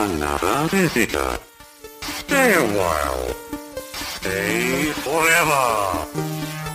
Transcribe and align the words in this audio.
Another 0.00 0.66
visitor. 0.70 1.38
Stay 2.00 2.54
a 2.54 2.62
while. 2.62 3.34
Stay 3.92 4.94
forever. 4.94 6.06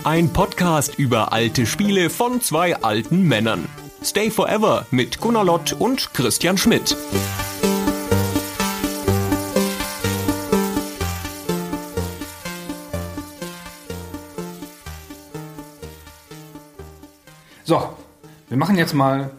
Ein 0.04 0.32
Podcast 0.32 0.96
über 0.96 1.32
alte 1.32 1.66
Spiele 1.66 2.08
von 2.08 2.40
zwei 2.40 2.76
alten 2.76 3.22
Männern. 3.22 3.68
Stay 4.04 4.30
Forever 4.30 4.86
mit 4.92 5.20
Gunnar 5.20 5.42
Lott 5.44 5.72
und 5.72 6.14
Christian 6.14 6.56
Schmidt. 6.56 6.96
So, 17.64 17.96
wir 18.48 18.56
machen 18.56 18.76
jetzt 18.76 18.94
mal 18.94 19.32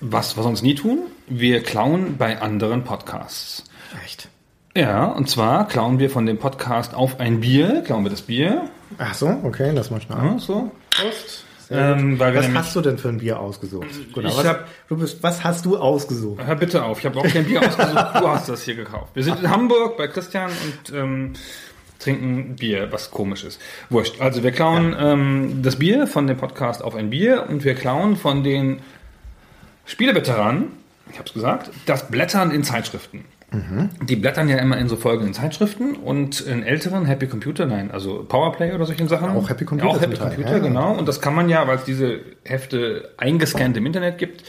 was, 0.00 0.36
wir 0.36 0.42
sonst 0.42 0.62
nie 0.62 0.74
tun. 0.74 1.00
Wir 1.28 1.62
klauen 1.62 2.16
bei 2.16 2.40
anderen 2.40 2.84
Podcasts. 2.84 3.64
Echt? 4.04 4.28
Ja, 4.76 5.06
und 5.06 5.28
zwar 5.28 5.66
klauen 5.68 5.98
wir 5.98 6.10
von 6.10 6.26
dem 6.26 6.38
Podcast 6.38 6.94
auf 6.94 7.18
ein 7.20 7.40
Bier, 7.40 7.82
klauen 7.84 8.04
wir 8.04 8.10
das 8.10 8.22
Bier. 8.22 8.70
Ach 8.98 9.14
so, 9.14 9.28
okay, 9.42 9.72
lass 9.74 9.90
mal 9.90 10.00
schnell. 10.00 10.18
Ja, 10.18 10.38
so. 10.38 10.70
Prost. 10.90 11.44
Ähm, 11.72 12.18
was 12.18 12.48
hast 12.52 12.74
du 12.74 12.80
denn 12.80 12.98
für 12.98 13.08
ein 13.10 13.18
Bier 13.18 13.38
ausgesucht? 13.38 13.86
Ich 13.90 14.16
was, 14.24 14.44
hab- 14.44 14.66
du 14.88 14.96
bist, 14.96 15.22
was 15.22 15.44
hast 15.44 15.64
du 15.66 15.76
ausgesucht? 15.76 16.44
Hör 16.44 16.56
bitte 16.56 16.82
auf, 16.82 16.98
ich 16.98 17.06
habe 17.06 17.18
auch 17.20 17.26
kein 17.28 17.44
Bier 17.44 17.60
ausgesucht, 17.60 18.06
du 18.14 18.28
hast 18.28 18.48
das 18.48 18.62
hier 18.62 18.74
gekauft. 18.74 19.10
Wir 19.14 19.22
sind 19.22 19.38
in 19.40 19.50
Hamburg 19.50 19.96
bei 19.96 20.08
Christian 20.08 20.50
und 20.50 20.96
ähm, 20.96 21.32
trinken 22.00 22.56
Bier, 22.56 22.88
was 22.90 23.12
komisch 23.12 23.44
ist. 23.44 23.60
Wurscht. 23.88 24.20
Also 24.20 24.42
wir 24.42 24.50
klauen 24.50 24.96
ähm, 24.98 25.62
das 25.62 25.76
Bier 25.76 26.08
von 26.08 26.26
dem 26.26 26.38
Podcast 26.38 26.82
auf 26.82 26.96
ein 26.96 27.10
Bier 27.10 27.46
und 27.48 27.62
wir 27.64 27.74
klauen 27.76 28.16
von 28.16 28.42
den 28.42 28.80
Spieleveteranen, 29.90 30.68
ich 31.10 31.18
habe 31.18 31.26
es 31.26 31.34
gesagt, 31.34 31.70
das 31.86 32.08
Blättern 32.08 32.52
in 32.52 32.62
Zeitschriften. 32.62 33.24
Die 34.02 34.14
blättern 34.14 34.48
ja 34.48 34.58
immer 34.58 34.78
in 34.78 34.88
so 34.88 34.94
folgenden 34.94 35.34
Zeitschriften 35.34 35.96
und 35.96 36.40
in 36.40 36.62
älteren 36.62 37.04
Happy 37.04 37.26
Computer, 37.26 37.66
nein, 37.66 37.90
also 37.90 38.22
Powerplay 38.22 38.72
oder 38.72 38.86
solchen 38.86 39.08
Sachen. 39.08 39.30
Auch 39.30 39.48
Happy 39.48 39.64
Computer 39.64 39.90
Ja, 39.90 39.96
auch 39.96 40.00
Happy 40.00 40.14
Teil, 40.14 40.28
Computer, 40.28 40.52
ja. 40.52 40.58
genau. 40.58 40.92
Und 40.92 41.08
das 41.08 41.20
kann 41.20 41.34
man 41.34 41.48
ja, 41.48 41.66
weil 41.66 41.78
es 41.78 41.82
diese 41.82 42.20
Hefte 42.44 43.10
eingescannt 43.16 43.76
im 43.76 43.86
Internet 43.86 44.18
gibt, 44.18 44.44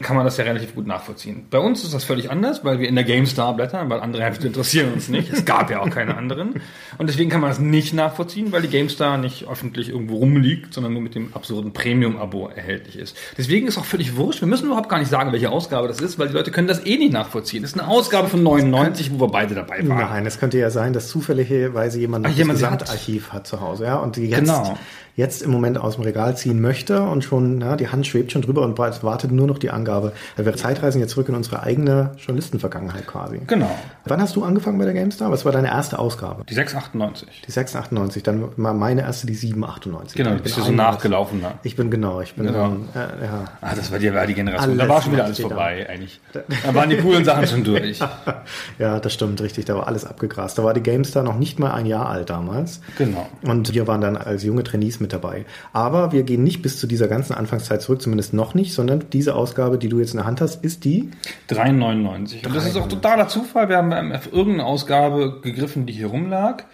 kann 0.00 0.16
man 0.16 0.24
das 0.24 0.36
ja 0.36 0.44
relativ 0.44 0.74
gut 0.74 0.86
nachvollziehen. 0.86 1.46
Bei 1.50 1.58
uns 1.58 1.82
ist 1.84 1.94
das 1.94 2.04
völlig 2.04 2.30
anders, 2.30 2.64
weil 2.64 2.78
wir 2.78 2.88
in 2.88 2.94
der 2.94 3.04
GameStar 3.04 3.54
blättern, 3.54 3.88
weil 3.90 4.00
andere 4.00 4.22
Hefte 4.24 4.46
interessieren 4.46 4.92
uns 4.92 5.08
nicht. 5.08 5.32
Es 5.32 5.44
gab 5.44 5.70
ja 5.70 5.80
auch 5.80 5.90
keine 5.90 6.16
anderen. 6.16 6.60
Und 6.98 7.08
deswegen 7.08 7.30
kann 7.30 7.40
man 7.40 7.50
das 7.50 7.58
nicht 7.58 7.94
nachvollziehen, 7.94 8.52
weil 8.52 8.62
die 8.62 8.68
GameStar 8.68 9.18
nicht 9.18 9.48
öffentlich 9.48 9.88
irgendwo 9.88 10.16
rumliegt, 10.16 10.74
sondern 10.74 10.92
nur 10.92 11.02
mit 11.02 11.14
dem 11.14 11.32
absurden 11.34 11.72
Premium-Abo 11.72 12.48
erhältlich 12.48 12.96
ist. 12.98 13.16
Deswegen 13.38 13.66
ist 13.66 13.78
auch 13.78 13.84
völlig 13.84 14.16
wurscht. 14.16 14.40
Wir 14.40 14.48
müssen 14.48 14.66
überhaupt 14.66 14.88
gar 14.88 14.98
nicht 14.98 15.10
sagen, 15.10 15.32
welche 15.32 15.50
Ausgabe 15.50 15.88
das 15.88 16.00
ist, 16.00 16.18
weil 16.18 16.28
die 16.28 16.34
Leute 16.34 16.50
können 16.50 16.68
das 16.68 16.84
eh 16.84 16.96
nicht 16.98 17.12
nachvollziehen. 17.12 17.62
Das 17.62 17.72
ist 17.72 17.78
eine 17.80 17.88
Ausgabe 17.88 18.28
von 18.28 18.42
99, 18.42 19.12
wo 19.12 19.20
wir 19.20 19.28
beide 19.28 19.54
dabei 19.54 19.86
waren. 19.88 19.98
Nein, 19.98 20.26
es 20.26 20.38
könnte 20.38 20.58
ja 20.58 20.70
sein, 20.70 20.92
dass 20.92 21.08
zufälligerweise 21.08 21.98
jemand 21.98 22.26
Ach, 22.26 22.30
jemand 22.30 22.54
das 22.54 22.60
sie 22.60 22.66
hat. 22.66 22.80
Gesamtarchiv 22.80 23.32
hat 23.32 23.46
zu 23.46 23.60
Hause, 23.60 23.84
ja, 23.84 23.96
und 23.96 24.16
jetzt, 24.16 24.38
Genau. 24.40 24.78
Jetzt 25.16 25.42
im 25.42 25.50
Moment 25.50 25.78
aus 25.78 25.94
dem 25.96 26.04
Regal 26.04 26.36
ziehen 26.36 26.60
möchte 26.60 27.02
und 27.02 27.24
schon, 27.24 27.60
ja, 27.60 27.76
die 27.76 27.88
Hand 27.88 28.06
schwebt 28.06 28.32
schon 28.32 28.42
drüber 28.42 28.62
und 28.62 28.78
wartet 28.78 29.32
nur 29.32 29.46
noch 29.46 29.58
die 29.58 29.70
Angabe. 29.70 30.12
Wir 30.36 30.54
Zeitreisen 30.54 31.00
jetzt 31.00 31.12
zurück 31.12 31.28
in 31.28 31.34
unsere 31.34 31.62
eigene 31.62 32.12
Journalistenvergangenheit 32.18 33.06
quasi. 33.06 33.40
Genau. 33.46 33.70
Wann 34.04 34.20
hast 34.20 34.36
du 34.36 34.44
angefangen 34.44 34.78
bei 34.78 34.84
der 34.84 34.94
GameStar? 34.94 35.30
Was 35.30 35.44
war 35.44 35.52
deine 35.52 35.68
erste 35.68 35.98
Ausgabe? 35.98 36.44
Die 36.48 36.54
698. 36.54 37.42
Die 37.46 37.50
698, 37.50 38.22
dann 38.22 38.44
war 38.56 38.74
meine 38.74 39.02
erste 39.02 39.26
die 39.26 39.34
798. 39.34 40.16
Genau, 40.16 40.30
bist 40.42 40.56
du 40.56 40.60
so 40.60 40.68
91. 40.68 40.76
nachgelaufen 40.76 41.42
da. 41.42 41.54
Ich 41.62 41.76
bin 41.76 41.90
genau, 41.90 42.20
ich 42.20 42.34
bin 42.34 42.46
Genau. 42.46 42.66
ähm, 42.66 42.88
äh, 42.94 43.24
ja. 43.24 43.44
Ah, 43.60 43.74
das 43.74 43.90
war 43.90 43.98
die, 43.98 44.12
war 44.12 44.26
die 44.26 44.34
Generation. 44.34 44.70
Alles 44.70 44.82
da 44.82 44.88
war 44.88 45.02
schon 45.02 45.12
wieder 45.12 45.24
alles 45.24 45.40
vorbei, 45.40 45.86
eigentlich. 45.88 46.20
Da 46.64 46.74
waren 46.74 46.90
die 46.90 46.96
coolen 46.98 47.24
Sachen 47.24 47.46
schon 47.46 47.64
durch. 47.64 48.00
Ja, 48.78 49.00
das 49.00 49.14
stimmt, 49.14 49.40
richtig. 49.40 49.64
Da 49.64 49.74
war 49.76 49.86
alles 49.86 50.04
abgegrast. 50.04 50.58
Da 50.58 50.64
war 50.64 50.74
die 50.74 50.82
GameStar 50.82 51.22
noch 51.22 51.36
nicht 51.38 51.58
mal 51.58 51.72
ein 51.72 51.86
Jahr 51.86 52.08
alt 52.08 52.30
damals. 52.30 52.80
Genau. 52.98 53.26
Und 53.42 53.72
wir 53.74 53.86
waren 53.86 54.00
dann 54.00 54.16
als 54.16 54.42
junge 54.44 54.62
Trainees 54.62 55.00
mit 55.00 55.05
dabei. 55.12 55.44
Aber 55.72 56.12
wir 56.12 56.22
gehen 56.22 56.44
nicht 56.44 56.62
bis 56.62 56.78
zu 56.78 56.86
dieser 56.86 57.08
ganzen 57.08 57.34
Anfangszeit 57.34 57.82
zurück, 57.82 58.02
zumindest 58.02 58.34
noch 58.34 58.54
nicht, 58.54 58.72
sondern 58.74 59.04
diese 59.12 59.34
Ausgabe, 59.34 59.78
die 59.78 59.88
du 59.88 59.98
jetzt 59.98 60.12
in 60.12 60.18
der 60.18 60.26
Hand 60.26 60.40
hast, 60.40 60.64
ist 60.64 60.84
die 60.84 61.10
3,99. 61.50 62.46
Und 62.46 62.56
das 62.56 62.66
ist 62.66 62.76
auch 62.76 62.88
totaler 62.88 63.28
Zufall. 63.28 63.68
Wir 63.68 63.76
haben 63.76 63.90
beim 63.90 64.12
F 64.12 64.30
irgendeine 64.32 64.66
Ausgabe 64.66 65.40
gegriffen, 65.42 65.86
die 65.86 65.92
hier 65.92 66.08
rumlag. 66.08 66.64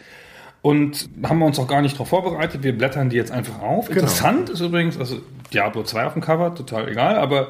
Und 0.63 1.09
haben 1.25 1.41
wir 1.41 1.47
uns 1.47 1.59
auch 1.59 1.67
gar 1.67 1.83
nicht 1.83 1.95
darauf 1.97 2.09
vorbereitet. 2.09 2.63
Wir 2.63 2.79
blättern 2.79 3.11
die 3.11 3.17
jetzt 3.17 3.33
einfach 3.33 3.61
auf. 3.61 3.89
Genau. 3.89 4.01
Interessant 4.01 4.49
ist 4.49 4.61
übrigens, 4.61 4.97
also 4.97 5.19
Diablo 5.53 5.83
2 5.83 6.05
auf 6.07 6.13
dem 6.13 6.23
Cover, 6.23 6.55
total 6.55 6.89
egal. 6.89 7.17
Aber 7.17 7.49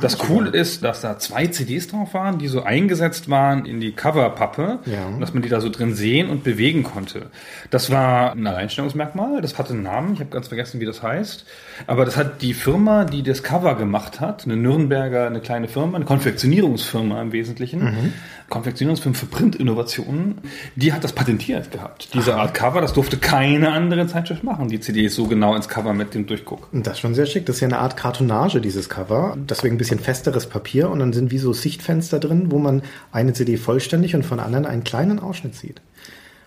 das 0.00 0.16
Coole 0.16 0.48
ist, 0.48 0.82
dass 0.82 1.02
da 1.02 1.18
zwei 1.18 1.46
CDs 1.46 1.88
drauf 1.88 2.14
waren, 2.14 2.38
die 2.38 2.48
so 2.48 2.62
eingesetzt 2.62 3.28
waren 3.28 3.66
in 3.66 3.80
die 3.80 3.92
Coverpappe. 3.92 4.78
Ja. 4.86 5.10
Dass 5.20 5.34
man 5.34 5.42
die 5.42 5.50
da 5.50 5.60
so 5.60 5.68
drin 5.68 5.94
sehen 5.94 6.30
und 6.30 6.42
bewegen 6.42 6.84
konnte. 6.84 7.26
Das 7.70 7.90
war 7.90 8.32
ein 8.32 8.46
Alleinstellungsmerkmal. 8.46 9.42
Das 9.42 9.58
hatte 9.58 9.74
einen 9.74 9.82
Namen. 9.82 10.14
Ich 10.14 10.20
habe 10.20 10.30
ganz 10.30 10.48
vergessen, 10.48 10.80
wie 10.80 10.86
das 10.86 11.02
heißt. 11.02 11.44
Aber 11.86 12.06
das 12.06 12.16
hat 12.16 12.40
die 12.40 12.54
Firma, 12.54 13.04
die 13.04 13.22
das 13.22 13.42
Cover 13.42 13.74
gemacht 13.74 14.20
hat, 14.20 14.44
eine 14.46 14.56
Nürnberger, 14.56 15.26
eine 15.26 15.40
kleine 15.40 15.68
Firma, 15.68 15.96
eine 15.96 16.06
Konfektionierungsfirma 16.06 17.20
im 17.20 17.32
Wesentlichen. 17.32 18.12
Konfektionierungsfirma 18.50 19.16
für 19.16 19.26
Printinnovationen. 19.26 20.38
Die 20.76 20.92
hat 20.92 21.02
das 21.02 21.12
patentiert 21.12 21.70
gehabt. 21.70 22.08
Diese 22.14 22.36
Art 22.36 22.54
Cover, 22.54 22.80
das 22.80 22.92
durfte 22.92 23.16
keine 23.16 23.72
andere 23.72 24.06
Zeitschrift 24.06 24.44
machen. 24.44 24.68
Die 24.68 24.80
CD 24.80 25.06
ist 25.06 25.14
so 25.14 25.26
genau 25.26 25.54
ins 25.54 25.68
Cover 25.68 25.92
mit 25.94 26.14
dem 26.14 26.26
Durchguck. 26.26 26.68
Das 26.72 26.94
ist 26.94 27.00
schon 27.00 27.14
sehr 27.14 27.26
schick. 27.26 27.46
Das 27.46 27.56
ist 27.56 27.60
ja 27.60 27.68
eine 27.68 27.78
Art 27.78 27.96
Kartonage, 27.96 28.60
dieses 28.60 28.88
Cover. 28.88 29.36
Deswegen 29.36 29.76
ein 29.76 29.78
bisschen 29.78 29.98
festeres 29.98 30.46
Papier 30.46 30.90
und 30.90 30.98
dann 30.98 31.12
sind 31.12 31.30
wie 31.30 31.38
so 31.38 31.52
Sichtfenster 31.52 32.20
drin, 32.20 32.50
wo 32.50 32.58
man 32.58 32.82
eine 33.12 33.32
CD 33.32 33.56
vollständig 33.56 34.14
und 34.14 34.24
von 34.24 34.38
der 34.38 34.46
anderen 34.46 34.66
einen 34.66 34.84
kleinen 34.84 35.18
Ausschnitt 35.18 35.54
sieht. 35.54 35.80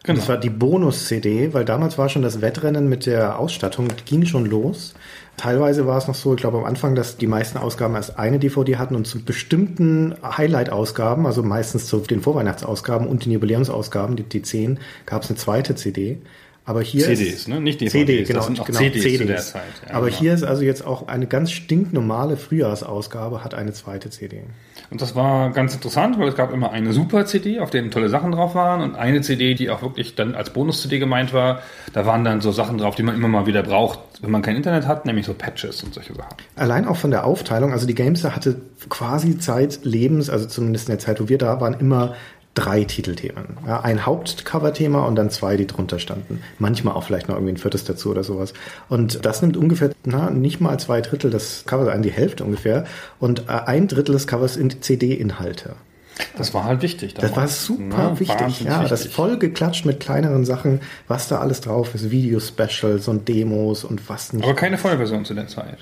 Genau. 0.03 0.19
Das 0.19 0.29
war 0.29 0.37
die 0.37 0.49
Bonus-CD, 0.49 1.53
weil 1.53 1.65
damals 1.65 1.97
war 1.97 2.07
schon 2.07 2.21
das 2.21 2.39
Wettrennen 2.39 2.87
mit 2.87 3.05
der 3.05 3.39
Ausstattung, 3.39 3.89
ging 4.05 4.25
schon 4.25 4.45
los. 4.45 4.93
Teilweise 5.37 5.85
war 5.85 5.99
es 5.99 6.07
noch 6.07 6.15
so, 6.15 6.33
ich 6.33 6.41
glaube 6.41 6.57
am 6.57 6.65
Anfang, 6.65 6.95
dass 6.95 7.15
die 7.15 7.27
meisten 7.27 7.59
Ausgaben 7.59 7.93
erst 7.93 8.17
eine 8.17 8.39
DVD 8.39 8.77
hatten 8.77 8.95
und 8.95 9.05
zu 9.05 9.23
bestimmten 9.23 10.15
Highlight-Ausgaben, 10.23 11.27
also 11.27 11.43
meistens 11.43 11.85
zu 11.85 11.99
den 11.99 12.21
Vorweihnachtsausgaben 12.21 13.07
und 13.07 13.23
den 13.23 13.33
Jubiläumsausgaben, 13.33 14.15
die, 14.15 14.23
die 14.23 14.41
10, 14.41 14.79
gab 15.05 15.21
es 15.21 15.29
eine 15.29 15.37
zweite 15.37 15.75
CD. 15.75 16.17
Aber 16.65 16.81
hier 16.81 17.03
CDs, 17.03 17.33
ist, 17.33 17.47
ne? 17.47 17.61
Nicht 17.61 17.79
DVDs, 17.79 17.91
CD, 17.91 18.19
das 18.19 18.27
genau, 18.27 18.41
sind 18.41 18.59
auch 18.59 18.65
genau, 18.65 18.79
CDs 18.79 19.03
zu 19.03 19.09
CDs. 19.09 19.27
der 19.27 19.37
Zeit, 19.37 19.61
ja, 19.87 19.93
Aber 19.93 20.07
genau. 20.07 20.17
hier 20.17 20.33
ist 20.33 20.43
also 20.43 20.63
jetzt 20.63 20.85
auch 20.85 21.07
eine 21.07 21.27
ganz 21.27 21.51
stinknormale 21.51 22.35
Frühjahrsausgabe, 22.35 23.43
hat 23.43 23.53
eine 23.53 23.73
zweite 23.73 24.09
CD. 24.09 24.41
Und 24.89 25.01
das 25.01 25.15
war 25.15 25.51
ganz 25.51 25.73
interessant, 25.73 26.17
weil 26.17 26.29
es 26.29 26.35
gab 26.35 26.53
immer 26.53 26.71
eine 26.71 26.93
Super-CD, 26.93 27.59
auf 27.59 27.69
denen 27.69 27.91
tolle 27.91 28.09
Sachen 28.09 28.31
drauf 28.31 28.55
waren 28.55 28.81
und 28.81 28.95
eine 28.95 29.21
CD, 29.21 29.53
die 29.53 29.69
auch 29.69 29.81
wirklich 29.81 30.15
dann 30.15 30.33
als 30.33 30.51
Bonus-CD 30.51 30.99
gemeint 30.99 31.33
war. 31.33 31.61
Da 31.93 32.05
waren 32.05 32.23
dann 32.23 32.39
so 32.39 32.51
Sachen 32.51 32.77
drauf, 32.77 32.95
die 32.95 33.03
man 33.03 33.15
immer 33.15 33.27
mal 33.27 33.45
wieder 33.45 33.63
braucht, 33.63 33.99
wenn 34.21 34.31
man 34.31 34.41
kein 34.41 34.55
Internet 34.55 34.87
hat, 34.87 35.05
nämlich 35.05 35.25
so 35.25 35.33
Patches 35.33 35.83
und 35.83 35.93
solche 35.93 36.13
Sachen. 36.13 36.35
Allein 36.55 36.87
auch 36.87 36.95
von 36.95 37.11
der 37.11 37.25
Aufteilung, 37.25 37.73
also 37.73 37.85
die 37.85 37.95
Gamester 37.95 38.35
hatte 38.35 38.61
quasi 38.89 39.37
zeitlebens, 39.37 40.29
also 40.29 40.45
zumindest 40.45 40.87
in 40.87 40.93
der 40.93 40.99
Zeit, 40.99 41.19
wo 41.19 41.27
wir 41.27 41.37
da 41.37 41.59
waren, 41.59 41.73
immer 41.73 42.15
drei 42.57 42.83
Titelthemen. 42.83 43.57
Ja, 43.67 43.81
ein 43.81 44.05
Hauptcover-Thema 44.05 45.05
und 45.05 45.15
dann 45.15 45.29
zwei, 45.29 45.57
die 45.57 45.67
drunter 45.67 45.99
standen. 45.99 46.41
Manchmal 46.57 46.95
auch 46.95 47.03
vielleicht 47.03 47.27
noch 47.27 47.35
irgendwie 47.35 47.53
ein 47.53 47.57
viertes 47.57 47.83
dazu 47.83 48.09
oder 48.09 48.23
sowas. 48.23 48.53
Und 48.89 49.23
das 49.25 49.41
nimmt 49.41 49.57
ungefähr, 49.57 49.91
na, 50.05 50.31
nicht 50.31 50.59
mal 50.59 50.79
zwei 50.79 51.01
Drittel 51.01 51.29
des 51.29 51.65
Covers 51.67 51.89
ein, 51.89 52.01
die 52.01 52.11
Hälfte 52.11 52.43
ungefähr. 52.43 52.85
Und 53.19 53.47
äh, 53.47 53.51
ein 53.65 53.87
Drittel 53.87 54.13
des 54.13 54.25
Covers 54.25 54.55
sind 54.55 54.83
CD-Inhalte. 54.83 55.75
Das 56.35 56.53
war 56.55 56.63
halt 56.63 56.81
wichtig. 56.81 57.13
Das 57.13 57.25
war 57.25 57.29
damals. 57.35 57.65
super 57.65 57.97
Ja, 57.97 58.19
wichtig. 58.19 58.61
Ja, 58.61 58.83
das 58.83 59.01
wichtig. 59.01 59.15
voll 59.15 59.37
geklatscht 59.37 59.85
mit 59.85 59.99
kleineren 59.99 60.45
Sachen, 60.45 60.81
was 61.07 61.27
da 61.27 61.39
alles 61.39 61.61
drauf 61.61 61.93
ist. 61.93 62.09
Video-Specials 62.09 63.07
und 63.07 63.27
Demos 63.27 63.83
und 63.83 64.09
was 64.09 64.33
nicht. 64.33 64.43
Aber 64.43 64.55
keine 64.55 64.79
Vollversion 64.79 65.25
zu 65.25 65.35
der 65.35 65.47
Zeit. 65.47 65.77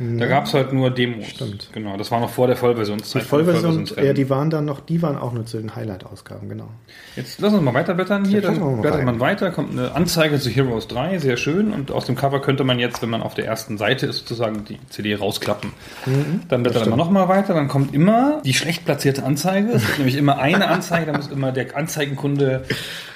Da 0.00 0.26
gab 0.26 0.46
es 0.46 0.54
halt 0.54 0.72
nur 0.72 0.90
Demos. 0.90 1.26
Stimmt. 1.26 1.70
Genau, 1.72 1.96
das 1.96 2.12
war 2.12 2.20
noch 2.20 2.30
vor 2.30 2.46
der 2.46 2.56
Vollversionszeit. 2.56 3.22
Die 3.22 3.26
Vollversion, 3.26 3.84
ja, 3.96 4.12
die 4.12 4.30
waren 4.30 4.48
dann 4.48 4.64
noch, 4.64 4.78
die 4.78 5.02
waren 5.02 5.18
auch 5.18 5.32
nur 5.32 5.44
zu 5.44 5.58
den 5.58 5.74
Highlight-Ausgaben, 5.74 6.48
genau. 6.48 6.68
Jetzt 7.16 7.40
lass 7.40 7.52
uns 7.52 7.62
mal 7.62 7.74
weiterblättern 7.74 8.24
hier. 8.24 8.40
Dann 8.40 8.80
blättert 8.80 9.00
rein. 9.00 9.06
man 9.06 9.18
weiter, 9.18 9.50
kommt 9.50 9.72
eine 9.72 9.92
Anzeige 9.92 10.38
zu 10.38 10.50
Heroes 10.50 10.86
3, 10.86 11.18
sehr 11.18 11.36
schön. 11.36 11.72
Und 11.72 11.90
aus 11.90 12.06
dem 12.06 12.14
Cover 12.14 12.40
könnte 12.40 12.62
man 12.62 12.78
jetzt, 12.78 13.02
wenn 13.02 13.10
man 13.10 13.22
auf 13.22 13.34
der 13.34 13.46
ersten 13.46 13.76
Seite 13.76 14.06
ist, 14.06 14.18
sozusagen 14.18 14.64
die 14.64 14.78
CD 14.88 15.16
rausklappen. 15.16 15.72
Mhm. 16.06 16.42
dann 16.48 16.62
blättert 16.62 16.86
man 16.88 16.98
nochmal 16.98 17.28
weiter, 17.28 17.54
dann 17.54 17.66
kommt 17.66 17.92
immer 17.92 18.40
die 18.44 18.54
schlecht 18.54 18.84
platzierte 18.84 19.24
Anzeige. 19.24 19.72
Es 19.72 19.84
gibt 19.84 19.98
nämlich 19.98 20.16
immer 20.16 20.38
eine 20.38 20.68
Anzeige, 20.68 21.10
da 21.10 21.16
muss 21.16 21.26
immer 21.26 21.50
der 21.50 21.76
Anzeigenkunde 21.76 22.64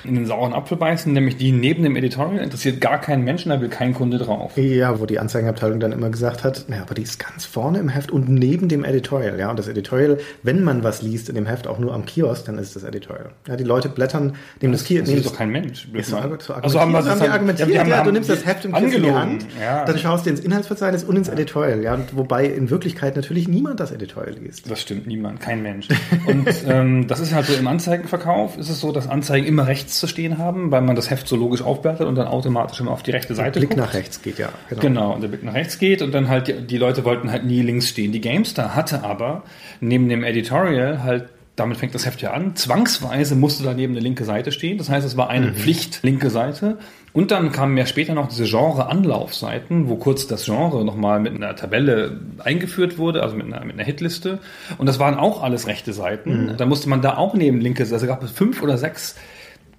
in 0.04 0.14
den 0.14 0.26
sauren 0.26 0.52
Apfel 0.52 0.76
beißen, 0.76 1.12
nämlich 1.12 1.36
die 1.36 1.52
neben 1.52 1.82
dem 1.82 1.96
Editorial 1.96 2.42
interessiert 2.42 2.80
gar 2.80 3.00
keinen 3.00 3.24
Menschen, 3.24 3.50
da 3.50 3.60
will 3.60 3.68
kein 3.68 3.94
Kunde 3.94 4.18
drauf. 4.18 4.56
Ja, 4.56 5.00
wo 5.00 5.06
die 5.06 5.18
Anzeigenabteilung 5.18 5.80
dann 5.80 5.92
immer 5.92 6.10
gesagt 6.10 6.44
hat, 6.44 6.66
ja, 6.68 6.82
aber 6.82 6.94
die 6.94 7.02
ist 7.02 7.18
ganz 7.18 7.44
vorne 7.44 7.78
im 7.78 7.88
Heft 7.88 8.10
und 8.10 8.28
neben 8.28 8.68
dem 8.68 8.84
Editorial, 8.84 9.38
ja. 9.38 9.50
Und 9.50 9.58
das 9.58 9.68
Editorial, 9.68 10.18
wenn 10.42 10.64
man 10.64 10.82
was 10.82 11.02
liest 11.02 11.28
in 11.28 11.34
dem 11.34 11.46
Heft, 11.46 11.66
auch 11.66 11.78
nur 11.78 11.94
am 11.94 12.04
Kiosk, 12.04 12.46
dann 12.46 12.58
ist 12.58 12.74
das 12.76 12.84
Editorial. 12.84 13.30
Ja, 13.46 13.56
die 13.56 13.64
Leute 13.64 13.88
blättern, 13.88 14.34
nehmen 14.60 14.72
das, 14.72 14.84
Kiosk. 14.84 15.06
Das 15.06 15.14
ist 15.14 15.26
doch 15.26 15.36
kein 15.36 15.50
Mensch. 15.50 15.88
Ist 15.92 16.12
also 16.12 16.80
haben, 16.80 16.92
wir 16.92 17.04
haben 17.04 17.20
die 17.20 17.28
argumentiert, 17.28 17.68
ja, 17.68 17.86
ja, 17.86 17.96
haben, 17.98 18.06
du 18.06 18.12
nimmst 18.12 18.28
das 18.28 18.44
Heft 18.44 18.64
im 18.64 18.72
Kiosk 18.72 18.94
in 18.96 19.02
die 19.02 19.12
Hand, 19.12 19.46
ja. 19.60 19.84
dann 19.84 19.98
schaust 19.98 20.26
du 20.26 20.30
ins 20.30 20.40
Inhaltsverzeichnis 20.40 21.04
und 21.04 21.16
ins 21.16 21.28
Editorial, 21.28 21.82
ja. 21.82 21.94
Und 21.94 22.16
wobei 22.16 22.46
in 22.46 22.70
Wirklichkeit 22.70 23.16
natürlich 23.16 23.48
niemand 23.48 23.80
das 23.80 23.92
Editorial 23.92 24.34
liest. 24.34 24.70
Das 24.70 24.80
stimmt, 24.80 25.06
niemand, 25.06 25.40
kein 25.40 25.62
Mensch. 25.62 25.88
Und 26.26 26.48
ähm, 26.66 27.06
das 27.06 27.20
ist 27.20 27.32
halt 27.34 27.46
so 27.46 27.54
im 27.54 27.66
Anzeigenverkauf, 27.66 28.58
ist 28.58 28.68
es 28.68 28.80
so, 28.80 28.92
dass 28.92 29.08
Anzeigen 29.08 29.46
immer 29.46 29.66
rechts 29.66 29.91
zu 29.98 30.06
stehen 30.06 30.38
haben, 30.38 30.70
weil 30.70 30.82
man 30.82 30.96
das 30.96 31.10
Heft 31.10 31.28
so 31.28 31.36
logisch 31.36 31.62
aufwertet 31.62 32.06
und 32.06 32.14
dann 32.14 32.26
automatisch 32.26 32.80
immer 32.80 32.90
auf 32.90 33.02
die 33.02 33.10
rechte 33.10 33.34
Seite 33.34 33.52
Der 33.52 33.60
Blick 33.60 33.70
guckt. 33.70 33.80
nach 33.80 33.94
rechts 33.94 34.22
geht, 34.22 34.38
ja. 34.38 34.50
Genau. 34.68 34.80
genau, 34.80 35.14
und 35.14 35.20
der 35.22 35.28
Blick 35.28 35.42
nach 35.42 35.54
rechts 35.54 35.78
geht 35.78 36.02
und 36.02 36.12
dann 36.12 36.28
halt 36.28 36.48
die, 36.48 36.66
die 36.66 36.78
Leute 36.78 37.04
wollten 37.04 37.30
halt 37.30 37.44
nie 37.44 37.62
links 37.62 37.88
stehen. 37.88 38.12
Die 38.12 38.20
GameStar 38.20 38.74
hatte 38.74 39.04
aber 39.04 39.42
neben 39.80 40.08
dem 40.08 40.24
Editorial 40.24 41.02
halt 41.02 41.24
damit 41.56 41.76
fängt 41.76 41.94
das 41.94 42.06
Heft 42.06 42.22
ja 42.22 42.32
an. 42.32 42.56
Zwangsweise 42.56 43.36
musste 43.36 43.62
daneben 43.62 43.92
eine 43.92 44.00
linke 44.00 44.24
Seite 44.24 44.52
stehen. 44.52 44.78
Das 44.78 44.88
heißt, 44.88 45.06
es 45.06 45.18
war 45.18 45.28
eine 45.28 45.52
Pflicht 45.52 46.02
linke 46.02 46.30
Seite. 46.30 46.78
Und 47.12 47.30
dann 47.30 47.52
kamen 47.52 47.76
ja 47.76 47.84
später 47.84 48.14
noch 48.14 48.28
diese 48.28 48.44
Genre-Anlaufseiten, 48.44 49.88
wo 49.88 49.96
kurz 49.96 50.26
das 50.26 50.46
Genre 50.46 50.82
nochmal 50.82 51.20
mit 51.20 51.34
einer 51.34 51.54
Tabelle 51.54 52.20
eingeführt 52.38 52.96
wurde, 52.96 53.22
also 53.22 53.36
mit 53.36 53.46
einer, 53.46 53.62
mit 53.66 53.74
einer 53.74 53.84
Hitliste. 53.84 54.38
Und 54.78 54.86
das 54.86 54.98
waren 54.98 55.14
auch 55.16 55.42
alles 55.42 55.66
rechte 55.66 55.92
Seiten. 55.92 56.54
Da 56.56 56.64
musste 56.64 56.88
man 56.88 57.02
da 57.02 57.18
auch 57.18 57.34
neben 57.34 57.60
linke, 57.60 57.82
also 57.82 58.06
gab 58.06 58.22
es 58.22 58.30
fünf 58.30 58.62
oder 58.62 58.78
sechs 58.78 59.16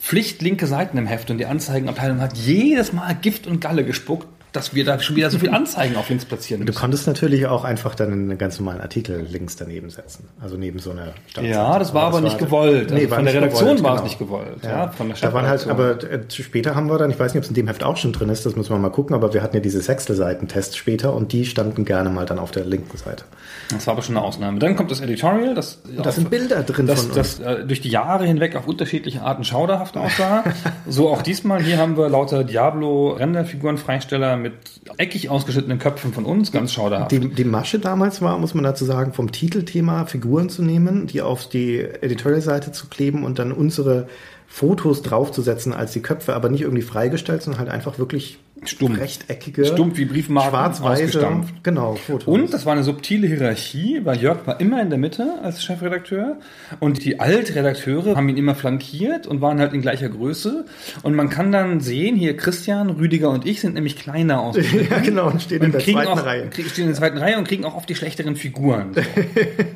Pflichtlinke 0.04 0.68
Seiten 0.68 0.98
im 0.98 1.08
Heft 1.08 1.32
und 1.32 1.38
die 1.38 1.46
Anzeigenabteilung 1.46 2.20
hat 2.20 2.38
jedes 2.38 2.92
Mal 2.92 3.16
Gift 3.16 3.48
und 3.48 3.62
Galle 3.62 3.86
gespuckt, 3.86 4.28
dass 4.54 4.74
wir 4.74 4.86
da 4.86 5.00
schon 5.00 5.16
wieder 5.16 5.30
so 5.30 5.40
viel 5.40 5.50
Anzeigen 5.54 5.96
auf 5.96 6.10
links 6.10 6.26
platzieren 6.26 6.62
Du 6.62 6.68
müssen. 6.68 6.80
konntest 6.80 7.08
natürlich 7.08 7.48
auch 7.48 7.64
einfach 7.64 7.96
dann 7.96 8.12
einen 8.12 8.38
ganz 8.38 8.60
normalen 8.60 8.82
Artikel 8.82 9.26
links 9.30 9.56
daneben 9.56 9.90
setzen. 9.90 10.30
Also 10.42 10.56
neben 10.58 10.80
so 10.80 10.92
einer 10.92 11.14
Startseite. 11.28 11.56
Ja, 11.56 11.80
das 11.80 11.94
war 11.94 12.04
aber 12.04 12.22
nicht 12.22 12.38
gewollt. 12.38 12.92
Also 12.92 13.10
war 13.10 13.18
von 13.18 13.26
der 13.26 13.34
Redaktion 13.34 13.78
gewollt, 13.78 13.84
war 13.84 13.92
es 13.92 13.98
genau. 13.98 14.08
nicht 14.08 14.20
gewollt. 14.20 14.64
Ja, 14.64 14.70
Ja, 14.70 14.88
von 14.90 15.10
der 15.10 15.18
da 15.18 15.34
waren 15.34 15.48
halt, 15.48 15.68
aber 15.68 16.04
äh, 16.04 16.22
später 16.30 16.76
haben 16.76 16.90
wir 16.90 16.98
dann, 16.98 17.10
ich 17.10 17.20
weiß 17.20 17.34
nicht, 17.34 17.40
ob 17.40 17.44
es 17.44 17.50
in 17.50 17.56
dem 17.56 17.68
Heft 17.68 17.84
auch 17.84 17.98
schon 17.98 18.14
drin 18.14 18.30
ist, 18.30 18.46
das 18.46 18.56
müssen 18.56 18.72
wir 18.72 18.78
mal 18.80 18.90
gucken, 18.90 19.16
aber 19.16 19.34
wir 19.34 19.42
hatten 19.42 19.56
ja 19.56 19.62
diese 19.62 19.82
Sechstel-Seiten-Tests 19.82 20.78
später 20.78 21.14
und 21.14 21.34
die 21.34 21.46
standen 21.46 21.86
gerne 21.86 22.10
mal 22.10 22.26
dann 22.26 22.40
auf 22.40 22.52
der 22.52 22.66
linken 22.66 22.98
Seite. 22.98 23.26
Das 23.72 23.88
war 23.88 23.94
aber 23.94 24.04
schon 24.04 24.18
eine 24.18 24.26
Ausnahme. 24.26 24.60
Dann 24.60 24.76
kommt 24.76 24.92
das 24.92 25.02
Editorial, 25.02 25.56
das, 25.56 25.82
da 26.02 26.12
sind 26.12 26.30
Bilder 26.30 26.64
drin 26.64 26.88
das, 26.88 27.02
von 27.02 27.12
uns. 27.12 27.38
das 27.38 27.40
äh, 27.40 27.66
durch 27.66 27.82
die 27.82 27.90
Jahre 27.90 28.26
hinweg 28.26 28.56
auf 28.56 28.68
unterschiedliche 28.68 29.22
Arten 29.22 29.44
schauderhaft 29.44 29.98
aussah. 29.98 30.44
so 30.88 31.10
auch 31.10 31.22
diesmal. 31.22 31.62
Hier 31.64 31.78
haben 31.78 31.98
wir 31.98 32.10
lauter 32.10 32.44
Diablo-Renderfigurenfreisteller 32.44 34.36
mit 34.44 34.54
eckig 34.98 35.30
ausgeschnittenen 35.30 35.80
Köpfen 35.80 36.14
von 36.14 36.26
uns, 36.26 36.52
ganz 36.52 36.72
schauderhaft. 36.72 37.12
Die, 37.12 37.20
die 37.20 37.44
Masche 37.44 37.80
damals 37.80 38.22
war, 38.22 38.38
muss 38.38 38.54
man 38.54 38.64
dazu 38.64 38.86
sagen, 38.86 39.14
vom 39.14 39.32
Titelthema 39.32 40.06
Figuren 40.06 40.50
zu 40.50 40.62
nehmen, 40.62 41.08
die 41.08 41.22
auf 41.22 41.50
die 41.50 41.80
Editorial-Seite 41.80 42.72
zu 42.72 42.88
kleben 42.88 43.24
und 43.24 43.40
dann 43.40 43.52
unsere 43.52 44.08
Fotos 44.48 45.02
draufzusetzen 45.02 45.74
als 45.74 45.94
die 45.94 46.02
Köpfe, 46.02 46.36
aber 46.36 46.50
nicht 46.50 46.62
irgendwie 46.62 46.84
freigestellt, 46.84 47.42
sondern 47.42 47.60
halt 47.60 47.72
einfach 47.72 47.98
wirklich 47.98 48.38
Stumpf. 48.70 49.00
rechteckige, 49.00 49.66
Stumpf 49.66 49.98
wie 49.98 50.06
Briefmarken 50.06 50.84
ausgestampft. 50.84 51.64
genau, 51.64 51.96
Fotos. 51.96 52.28
Und 52.28 52.54
das 52.54 52.66
war 52.66 52.74
eine 52.74 52.84
subtile 52.84 53.28
Hierarchie, 53.28 54.02
weil 54.04 54.18
Jörg 54.22 54.46
war 54.46 54.60
immer 54.60 54.82
in 54.82 54.90
der 54.90 55.00
Mitte 55.00 55.40
als 55.44 55.64
Chefredakteur 55.64 56.38
und 56.80 57.04
die 57.06 57.20
Altredakteure 57.20 58.16
haben 58.16 58.30
ihn 58.30 58.38
immer 58.38 58.56
flankiert 58.56 59.28
und 59.28 59.42
waren 59.42 59.60
halt 59.60 59.74
in 59.74 59.82
gleicher 59.82 60.10
Größe. 60.10 60.66
Und 61.04 61.16
man 61.16 61.30
kann 61.30 61.52
dann 61.52 61.80
sehen, 61.80 62.16
hier 62.16 62.36
Christian, 62.38 62.90
Rüdiger 62.90 63.30
und 63.30 63.46
ich 63.46 63.62
sind 63.62 63.74
nämlich 63.74 63.98
kleiner 63.98 64.42
aus. 64.42 64.56
ja, 64.90 65.00
genau, 65.00 65.30
und 65.30 65.42
stehen 65.42 65.62
in 65.62 65.72
der 65.72 65.82
zweiten 65.82 66.08
auch, 66.08 66.26
Reihe. 66.26 66.50
stehen 66.52 66.84
in 66.84 66.88
der 66.88 66.96
zweiten 66.96 67.18
Reihe 67.18 67.38
und 67.38 67.48
kriegen 67.48 67.66
auch 67.66 67.76
oft 67.76 67.90
die 67.90 67.96
schlechteren 67.96 68.36
Figuren. 68.36 68.92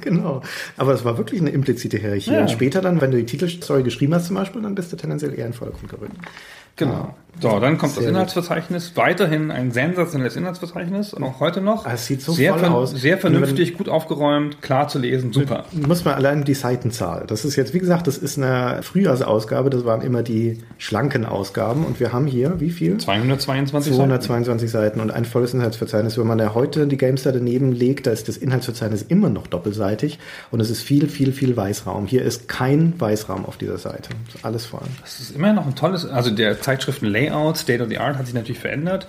Genau. 0.01 0.41
Aber 0.77 0.93
es 0.93 1.03
war 1.03 1.17
wirklich 1.17 1.41
eine 1.41 1.49
implizite 1.49 1.97
Hierarchie. 1.97 2.31
Ja. 2.31 2.41
Und 2.41 2.51
später 2.51 2.81
dann, 2.81 3.01
wenn 3.01 3.11
du 3.11 3.17
die 3.17 3.25
Titelstory 3.25 3.83
geschrieben 3.83 4.13
hast 4.13 4.27
zum 4.27 4.37
Beispiel, 4.37 4.61
dann 4.61 4.73
bist 4.73 4.91
du 4.91 4.95
tendenziell 4.95 5.31
eher 5.31 5.45
in 5.45 5.51
den 5.51 5.53
Vordergrund 5.53 5.89
gerückt. 5.89 6.15
Genau. 6.77 7.13
So, 7.39 7.59
dann 7.59 7.77
kommt 7.77 7.91
das 7.91 7.99
Sehr 7.99 8.05
gut. 8.05 8.09
Inhaltsverzeichnis. 8.11 8.93
Weiterhin 8.95 9.51
ein 9.51 9.71
sensationelles 9.71 10.35
Inhaltsverzeichnis, 10.35 11.13
auch 11.13 11.39
heute 11.39 11.61
noch. 11.61 11.85
Ah, 11.85 11.91
es 11.93 12.07
sieht 12.07 12.21
so 12.21 12.31
sehr, 12.31 12.55
voll 12.55 12.67
aus. 12.69 12.91
Sehr 12.91 13.19
vernünftig, 13.19 13.77
gut 13.77 13.89
aufgeräumt, 13.89 14.61
klar 14.63 14.87
zu 14.87 14.97
lesen, 14.97 15.33
super. 15.33 15.65
Muss 15.71 16.03
man 16.03 16.15
allein 16.15 16.45
die 16.45 16.55
Seitenzahl. 16.55 17.25
Das 17.27 17.45
ist 17.45 17.55
jetzt, 17.55 17.75
wie 17.75 17.79
gesagt, 17.79 18.07
das 18.07 18.17
ist 18.17 18.39
eine 18.39 18.81
Frühjahrsausgabe, 18.81 19.69
das 19.69 19.85
waren 19.85 20.01
immer 20.01 20.23
die 20.23 20.63
schlanken 20.79 21.25
Ausgaben. 21.25 21.85
Und 21.85 21.99
wir 21.99 22.11
haben 22.11 22.25
hier, 22.25 22.59
wie 22.59 22.71
viel? 22.71 22.97
222 22.97 23.93
Seiten. 23.93 24.09
222 24.09 24.71
Seiten 24.71 24.99
und 24.99 25.11
ein 25.11 25.25
volles 25.25 25.53
Inhaltsverzeichnis. 25.53 26.17
Wenn 26.17 26.27
man 26.27 26.39
ja 26.39 26.55
heute 26.55 26.87
die 26.87 26.97
Gamestar 26.97 27.33
daneben 27.33 27.71
legt, 27.71 28.07
da 28.07 28.11
ist 28.11 28.27
das 28.27 28.37
Inhaltsverzeichnis 28.37 29.03
immer 29.03 29.29
noch 29.29 29.45
doppelseitig 29.45 30.17
und 30.49 30.59
es 30.59 30.71
ist 30.71 30.81
viel, 30.81 31.07
viel, 31.07 31.31
viel 31.31 31.55
Weißraum. 31.55 32.07
Hier 32.07 32.23
ist 32.23 32.47
kein 32.47 32.99
Weißraum 32.99 33.45
auf 33.45 33.57
dieser 33.57 33.77
Seite. 33.77 34.09
Ist 34.33 34.43
alles 34.43 34.65
voll. 34.65 34.81
Das 35.01 35.19
ist 35.19 35.35
immer 35.35 35.53
noch 35.53 35.67
ein 35.67 35.75
tolles, 35.75 36.09
also 36.09 36.31
der 36.31 36.59
Zeitschriften-Layout, 36.67 37.57
State 37.57 37.81
of 37.81 37.89
the 37.89 37.97
Art 37.97 38.17
hat 38.17 38.25
sich 38.25 38.35
natürlich 38.35 38.59
verändert. 38.59 39.07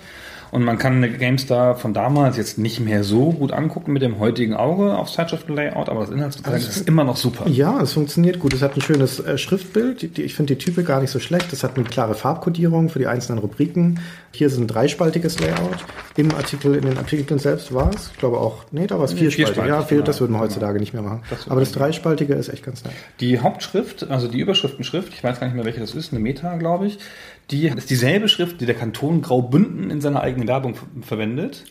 Und 0.51 0.63
man 0.63 0.79
kann 0.79 0.95
eine 0.95 1.11
GameStar 1.11 1.75
von 1.75 1.93
damals 1.93 2.35
jetzt 2.35 2.57
nicht 2.57 2.79
mehr 2.79 3.03
so 3.03 3.33
gut 3.33 3.51
angucken 3.51 3.93
mit 3.93 4.01
dem 4.01 4.17
heutigen 4.17 4.55
Auge 4.55 4.97
aufs 4.97 5.13
Zeitschriften-Layout, 5.13 5.89
aber 5.89 5.99
das 6.01 6.09
Inhaltsverzeichnis 6.09 6.77
ist 6.77 6.87
immer 6.87 7.03
noch 7.03 7.17
super. 7.17 7.47
Ja, 7.47 7.79
es 7.81 7.93
funktioniert 7.93 8.39
gut. 8.39 8.53
Es 8.55 8.63
hat 8.63 8.75
ein 8.75 8.81
schönes 8.81 9.19
äh, 9.19 9.37
Schriftbild. 9.37 10.01
Die, 10.01 10.07
die, 10.07 10.23
ich 10.23 10.33
finde 10.33 10.55
die 10.55 10.63
Type 10.63 10.83
gar 10.83 11.01
nicht 11.01 11.11
so 11.11 11.19
schlecht. 11.19 11.53
Es 11.53 11.63
hat 11.63 11.75
eine 11.75 11.85
klare 11.85 12.15
Farbkodierung 12.15 12.89
für 12.89 12.97
die 12.97 13.05
einzelnen 13.05 13.37
Rubriken. 13.37 13.99
Hier 14.31 14.47
ist 14.47 14.57
ein 14.57 14.65
dreispaltiges 14.65 15.39
Layout. 15.39 15.85
Im 16.17 16.33
Artikel, 16.33 16.73
in 16.73 16.81
den 16.85 16.97
Artikeln 16.97 17.37
selbst 17.39 17.71
war 17.71 17.91
es. 17.93 18.09
Ich 18.13 18.17
glaube 18.17 18.39
auch, 18.39 18.63
nee, 18.71 18.87
da 18.87 18.97
war 18.97 19.05
es 19.05 19.13
vierspaltig. 19.13 19.35
vierspaltig, 19.35 19.69
Ja, 19.71 19.83
viel, 19.83 20.01
das 20.01 20.17
genau. 20.17 20.21
würde 20.21 20.33
man 20.33 20.41
heutzutage 20.41 20.79
nicht 20.79 20.93
mehr 20.93 21.03
machen. 21.03 21.21
Das 21.29 21.47
Aber 21.47 21.59
das 21.59 21.73
dreispaltige 21.73 22.33
ist 22.33 22.49
echt 22.49 22.63
ganz 22.65 22.83
nett. 22.83 22.93
Die 23.19 23.39
Hauptschrift, 23.39 24.09
also 24.09 24.27
die 24.27 24.39
Überschriftenschrift, 24.39 25.13
ich 25.13 25.23
weiß 25.23 25.39
gar 25.39 25.45
nicht 25.45 25.55
mehr, 25.55 25.65
welche 25.65 25.79
das 25.79 25.93
ist, 25.93 26.11
eine 26.11 26.19
Meta, 26.19 26.57
glaube 26.57 26.87
ich, 26.87 26.97
die 27.51 27.67
ist 27.67 27.89
dieselbe 27.89 28.27
Schrift, 28.27 28.61
die 28.61 28.65
der 28.65 28.75
Kanton 28.75 29.21
Graubünden 29.21 29.89
in 29.89 30.01
seiner 30.01 30.21
eigenen 30.21 30.47
Werbung 30.47 30.75
ver- 30.75 30.85
verwendet. 31.01 31.65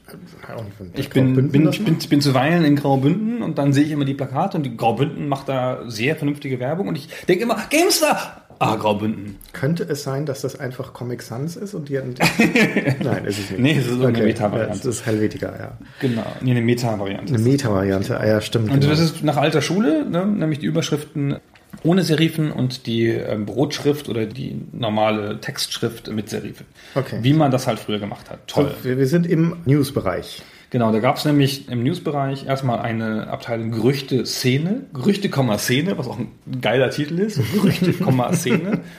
Ich 0.94 1.10
bin, 1.10 1.50
bin, 1.50 1.68
ich 1.68 1.84
bin, 1.84 1.96
bin 1.98 2.20
zuweilen 2.20 2.64
in 2.64 2.76
Graubünden 2.76 3.42
und 3.42 3.58
dann 3.58 3.72
sehe 3.72 3.84
ich 3.84 3.90
immer 3.92 4.04
die 4.04 4.14
Plakate 4.14 4.56
und 4.56 4.64
die 4.64 4.76
Graubünden 4.76 5.28
macht 5.28 5.48
da 5.48 5.82
sehr 5.88 6.16
vernünftige 6.16 6.58
Werbung 6.60 6.88
und 6.88 6.96
ich 6.96 7.08
denke 7.28 7.44
immer, 7.44 7.56
GameStar! 7.70 8.42
Ah, 8.60 8.74
Graubünden. 8.74 9.36
Könnte 9.52 9.84
es 9.84 10.02
sein, 10.02 10.26
dass 10.26 10.40
das 10.40 10.58
einfach 10.58 10.92
Comic 10.92 11.22
Sans 11.22 11.54
ist 11.54 11.74
und 11.74 11.88
die 11.88 11.94
Nein, 13.04 13.24
ist 13.24 13.38
es 13.38 13.50
nicht. 13.50 13.60
Nee, 13.60 13.76
es 13.78 13.86
ist 13.86 14.00
okay. 14.00 14.22
Meta-Variante. 14.24 14.78
Ja, 14.78 14.84
Das 14.84 14.84
ist 14.84 15.06
Helvetica, 15.06 15.54
ja. 15.56 15.78
Genau, 16.00 16.24
nee, 16.40 16.50
eine 16.50 16.62
Meta-Variante. 16.62 17.34
Eine 17.34 17.42
Meta-Variante, 17.44 18.18
ah, 18.18 18.26
ja, 18.26 18.40
stimmt. 18.40 18.70
Und 18.72 18.80
genau. 18.80 18.90
das 18.90 18.98
ist 18.98 19.22
nach 19.22 19.36
alter 19.36 19.62
Schule, 19.62 20.10
ne, 20.10 20.26
nämlich 20.26 20.58
die 20.58 20.66
Überschriften 20.66 21.36
ohne 21.84 22.02
Serifen 22.02 22.52
und 22.52 22.86
die 22.86 23.06
ähm, 23.08 23.46
Brotschrift 23.46 24.08
oder 24.08 24.26
die 24.26 24.60
normale 24.72 25.40
Textschrift 25.40 26.10
mit 26.10 26.28
Serifen. 26.28 26.66
Okay. 26.94 27.18
Wie 27.22 27.32
man 27.32 27.50
das 27.50 27.66
halt 27.66 27.78
früher 27.78 27.98
gemacht 27.98 28.30
hat. 28.30 28.46
Toll. 28.46 28.74
So, 28.78 28.84
wir, 28.84 28.98
wir 28.98 29.06
sind 29.06 29.26
im 29.26 29.56
News-Bereich. 29.64 30.42
Genau, 30.70 30.92
da 30.92 30.98
gab 31.00 31.16
es 31.16 31.24
nämlich 31.24 31.68
im 31.70 31.82
Newsbereich 31.82 32.46
erstmal 32.46 32.80
eine 32.80 33.28
Abteilung 33.28 33.70
Gerüchte 33.70 34.26
Szene, 34.26 34.82
Gerüchte, 34.92 35.30
Szene, 35.58 35.96
was 35.96 36.06
auch 36.06 36.18
ein 36.18 36.28
geiler 36.60 36.90
Titel 36.90 37.18
ist, 37.20 37.40
Gerüchte, 37.54 37.94
Szene. 38.34 38.80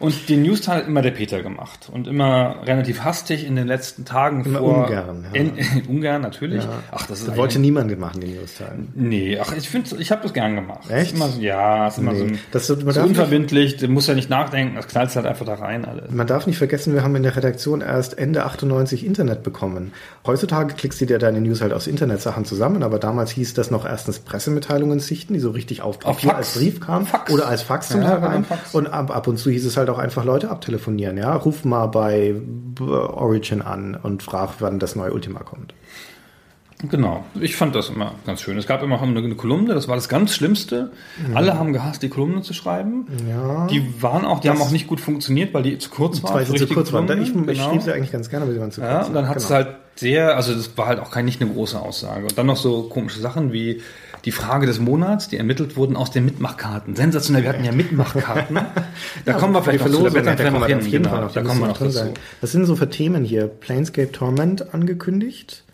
Und 0.00 0.28
den 0.28 0.42
News-Teil 0.42 0.78
hat 0.78 0.86
immer 0.86 1.02
der 1.02 1.10
Peter 1.12 1.42
gemacht 1.42 1.88
und 1.92 2.06
immer 2.06 2.56
relativ 2.66 3.04
hastig 3.04 3.46
in 3.46 3.56
den 3.56 3.66
letzten 3.66 4.04
Tagen 4.04 4.44
Immer 4.44 4.58
vor. 4.60 4.84
ungern, 4.86 5.24
ja. 5.32 5.40
In, 5.40 5.52
Ungarn 5.88 6.22
natürlich. 6.22 6.64
Ach, 6.90 7.06
das 7.06 7.20
ist 7.20 7.28
Das 7.28 7.36
wollte 7.36 7.58
niemand 7.58 7.98
machen, 7.98 8.20
die 8.20 8.28
News-Teile. 8.28 8.78
Nee, 8.94 9.38
ach, 9.40 9.52
ich 9.56 9.68
finde, 9.68 9.96
ich 9.98 10.10
habe 10.10 10.22
das 10.22 10.32
gern 10.32 10.54
gemacht. 10.54 10.90
Echt? 10.90 11.14
Immer 11.14 11.28
so, 11.28 11.40
ja, 11.40 11.88
ist 11.88 11.98
immer 11.98 12.12
Nee. 12.12 12.18
so, 12.18 12.24
ein, 12.24 12.38
Das- 12.52 12.68
man 12.68 12.90
so 12.94 13.00
unverbindlich, 13.02 13.76
du 13.76 13.88
musst 13.88 14.08
ja 14.08 14.14
nicht 14.14 14.30
nachdenken, 14.30 14.76
das 14.76 14.88
knallt 14.88 15.14
halt 15.14 15.26
einfach 15.26 15.46
da 15.46 15.54
rein 15.54 15.84
alles. 15.84 16.10
Man 16.10 16.26
darf 16.26 16.46
nicht 16.46 16.58
vergessen, 16.58 16.94
wir 16.94 17.02
haben 17.02 17.14
in 17.16 17.22
der 17.22 17.36
Redaktion 17.36 17.80
erst 17.80 18.18
Ende 18.18 18.44
98 18.44 19.04
Internet 19.04 19.42
bekommen. 19.42 19.92
Heutzutage 20.26 20.74
klickst 20.74 21.00
du 21.00 21.06
dir 21.06 21.18
deine 21.18 21.40
News 21.40 21.60
halt 21.60 21.72
aus 21.72 21.86
Internetsachen 21.86 22.44
zusammen, 22.44 22.82
aber 22.82 22.98
damals 22.98 23.30
hieß 23.32 23.54
das 23.54 23.70
noch 23.70 23.84
erstens 23.86 24.18
Pressemitteilungen 24.18 25.00
sichten, 25.00 25.34
die 25.34 25.40
so 25.40 25.50
richtig 25.50 25.82
auf 25.82 25.96
Auf 25.96 26.16
Papier 26.16 26.30
Fax. 26.30 26.38
als 26.38 26.58
Brief 26.58 26.80
kamen 26.80 27.06
oder 27.30 27.46
als 27.48 27.62
Fax 27.62 27.88
zum 27.88 28.02
Ja, 28.02 28.16
Teil 28.16 28.24
rein. 28.24 28.44
Und 28.72 28.86
ab, 28.86 29.14
ab 29.14 29.26
und 29.28 29.38
zu 29.38 29.50
hieß 29.50 29.64
es 29.66 29.76
halt 29.76 29.83
auch 29.90 29.98
einfach 29.98 30.24
Leute 30.24 30.50
abtelefonieren, 30.50 31.16
ja. 31.16 31.34
Ruf 31.34 31.64
mal 31.64 31.86
bei 31.86 32.34
Origin 32.80 33.62
an 33.62 33.94
und 34.00 34.22
frag, 34.22 34.54
wann 34.60 34.78
das 34.78 34.96
neue 34.96 35.12
Ultima 35.12 35.40
kommt. 35.40 35.74
Genau. 36.90 37.24
Ich 37.40 37.56
fand 37.56 37.74
das 37.74 37.88
immer 37.88 38.12
ganz 38.26 38.42
schön. 38.42 38.58
Es 38.58 38.66
gab 38.66 38.82
immer 38.82 39.00
eine, 39.00 39.18
eine 39.18 39.34
Kolumne, 39.36 39.72
das 39.74 39.88
war 39.88 39.94
das 39.94 40.08
ganz 40.08 40.34
Schlimmste. 40.34 40.90
Alle 41.32 41.58
haben 41.58 41.72
gehasst, 41.72 42.02
die 42.02 42.08
Kolumne 42.10 42.42
zu 42.42 42.52
schreiben. 42.52 43.06
Ja. 43.28 43.66
Die 43.68 44.02
waren 44.02 44.24
auch, 44.26 44.40
die 44.40 44.50
haben 44.50 44.60
auch 44.60 44.70
nicht 44.70 44.86
gut 44.86 45.00
funktioniert, 45.00 45.54
weil 45.54 45.62
die 45.62 45.78
zu 45.78 45.88
kurz 45.88 46.22
waren. 46.22 46.34
Weil 46.34 46.46
sie 46.46 46.56
zu 46.56 46.66
kurz 46.66 46.92
waren. 46.92 47.04
Ich, 47.22 47.28
Kolumnen. 47.32 47.48
ich 47.48 47.58
Genau. 47.58 47.70
schrieb 47.70 47.82
sie 47.82 47.92
eigentlich 47.92 48.12
ganz 48.12 48.28
gerne, 48.28 48.44
aber 48.44 48.52
sie 48.54 48.60
waren 48.60 48.70
zu 48.70 48.80
kurz. 48.82 48.92
Ja, 48.92 49.02
und 49.04 49.14
dann 49.14 49.28
hat 49.28 49.36
es 49.38 49.44
Genau. 49.48 49.56
halt 49.56 49.68
sehr, 49.94 50.36
also 50.36 50.52
das 50.52 50.76
war 50.76 50.86
halt 50.86 51.00
auch 51.00 51.10
kein, 51.10 51.24
nicht 51.24 51.40
eine 51.40 51.50
große 51.50 51.80
Aussage. 51.80 52.22
Und 52.24 52.36
dann 52.36 52.46
noch 52.46 52.56
so 52.56 52.82
komische 52.82 53.20
Sachen 53.20 53.52
wie 53.52 53.80
die 54.24 54.32
Frage 54.32 54.66
des 54.66 54.78
Monats, 54.78 55.28
die 55.28 55.36
ermittelt 55.36 55.76
wurden 55.76 55.96
aus 55.96 56.10
den 56.10 56.24
Mitmachkarten. 56.24 56.96
Sensationell, 56.96 57.42
wir 57.42 57.50
hatten 57.50 57.64
ja 57.64 57.72
Mitmachkarten. 57.72 58.58
Da 59.24 59.32
kommen 59.34 59.54
wir 59.54 59.62
vielleicht 59.62 59.84
die 59.86 59.90
noch 59.90 59.98
zu, 59.98 60.04
da 60.04 60.10
da 60.10 60.36
vielleicht 60.36 60.38
kommen 60.44 60.54
noch 60.54 60.60
wir 60.62 60.68
hin. 60.68 60.78
auf 60.78 60.86
jeden 60.86 61.04
Fall 61.04 61.20
noch, 61.20 61.32
da 61.32 61.42
kommen 61.42 61.60
wir 61.60 61.68
noch 61.68 61.78
dazu. 61.78 62.14
Was 62.40 62.52
sind 62.52 62.64
so 62.66 62.76
für 62.76 62.88
Themen 62.88 63.24
hier? 63.24 63.46
Planescape 63.48 64.12
Torment 64.12 64.74
angekündigt. 64.74 65.64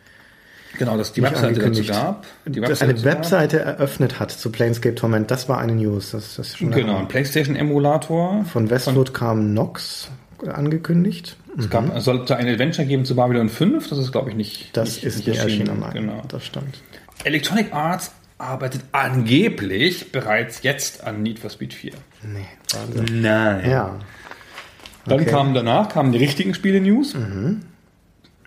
Genau, 0.78 0.96
dass 0.96 1.12
die 1.12 1.20
Nicht 1.20 1.32
Webseite 1.32 1.60
dazu 1.60 1.84
gab. 1.84 2.26
Die 2.46 2.60
Dass 2.60 2.70
Webseite 2.70 2.84
eine 2.84 2.94
dazu 2.94 3.04
gab. 3.04 3.14
Webseite 3.18 3.58
eröffnet 3.60 4.20
hat 4.20 4.30
zu 4.30 4.50
Planescape 4.50 4.94
Torment, 4.94 5.30
das 5.30 5.48
war 5.48 5.58
eine 5.58 5.74
News. 5.74 6.12
Das, 6.12 6.36
das 6.36 6.56
Genau, 6.58 6.96
ein 6.96 7.08
PlayStation-Emulator. 7.08 8.44
Von 8.46 8.70
Westwood 8.70 9.12
kam 9.14 9.52
Nox 9.54 10.08
angekündigt. 10.46 11.36
Es 11.58 11.68
gab, 11.68 11.94
es 11.96 12.04
sollte 12.04 12.36
ein 12.36 12.48
Adventure 12.48 12.86
geben 12.86 13.04
zu 13.04 13.16
Babylon 13.16 13.48
5, 13.48 13.88
das 13.88 13.98
ist, 13.98 14.12
glaube 14.12 14.30
ich, 14.30 14.36
nicht, 14.36 14.76
Das 14.76 14.94
nicht, 14.94 15.04
ist 15.04 15.26
nicht 15.26 15.38
erschienen. 15.38 15.80
Nein, 15.80 15.90
Genau. 15.92 16.22
Das 16.28 16.44
stimmt. 16.46 16.80
Electronic 17.24 17.72
Arts 17.74 18.12
arbeitet 18.40 18.82
angeblich 18.92 20.12
bereits 20.12 20.62
jetzt 20.62 21.04
an 21.04 21.22
Need 21.22 21.38
for 21.38 21.50
Speed 21.50 21.74
4. 21.74 21.92
Nee, 22.22 22.46
Wahnsinn. 22.72 23.20
Nein. 23.22 23.70
Ja. 23.70 23.96
Dann 25.06 25.20
Okay. 25.20 25.30
kamen 25.30 25.54
danach 25.54 25.88
kamen 25.88 26.12
die 26.12 26.18
richtigen 26.18 26.54
Spiele-News. 26.54 27.16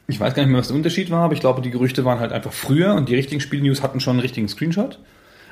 Ich 0.07 0.19
weiß 0.19 0.33
gar 0.33 0.43
nicht 0.43 0.51
mehr, 0.51 0.59
was 0.59 0.67
der 0.67 0.75
Unterschied 0.75 1.09
war, 1.11 1.23
aber 1.23 1.33
ich 1.33 1.39
glaube, 1.39 1.61
die 1.61 1.71
Gerüchte 1.71 2.05
waren 2.05 2.19
halt 2.19 2.31
einfach 2.31 2.53
früher 2.53 2.93
und 2.93 3.09
die 3.09 3.15
richtigen 3.15 3.41
Spiele-News 3.41 3.81
hatten 3.81 3.99
schon 3.99 4.11
einen 4.11 4.19
richtigen 4.19 4.47
Screenshot. 4.47 4.99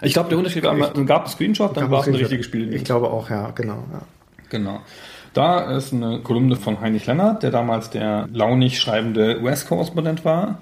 Ich 0.02 0.14
glaube, 0.14 0.30
der 0.30 0.38
Unterschied 0.38 0.64
war, 0.64 0.76
es 0.78 1.06
gab 1.06 1.24
einen 1.24 1.32
Screenshot, 1.32 1.78
dann 1.78 1.92
war 1.92 2.02
es 2.02 2.08
eine 2.08 2.20
richtige 2.20 2.44
Spiele-News. 2.44 2.76
Ich 2.76 2.84
glaube 2.84 3.10
auch, 3.10 3.30
ja, 3.30 3.52
genau. 3.52 3.84
Ja. 3.92 4.02
Genau. 4.50 4.82
Da 5.34 5.78
ist 5.78 5.94
eine 5.94 6.20
Kolumne 6.20 6.56
von 6.58 6.82
Heinrich 6.82 7.06
Lennart, 7.06 7.44
der 7.44 7.52
damals 7.52 7.90
der 7.90 8.28
launig 8.34 8.80
schreibende 8.82 9.40
US-Korrespondent 9.42 10.26
war. 10.26 10.60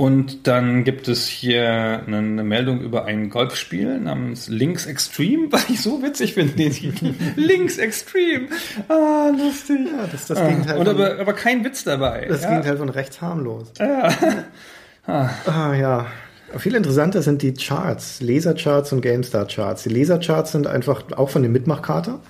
Und 0.00 0.46
dann 0.46 0.84
gibt 0.84 1.08
es 1.08 1.26
hier 1.26 2.02
eine, 2.06 2.22
Meldung 2.42 2.80
über 2.80 3.04
ein 3.04 3.28
Golfspiel 3.28 4.00
namens 4.00 4.48
Links 4.48 4.86
Extreme, 4.86 5.48
was 5.50 5.68
ich 5.68 5.82
so 5.82 6.02
witzig 6.02 6.32
finde. 6.32 6.54
den 6.54 6.72
Titel. 6.72 7.12
Links 7.36 7.76
Extreme. 7.76 8.46
Ah, 8.88 9.30
lustig. 9.36 9.80
Ja, 9.86 10.06
das 10.10 10.22
ist 10.22 10.30
das 10.30 10.38
Ah, 10.38 10.48
Gegenteil 10.48 10.78
und 10.78 10.86
von- 10.86 10.94
aber, 10.96 11.20
aber 11.20 11.32
kein 11.34 11.62
Witz 11.66 11.84
dabei. 11.84 12.24
Das 12.28 12.42
ja. 12.42 12.48
Gegenteil 12.48 12.78
von 12.78 12.88
rechts 12.88 13.20
harmlos. 13.20 13.72
Ah, 15.06 15.74
ja. 15.74 16.06
Viel 16.58 16.74
interessanter 16.74 17.22
sind 17.22 17.42
die 17.42 17.52
Charts, 17.54 18.20
Lesercharts 18.20 18.92
und 18.92 19.00
GameStar-Charts. 19.00 19.82
Die 19.84 19.88
Lesercharts 19.88 20.52
sind 20.52 20.66
einfach 20.66 21.02
auch 21.16 21.30
von 21.30 21.42
der 21.42 21.50
Mitmachkarte. 21.50 22.20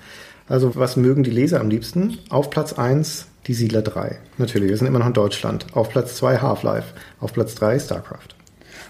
Also 0.47 0.75
was 0.75 0.95
mögen 0.95 1.23
die 1.23 1.31
Leser 1.31 1.59
am 1.59 1.69
liebsten? 1.69 2.17
Auf 2.29 2.49
Platz 2.49 2.73
1 2.73 3.27
die 3.47 3.53
Siedler 3.53 3.81
3. 3.81 4.17
Natürlich, 4.37 4.69
wir 4.69 4.77
sind 4.77 4.87
immer 4.87 4.99
noch 4.99 5.07
in 5.07 5.13
Deutschland. 5.13 5.65
Auf 5.73 5.89
Platz 5.89 6.15
2 6.17 6.37
Half-Life. 6.37 6.93
Auf 7.19 7.33
Platz 7.33 7.55
3 7.55 7.79
StarCraft. 7.79 8.35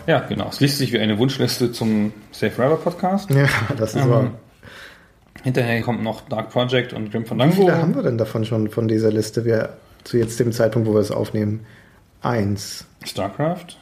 ja, 0.08 0.20
genau. 0.22 0.50
Es 0.50 0.60
liest 0.60 0.78
sich 0.78 0.92
wie 0.92 1.00
eine 1.00 1.18
Wunschliste 1.18 1.72
zum 1.72 2.12
Safe 2.32 2.52
Forever 2.52 2.78
Podcast. 2.78 3.30
Ja, 3.30 3.48
das 3.78 3.96
ist 3.96 4.10
wahr. 4.10 4.32
Hinterher 5.44 5.82
kommt 5.82 6.04
noch 6.04 6.22
Dark 6.30 6.52
Project 6.52 6.94
und 6.94 7.12
Grim 7.12 7.24
Wie 7.24 7.28
Fandango. 7.28 7.54
viele 7.56 7.78
haben 7.78 7.96
wir 7.96 8.04
denn 8.04 8.18
davon 8.18 8.46
schon 8.46 8.70
von 8.70 8.88
dieser 8.88 9.10
Liste? 9.12 9.44
Wir 9.46 9.78
zu 10.04 10.18
jetzt 10.18 10.40
dem 10.40 10.52
Zeitpunkt, 10.52 10.88
wo 10.88 10.94
wir 10.94 11.00
es 11.02 11.12
aufnehmen. 11.12 11.66
Eins. 12.22 12.86
StarCraft. 13.04 13.78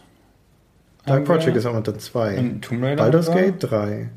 Dark. 1.06 1.26
Project 1.26 1.58
ist 1.58 1.66
auch 1.66 1.74
unter 1.76 1.98
zwei. 1.98 2.38
Und 2.38 2.62
Tomb 2.62 2.84
Raider 2.84 2.96
Baldur's. 3.04 3.32
Gate 3.32 3.56
drei. 3.60 4.10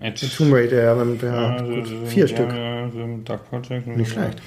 Edge. 0.00 0.26
Tomb 0.36 0.52
Raider, 0.52 0.82
ja, 0.82 0.96
ja, 0.96 1.56
Ja, 1.64 1.84
vier 2.06 2.26
Stück. 2.26 2.50
Dark 3.24 3.48
Project. 3.48 3.86
Nicht 3.86 4.10
schlecht. 4.12 4.42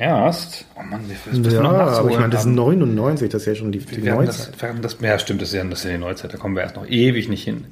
Erst. 0.00 0.64
Oh 0.76 0.82
Mann, 0.82 1.02
wie 1.10 1.14
viel 1.14 1.42
das 1.42 1.52
Ja, 1.52 1.62
wir 1.62 1.68
noch 1.68 1.78
aber 1.78 2.10
ich 2.10 2.18
meine, 2.18 2.30
das 2.30 2.40
ist 2.40 2.46
haben. 2.46 2.54
99, 2.54 3.28
das 3.28 3.42
ist 3.42 3.46
ja 3.46 3.54
schon 3.54 3.70
die, 3.70 3.80
die 3.80 4.02
wir 4.02 4.14
Neuzeit. 4.14 4.50
das, 4.58 4.62
wir 4.62 4.80
das, 4.80 4.96
ja, 4.98 5.18
stimmt, 5.18 5.42
das 5.42 5.48
ist 5.48 5.54
ja, 5.54 5.64
das 5.64 5.80
ist 5.80 5.84
ja 5.84 5.90
die 5.92 5.98
Neuzeit, 5.98 6.32
da 6.32 6.38
kommen 6.38 6.56
wir 6.56 6.62
erst 6.62 6.76
noch 6.76 6.86
ewig 6.86 7.28
nicht 7.28 7.44
hin. 7.44 7.66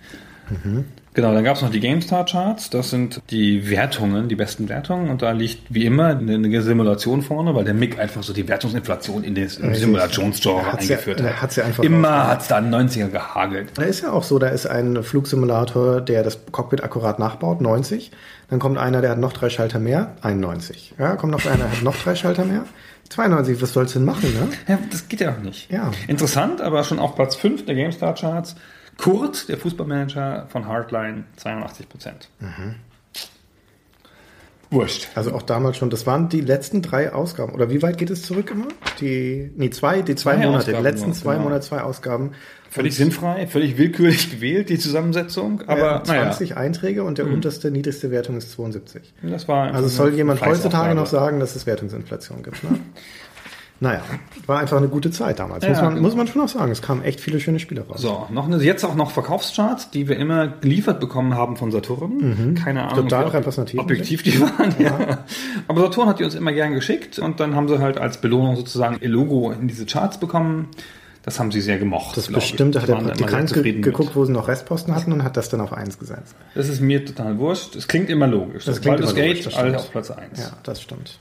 Mhm. 0.50 0.84
Genau, 1.18 1.34
dann 1.34 1.42
gab 1.42 1.56
es 1.56 1.62
noch 1.62 1.70
die 1.72 1.80
GameStar-Charts, 1.80 2.70
das 2.70 2.90
sind 2.90 3.20
die 3.30 3.68
Wertungen, 3.68 4.28
die 4.28 4.36
besten 4.36 4.68
Wertungen 4.68 5.10
und 5.10 5.20
da 5.20 5.32
liegt 5.32 5.62
wie 5.68 5.84
immer 5.84 6.10
eine, 6.16 6.62
Simulation 6.62 7.22
vorne, 7.22 7.56
weil 7.56 7.64
der 7.64 7.74
Mick 7.74 7.98
einfach 7.98 8.22
so 8.22 8.32
die 8.32 8.46
Wertungsinflation 8.46 9.24
in 9.24 9.34
das 9.34 9.56
im 9.56 9.74
Simulationsgenre 9.74 10.64
Hat's 10.70 10.86
ja- 10.86 10.94
eingeführt 10.94 11.20
hat. 11.20 11.42
hat's 11.42 11.56
ja 11.56 11.64
einfach 11.64 11.82
Immer 11.82 12.28
hat 12.28 12.42
es 12.42 12.46
da 12.46 12.58
einen 12.58 12.72
90er 12.72 13.08
gehagelt. 13.08 13.70
Da 13.74 13.82
ist 13.82 14.02
ja 14.02 14.12
auch 14.12 14.22
so, 14.22 14.38
da 14.38 14.46
ist 14.46 14.68
ein 14.68 15.02
Flugsimulator, 15.02 16.00
der 16.00 16.22
das 16.22 16.38
Cockpit 16.52 16.84
akkurat 16.84 17.18
nachbaut, 17.18 17.60
90. 17.60 18.12
Dann 18.48 18.60
kommt 18.60 18.78
einer, 18.78 19.00
der 19.00 19.10
hat 19.10 19.18
noch 19.18 19.32
drei 19.32 19.50
Schalter 19.50 19.80
mehr, 19.80 20.12
91. 20.22 20.94
Ja, 21.00 21.16
kommt 21.16 21.32
noch 21.32 21.44
einer, 21.46 21.64
der 21.64 21.72
hat 21.72 21.82
noch 21.82 21.96
drei 21.96 22.14
Schalter 22.14 22.44
mehr, 22.44 22.62
92. 23.08 23.60
Was 23.60 23.72
soll's 23.72 23.92
denn 23.92 24.04
machen, 24.04 24.32
ne? 24.34 24.46
Ja, 24.68 24.78
das 24.88 25.08
geht 25.08 25.20
ja 25.20 25.32
auch 25.34 25.42
nicht. 25.42 25.68
Ja. 25.68 25.90
Interessant, 26.06 26.60
aber 26.60 26.84
schon 26.84 27.00
auf 27.00 27.16
Platz 27.16 27.34
5 27.34 27.66
der 27.66 27.74
GameStar-Charts. 27.74 28.54
Kurt, 28.98 29.48
der 29.48 29.56
Fußballmanager 29.56 30.46
von 30.50 30.66
Hardline, 30.66 31.24
82 31.36 31.88
Prozent. 31.88 32.28
Mhm. 32.40 32.74
Wurscht. 34.70 35.08
Also 35.14 35.32
auch 35.32 35.42
damals 35.42 35.78
schon, 35.78 35.88
das 35.88 36.06
waren 36.06 36.28
die 36.28 36.42
letzten 36.42 36.82
drei 36.82 37.12
Ausgaben. 37.12 37.52
Oder 37.52 37.70
wie 37.70 37.80
weit 37.80 37.96
geht 37.96 38.10
es 38.10 38.22
zurück 38.22 38.50
immer? 38.50 38.66
Die, 39.00 39.50
nee, 39.56 39.70
zwei, 39.70 40.02
die 40.02 40.14
zwei, 40.14 40.34
Zwei 40.34 40.44
Monate, 40.44 40.58
Ausgaben 40.58 40.76
die 40.76 40.82
letzten 40.82 41.06
nur, 41.06 41.14
zwei 41.16 41.32
genau. 41.34 41.44
Monate, 41.44 41.66
zwei 41.66 41.80
Ausgaben. 41.80 42.32
Völlig 42.68 42.94
sinnfrei, 42.94 43.46
völlig 43.46 43.78
willkürlich 43.78 44.30
gewählt, 44.30 44.68
die 44.68 44.78
Zusammensetzung. 44.78 45.62
Aber 45.66 46.02
naja, 46.06 46.24
20 46.24 46.58
Einträge 46.58 47.02
und 47.02 47.16
der 47.16 47.26
unterste, 47.26 47.70
niedrigste 47.70 48.10
Wertung 48.10 48.36
ist 48.36 48.50
72. 48.52 49.14
das 49.22 49.48
war 49.48 49.72
Also 49.72 49.88
soll 49.88 50.12
jemand 50.12 50.44
heutzutage 50.44 50.94
noch 50.94 51.06
sagen, 51.06 51.40
dass 51.40 51.56
es 51.56 51.64
Wertungsinflation 51.64 52.42
gibt. 52.42 52.62
Ne? 52.64 52.78
naja, 53.80 54.02
war 54.46 54.58
einfach 54.58 54.76
eine 54.78 54.88
gute 54.88 55.10
Zeit 55.10 55.38
damals. 55.38 55.62
Ja, 55.64 55.70
muss, 55.70 55.80
man, 55.80 55.90
genau. 55.90 56.02
muss 56.02 56.16
man 56.16 56.26
schon 56.26 56.42
auch 56.42 56.48
sagen. 56.48 56.72
Es 56.72 56.82
kamen 56.82 57.02
echt 57.02 57.20
viele 57.20 57.38
schöne 57.38 57.58
Spiele 57.60 57.82
raus. 57.88 58.00
So, 58.02 58.26
noch 58.30 58.46
eine, 58.46 58.56
jetzt 58.62 58.84
auch 58.84 58.94
noch 58.96 59.10
Verkaufscharts, 59.12 59.90
die 59.90 60.08
wir 60.08 60.16
immer 60.16 60.48
geliefert 60.48 60.98
bekommen 61.00 61.34
haben 61.34 61.56
von 61.56 61.70
Saturn. 61.70 62.54
Keine 62.62 62.82
Ahnung, 62.84 63.04
Mhm. 63.04 63.08
Total 63.08 63.28
repräsentativ. 63.28 63.78
objektiv 63.80 64.22
die 64.24 64.40
waren. 64.40 64.74
Ja. 64.78 65.18
Aber 65.68 65.80
Saturn 65.82 66.08
hat 66.08 66.18
die 66.18 66.24
uns 66.24 66.34
immer 66.34 66.52
gern 66.52 66.74
geschickt 66.74 67.18
und 67.18 67.38
dann 67.40 67.54
haben 67.54 67.68
sie 67.68 67.78
halt 67.78 67.98
als 67.98 68.20
Belohnung 68.20 68.56
sozusagen 68.56 68.98
ihr 69.00 69.08
Logo 69.08 69.52
in 69.52 69.68
diese 69.68 69.86
Charts 69.86 70.18
bekommen. 70.18 70.68
Das 71.22 71.38
haben 71.38 71.52
sie 71.52 71.60
sehr 71.60 71.78
gemocht. 71.78 72.16
das 72.16 72.28
glaub 72.28 72.42
ich. 72.42 72.52
hat 72.52 72.74
der 72.74 72.80
Praktikant 72.80 73.52
ge 73.52 73.62
mit. 73.74 73.82
geguckt, 73.82 74.16
wo 74.16 74.24
sie 74.24 74.32
noch 74.32 74.48
Restposten 74.48 74.94
hatten 74.94 75.12
und 75.12 75.22
hat 75.24 75.36
das 75.36 75.50
dann 75.50 75.60
auf 75.60 75.72
eins 75.74 75.98
gesetzt. 75.98 76.34
Das 76.54 76.68
ist 76.68 76.80
mir 76.80 77.04
total 77.04 77.38
wurscht. 77.38 77.76
Es 77.76 77.86
klingt 77.86 78.08
immer 78.08 78.26
logisch. 78.26 78.64
Das 78.64 78.80
klingt 78.80 78.96
Baldur's 78.96 79.12
immer 79.12 79.22
logisch, 79.26 79.36
Gate, 79.44 79.46
das 79.46 79.54
alle 79.56 79.68
stimmt. 79.70 79.82
auf 79.84 79.90
Platz 79.92 80.10
1. 80.10 80.38
Ja, 80.40 80.50
das 80.62 80.80
stimmt. 80.80 81.18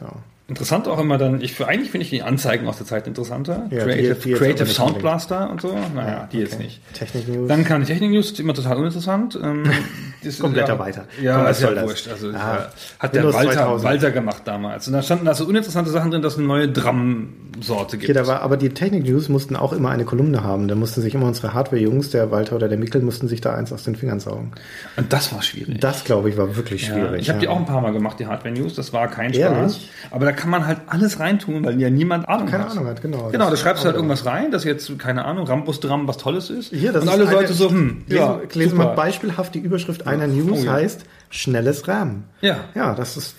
So. 0.00 0.06
Interessant 0.46 0.88
auch 0.88 0.98
immer 1.00 1.16
dann, 1.16 1.40
ich, 1.40 1.54
für- 1.54 1.66
eigentlich 1.68 1.90
finde 1.90 2.04
ich 2.04 2.10
die 2.10 2.22
Anzeigen 2.22 2.68
aus 2.68 2.76
der 2.76 2.86
Zeit 2.86 3.06
interessanter. 3.06 3.66
Ja, 3.70 3.78
die- 3.86 3.92
Creative, 3.92 4.14
die 4.14 4.28
jetzt 4.30 4.38
Creative 4.38 4.66
Sound. 4.66 4.98
Blaster 4.98 5.48
und 5.50 5.62
so. 5.62 5.74
Naja, 5.94 6.28
die 6.30 6.40
jetzt 6.40 6.54
okay. 6.54 6.64
nicht. 6.64 6.80
Technik-News. 6.94 7.48
Dann 7.48 7.64
kam 7.64 7.80
die 7.80 7.86
Technik-News, 7.86 8.32
ist 8.32 8.40
immer 8.40 8.52
total 8.52 8.76
uninteressant. 8.76 9.38
Ähm, 9.42 9.62
blätter 10.22 10.74
ja, 10.74 10.78
weiter. 10.78 11.04
Ja, 11.22 11.38
Komm, 11.38 11.46
ist 11.50 11.62
ja 11.62 11.70
das? 11.70 11.84
wurscht. 11.84 12.08
Also, 12.08 12.28
Ah, 12.28 12.32
ja, 12.32 12.68
hat 12.98 13.14
der 13.14 13.22
Windows 13.22 13.34
Walter, 13.36 13.52
2000. 13.52 13.84
Walter 13.90 14.10
gemacht 14.10 14.42
damals. 14.44 14.86
Und 14.86 14.92
da 14.92 15.02
standen 15.02 15.28
also 15.28 15.44
uninteressante 15.46 15.90
Sachen 15.90 16.10
drin, 16.10 16.20
dass 16.22 16.34
es 16.34 16.38
eine 16.38 16.48
neue 16.48 16.68
Drum-Sorte 16.68 17.96
gibt. 17.98 18.10
Okay, 18.10 18.18
da 18.18 18.26
war, 18.26 18.40
aber 18.42 18.56
die 18.58 18.68
Technik-News 18.70 19.28
mussten 19.30 19.56
auch 19.56 19.72
immer 19.72 19.90
eine 19.90 20.04
Kolumne 20.04 20.42
haben. 20.44 20.68
Da 20.68 20.74
mussten 20.74 21.00
sich 21.00 21.14
immer 21.14 21.26
unsere 21.26 21.54
Hardware-Jungs, 21.54 22.10
der 22.10 22.30
Walter 22.30 22.56
oder 22.56 22.68
der 22.68 22.78
Mikkel, 22.78 23.00
mussten 23.02 23.28
sich 23.28 23.40
da 23.40 23.54
eins 23.54 23.72
aus 23.72 23.84
den 23.84 23.96
Fingern 23.96 24.20
saugen. 24.20 24.52
und 24.96 25.12
das 25.12 25.32
war 25.32 25.42
schwierig. 25.42 25.80
Das, 25.80 26.04
glaube 26.04 26.28
ich, 26.30 26.36
war 26.36 26.56
wirklich 26.56 26.86
Ja, 26.88 26.94
schwierig. 26.94 27.22
ich 27.22 27.28
habe 27.30 27.38
die 27.38 27.46
ja. 27.46 27.50
auch 27.50 27.56
ein 27.56 27.66
paar 27.66 27.80
Mal 27.80 27.92
gemacht, 27.92 28.18
die 28.20 28.26
Hardware 28.26 28.52
News. 28.54 28.74
Das 28.74 28.92
war 28.92 29.08
kein 29.08 29.32
Ehrlich? 29.32 29.58
Spaß. 29.74 29.80
Aber 30.10 30.24
da 30.26 30.32
kann 30.34 30.50
man 30.50 30.66
halt 30.66 30.78
alles 30.86 31.18
reintun, 31.20 31.64
weil 31.64 31.80
ja 31.80 31.88
niemand 31.90 32.28
Ahnung 32.28 32.46
Keine 32.48 32.64
hat. 32.64 32.72
Ahnung 32.72 32.86
hat, 32.86 33.00
genau. 33.00 33.30
Genau, 33.30 33.50
da 33.50 33.56
schreibst 33.56 33.82
du 33.82 33.86
halt 33.86 33.96
irgendwas 33.96 34.26
rein, 34.26 34.50
dass 34.50 34.64
jetzt, 34.64 34.98
keine 34.98 35.24
Ahnung, 35.24 35.46
Rambus-Dram 35.46 36.06
was 36.06 36.18
Tolles 36.18 36.50
ist. 36.50 36.70
Hier, 36.70 36.92
das 36.92 37.02
und 37.02 37.08
ist 37.08 37.14
alle 37.14 37.24
Leute 37.30 37.52
so, 37.54 37.70
hm, 37.70 38.04
Lesen, 38.06 38.16
ja, 38.22 38.40
lesen 38.52 38.70
super. 38.76 38.94
beispielhaft 38.94 39.54
die 39.54 39.60
Überschrift 39.60 40.06
einer 40.06 40.26
News 40.26 40.60
Oh 40.62 40.64
ja. 40.64 40.72
heißt 40.72 41.04
schnelles 41.30 41.88
RAM. 41.88 42.24
Ja. 42.42 42.58
Ja, 42.74 42.94
das 42.94 43.16
ist 43.16 43.34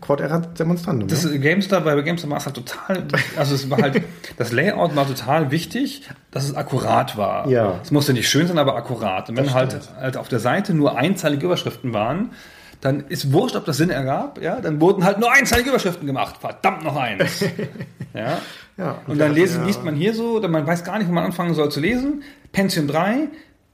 Quod 0.00 0.20
erat 0.20 0.58
demonstrandum. 0.60 1.08
Das 1.08 1.24
ist 1.24 1.40
GameStar, 1.40 1.80
bei 1.80 2.00
GameStar 2.00 2.30
war 2.30 2.38
es 2.38 2.46
halt 2.46 2.54
total, 2.56 3.04
also 3.36 3.54
es 3.54 3.68
war 3.70 3.78
halt, 3.82 4.02
das 4.36 4.52
Layout 4.52 4.94
war 4.94 5.06
total 5.06 5.50
wichtig, 5.50 6.08
dass 6.30 6.44
es 6.44 6.54
akkurat 6.54 7.16
war. 7.16 7.48
Ja. 7.48 7.80
Es 7.82 7.90
musste 7.90 8.12
nicht 8.12 8.28
schön 8.28 8.46
sein, 8.46 8.58
aber 8.58 8.76
akkurat. 8.76 9.28
Und 9.28 9.36
wenn 9.36 9.44
Das 9.46 9.54
halt, 9.54 9.72
stimmt. 9.72 9.88
halt 10.00 10.16
auf 10.16 10.28
der 10.28 10.38
Seite 10.38 10.74
nur 10.74 10.96
einzeilige 10.96 11.46
Überschriften 11.46 11.92
waren, 11.92 12.30
dann 12.80 13.04
ist 13.08 13.32
wurscht, 13.32 13.56
ob 13.56 13.64
das 13.64 13.76
Sinn 13.76 13.90
ergab, 13.90 14.40
ja, 14.40 14.60
dann 14.60 14.80
wurden 14.80 15.04
halt 15.04 15.18
nur 15.18 15.32
einzeilige 15.32 15.70
Überschriften 15.70 16.06
gemacht. 16.06 16.36
Verdammt 16.40 16.84
noch 16.84 16.96
eins. 16.96 17.40
ja. 18.14 18.38
Ja, 18.78 18.98
Und 19.06 19.18
dann 19.18 19.32
ja, 19.32 19.34
lesen, 19.42 19.60
ja. 19.60 19.66
liest 19.66 19.84
man 19.84 19.94
hier 19.94 20.14
so, 20.14 20.40
dann 20.40 20.50
man 20.50 20.66
weiß 20.66 20.84
gar 20.84 20.98
nicht, 20.98 21.08
wo 21.08 21.12
man 21.12 21.24
anfangen 21.24 21.54
soll 21.54 21.70
zu 21.70 21.80
lesen. 21.80 22.22
Pension 22.52 22.88
3, 22.88 23.28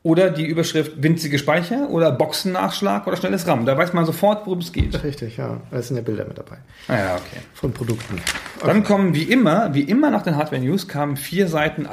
oder 0.06 0.30
die 0.30 0.46
Überschrift 0.46 1.02
winzige 1.02 1.36
Speicher 1.36 1.90
oder 1.90 2.12
Boxennachschlag 2.12 3.08
oder 3.08 3.16
schnelles 3.16 3.44
RAM. 3.48 3.66
Da 3.66 3.76
weiß 3.76 3.92
man 3.92 4.06
sofort, 4.06 4.46
worum 4.46 4.60
es 4.60 4.72
geht. 4.72 5.02
Richtig, 5.02 5.36
ja. 5.36 5.60
Da 5.72 5.82
sind 5.82 5.96
ja 5.96 6.02
Bilder 6.02 6.24
mit 6.24 6.38
dabei. 6.38 6.58
Ah 6.86 6.96
ja, 6.96 7.14
okay. 7.16 7.42
Von 7.54 7.72
Produkten. 7.72 8.20
Dann 8.64 8.84
kommen 8.84 9.16
wie 9.16 9.24
immer, 9.24 9.74
wie 9.74 9.80
immer 9.80 10.12
nach 10.12 10.22
den 10.22 10.36
Hardware 10.36 10.62
News 10.62 10.86
kamen 10.86 11.16
vier 11.16 11.48
Seiten 11.48 11.86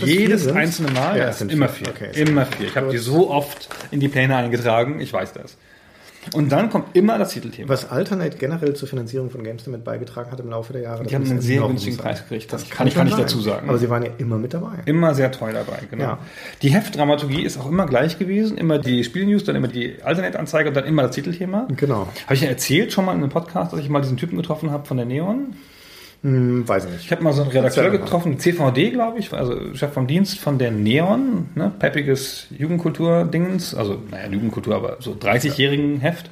das 0.00 0.06
Jedes 0.06 0.48
einzelne 0.48 0.92
Mal. 0.92 1.16
Ja, 1.16 1.24
Ja, 1.24 1.28
es 1.30 1.38
sind 1.38 1.50
immer 1.50 1.70
vier. 1.70 1.94
vier. 1.94 2.08
Okay, 2.10 2.20
immer 2.20 2.44
vier. 2.44 2.66
Ich 2.66 2.76
habe 2.76 2.90
die 2.90 2.98
so 2.98 3.30
oft 3.30 3.70
in 3.90 4.00
die 4.00 4.08
Pläne 4.08 4.36
eingetragen. 4.36 5.00
Ich 5.00 5.10
weiß 5.10 5.32
das. 5.32 5.56
Und 6.34 6.52
dann 6.52 6.68
kommt 6.70 6.94
immer 6.96 7.18
das 7.18 7.30
Titelthema. 7.30 7.68
Was 7.68 7.90
Alternate 7.90 8.36
generell 8.36 8.74
zur 8.74 8.88
Finanzierung 8.88 9.30
von 9.30 9.42
Games 9.44 9.64
damit 9.64 9.84
beigetragen 9.84 10.30
hat 10.30 10.40
im 10.40 10.50
Laufe 10.50 10.72
der 10.72 10.82
Jahre. 10.82 11.02
Die 11.02 11.04
das 11.04 11.14
haben 11.14 11.30
einen 11.30 11.40
sehr 11.40 11.62
günstigen. 11.62 11.96
Preis 11.96 12.22
gekriegt. 12.22 12.52
Das 12.52 12.68
kann 12.68 12.86
ich 12.86 12.94
gar 12.94 13.04
nicht 13.04 13.18
dazu 13.18 13.40
sagen. 13.40 13.68
Aber 13.68 13.78
sie 13.78 13.88
waren 13.88 14.02
ja 14.02 14.10
immer 14.18 14.36
mit 14.36 14.54
dabei. 14.54 14.78
Immer 14.84 15.14
sehr 15.14 15.32
teuer 15.32 15.52
dabei, 15.52 15.80
genau. 15.90 16.04
Ja. 16.04 16.18
Die 16.62 16.70
Heftdramaturgie 16.70 17.42
ist 17.42 17.58
auch 17.58 17.68
immer 17.68 17.86
gleich 17.86 18.18
gewesen. 18.18 18.58
Immer 18.58 18.78
die 18.78 19.04
Spielnews, 19.04 19.44
dann 19.44 19.56
immer 19.56 19.68
die 19.68 20.02
Alternate-Anzeige 20.02 20.68
und 20.68 20.76
dann 20.76 20.84
immer 20.84 21.02
das 21.02 21.14
Titelthema. 21.14 21.68
Genau. 21.76 22.08
Habe 22.24 22.34
ich 22.34 22.42
ja 22.42 22.48
erzählt 22.48 22.92
schon 22.92 23.04
mal 23.04 23.12
in 23.12 23.22
einem 23.22 23.30
Podcast, 23.30 23.72
dass 23.72 23.80
ich 23.80 23.88
mal 23.88 24.00
diesen 24.00 24.16
Typen 24.16 24.36
getroffen 24.36 24.70
habe 24.70 24.86
von 24.86 24.96
der 24.96 25.06
Neon. 25.06 25.54
Hm, 26.22 26.66
weiß 26.66 26.84
ich 26.86 26.90
Ich 26.90 26.96
nicht. 26.96 27.10
habe 27.12 27.22
mal 27.22 27.32
so 27.32 27.42
einen 27.42 27.50
Redakteur 27.52 27.90
getroffen, 27.90 28.38
CVD, 28.40 28.90
glaube 28.90 29.20
ich, 29.20 29.32
also 29.32 29.74
Chef 29.74 29.92
vom 29.92 30.06
Dienst 30.08 30.38
von 30.40 30.58
der 30.58 30.72
Neon, 30.72 31.48
ne, 31.54 31.72
peppiges 31.78 32.48
Jugendkultur-Dingens, 32.50 33.74
also, 33.74 34.02
naja, 34.10 34.28
Jugendkultur, 34.28 34.74
aber 34.74 34.96
so 35.00 35.12
30-jährigen 35.12 36.00
Heft. 36.00 36.28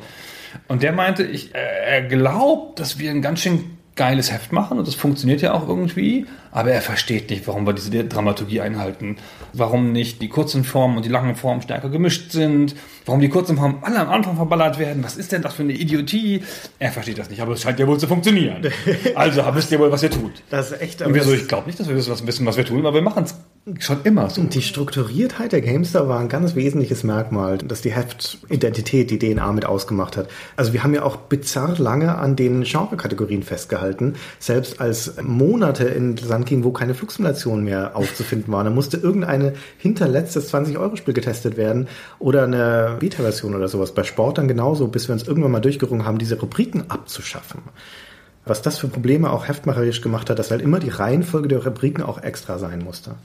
Und 0.69 0.83
der 0.83 0.93
meinte, 0.93 1.23
ich, 1.23 1.55
äh, 1.55 1.59
er 1.59 2.02
glaubt, 2.02 2.81
dass 2.81 2.99
wir 2.99 3.11
ein 3.12 3.23
ganz 3.23 3.40
schön 3.40 3.75
geiles 3.96 4.30
Heft 4.30 4.52
machen 4.52 4.78
und 4.78 4.86
das 4.86 4.94
funktioniert 4.94 5.40
ja 5.40 5.54
auch 5.54 5.66
irgendwie, 5.66 6.26
aber 6.52 6.70
er 6.70 6.82
versteht 6.82 7.30
nicht, 7.30 7.46
warum 7.46 7.66
wir 7.66 7.72
diese 7.72 8.04
Dramaturgie 8.04 8.60
einhalten, 8.60 9.16
warum 9.54 9.92
nicht 9.92 10.20
die 10.20 10.28
kurzen 10.28 10.64
Formen 10.64 10.98
und 10.98 11.04
die 11.04 11.08
langen 11.08 11.34
Formen 11.34 11.62
stärker 11.62 11.88
gemischt 11.88 12.30
sind, 12.30 12.76
warum 13.06 13.22
die 13.22 13.30
kurzen 13.30 13.56
Formen 13.56 13.78
alle 13.82 13.98
am 13.98 14.10
Anfang 14.10 14.36
verballert 14.36 14.78
werden, 14.78 15.02
was 15.02 15.16
ist 15.16 15.32
denn 15.32 15.40
das 15.40 15.54
für 15.54 15.62
eine 15.62 15.72
Idiotie? 15.72 16.42
Er 16.78 16.92
versteht 16.92 17.18
das 17.18 17.30
nicht, 17.30 17.40
aber 17.40 17.54
es 17.54 17.62
scheint 17.62 17.78
ja 17.80 17.86
wohl 17.86 17.98
zu 17.98 18.06
funktionieren. 18.06 18.62
Also 19.14 19.42
wisst 19.54 19.72
ihr 19.72 19.78
wohl, 19.78 19.90
was 19.90 20.02
ihr 20.02 20.10
tut. 20.10 20.42
Das 20.50 20.70
ist 20.70 20.80
echt. 20.80 21.02
Und 21.02 21.14
wir 21.14 21.22
so, 21.22 21.32
ich 21.32 21.48
glaube 21.48 21.66
nicht, 21.66 21.80
dass 21.80 21.88
wir 21.88 21.96
wissen, 21.96 22.12
was, 22.12 22.26
wissen, 22.26 22.44
was 22.44 22.56
wir 22.56 22.64
tun, 22.64 22.80
aber 22.80 22.94
wir 22.94 23.02
machen 23.02 23.24
es 23.24 23.34
schon 23.80 23.99
immer 24.04 24.30
so. 24.30 24.42
Die 24.44 24.62
Strukturiertheit 24.62 25.50
der 25.50 25.61
GameStar 25.61 26.08
war 26.08 26.20
ein 26.20 26.28
ganz 26.28 26.54
wesentliches 26.54 27.02
Merkmal, 27.02 27.58
das 27.58 27.80
die 27.80 27.92
Heftidentität, 27.92 29.11
die 29.11 29.18
DNA 29.18 29.52
mit 29.52 29.66
ausgemacht 29.66 30.16
hat. 30.16 30.28
Also 30.54 30.73
wir 30.73 30.85
haben 30.85 30.94
ja 30.94 31.02
auch 31.02 31.16
bizarr 31.16 31.76
lange 31.76 32.16
an 32.16 32.37
den 32.37 32.62
Genre-Kategorien 32.62 33.42
festgehalten, 33.42 34.14
selbst 34.38 34.80
als 34.80 35.14
Monate 35.20 35.85
in 35.85 36.16
Land 36.16 36.46
ging, 36.46 36.62
wo 36.62 36.70
keine 36.70 36.94
Flugsimulation 36.94 37.64
mehr 37.64 37.96
aufzufinden 37.96 38.52
war. 38.52 38.62
Da 38.62 38.70
musste 38.70 38.99
irgendeine 38.99 39.54
hinterletztes 39.78 40.54
20-Euro-Spiel 40.54 41.14
getestet 41.14 41.56
werden 41.56 41.88
oder 42.20 42.44
eine 42.44 42.96
Beta-Version 43.00 43.56
oder 43.56 43.66
sowas. 43.66 43.92
Bei 43.94 44.04
Sport 44.04 44.38
dann 44.38 44.46
genauso, 44.46 44.87
bis 44.87 45.08
wir 45.08 45.12
uns 45.12 45.26
irgendwann 45.26 45.50
mal 45.50 45.61
durchgerungen 45.61 46.06
haben, 46.06 46.18
diese 46.18 46.38
Rubriken 46.38 46.88
abzuschaffen. 46.88 47.62
Was 48.44 48.62
das 48.62 48.78
für 48.78 48.87
Probleme 48.87 49.30
auch 49.30 49.49
heftmacherisch 49.49 50.02
gemacht 50.02 50.30
hat, 50.30 50.38
dass 50.38 50.52
halt 50.52 50.62
immer 50.62 50.78
die 50.78 50.88
Reihenfolge 50.88 51.49
der 51.49 51.66
Rubriken 51.66 52.04
auch 52.04 52.23
extra 52.23 52.61
sein 52.61 52.78
musste. 52.78 53.16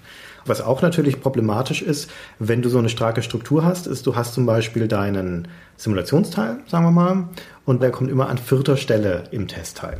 Was 0.46 0.62
auch 0.62 0.82
natürlich 0.82 1.22
problematisch 1.22 1.82
ist, 1.82 2.10
wenn 2.40 2.62
du 2.62 2.70
so 2.70 2.80
eine 2.80 2.90
starke 2.90 3.22
Struktur 3.22 3.64
hast, 3.64 3.88
ist, 3.88 4.06
du 4.08 4.16
hast 4.16 4.34
zum 4.34 4.46
Beispiel 4.46 4.88
deinen 4.88 5.48
Simulationsteil, 5.78 6.58
sagen 6.68 6.86
wir 6.86 6.92
mal, 6.92 7.30
und 7.66 7.82
der 7.82 7.92
kommt 7.92 8.10
immer 8.10 8.30
an 8.30 8.38
vierter 8.38 8.78
Stelle 8.78 9.24
im 9.32 9.48
Testteil. 9.48 10.00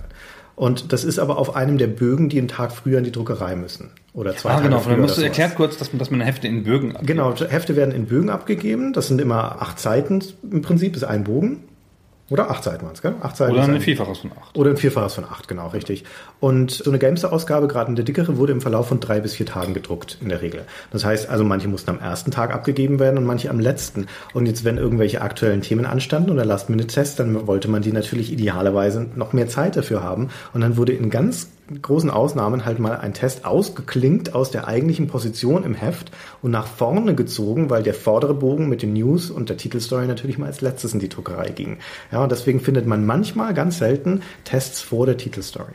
Und 0.56 0.94
das 0.94 1.04
ist 1.04 1.18
aber 1.18 1.38
auf 1.38 1.56
einem 1.56 1.78
der 1.78 1.88
Bögen, 1.88 2.30
die 2.30 2.38
einen 2.38 2.48
Tag 2.48 2.72
früher 2.72 3.00
in 3.00 3.04
die 3.04 3.12
Druckerei 3.12 3.56
müssen. 3.56 3.90
Oder 4.14 4.36
zwei 4.36 4.50
Ah, 4.52 4.54
Tage 4.56 4.68
genau. 4.68 4.80
früher. 4.80 4.94
Dann 4.94 5.02
musst 5.02 5.18
du 5.18 5.22
erklärt 5.24 5.56
kurz, 5.56 5.78
dass 5.78 5.92
man, 5.92 6.00
dass 6.00 6.12
man 6.12 6.22
Hefte 6.22 6.48
in 6.48 6.64
Bögen 6.64 6.92
abgibt. 6.92 7.08
Genau, 7.08 7.34
Hefte 7.36 7.76
werden 7.76 7.94
in 7.96 8.06
Bögen 8.06 8.30
abgegeben. 8.30 8.94
Das 8.94 9.08
sind 9.08 9.20
immer 9.22 9.62
acht 9.62 9.80
Seiten 9.80 10.24
im 10.52 10.62
Prinzip, 10.62 10.96
ist 10.96 11.04
ein 11.04 11.24
Bogen. 11.24 11.64
Oder 12.32 12.50
acht 12.50 12.64
Seiten 12.64 12.86
waren 12.86 12.94
es, 12.94 13.02
gell? 13.02 13.14
Acht 13.22 13.36
Seiten 13.36 13.52
Oder 13.52 13.64
ein 13.64 13.82
Vielfaches 13.82 14.20
von 14.20 14.32
acht. 14.32 14.58
oder 14.58 14.70
ein 14.70 14.78
Vierfaches 14.78 15.16
von 15.16 15.26
acht, 15.26 15.50
genau, 15.50 15.68
richtig. 15.68 16.06
Und 16.40 16.72
so 16.72 16.90
eine 16.90 16.98
Gamester-Ausgabe, 16.98 17.68
gerade 17.68 17.90
eine 17.90 18.06
dickere, 18.06 18.38
wurde 18.38 18.54
im 18.54 18.62
Verlauf 18.62 18.88
von 18.88 19.02
drei 19.02 19.20
bis 19.20 19.36
vier 19.36 19.46
Tagen 19.46 19.74
gedruckt, 19.74 20.18
in 20.22 20.30
der 20.30 20.42
Regel. 20.42 20.64
Das 20.92 21.04
heißt, 21.04 21.30
also 21.30 21.44
manche 21.44 21.68
mussten 21.68 21.90
am 21.90 22.00
ersten 22.00 22.32
Tag 22.32 22.54
abgegeben 22.54 23.00
werden 23.00 23.18
und 23.18 23.26
manche 23.26 23.50
am 23.50 23.60
letzten. 23.60 24.08
Und 24.34 24.46
jetzt, 24.46 24.64
wenn 24.64 24.78
irgendwelche 24.78 25.22
aktuellen 25.22 25.62
Themen 25.62 25.86
anstanden 25.86 26.32
oder 26.32 26.46
Last-Minute-Tests, 26.46 27.18
dann 27.18 27.48
wollte 27.48 27.68
man 27.68 27.82
die 27.82 27.92
natürlich 27.92 28.32
idealerweise 28.32 29.08
noch 29.16 29.34
mehr 29.34 29.50
Zeit 29.50 29.76
dafür 29.76 30.02
haben. 30.02 30.30
Und 30.54 30.62
dann 30.62 30.78
wurde 30.78 30.94
in 30.94 31.10
ganz 31.10 31.50
großen 31.80 32.10
Ausnahmen 32.10 32.66
halt 32.66 32.80
mal 32.80 32.98
ein 32.98 33.14
Test 33.14 33.46
ausgeklinkt 33.46 34.34
aus 34.34 34.52
der 34.52 34.68
eigentlichen 34.68 35.08
Position 35.08 35.64
im 35.64 35.76
Heft 35.76 36.12
und 36.42 36.52
nach 36.52 36.68
vorne 36.68 37.16
gezogen, 37.16 37.70
weil 37.70 37.84
der 37.84 37.94
vordere 37.94 38.34
Bogen 38.34 38.70
mit 38.70 38.82
den 38.82 38.94
News 38.94 39.30
und 39.30 39.50
der 39.50 39.58
Titelstory 39.58 40.08
natürlich 40.08 40.38
mal 40.38 40.48
als 40.48 40.62
letztes 40.62 40.94
in 40.94 41.00
die 41.00 41.10
Druckerei 41.10 41.50
ging. 41.50 41.78
Ja, 42.12 42.24
und 42.24 42.32
deswegen 42.32 42.60
findet 42.60 42.86
man 42.86 43.06
manchmal 43.06 43.54
ganz 43.54 43.78
selten 43.78 44.22
Tests 44.44 44.82
vor 44.82 45.06
der 45.06 45.18
Titelstory. 45.18 45.74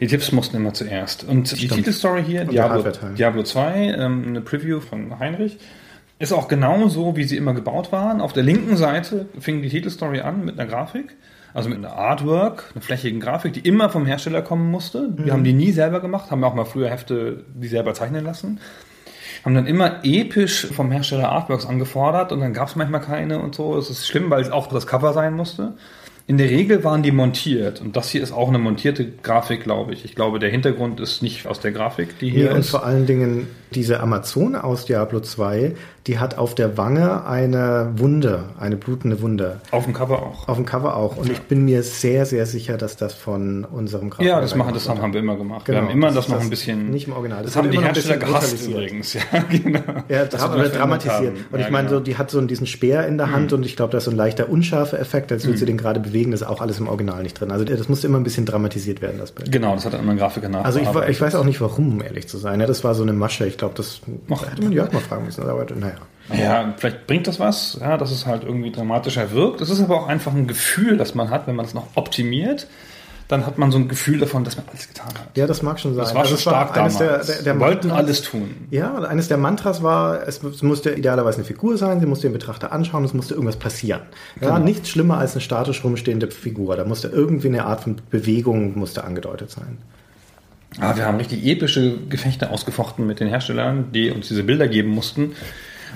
Die 0.00 0.06
Tipps 0.06 0.32
mussten 0.32 0.56
immer 0.56 0.72
zuerst. 0.72 1.24
Und 1.24 1.50
die 1.50 1.56
Stimmt. 1.56 1.74
Titelstory 1.74 2.24
hier, 2.24 2.42
Und 2.42 2.52
der 2.52 2.68
Diablo. 2.68 2.92
Diablo 3.16 3.42
2, 3.42 3.94
ähm, 3.98 4.24
eine 4.28 4.40
Preview 4.40 4.80
von 4.80 5.18
Heinrich, 5.18 5.58
ist 6.18 6.32
auch 6.32 6.48
genau 6.48 6.88
so, 6.88 7.16
wie 7.16 7.24
sie 7.24 7.36
immer 7.36 7.54
gebaut 7.54 7.92
waren. 7.92 8.20
Auf 8.20 8.32
der 8.32 8.42
linken 8.42 8.76
Seite 8.76 9.26
fing 9.38 9.62
die 9.62 9.68
Titelstory 9.68 10.20
an 10.20 10.44
mit 10.44 10.58
einer 10.58 10.68
Grafik, 10.68 11.16
also 11.54 11.68
mit 11.68 11.78
einer 11.78 11.92
Artwork, 11.92 12.70
einer 12.74 12.82
flächigen 12.82 13.20
Grafik, 13.20 13.52
die 13.52 13.60
immer 13.60 13.90
vom 13.90 14.06
Hersteller 14.06 14.42
kommen 14.42 14.70
musste. 14.70 15.08
Mhm. 15.08 15.24
Wir 15.24 15.32
haben 15.32 15.44
die 15.44 15.52
nie 15.52 15.72
selber 15.72 16.00
gemacht, 16.00 16.30
haben 16.30 16.44
auch 16.44 16.54
mal 16.54 16.64
früher 16.64 16.90
Hefte 16.90 17.44
die 17.54 17.68
selber 17.68 17.94
zeichnen 17.94 18.24
lassen. 18.24 18.60
Haben 19.44 19.54
dann 19.54 19.66
immer 19.66 20.04
episch 20.04 20.66
vom 20.66 20.90
Hersteller 20.90 21.30
Artworks 21.30 21.64
angefordert 21.64 22.30
und 22.32 22.40
dann 22.40 22.52
gab 22.52 22.68
es 22.68 22.76
manchmal 22.76 23.00
keine 23.00 23.38
und 23.40 23.54
so. 23.54 23.76
Das 23.76 23.88
ist 23.88 24.06
schlimm, 24.06 24.28
weil 24.28 24.42
es 24.42 24.50
auch 24.50 24.66
das 24.66 24.86
Cover 24.86 25.12
sein 25.12 25.34
musste. 25.34 25.74
In 26.26 26.36
der 26.36 26.50
Regel 26.50 26.84
waren 26.84 27.02
die 27.02 27.10
montiert 27.10 27.80
und 27.80 27.96
das 27.96 28.10
hier 28.10 28.22
ist 28.22 28.32
auch 28.32 28.48
eine 28.48 28.58
montierte 28.58 29.06
Grafik, 29.22 29.64
glaube 29.64 29.94
ich. 29.94 30.04
Ich 30.04 30.14
glaube, 30.14 30.38
der 30.38 30.50
Hintergrund 30.50 31.00
ist 31.00 31.22
nicht 31.22 31.46
aus 31.46 31.58
der 31.58 31.72
Grafik, 31.72 32.18
die 32.18 32.30
hier 32.30 32.42
Hier 32.42 32.52
und 32.52 32.60
ist. 32.60 32.70
vor 32.70 32.84
allen 32.84 33.06
Dingen 33.06 33.48
diese 33.74 34.00
Amazone 34.00 34.64
aus 34.64 34.84
Diablo 34.84 35.20
2, 35.20 35.74
die 36.06 36.18
hat 36.18 36.38
auf 36.38 36.54
der 36.54 36.76
Wange 36.78 37.24
eine 37.26 37.92
Wunde, 37.96 38.44
eine 38.58 38.76
blutende 38.76 39.20
Wunde. 39.20 39.60
Auf 39.70 39.84
dem 39.84 39.92
Cover 39.92 40.22
auch. 40.22 40.48
Auf 40.48 40.56
dem 40.56 40.64
Cover 40.66 40.96
auch. 40.96 41.16
Und 41.16 41.30
ich 41.30 41.40
bin 41.42 41.64
mir 41.64 41.82
sehr, 41.82 42.24
sehr 42.26 42.46
sicher, 42.46 42.76
dass 42.78 42.96
das 42.96 43.14
von 43.14 43.64
unserem 43.64 44.10
Grafiker 44.10 44.28
Ja, 44.30 44.40
das 44.40 44.54
machen, 44.54 44.72
das 44.74 44.88
haben 44.88 45.12
wir 45.12 45.20
immer 45.20 45.36
gemacht. 45.36 45.66
Genau, 45.66 45.78
wir 45.78 45.82
haben 45.88 45.90
immer 45.92 46.06
das 46.08 46.26
das, 46.26 46.28
noch 46.28 46.40
ein 46.40 46.50
bisschen. 46.50 46.90
nicht 46.90 47.06
im 47.06 47.12
Original. 47.12 47.42
Das, 47.42 47.52
Das 47.52 47.56
haben 47.62 47.70
die 47.70 47.78
ein 47.78 47.84
Hersteller 47.84 48.16
gehasst 48.16 48.66
übrigens. 48.66 49.14
Ja, 49.32 49.42
genau. 49.48 49.80
Ja, 50.08 50.24
Das 50.24 50.40
wird 50.42 50.54
oder 50.54 50.68
dramatisiert. 50.70 51.34
haben. 51.36 51.46
Und 51.52 51.60
Ja, 51.60 51.66
ich 51.66 51.70
meine, 51.72 51.88
genau. 51.88 51.98
so, 52.00 52.04
die 52.04 52.16
hat 52.16 52.30
so 52.30 52.40
diesen 52.40 52.66
Speer 52.66 53.06
in 53.06 53.18
der 53.18 53.30
Hand 53.30 53.52
und 53.52 53.64
ich 53.64 53.76
glaube, 53.76 53.92
da 53.92 53.98
ist 53.98 54.04
so 54.04 54.10
ein 54.10 54.16
leichter 54.16 54.48
unscharfer 54.48 54.98
Effekt, 54.98 55.30
als 55.30 55.44
würde 55.46 55.58
sie 55.58 55.66
den 55.66 55.76
gerade 55.76 56.00
bewegen. 56.00 56.30
Das 56.32 56.40
ist 56.40 56.46
auch 56.46 56.60
alles 56.60 56.78
im 56.80 56.88
Original 56.88 57.22
nicht 57.22 57.38
drin. 57.38 57.50
Also 57.50 57.64
das 57.64 57.88
musste 57.88 58.06
immer 58.06 58.18
ein 58.18 58.24
bisschen 58.24 58.46
dramatisiert 58.46 59.02
werden, 59.02 59.18
das 59.18 59.32
Bild. 59.32 59.52
Genau, 59.52 59.74
das 59.74 59.84
hat 59.84 59.92
einen 59.92 60.00
anderen 60.02 60.18
Grafiker 60.18 60.48
nach. 60.48 60.64
Also 60.64 60.80
ich, 60.80 60.88
ich 61.08 61.20
weiß 61.20 61.34
auch 61.34 61.44
nicht 61.44 61.60
warum, 61.60 61.92
um 61.92 62.02
ehrlich 62.02 62.26
zu 62.28 62.38
sein. 62.38 62.60
Ja, 62.60 62.66
das 62.66 62.82
war 62.84 62.94
so 62.94 63.02
eine 63.02 63.12
Masche. 63.12 63.46
Ich 63.46 63.56
glaube, 63.60 63.74
das 63.76 64.00
Ach. 64.30 64.44
hätte 64.50 64.62
man 64.62 64.72
Jörg 64.72 64.92
mal 64.92 65.00
fragen 65.00 65.24
müssen. 65.26 65.42
Aber 65.48 65.64
naja. 65.74 65.94
Ja, 66.36 66.74
vielleicht 66.76 67.06
bringt 67.06 67.26
das 67.26 67.40
was, 67.40 67.78
ja, 67.80 67.96
dass 67.96 68.10
es 68.10 68.26
halt 68.26 68.44
irgendwie 68.44 68.70
dramatischer 68.70 69.30
wirkt. 69.32 69.60
Es 69.60 69.70
ist 69.70 69.80
aber 69.80 69.96
auch 70.02 70.08
einfach 70.08 70.32
ein 70.34 70.46
Gefühl, 70.46 70.96
das 70.96 71.14
man 71.14 71.30
hat, 71.30 71.46
wenn 71.46 71.56
man 71.56 71.64
es 71.66 71.74
noch 71.74 71.86
optimiert, 71.96 72.66
dann 73.26 73.46
hat 73.46 73.58
man 73.58 73.70
so 73.70 73.78
ein 73.78 73.86
Gefühl 73.88 74.18
davon, 74.18 74.42
dass 74.44 74.56
man 74.56 74.66
alles 74.68 74.88
getan 74.88 75.06
hat. 75.08 75.36
Ja, 75.36 75.46
das 75.46 75.62
mag 75.62 75.78
schon 75.78 75.94
sein. 75.94 76.04
Das 76.04 76.14
war 76.14 76.22
Also 76.22 76.36
schon 76.36 76.52
war 76.52 76.66
stark 76.66 76.76
eines 76.78 76.98
damals. 76.98 77.26
Der, 77.26 77.34
der, 77.36 77.44
der 77.44 77.54
Wir 77.54 77.60
wollten 77.60 77.88
Mantras- 77.88 77.98
alles 77.98 78.22
tun. 78.22 78.54
Ja, 78.70 78.94
eines 78.98 79.28
der 79.28 79.36
Mantras 79.38 79.82
war, 79.84 80.26
es, 80.26 80.42
es 80.42 80.62
musste 80.62 80.90
idealerweise 80.92 81.38
eine 81.38 81.44
Figur 81.44 81.76
sein, 81.78 82.00
sie 82.00 82.06
musste 82.06 82.26
den 82.28 82.32
Betrachter 82.32 82.72
anschauen, 82.72 83.04
es 83.04 83.14
musste 83.14 83.34
irgendwas 83.34 83.56
passieren. 83.56 84.02
Ja, 84.40 84.48
Genau. 84.54 84.58
nichts 84.64 84.88
schlimmer 84.88 85.18
als 85.18 85.32
eine 85.32 85.40
statisch 85.42 85.82
rumstehende 85.84 86.28
Figur. 86.30 86.74
Da 86.76 86.84
musste 86.84 87.06
irgendwie 87.08 87.48
eine 87.48 87.64
Art 87.66 87.82
von 87.82 87.96
Bewegung 88.10 88.76
musste 88.78 89.04
angedeutet 89.04 89.50
sein. 89.50 89.78
Aber 90.80 90.96
wir 90.96 91.06
haben 91.06 91.16
richtig 91.18 91.44
epische 91.44 91.98
Gefechte 92.08 92.50
ausgefochten 92.50 93.06
mit 93.06 93.20
den 93.20 93.28
Herstellern, 93.28 93.92
die 93.92 94.10
uns 94.10 94.28
diese 94.28 94.42
Bilder 94.42 94.68
geben 94.68 94.90
mussten 94.90 95.34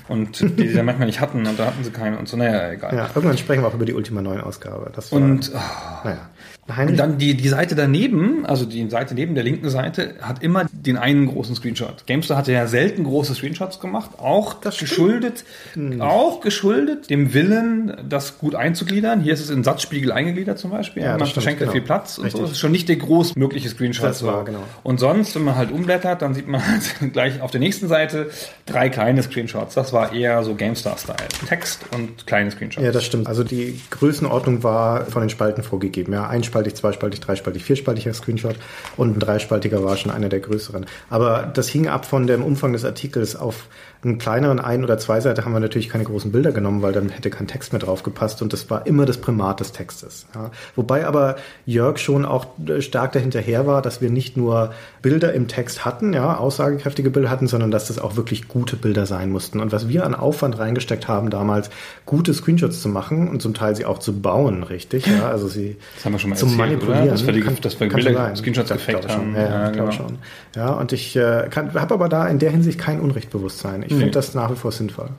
und 0.09 0.41
die 0.41 0.69
sie 0.69 0.75
dann 0.75 0.87
manchmal 0.87 1.07
nicht 1.07 1.21
hatten 1.21 1.47
und 1.47 1.59
da 1.59 1.67
hatten 1.67 1.83
sie 1.83 1.91
keine 1.91 2.19
und 2.19 2.29
so, 2.29 2.37
naja, 2.37 2.71
egal. 2.73 2.95
Ja, 2.95 3.11
irgendwann 3.15 3.39
sprechen 3.39 3.63
wir 3.63 3.69
auch 3.69 3.75
über 3.75 3.87
die 3.87 3.95
Ultima 3.95 4.21
9 4.21 4.41
Ausgabe. 4.41 4.91
Das 4.95 5.13
war, 5.13 5.21
Und 5.21 5.53
ah, 5.55 6.03
naja. 6.05 6.31
Heinrich, 6.69 6.93
Und 6.93 6.97
dann 6.97 7.19
die, 7.19 7.35
die 7.35 7.49
Seite 7.49 7.75
daneben, 7.75 8.47
also 8.47 8.65
die 8.65 8.89
Seite 8.89 9.15
neben 9.15 9.35
der 9.35 9.45
linken 9.45 9.69
Seite, 9.69 10.15
hat 10.23 10.43
immer 10.43 10.65
den 10.73 10.97
einen 10.97 11.27
großen 11.27 11.55
Screenshot. 11.55 12.07
Gamester 12.07 12.37
hatte 12.37 12.53
ja 12.53 12.67
selten 12.67 13.05
große 13.05 13.35
Screenshots 13.35 13.81
gemacht, 13.81 14.13
auch 14.19 14.55
Das 14.55 14.77
stimmt. 14.77 14.91
geschuldet, 14.91 15.45
auch 15.99 16.41
geschuldet 16.41 17.11
dem 17.11 17.35
Willen, 17.35 17.97
das 18.09 18.39
gut 18.39 18.55
einzugliedern. 18.55 19.21
Hier 19.21 19.35
ist 19.35 19.41
es 19.41 19.51
in 19.51 19.63
Satzspiegel 19.63 20.11
eingegliedert 20.13 20.59
zum 20.59 20.71
Beispiel. 20.71 21.03
Ja, 21.03 21.19
man 21.19 21.27
verschenkt 21.27 21.61
genau. 21.61 21.73
viel 21.73 21.83
Platz 21.83 22.19
und 22.19 22.23
so. 22.23 22.25
Richtig. 22.25 22.41
Das 22.43 22.51
ist 22.53 22.59
schon 22.59 22.73
nicht 22.73 22.89
der 22.89 22.97
großmögliche 22.97 23.69
Screenshot. 23.69 24.07
Das 24.07 24.25
war, 24.25 24.45
genau. 24.45 24.63
Und 24.83 25.01
sonst, 25.01 25.35
wenn 25.35 25.43
man 25.45 25.57
halt 25.57 25.71
umblättert, 25.71 26.23
dann 26.23 26.35
sieht 26.35 26.49
man 26.49 26.67
halt 26.67 26.83
gleich 27.13 27.41
auf 27.43 27.51
der 27.51 27.61
nächsten 27.61 27.89
Seite 27.89 28.31
drei 28.67 28.89
kleine 28.89 29.23
Screenshots. 29.23 29.75
Das 29.75 29.93
war 29.93 30.13
eher 30.13 30.43
so 30.45 30.55
GameStar-Style. 30.55 31.29
Text 31.49 31.83
und 31.95 32.27
kleine 32.27 32.51
Screenshots. 32.51 32.85
Ja, 32.85 32.93
das 32.93 33.05
stimmt. 33.05 33.27
Also 33.27 33.45
die 33.45 33.81
Größenordnung 33.91 34.63
war 34.63 35.07
von 35.07 35.23
den 35.23 35.31
Spalten 35.31 35.63
vorgegeben. 35.63 36.13
Ja, 36.13 36.27
einspaltig, 36.55 36.77
zweispaltig, 36.77 37.21
dreispaltig, 37.21 37.65
vierspaltiger 37.65 38.15
Screenshot 38.15 38.57
und 38.97 39.17
ein 39.17 39.21
dreispaltiger 39.21 39.83
war 39.83 39.97
schon 39.97 40.13
einer 40.13 40.29
der 40.29 40.41
größeren. 40.41 40.87
Aber 41.11 41.51
das 41.53 41.69
hing 41.69 41.89
ab 41.89 42.07
von 42.07 42.27
dem 42.27 42.43
Umfang 42.43 42.73
des 42.73 42.85
Artikels. 42.85 43.35
Auf 43.35 43.67
einen 44.05 44.19
kleineren 44.19 44.61
Ein- 44.61 44.85
oder 44.85 44.99
Zweiseite 44.99 45.45
haben 45.45 45.53
wir 45.53 45.61
natürlich 45.61 45.89
keine 45.89 46.05
großen 46.05 46.31
Bilder 46.33 46.53
genommen, 46.53 46.83
weil 46.83 46.93
dann 46.93 47.09
hätte 47.09 47.31
kein 47.31 47.47
Text 47.47 47.73
mehr 47.73 47.81
drauf 47.81 48.03
gepasst 48.03 48.43
und 48.43 48.53
das 48.53 48.69
war 48.71 48.87
immer 48.87 49.07
das 49.07 49.19
Primat 49.19 49.61
des 49.61 49.73
Textes. 49.73 50.27
Ja. 50.35 50.51
Wobei 50.77 51.07
aber 51.07 51.37
Jörg 51.67 51.99
schon 51.99 52.25
auch 52.25 52.47
äh, 52.67 52.81
stark 52.83 53.13
dahinterher 53.13 53.67
war, 53.67 53.83
dass 53.83 54.01
wir 54.01 54.11
nicht 54.11 54.37
nur 54.37 54.73
Bilder 55.03 55.33
im 55.35 55.49
Text 55.49 55.85
hatten, 55.85 56.13
ja, 56.13 56.37
aussagekräftige 56.37 57.11
Bilder 57.11 57.31
hatten, 57.31 57.47
sondern 57.47 57.71
dass 57.71 57.89
das 57.89 57.99
auch 57.99 58.17
wirklich 58.17 58.49
gute 58.49 58.77
Bilder 58.77 59.07
sein 59.07 59.31
mussten. 59.31 59.61
Und 59.61 59.73
was 59.73 59.89
wir 59.89 60.05
an 60.05 60.15
Aufwand 60.15 60.59
reingesteckt 60.59 61.09
haben 61.09 61.31
damals, 61.31 61.71
gute 62.07 62.33
Screenshots 62.35 62.81
zu 62.83 62.89
machen 62.89 63.29
und 63.29 63.43
zum 63.43 63.55
Teil 63.55 63.75
sie 63.77 63.85
auch 63.85 63.99
zu 63.99 64.21
bauen, 64.21 64.63
richtig, 64.63 65.07
ja, 65.07 65.29
also 65.29 65.49
sie 65.49 65.77
Das 65.97 66.05
haben 66.05 66.13
wir 66.13 66.19
schon 66.19 66.31
mal 66.31 66.37
zum 66.37 66.49
erzählt, 66.51 66.69
Manipulieren. 66.69 67.03
oder? 67.03 67.11
Dass 67.13 67.27
wir 67.27 67.33
die- 67.33 67.41
Kann- 67.41 67.57
dass 67.61 67.81
wir 67.81 67.89
kann 67.89 68.03
Bilder- 68.03 68.15
sein. 68.15 68.37
Screenshots 68.37 68.71
gefaked 68.71 69.09
haben. 69.09 69.35
Ja, 69.35 69.43
Ja, 69.65 69.71
genau. 69.71 69.91
schon. 69.91 70.19
Ja, 70.57 70.73
und 70.73 70.93
ich 70.93 71.17
äh, 71.17 71.49
habe 71.51 71.95
aber 71.95 72.09
da 72.09 72.27
in 72.29 72.39
der 72.39 72.51
Hinsicht 72.51 72.79
kein 72.79 73.01
Unrechtbewusstsein. 73.01 73.83
Ich 73.87 73.94
finde 73.99 74.13
das 74.13 74.35
nach 74.35 74.51
wie 74.51 74.57
vor 74.57 74.73
sinnvoll. 74.73 75.11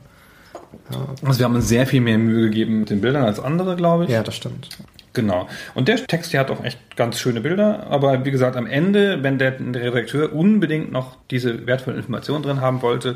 Also 1.23 1.39
wir 1.39 1.45
haben 1.45 1.55
uns 1.55 1.67
sehr 1.67 1.87
viel 1.87 2.01
mehr 2.01 2.17
Mühe 2.17 2.49
gegeben 2.49 2.81
mit 2.81 2.89
den 2.89 3.01
Bildern 3.01 3.23
als 3.23 3.39
andere, 3.39 3.75
glaube 3.75 4.05
ich. 4.05 4.09
Ja, 4.09 4.23
das 4.23 4.35
stimmt. 4.35 4.69
Genau. 5.13 5.47
Und 5.73 5.87
der 5.87 6.05
Text 6.05 6.31
hier 6.31 6.41
hat 6.41 6.51
auch 6.51 6.63
echt 6.63 6.97
ganz 6.97 7.17
schöne 7.17 7.39
Bilder, 7.39 7.87
aber 7.89 8.25
wie 8.25 8.31
gesagt, 8.31 8.57
am 8.57 8.67
Ende, 8.67 9.23
wenn 9.23 9.37
der, 9.37 9.51
der 9.51 9.93
Redakteur 9.93 10.33
unbedingt 10.33 10.91
noch 10.91 11.15
diese 11.31 11.65
wertvollen 11.65 11.97
Informationen 11.97 12.43
drin 12.43 12.59
haben 12.59 12.81
wollte, 12.81 13.15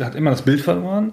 hat 0.00 0.14
immer 0.14 0.30
das 0.30 0.42
Bild 0.42 0.62
verloren. 0.62 1.12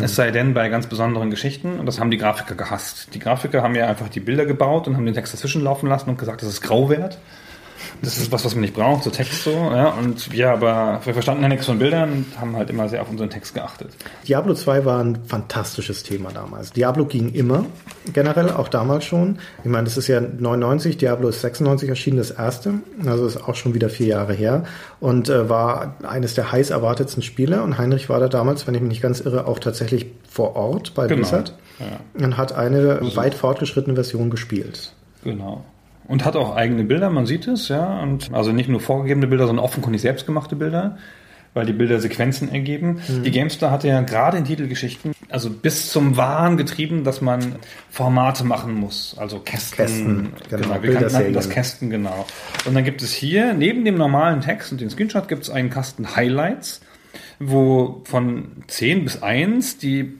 Es 0.00 0.14
sei 0.14 0.30
denn 0.30 0.54
bei 0.54 0.68
ganz 0.68 0.86
besonderen 0.86 1.30
Geschichten. 1.30 1.80
Und 1.80 1.86
das 1.86 1.98
haben 1.98 2.10
die 2.10 2.18
Grafiker 2.18 2.54
gehasst. 2.54 3.14
Die 3.14 3.18
Grafiker 3.18 3.62
haben 3.62 3.74
ja 3.74 3.88
einfach 3.88 4.08
die 4.08 4.20
Bilder 4.20 4.46
gebaut 4.46 4.86
und 4.86 4.96
haben 4.96 5.04
den 5.04 5.14
Text 5.14 5.34
dazwischen 5.34 5.62
laufen 5.62 5.88
lassen 5.88 6.08
und 6.08 6.18
gesagt, 6.18 6.42
das 6.42 6.48
ist 6.48 6.60
Grauwert. 6.60 7.18
Das 8.02 8.18
ist 8.18 8.32
was, 8.32 8.44
was 8.44 8.54
man 8.54 8.62
nicht 8.62 8.74
braucht, 8.74 9.04
so 9.04 9.10
Text 9.10 9.44
so. 9.44 9.50
Ja, 9.50 9.90
und 9.90 10.32
ja, 10.32 10.52
aber 10.52 11.00
wir 11.04 11.12
verstanden 11.12 11.42
ja 11.42 11.48
nichts 11.48 11.66
von 11.66 11.78
Bildern 11.78 12.12
und 12.12 12.40
haben 12.40 12.56
halt 12.56 12.70
immer 12.70 12.88
sehr 12.88 13.02
auf 13.02 13.10
unseren 13.10 13.30
Text 13.30 13.54
geachtet. 13.54 13.90
Diablo 14.26 14.54
2 14.54 14.84
war 14.84 15.00
ein 15.02 15.18
fantastisches 15.26 16.02
Thema 16.02 16.30
damals. 16.32 16.72
Diablo 16.72 17.04
ging 17.06 17.32
immer, 17.32 17.66
generell, 18.12 18.50
auch 18.50 18.68
damals 18.68 19.04
schon. 19.04 19.38
Ich 19.64 19.70
meine, 19.70 19.84
das 19.84 19.96
ist 19.96 20.08
ja 20.08 20.20
99, 20.20 20.96
Diablo 20.96 21.28
ist 21.28 21.40
96 21.40 21.88
erschienen, 21.88 22.18
das 22.18 22.30
erste. 22.30 22.74
Also 23.06 23.26
ist 23.26 23.36
auch 23.48 23.54
schon 23.54 23.74
wieder 23.74 23.88
vier 23.88 24.06
Jahre 24.08 24.32
her. 24.32 24.64
Und 25.00 25.28
äh, 25.28 25.48
war 25.48 25.96
eines 26.02 26.34
der 26.34 26.50
heiß 26.52 26.70
erwartetsten 26.70 27.22
Spiele. 27.22 27.62
Und 27.62 27.78
Heinrich 27.78 28.08
war 28.08 28.20
da 28.20 28.28
damals, 28.28 28.66
wenn 28.66 28.74
ich 28.74 28.80
mich 28.80 28.90
nicht 28.90 29.02
ganz 29.02 29.20
irre, 29.20 29.46
auch 29.46 29.58
tatsächlich 29.58 30.06
vor 30.28 30.56
Ort 30.56 30.94
bei 30.94 31.06
Genau. 31.06 31.20
Blizzard. 31.20 31.54
Und 32.14 32.36
hat 32.36 32.52
eine 32.52 33.00
weit 33.16 33.34
fortgeschrittene 33.34 33.94
Version 33.94 34.30
gespielt. 34.30 34.92
Genau. 35.24 35.64
Und 36.12 36.26
hat 36.26 36.36
auch 36.36 36.54
eigene 36.54 36.84
Bilder, 36.84 37.08
man 37.08 37.24
sieht 37.24 37.48
es, 37.48 37.68
ja. 37.68 38.02
Und 38.02 38.34
also 38.34 38.52
nicht 38.52 38.68
nur 38.68 38.80
vorgegebene 38.80 39.28
Bilder, 39.28 39.46
sondern 39.46 39.64
offenkundig 39.64 40.02
selbstgemachte 40.02 40.56
Bilder, 40.56 40.98
weil 41.54 41.64
die 41.64 41.72
Bilder 41.72 42.00
Sequenzen 42.00 42.52
ergeben. 42.52 43.00
Die 43.24 43.30
GameStar 43.30 43.70
hatte 43.70 43.88
ja 43.88 43.98
gerade 44.02 44.36
in 44.36 44.44
Titelgeschichten, 44.44 45.12
also 45.30 45.48
bis 45.48 45.88
zum 45.88 46.18
Wahn 46.18 46.58
getrieben, 46.58 47.02
dass 47.02 47.22
man 47.22 47.56
Formate 47.88 48.44
machen 48.44 48.74
muss. 48.74 49.16
Also 49.16 49.38
Kästen. 49.38 49.76
Kästen, 49.78 50.32
genau, 50.50 50.74
genau. 50.74 50.82
Wir 50.82 51.08
kannten 51.08 51.32
das 51.32 51.48
Kästen, 51.48 51.88
genau. 51.88 52.26
Und 52.66 52.74
dann 52.74 52.84
gibt 52.84 53.00
es 53.00 53.14
hier, 53.14 53.54
neben 53.54 53.86
dem 53.86 53.94
normalen 53.94 54.42
Text 54.42 54.70
und 54.70 54.82
dem 54.82 54.90
Screenshot, 54.90 55.28
gibt 55.28 55.44
es 55.44 55.48
einen 55.48 55.70
Kasten 55.70 56.14
Highlights, 56.14 56.82
wo 57.38 58.02
von 58.04 58.48
10 58.66 59.04
bis 59.04 59.22
1 59.22 59.78
die 59.78 60.18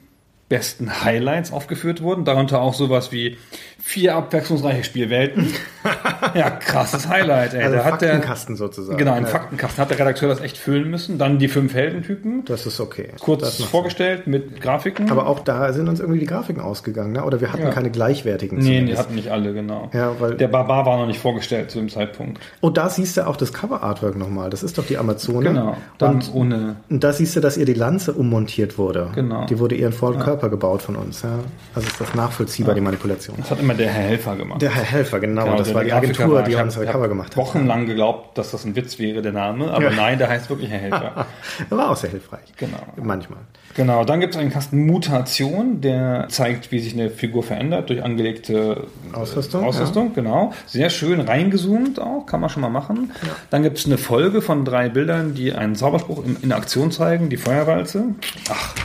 besten 0.53 1.03
Highlights 1.03 1.51
aufgeführt 1.51 2.01
wurden, 2.03 2.25
darunter 2.25 2.61
auch 2.61 2.75
sowas 2.75 3.11
wie 3.11 3.37
vier 3.81 4.15
abwechslungsreiche 4.15 4.83
Spielwelten. 4.83 5.47
ja, 6.35 6.51
krasses 6.51 7.09
Highlight, 7.09 7.53
ey. 7.53 7.63
Also 7.63 7.75
da 7.77 7.83
hat 7.85 8.01
der, 8.01 8.11
Faktenkasten 8.11 8.55
sozusagen. 8.55 8.97
genau, 8.97 9.13
ein 9.13 9.23
Ja. 9.23 9.29
Faktenkasten. 9.29 9.81
Hat 9.81 9.89
der 9.89 9.99
Redakteur 9.99 10.29
das 10.29 10.39
echt 10.41 10.57
füllen 10.57 10.89
müssen. 10.89 11.17
Dann 11.17 11.39
die 11.39 11.47
fünf 11.47 11.73
Heldentypen. 11.73 12.45
Das 12.45 12.65
ist 12.65 12.79
okay. 12.79 13.09
Kurz 13.19 13.61
vorgestellt 13.63 14.27
mit 14.27 14.61
Grafiken. 14.61 15.09
Aber 15.11 15.27
auch 15.27 15.39
da 15.39 15.73
sind 15.73 15.89
uns 15.89 15.99
irgendwie 15.99 16.19
die 16.19 16.27
Grafiken 16.27 16.61
ausgegangen, 16.61 17.11
ne? 17.13 17.25
oder 17.25 17.41
wir 17.41 17.51
hatten 17.51 17.63
Ja. 17.63 17.71
keine 17.71 17.89
gleichwertigen. 17.89 18.59
nee, 18.59 18.63
zumindest. 18.65 18.99
hatten 18.99 19.15
nicht 19.15 19.29
alle, 19.31 19.53
genau. 19.53 19.89
Ja, 19.91 20.15
weil- 20.19 20.35
der 20.35 20.47
Barbar 20.47 20.85
war 20.85 20.97
noch 20.97 21.07
nicht 21.07 21.19
vorgestellt 21.19 21.71
zu 21.71 21.79
dem 21.79 21.89
Zeitpunkt. 21.89 22.39
Und 22.61 22.77
da 22.77 22.89
siehst 22.89 23.17
du 23.17 23.27
auch 23.27 23.35
das 23.35 23.51
Cover-Artwork 23.51 24.15
nochmal. 24.17 24.49
Das 24.49 24.63
ist 24.63 24.77
doch 24.77 24.85
die 24.85 24.97
Amazone. 24.97 25.49
Genau. 25.49 25.75
Und, 25.99 26.31
ohne. 26.33 26.75
und 26.89 27.03
da 27.03 27.11
siehst 27.11 27.35
du, 27.35 27.39
dass 27.41 27.57
ihr 27.57 27.65
die 27.65 27.73
Lanze 27.73 28.13
ummontiert 28.13 28.77
wurde. 28.77 29.09
Genau. 29.15 29.45
Die 29.47 29.59
wurde 29.59 29.75
ihren 29.75 29.91
vollen 29.93 30.19
Körper 30.43 30.49
gebaut 30.49 30.81
von 30.81 30.95
uns. 30.97 31.21
Ja. 31.21 31.39
Also 31.73 31.87
ist 31.87 32.01
das 32.01 32.13
nachvollziehbar, 32.15 32.75
die 32.75 32.81
Manipulation. 32.81 33.37
Das 33.37 33.51
hat 33.51 33.59
immer 33.61 33.73
der 33.73 33.89
Herr 33.89 34.03
Helfer 34.09 34.35
gemacht. 34.35 34.61
Der 34.61 34.71
Herr 34.75 34.83
Helfer, 34.83 35.19
genau. 35.19 35.45
Genau, 35.45 35.57
das 35.57 35.73
war 35.73 35.83
die 35.85 35.93
Agentur, 35.93 36.33
war- 36.33 36.43
die 36.43 36.51
ich 36.51 36.57
ich 36.57 36.77
hab 36.77 36.91
Cover 36.91 37.07
gemacht 37.07 37.29
hat. 37.31 37.37
Wochenlang 37.37 37.85
geglaubt, 37.85 38.37
dass 38.37 38.51
das 38.51 38.65
ein 38.65 38.75
Witz 38.75 38.99
wäre, 38.99 39.21
der 39.21 39.31
Name, 39.31 39.71
aber 39.71 39.85
Ja. 39.85 39.91
nein, 39.91 40.17
der 40.17 40.27
heißt 40.29 40.49
wirklich 40.49 40.69
Herr 40.69 40.79
Helfer. 40.79 41.25
Er 41.69 41.77
war 41.77 41.91
auch 41.91 41.95
sehr 41.95 42.09
hilfreich. 42.09 42.41
Genau. 42.57 42.77
Manchmal. 43.01 43.39
Genau, 43.75 44.03
dann 44.03 44.19
gibt 44.19 44.35
es 44.35 44.39
einen 44.41 44.51
Kasten 44.51 44.85
Mutation, 44.85 45.81
der 45.81 46.27
zeigt, 46.29 46.71
wie 46.71 46.79
sich 46.79 46.93
eine 46.93 47.09
Figur 47.09 47.41
verändert 47.43 47.89
durch 47.89 48.03
angelegte 48.03 48.85
äh, 49.13 49.15
Ausrüstung, 49.15 49.63
Ausrüstung, 49.63 50.13
genau. 50.13 50.51
Sehr 50.65 50.89
schön 50.89 51.21
reingezoomt 51.21 51.99
auch, 52.01 52.25
kann 52.25 52.39
man 52.41 52.49
schon 52.49 52.61
mal 52.61 52.69
machen. 52.69 53.11
Dann 53.49 53.63
gibt 53.63 53.77
es 53.79 53.85
eine 53.85 53.97
Folge 53.97 54.41
von 54.41 54.65
drei 54.65 54.89
Bildern, 54.89 55.33
die 55.33 55.53
einen 55.53 55.75
Zauberspruch 55.75 56.23
in, 56.25 56.37
in 56.41 56.51
Aktion 56.51 56.91
zeigen, 56.91 57.29
die 57.29 57.37
Feuerwalze. 57.37 58.03
Ach, 58.51 58.75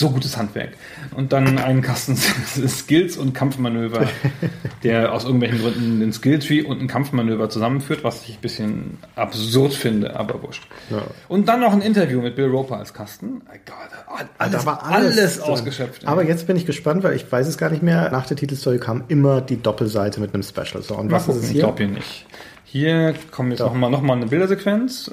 so 0.00 0.10
gutes 0.10 0.36
Handwerk. 0.36 0.70
Und 1.14 1.32
dann 1.32 1.58
einen 1.58 1.82
Kasten 1.82 2.16
Skills 2.68 3.16
und 3.16 3.34
Kampfmanöver, 3.34 4.08
der 4.82 5.12
aus 5.12 5.24
irgendwelchen 5.24 5.60
Gründen 5.60 6.00
den 6.00 6.12
Skilltree 6.12 6.62
und 6.62 6.80
ein 6.80 6.88
Kampfmanöver 6.88 7.48
zusammenführt, 7.48 8.02
was 8.02 8.28
ich 8.28 8.38
ein 8.38 8.40
bisschen 8.40 8.98
absurd 9.14 9.74
finde, 9.74 10.18
aber 10.18 10.42
wurscht. 10.42 10.66
Ja. 10.90 11.02
Und 11.28 11.46
dann 11.46 11.60
noch 11.60 11.72
ein 11.72 11.82
Interview 11.82 12.20
mit 12.20 12.34
Bill 12.34 12.46
Roper 12.46 12.78
als 12.78 12.92
Kasten. 12.92 13.42
Oh 13.46 13.56
Gott, 13.64 14.28
alles, 14.38 14.52
da 14.52 14.66
war 14.66 14.82
alles, 14.84 15.18
alles, 15.18 15.40
ausgeschöpft. 15.40 16.06
Aber 16.06 16.24
jetzt 16.24 16.46
bin 16.46 16.56
ich 16.56 16.66
gespannt, 16.66 17.04
weil 17.04 17.14
ich 17.14 17.30
weiß 17.30 17.46
es 17.46 17.58
gar 17.58 17.70
nicht 17.70 17.82
mehr. 17.82 18.10
Nach 18.10 18.26
der 18.26 18.36
Titelstory 18.36 18.78
kam 18.78 19.04
immer 19.08 19.40
die 19.40 19.62
Doppelseite 19.62 20.20
mit 20.20 20.34
einem 20.34 20.42
Special. 20.42 20.82
So, 20.82 20.96
und 20.96 21.12
was 21.12 21.28
ist 21.28 21.36
es 21.36 21.44
ich 21.44 21.50
hier? 21.50 21.62
glaube 21.62 21.84
hier 21.84 21.92
nicht. 21.92 22.26
Hier 22.64 23.14
kommt 23.30 23.50
jetzt 23.50 23.60
nochmal 23.60 23.90
noch 23.90 24.00
mal 24.00 24.16
eine 24.16 24.26
Bildersequenz 24.26 25.10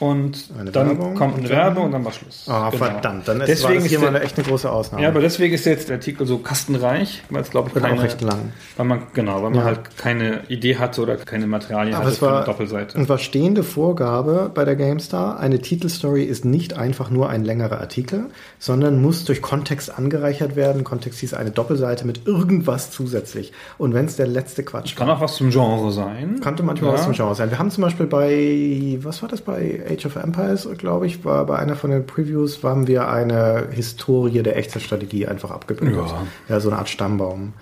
und 0.00 0.48
Eine 0.58 0.70
dann 0.70 0.88
Werbung 0.88 1.14
kommt 1.14 1.34
und 1.34 1.40
eine 1.40 1.48
Werbung 1.50 1.84
und 1.84 1.92
dann 1.92 2.04
war 2.04 2.12
Schluss. 2.12 2.46
Ah, 2.48 2.70
Genau. 2.70 2.84
verdammt. 2.84 3.28
Dann 3.28 3.40
ist, 3.40 3.48
deswegen 3.48 3.68
war 3.74 3.80
das 3.80 3.84
hier 3.88 3.98
ist 3.98 4.04
mal 4.12 4.22
echt 4.22 4.38
eine 4.38 4.46
große 4.46 4.70
Ausnahme. 4.70 5.02
ja, 5.02 5.08
aber 5.08 5.20
deswegen 5.20 5.54
ist 5.54 5.64
jetzt 5.66 5.88
der 5.88 5.96
Artikel 5.96 6.26
so 6.26 6.38
kastenreich, 6.38 7.22
weil 7.30 7.42
es 7.42 7.50
glaube 7.50 7.68
ich 7.68 7.74
Wird 7.74 7.84
auch 7.84 7.88
keine, 7.90 8.02
recht 8.02 8.20
lang. 8.20 8.52
weil 8.76 8.86
man 8.86 9.02
genau, 9.14 9.36
weil 9.42 9.50
man 9.50 9.60
Ja. 9.60 9.64
halt 9.64 9.96
keine 9.96 10.40
Idee 10.48 10.76
hatte 10.76 11.00
oder 11.02 11.16
keine 11.16 11.46
Materialien 11.46 11.94
Aber 11.94 12.04
hatte 12.06 12.14
es 12.14 12.22
war, 12.22 12.36
eine 12.38 12.44
Doppelseite. 12.46 12.98
es 13.00 13.08
war 13.08 13.18
stehende 13.18 13.62
Vorgabe 13.62 14.50
bei 14.52 14.64
der 14.64 14.76
GameStar. 14.76 15.38
Eine 15.38 15.60
Titelstory 15.60 16.24
ist 16.24 16.44
nicht 16.44 16.76
einfach 16.76 17.10
nur 17.10 17.28
ein 17.28 17.44
längerer 17.44 17.80
Artikel, 17.80 18.26
sondern 18.58 19.00
muss 19.00 19.24
durch 19.24 19.42
Kontext 19.42 19.96
angereichert 19.96 20.56
werden. 20.56 20.84
Kontext 20.84 21.20
hieß 21.20 21.34
eine 21.34 21.50
Doppelseite 21.50 22.06
mit 22.06 22.26
irgendwas 22.26 22.90
zusätzlich. 22.90 23.52
Und 23.78 23.94
wenn 23.94 24.06
es 24.06 24.16
der 24.16 24.26
letzte 24.26 24.62
Quatsch 24.64 24.96
Kann 24.96 25.08
auch 25.10 25.20
was 25.20 25.36
zum 25.36 25.50
Genre 25.50 25.92
sein. 25.92 26.40
Könnte 26.42 26.62
manchmal 26.62 26.90
Ja. 26.90 26.98
was 26.98 27.04
zum 27.04 27.12
Genre 27.12 27.34
sein. 27.34 27.50
Wir 27.50 27.58
haben 27.58 27.70
zum 27.70 27.82
Beispiel 27.82 28.06
bei, 28.06 28.98
was 29.02 29.22
war 29.22 29.28
das 29.28 29.40
bei 29.40 29.82
Age 29.84 30.06
of 30.06 30.16
Empires, 30.16 30.68
glaube 30.78 31.06
ich, 31.06 31.24
war 31.24 31.44
bei 31.46 31.58
einer 31.58 31.76
von 31.76 31.90
den 31.90 32.06
Previews, 32.06 32.62
haben 32.62 32.86
wir 32.86 33.08
eine 33.08 33.68
Historie 33.70 34.42
der 34.42 34.56
Echtzeitstrategie 34.56 35.26
einfach 35.26 35.50
abgebildet. 35.50 35.96
Ja. 36.06 36.26
Ja, 36.48 36.60
so 36.60 36.70
eine 36.70 36.78
Art 36.78 36.88
Stammbaum. 36.88 37.52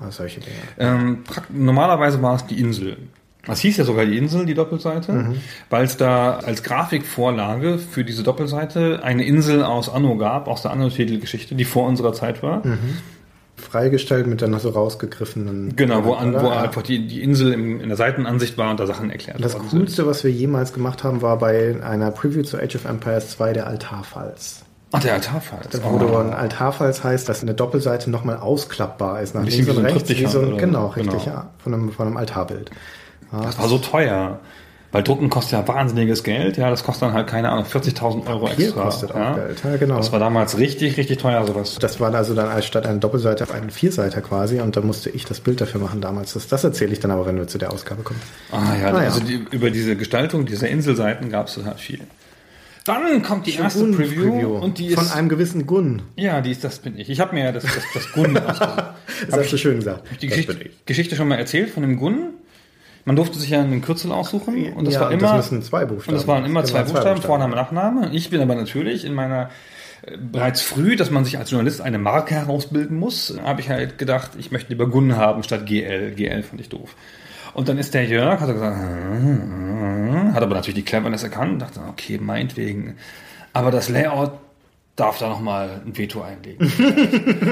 Ja. 0.00 0.10
Solche 0.10 0.40
Dinge. 0.40 0.54
Ähm, 0.78 1.18
normalerweise 1.50 2.22
war 2.22 2.36
es 2.36 2.46
die 2.46 2.60
Insel. 2.60 2.96
Das 3.46 3.60
hieß 3.60 3.78
ja 3.78 3.84
sogar 3.84 4.04
die 4.04 4.18
Insel, 4.18 4.44
die 4.44 4.54
Doppelseite, 4.54 5.12
Mhm. 5.12 5.36
weil 5.70 5.84
es 5.84 5.96
da 5.96 6.36
als 6.38 6.62
Grafikvorlage 6.62 7.78
für 7.78 8.04
diese 8.04 8.22
Doppelseite 8.22 9.00
eine 9.02 9.24
Insel 9.24 9.62
aus 9.62 9.88
Anno 9.88 10.16
gab, 10.18 10.48
aus 10.48 10.62
der 10.62 10.72
Anno-Titelgeschichte, 10.72 11.54
die 11.54 11.64
vor 11.64 11.86
unserer 11.86 12.12
Zeit 12.12 12.42
war. 12.42 12.66
Mhm. 12.66 12.78
Freigestellt 13.58 14.26
mit 14.26 14.40
dann 14.42 14.58
so 14.58 14.70
rausgegriffenen. 14.70 15.76
Genau, 15.76 16.04
wo, 16.04 16.14
an, 16.14 16.32
wo 16.34 16.46
Ja. 16.46 16.62
einfach 16.62 16.82
die, 16.82 17.06
die 17.06 17.22
Insel 17.22 17.52
im, 17.52 17.80
in 17.80 17.88
der 17.88 17.96
Seitenansicht 17.96 18.56
war 18.56 18.70
und 18.70 18.80
da 18.80 18.86
Sachen 18.86 19.10
erklärt 19.10 19.42
Das 19.44 19.52
sind. 19.52 19.68
Coolste, 19.68 20.06
was 20.06 20.24
wir 20.24 20.30
jemals 20.30 20.72
gemacht 20.72 21.04
haben, 21.04 21.20
war 21.22 21.38
bei 21.38 21.76
einer 21.82 22.10
Preview 22.10 22.42
zu 22.42 22.56
Age 22.58 22.76
of 22.76 22.84
Empires 22.84 23.30
2 23.30 23.52
der 23.52 23.66
Altarfalls. 23.66 24.62
Ach, 24.92 25.00
der 25.00 25.14
Altarfall. 25.14 25.60
Da 25.70 25.84
wurde 25.84 26.06
ein 26.18 26.32
Altarfalls 26.32 27.04
heißt, 27.04 27.28
dass 27.28 27.42
eine 27.42 27.52
Doppelseite 27.52 28.10
nochmal 28.10 28.38
ausklappbar 28.38 29.20
ist 29.20 29.34
nach 29.34 29.44
links 29.44 29.68
und 29.68 29.84
rechts. 29.84 30.08
Wie 30.08 30.24
so 30.26 30.40
ein, 30.40 30.56
genau, 30.56 30.86
richtig, 30.88 31.24
Genau. 31.24 31.26
ja. 31.36 31.50
Von 31.58 31.74
einem, 31.74 31.92
von 31.92 32.06
einem 32.06 32.16
Altarbild. 32.16 32.70
Das 33.30 33.58
war 33.58 33.68
so 33.68 33.76
teuer. 33.76 34.40
Weil 34.90 35.02
Drucken 35.02 35.28
kostet 35.28 35.52
ja 35.52 35.68
wahnsinniges 35.68 36.22
Geld. 36.24 36.56
Ja, 36.56 36.70
das 36.70 36.82
kostet 36.82 37.08
dann 37.08 37.12
halt, 37.12 37.26
keine 37.26 37.50
Ahnung, 37.50 37.66
40.000 37.66 38.26
Euro 38.26 38.46
Papier 38.46 38.66
extra. 38.68 38.82
kostet 38.84 39.12
auch 39.12 39.16
ja. 39.16 39.34
Geld. 39.34 39.62
Ja, 39.62 39.76
genau. 39.76 39.96
Das 39.98 40.12
war 40.12 40.18
damals 40.18 40.56
richtig, 40.56 40.96
richtig 40.96 41.18
teuer, 41.18 41.46
sowas. 41.46 41.76
Das 41.78 42.00
war 42.00 42.14
also 42.14 42.34
dann 42.34 42.48
als 42.48 42.64
statt 42.64 42.86
einer 42.86 42.98
Doppelseite 42.98 43.44
auf 43.44 43.52
einen 43.52 43.68
Vierseiter 43.68 44.22
quasi 44.22 44.60
und 44.60 44.76
da 44.76 44.80
musste 44.80 45.10
ich 45.10 45.26
das 45.26 45.40
Bild 45.40 45.60
dafür 45.60 45.80
machen 45.82 46.00
damals. 46.00 46.32
Das, 46.32 46.48
das 46.48 46.64
erzähle 46.64 46.92
ich 46.92 47.00
dann 47.00 47.10
aber, 47.10 47.26
wenn 47.26 47.36
wir 47.36 47.46
zu 47.46 47.58
der 47.58 47.70
Ausgabe 47.70 48.02
kommen. 48.02 48.20
Ah 48.50 48.74
ja, 48.80 48.88
Ah, 48.94 49.02
ja. 49.02 49.08
also 49.08 49.20
die, 49.20 49.44
über 49.50 49.70
diese 49.70 49.94
Gestaltung 49.94 50.46
dieser 50.46 50.68
Inselseiten 50.68 51.28
gab 51.28 51.48
es 51.48 51.58
halt 51.62 51.80
viel. 51.80 52.00
Dann 52.86 53.22
kommt 53.22 53.46
die 53.46 53.56
erste 53.56 53.80
Gun 53.80 53.94
Preview, 53.94 54.56
und 54.56 54.78
die 54.78 54.86
ist 54.86 54.94
von 54.94 55.10
einem 55.10 55.28
gewissen 55.28 55.66
Gun. 55.66 56.00
ja, 56.16 56.40
die 56.40 56.52
ist 56.52 56.64
das 56.64 56.78
bin 56.78 56.98
ich. 56.98 57.10
Ich 57.10 57.20
habe 57.20 57.34
mir 57.34 57.44
ja 57.44 57.52
das 57.52 57.64
das, 57.64 57.84
das 57.92 58.12
Gun. 58.12 58.38
Das 59.28 59.36
hast 59.40 59.52
du 59.52 59.58
schön 59.58 59.76
gesagt. 59.76 60.04
die 60.22 60.28
Geschichte. 60.28 60.56
Geschichte 60.86 61.16
schon 61.16 61.26
mal 61.28 61.34
erzählt 61.38 61.70
von 61.70 61.82
dem 61.82 61.98
Gun. 61.98 62.30
Man 63.04 63.16
durfte 63.16 63.38
sich 63.38 63.50
ja 63.50 63.60
einen 63.60 63.80
Kürzel 63.80 64.12
aussuchen 64.12 64.72
und 64.74 64.84
das 64.84 64.94
Ja, 64.94 65.00
war 65.02 65.10
immer 65.12 65.22
das 65.22 65.50
müssen 65.50 65.62
zwei 65.62 65.84
Buchstaben. 65.86 66.14
Und 66.14 66.20
das 66.20 66.26
waren 66.26 66.44
immer 66.44 66.60
Das 66.60 66.70
zwei 66.70 66.82
zwei 66.82 66.92
Buchstaben, 66.92 67.14
Buchstaben. 67.16 67.26
Vorname, 67.40 67.56
Nachname. 67.56 68.10
Ich 68.12 68.28
bin 68.30 68.40
aber 68.42 68.54
natürlich 68.54 69.04
in 69.04 69.14
meiner 69.14 69.50
äh, 70.02 70.16
bereits 70.18 70.60
früh, 70.60 70.94
dass 70.96 71.10
man 71.10 71.24
sich 71.24 71.38
als 71.38 71.50
Journalist 71.50 71.80
eine 71.80 71.98
Marke 71.98 72.34
herausbilden 72.34 72.98
muss, 72.98 73.34
habe 73.44 73.60
ich 73.60 73.70
halt 73.70 73.98
gedacht, 73.98 74.32
ich 74.38 74.50
möchte 74.50 74.70
lieber 74.70 74.88
Gun 74.88 75.16
haben 75.16 75.42
statt 75.42 75.64
GL. 75.66 76.12
GL 76.14 76.42
fand 76.42 76.60
ich 76.60 76.68
doof. 76.68 76.94
Und 77.54 77.68
dann 77.68 77.78
ist 77.78 77.94
der 77.94 78.04
Jörg, 78.04 78.40
hat 78.40 78.48
er 78.48 78.54
gesagt, 78.54 78.76
"Hm, 78.78 80.30
hat 80.34 80.42
aber 80.42 80.54
natürlich 80.54 80.76
die 80.76 80.84
Cleverness 80.84 81.22
erkannt 81.22 81.52
und 81.54 81.58
dachte, 81.60 81.80
okay, 81.88 82.18
meinetwegen. 82.20 82.96
Aber 83.52 83.70
das 83.70 83.88
Layout 83.88 84.32
darf 84.98 85.18
da 85.18 85.28
nochmal 85.28 85.80
ein 85.86 85.96
Veto 85.96 86.20
einlegen. 86.22 86.66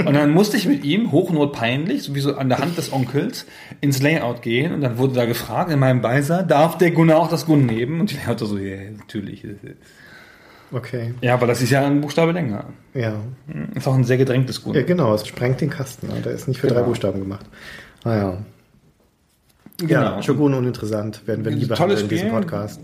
und 0.07 0.13
dann 0.15 0.31
musste 0.33 0.57
ich 0.57 0.67
mit 0.67 0.85
ihm, 0.85 1.13
hochnotpeinlich, 1.13 2.03
sowieso 2.03 2.37
an 2.37 2.49
der 2.49 2.59
Hand 2.59 2.77
des 2.77 2.93
Onkels, 2.93 3.47
ins 3.81 4.03
Layout 4.03 4.43
gehen 4.43 4.73
und 4.75 4.81
dann 4.81 4.99
wurde 4.99 5.15
da 5.15 5.25
gefragt, 5.27 5.71
in 5.71 5.79
meinem 5.79 6.01
Beisein, 6.03 6.49
darf 6.49 6.77
der 6.79 6.91
Gunnar 6.91 7.19
auch 7.19 7.29
das 7.31 7.47
Gun 7.47 7.65
nehmen? 7.67 8.01
Und 8.01 8.11
die 8.11 8.17
Layouter 8.17 8.47
so, 8.47 8.59
ja, 8.59 8.91
natürlich. 8.91 9.45
Okay. 10.73 11.15
Ja, 11.21 11.35
aber 11.35 11.47
das 11.47 11.63
ist 11.63 11.71
ja 11.71 11.87
ein 11.87 12.01
Buchstabe 12.01 12.33
länger. 12.33 12.65
Ja. 12.93 13.15
Ist 13.75 13.87
auch 13.87 13.95
ein 13.95 14.03
sehr 14.05 14.17
gedrängtes 14.19 14.63
Gun. 14.65 14.75
ja, 14.75 14.83
genau. 14.83 15.15
Es 15.15 15.27
sprengt 15.27 15.61
den 15.61 15.71
Kasten. 15.71 16.09
ne? 16.09 16.15
Der 16.25 16.33
ist 16.33 16.49
nicht 16.49 16.61
für 16.61 16.67
drei 16.67 16.77
Genau. 16.77 16.87
Buchstaben 16.89 17.21
gemacht. 17.21 17.47
Naja. 18.05 18.39
Genau. 19.79 20.01
Ja, 20.01 20.23
Shogun 20.23 20.55
uninteressant. 20.55 21.27
Werden 21.27 21.45
wir 21.45 21.53
lieber 21.53 21.75
Tolles 21.75 22.01
in 22.03 22.09
diesem 22.09 22.29
Spiel. 22.29 22.41
Podcast. 22.41 22.81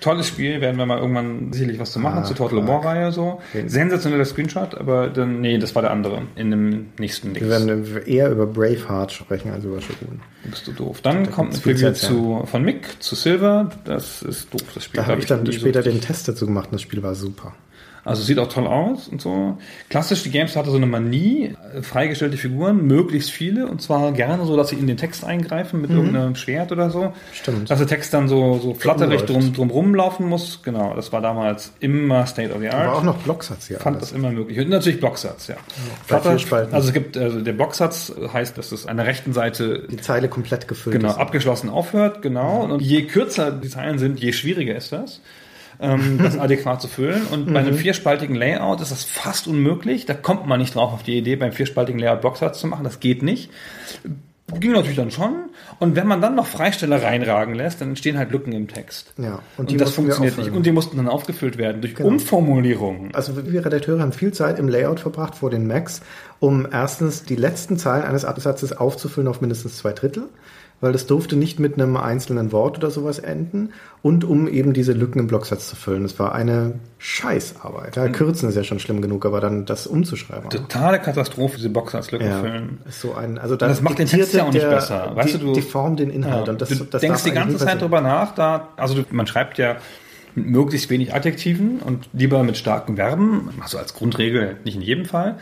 Tolles 0.00 0.26
Spiel, 0.26 0.60
werden 0.60 0.76
wir 0.76 0.86
mal 0.86 0.98
irgendwann 0.98 1.52
sicherlich 1.52 1.78
was 1.78 1.92
zu 1.92 2.00
machen 2.00 2.18
Ah, 2.18 2.24
zur 2.24 2.34
Total. 2.34 2.66
War 2.66 2.84
Reihe 2.84 3.12
so. 3.12 3.40
Okay. 3.50 3.68
Sensationeller 3.68 4.24
Screenshot, 4.24 4.74
aber 4.74 5.08
dann, 5.08 5.40
nee, 5.40 5.58
das 5.58 5.74
war 5.76 5.82
der 5.82 5.92
andere 5.92 6.22
in 6.34 6.50
dem 6.50 6.86
nächsten 6.98 7.32
Dings. 7.32 7.46
Wir 7.46 7.50
werden 7.50 8.06
eher 8.06 8.30
über 8.30 8.46
Braveheart 8.46 9.12
sprechen 9.12 9.52
als 9.52 9.64
über 9.64 9.80
Shogun. 9.80 10.20
Bist 10.44 10.66
du 10.66 10.72
doof. 10.72 11.00
Dann 11.02 11.30
kommt 11.30 11.52
eine 11.54 11.62
gibt's 11.62 11.80
viel 11.80 11.92
Preview 11.92 11.92
zu 11.92 12.46
von 12.46 12.64
Mick 12.64 13.00
zu 13.00 13.14
Silver. 13.14 13.70
Das 13.84 14.22
ist 14.22 14.52
doof, 14.52 14.62
das 14.74 14.84
Spiel. 14.84 15.00
Da 15.00 15.06
habe 15.06 15.20
ich 15.20 15.26
dann 15.26 15.50
später 15.52 15.82
den 15.82 16.00
Test 16.00 16.26
dazu 16.26 16.46
gemacht 16.46 16.66
und 16.66 16.74
das 16.74 16.82
Spiel 16.82 17.02
war 17.02 17.14
super. 17.14 17.54
Also 18.04 18.22
sieht 18.22 18.38
auch 18.40 18.48
toll 18.48 18.66
aus 18.66 19.06
und 19.08 19.20
so. 19.20 19.58
Klassisch, 19.88 20.24
die 20.24 20.30
Games 20.30 20.56
hatte 20.56 20.70
so 20.70 20.76
eine 20.76 20.86
Manie, 20.86 21.54
äh, 21.76 21.82
freigestellte 21.82 22.36
Figuren, 22.36 22.84
möglichst 22.86 23.30
viele, 23.30 23.68
und 23.68 23.80
zwar 23.80 24.10
gerne 24.12 24.44
so, 24.44 24.56
dass 24.56 24.70
sie 24.70 24.76
in 24.76 24.88
den 24.88 24.96
Text 24.96 25.24
eingreifen 25.24 25.80
mit 25.80 25.90
irgendeinem 25.90 26.34
Schwert 26.34 26.72
oder 26.72 26.90
so. 26.90 27.02
Mhm. 27.04 27.10
Stimmt. 27.32 27.70
Dass 27.70 27.78
der 27.78 27.86
Text 27.86 28.12
dann 28.12 28.26
so, 28.28 28.58
so 28.58 28.74
flatterig 28.74 29.22
drum, 29.22 29.52
drum 29.52 29.70
rumlaufen 29.70 30.26
muss. 30.28 30.60
Genau, 30.64 30.94
das 30.94 31.12
war 31.12 31.20
damals 31.20 31.72
immer 31.80 32.26
State 32.26 32.52
of 32.52 32.60
the 32.60 32.68
Aber 32.70 32.90
auch 32.92 32.96
Art. 32.96 33.04
noch 33.04 33.18
Blocksatz 33.18 33.68
hier. 33.68 33.78
Fand 33.78 33.96
alles. 33.98 34.08
das 34.10 34.18
immer 34.18 34.32
möglich. 34.32 34.58
Und 34.58 34.68
natürlich 34.68 34.98
Blocksatz, 34.98 35.46
ja. 35.48 35.56
Spalten. 36.38 36.74
also 36.74 36.88
es 36.88 36.94
gibt, 36.94 37.16
also 37.16 37.40
der 37.40 37.52
Blocksatz 37.52 38.12
heißt, 38.32 38.58
dass 38.58 38.72
es 38.72 38.86
an 38.86 38.96
der 38.96 39.06
rechten 39.06 39.32
Seite 39.32 39.86
Die 39.90 39.96
Zeile 39.98 40.28
komplett 40.28 40.66
gefüllt 40.68 40.96
Genau, 40.96 41.10
ist. 41.10 41.18
abgeschlossen 41.18 41.68
aufhört, 41.70 42.22
genau. 42.22 42.62
Und 42.64 42.80
je 42.82 43.02
kürzer 43.02 43.50
die 43.52 43.68
Zeilen 43.68 43.98
sind, 43.98 44.18
je 44.20 44.32
schwieriger 44.32 44.74
ist 44.74 44.92
das, 44.92 45.20
ähm, 45.80 46.18
das 46.22 46.38
adäquat 46.38 46.80
zu 46.82 46.88
füllen. 46.88 47.22
Und 47.30 47.46
bei 47.46 47.50
Mhm. 47.62 47.68
einem 47.68 47.74
vierspaltigen 47.76 48.34
Layout 48.36 48.80
ist 48.80 48.90
das 48.92 49.04
fast 49.04 49.46
unmöglich. 49.46 50.06
Da 50.06 50.14
kommt 50.14 50.46
man 50.46 50.60
nicht 50.60 50.74
drauf 50.74 50.92
auf 50.92 51.02
die 51.02 51.16
Idee, 51.18 51.36
beim 51.36 51.52
vierspaltigen 51.52 51.98
Layout 52.00 52.20
Blocksatz 52.20 52.58
zu 52.60 52.66
machen. 52.66 52.84
Das 52.84 53.00
geht 53.00 53.22
nicht. 53.22 53.50
Ging 54.60 54.72
natürlich 54.72 54.96
dann 54.96 55.10
schon. 55.10 55.34
Und 55.78 55.96
wenn 55.96 56.06
man 56.06 56.20
dann 56.20 56.34
noch 56.34 56.46
Freisteller 56.46 57.02
reinragen 57.02 57.54
lässt, 57.54 57.80
dann 57.80 57.90
entstehen 57.90 58.18
halt 58.18 58.32
Lücken 58.32 58.52
im 58.52 58.68
Text. 58.68 59.14
Ja, 59.16 59.38
Und, 59.56 59.70
die 59.70 59.78
das 59.78 59.92
funktioniert 59.94 60.36
nicht. 60.36 60.50
Und 60.50 60.66
die 60.66 60.72
mussten 60.72 60.98
dann 60.98 61.08
aufgefüllt 61.08 61.56
werden 61.56 61.80
durch 61.80 61.94
Genau. 61.94 62.10
Umformulierungen. 62.10 63.14
Also 63.14 63.32
wir 63.50 63.64
Redakteure 63.64 64.00
haben 64.00 64.12
viel 64.12 64.32
Zeit 64.34 64.58
im 64.58 64.68
Layout 64.68 65.00
verbracht 65.00 65.36
vor 65.36 65.48
den 65.48 65.66
Macs, 65.66 66.02
um 66.38 66.66
erstens 66.70 67.24
die 67.24 67.36
letzten 67.36 67.78
Zeilen 67.78 68.04
eines 68.04 68.24
Absatzes 68.26 68.72
aufzufüllen 68.76 69.26
auf 69.28 69.40
mindestens 69.40 69.78
zwei 69.78 69.92
Drittel, 69.92 70.24
weil 70.82 70.92
das 70.92 71.06
durfte 71.06 71.36
nicht 71.36 71.60
mit 71.60 71.74
einem 71.74 71.96
einzelnen 71.96 72.52
Wort 72.52 72.76
oder 72.76 72.90
sowas 72.90 73.20
enden 73.20 73.72
und 74.02 74.24
um 74.24 74.48
eben 74.48 74.72
diese 74.74 74.92
Lücken 74.92 75.20
im 75.20 75.28
Blocksatz 75.28 75.68
zu 75.68 75.76
füllen. 75.76 76.02
Das 76.02 76.18
war 76.18 76.34
eine 76.34 76.74
Scheißarbeit. 76.98 77.94
Ja, 77.96 78.08
Kürzen 78.08 78.48
ist 78.48 78.56
ja 78.56 78.64
schon 78.64 78.80
schlimm 78.80 79.00
genug, 79.00 79.24
aber 79.24 79.40
dann 79.40 79.64
das 79.64 79.86
umzuschreiben. 79.86 80.50
Totale 80.50 80.98
Katastrophe, 80.98 81.56
diese 81.56 81.70
Blocksatz-Lücken 81.70 82.26
ja, 82.26 82.40
füllen. 82.40 82.80
ist 82.86 83.00
so 83.00 83.14
ein, 83.14 83.38
also 83.38 83.54
da 83.54 83.68
Das 83.68 83.80
macht 83.80 83.98
den 84.00 84.08
Text 84.08 84.34
ja 84.34 84.42
auch 84.42 84.46
nicht 84.46 84.56
diktierte 84.56 84.74
besser. 84.74 85.12
Weißt 85.14 85.34
die, 85.34 85.38
du, 85.38 85.46
du- 85.46 85.52
die 85.52 85.62
Form 85.62 85.96
den 85.96 86.10
Inhalt 86.10 86.46
Ja, 86.48 86.52
und 86.52 86.60
das, 86.60 86.68
du 86.68 86.84
das 86.84 87.00
denkst 87.00 87.22
die 87.22 87.30
ganze 87.30 87.58
Zeit 87.58 87.80
drüber 87.80 88.00
nach, 88.00 88.34
da, 88.34 88.68
also 88.76 88.94
du, 88.94 89.04
man 89.10 89.26
schreibt 89.28 89.58
ja 89.58 89.76
mit 90.34 90.46
möglichst 90.46 90.90
wenig 90.90 91.14
Adjektiven 91.14 91.78
und 91.78 92.08
lieber 92.12 92.42
mit 92.42 92.56
starken 92.56 92.96
Verben, 92.96 93.50
also 93.60 93.78
als 93.78 93.94
Grundregel, 93.94 94.56
nicht 94.64 94.74
in 94.74 94.82
jedem 94.82 95.04
Fall. 95.04 95.36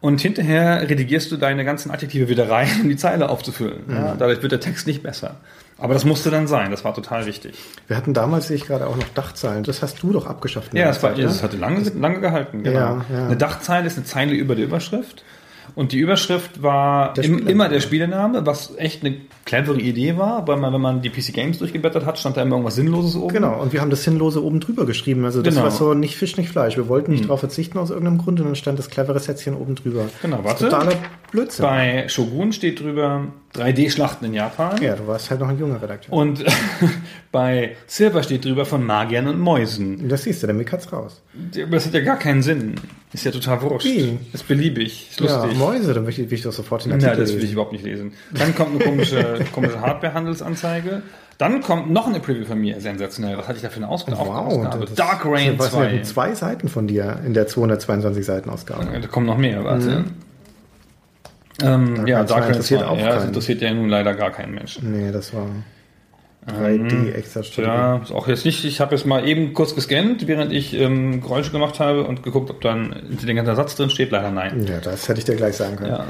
Und 0.00 0.20
hinterher 0.20 0.88
redigierst 0.88 1.32
du 1.32 1.36
deine 1.36 1.64
ganzen 1.64 1.90
Adjektive 1.90 2.28
wieder 2.28 2.48
rein, 2.48 2.68
um 2.82 2.88
die 2.88 2.96
Zeile 2.96 3.28
aufzufüllen. 3.28 3.80
Ja, 3.88 4.14
dadurch 4.16 4.42
wird 4.42 4.52
der 4.52 4.60
Text 4.60 4.86
nicht 4.86 5.02
besser. 5.02 5.36
Aber 5.76 5.94
das 5.94 6.04
musste 6.04 6.30
dann 6.30 6.48
sein, 6.48 6.72
das 6.72 6.84
war 6.84 6.92
total 6.92 7.26
wichtig. 7.26 7.56
Wir 7.86 7.96
hatten 7.96 8.12
damals, 8.12 8.48
sehe 8.48 8.56
ich 8.56 8.66
gerade, 8.66 8.88
auch 8.88 8.96
noch 8.96 9.08
Dachzeilen. 9.14 9.62
Das 9.62 9.80
hast 9.80 10.02
du 10.02 10.12
doch 10.12 10.26
abgeschafft. 10.26 10.72
in 10.72 10.78
Ja, 10.78 10.88
das, 10.88 11.02
war, 11.02 11.14
Zeit, 11.14 11.24
das 11.24 11.42
hatte 11.42 11.56
lange, 11.56 11.88
lange 11.90 12.20
gehalten. 12.20 12.64
Genau. 12.64 12.78
Ja, 12.78 13.04
ja. 13.12 13.26
Eine 13.26 13.36
Dachzeile 13.36 13.86
ist 13.86 13.96
eine 13.96 14.04
Zeile 14.04 14.34
über 14.34 14.56
der 14.56 14.64
Überschrift. 14.64 15.22
Und 15.78 15.92
die 15.92 15.98
Überschrift 15.98 16.60
war 16.60 17.12
Der 17.12 17.22
im, 17.22 17.46
immer 17.46 17.68
der 17.68 17.78
Spielename, 17.78 18.44
was 18.44 18.74
echt 18.78 19.04
eine 19.04 19.14
clevere 19.44 19.78
Idee 19.80 20.16
war, 20.16 20.44
weil 20.48 20.56
man, 20.56 20.72
wenn 20.72 20.80
man 20.80 21.02
die 21.02 21.08
PC 21.08 21.32
Games 21.32 21.58
durchgeblättert 21.58 22.04
hat, 22.04 22.18
stand 22.18 22.36
da 22.36 22.42
immer 22.42 22.56
irgendwas 22.56 22.74
Sinnloses 22.74 23.14
oben. 23.14 23.32
Genau, 23.32 23.62
und 23.62 23.72
wir 23.72 23.80
haben 23.80 23.88
das 23.90 24.02
Sinnlose 24.02 24.42
oben 24.42 24.58
drüber 24.58 24.86
geschrieben. 24.86 25.24
Also 25.24 25.40
das 25.40 25.54
Genau. 25.54 25.66
war 25.66 25.70
so 25.70 25.94
nicht 25.94 26.16
Fisch, 26.16 26.36
nicht 26.36 26.48
Fleisch. 26.48 26.76
Wir 26.76 26.88
wollten 26.88 27.12
nicht 27.12 27.28
drauf 27.28 27.38
verzichten 27.38 27.78
aus 27.78 27.90
irgendeinem 27.90 28.18
Grund 28.18 28.40
und 28.40 28.46
dann 28.46 28.56
stand 28.56 28.76
das 28.80 28.90
clevere 28.90 29.20
Sätzchen 29.20 29.54
oben 29.54 29.76
drüber. 29.76 30.06
Genau, 30.20 30.40
warte. 30.42 30.64
Totaler 30.64 30.94
Blödsinn. 31.30 31.64
Bei 31.64 32.08
Shogun 32.08 32.52
steht 32.52 32.80
drüber 32.80 33.26
3D-Schlachten 33.54 34.24
in 34.26 34.34
Japan. 34.34 34.82
ja, 34.82 34.96
du 34.96 35.06
warst 35.06 35.30
halt 35.30 35.40
noch 35.40 35.48
ein 35.48 35.60
junger 35.60 35.80
Redakteur. 35.80 36.12
Und 36.12 36.44
bei 37.32 37.76
Silver 37.86 38.22
steht 38.24 38.44
drüber 38.44 38.64
von 38.64 38.84
Magiern 38.84 39.28
und 39.28 39.38
Mäusen. 39.38 40.08
Das 40.08 40.24
siehst 40.24 40.42
du, 40.42 40.52
Mick 40.52 40.72
hat's 40.72 40.92
raus. 40.92 41.22
Das 41.70 41.86
hat 41.86 41.94
ja 41.94 42.00
gar 42.00 42.18
keinen 42.18 42.42
Sinn. 42.42 42.74
Ist 43.12 43.24
ja 43.24 43.30
total 43.30 43.62
wurscht. 43.62 43.86
Wie? 43.86 44.18
Ist 44.32 44.46
beliebig. 44.46 45.08
Ist 45.10 45.20
Ja, 45.20 45.42
lustig. 45.42 45.58
Mäuse, 45.68 45.94
dann 45.94 46.06
will 46.06 46.32
ich, 46.32 46.42
doch 46.42 46.52
sofort 46.52 46.84
den 46.84 46.90
Nein, 46.90 47.04
Artikel 47.04 47.24
das 47.24 47.34
will 47.34 47.44
ich 47.44 47.52
überhaupt 47.52 47.72
nicht 47.72 47.84
lesen. 47.84 48.12
Dann 48.32 48.54
kommt 48.54 48.70
eine 48.74 48.84
komische, 48.84 49.38
komische 49.54 49.80
Hardware-Handelsanzeige. 49.80 51.02
Dann 51.38 51.60
kommt 51.60 51.90
noch 51.90 52.08
eine 52.08 52.18
Preview 52.20 52.44
von 52.44 52.58
mir. 52.60 52.80
Sensationell. 52.80 53.38
Was 53.38 53.46
hatte 53.46 53.56
ich 53.56 53.62
da 53.62 53.68
für 53.70 53.76
eine 53.76 53.88
Ausgabe? 53.88 54.18
Ausgabe? 54.18 54.86
das- 54.86 54.94
Dark 54.94 55.24
Rain 55.24 55.56
das 55.56 55.72
waren 55.72 55.90
2. 55.90 56.02
zwei 56.02 56.34
Seiten 56.34 56.68
von 56.68 56.86
dir 56.88 57.20
in 57.24 57.32
der 57.34 57.46
222 57.46 58.24
Seiten 58.26 58.50
Ausgabe. 58.50 58.86
Da 59.00 59.06
kommen 59.06 59.26
noch 59.26 59.38
mehr, 59.38 59.64
warte. 59.64 60.04
Ähm, 61.62 62.06
ja, 62.06 62.18
Rain 62.18 62.26
2 62.28 62.34
Dark 62.34 62.42
Rain 62.42 62.42
2. 62.42 62.48
interessiert 62.48 62.82
auch 62.82 62.98
Ja, 62.98 63.14
das 63.14 63.24
interessiert 63.24 63.60
ja 63.62 63.72
nun 63.72 63.88
leider 63.88 64.14
gar 64.14 64.30
keinen 64.30 64.54
Menschen. 64.54 64.90
Nee, 64.92 65.12
das 65.12 65.32
war 65.34 65.46
3D 66.48 67.12
extra 67.12 67.42
Strategie. 67.42 67.74
Ja, 67.74 67.96
ist 67.98 68.12
auch 68.12 68.28
jetzt 68.28 68.44
nicht. 68.44 68.64
Ich 68.64 68.80
habe 68.80 68.94
jetzt 68.94 69.06
mal 69.06 69.26
eben 69.26 69.52
kurz 69.52 69.74
gescannt, 69.74 70.26
während 70.26 70.52
ich 70.52 70.74
ähm, 70.74 71.20
Geräusche 71.20 71.50
gemacht 71.50 71.80
habe 71.80 72.04
und 72.04 72.22
geguckt, 72.22 72.50
ob 72.50 72.60
da 72.60 72.72
ein 72.72 72.92
intelligenter 73.10 73.54
Satz 73.56 73.76
drin 73.76 73.90
steht. 73.90 74.10
Leider 74.10 74.30
nein. 74.30 74.66
Ja, 74.66 74.80
das 74.80 75.08
hätte 75.08 75.18
ich 75.18 75.24
dir 75.24 75.36
gleich 75.36 75.56
sagen 75.56 75.76
können. 75.76 75.90
Ja. 75.90 76.06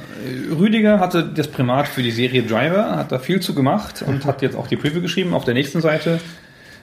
Rüdiger 0.59 1.01
hatte 1.01 1.24
das 1.24 1.48
Primat 1.48 1.88
für 1.88 2.03
die 2.03 2.11
Serie 2.11 2.42
Driver, 2.42 2.96
hat 2.96 3.12
da 3.12 3.18
viel 3.18 3.40
zu 3.40 3.55
gemacht 3.55 4.03
und 4.07 4.24
hat 4.24 4.42
jetzt 4.42 4.57
auch 4.57 4.66
die 4.66 4.77
Preview 4.77 5.01
geschrieben. 5.01 5.35
Auf 5.35 5.44
der 5.44 5.55
nächsten 5.55 5.81
Seite 5.81 6.20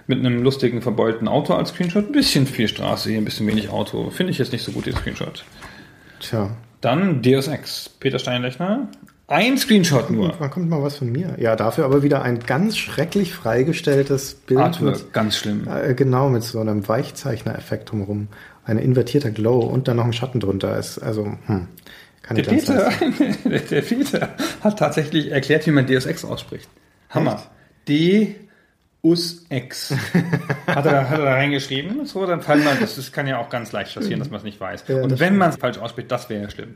mit 0.08 0.20
einem 0.20 0.44
lustigen 0.44 0.82
verbeulten 0.82 1.28
Auto 1.28 1.54
als 1.54 1.70
Screenshot. 1.70 2.08
Ein 2.08 2.12
bisschen 2.12 2.48
viel 2.48 2.68
Straße 2.68 3.10
hier, 3.10 3.18
ein 3.18 3.26
bisschen 3.26 3.48
wenig 3.48 3.70
Auto. 3.70 4.10
Finde 4.10 4.32
ich 4.32 4.38
jetzt 4.38 4.52
nicht 4.52 4.64
so 4.64 4.72
gut, 4.72 4.86
den 4.86 4.96
Screenshot. 4.96 5.44
Tja, 6.20 6.52
Dann 6.82 7.22
Deus 7.22 7.48
Ex, 7.48 7.90
Peter 7.90 8.20
Steinlechner. 8.20 8.88
Ein 9.28 9.58
Screenshot 9.58 10.12
nur. 10.12 10.36
wann 10.38 10.52
kommt 10.52 10.70
mal 10.70 10.84
was 10.84 10.98
von 10.98 11.12
mir? 11.12 11.36
Ja, 11.40 11.56
dafür 11.56 11.86
aber 11.86 12.04
wieder 12.04 12.22
ein 12.22 12.40
ganz 12.40 12.78
schrecklich 12.78 13.34
freigestelltes 13.34 14.36
Bild 14.36 14.60
mit, 14.60 14.66
Artwork, 14.68 15.14
ganz 15.14 15.38
schlimm. 15.38 15.68
äh, 15.68 15.96
genau 15.96 16.30
mit 16.30 16.44
so 16.44 16.60
einem 16.60 16.88
Weichzeichner-Effekt 16.88 17.92
drumherum. 17.92 18.28
Ein 18.66 18.78
invertierter 18.78 19.32
Glow 19.32 19.60
und 19.62 19.88
dann 19.88 19.98
noch 19.98 20.06
ein 20.06 20.14
Schatten 20.14 20.40
drunter 20.40 20.78
ist. 20.78 21.00
Also, 21.00 21.38
hm, 21.48 21.68
keine 22.22 22.42
Der 22.44 22.52
Peter, 22.52 22.90
der, 23.46 23.82
Peter 23.82 24.30
hat 24.62 24.78
tatsächlich 24.80 25.32
erklärt, 25.32 25.66
wie 25.66 25.72
man 25.72 25.88
Deus 25.88 26.06
Ex 26.06 26.24
ausspricht. 26.24 26.70
Hammer. 27.10 27.42
D 27.88 28.36
Us 29.04 29.46
Ex. 29.50 29.92
hat, 30.68 30.86
er, 30.86 30.92
da- 30.92 31.10
hat 31.10 31.20
er 31.20 31.26
da 31.26 31.34
reingeschrieben. 31.34 32.06
So, 32.06 32.26
dann 32.28 32.42
fallen 32.42 32.64
man, 32.64 32.80
das, 32.80 32.96
das 32.96 33.12
kann 33.12 33.26
ja 33.28 33.40
auch 33.40 33.50
ganz 33.50 33.72
leicht 33.72 33.94
passieren, 33.96 34.20
dass 34.20 34.30
man 34.32 34.40
es 34.40 34.44
nicht 34.44 34.60
weiß. 34.60 34.84
Ja, 34.88 35.02
Und 35.04 35.20
wenn 35.20 35.36
man 35.38 35.50
es 35.50 35.58
falsch 35.58 35.78
ausspricht, 35.80 36.12
das 36.12 36.30
wäre 36.30 36.44
ja 36.44 36.50
schlimm. 36.50 36.76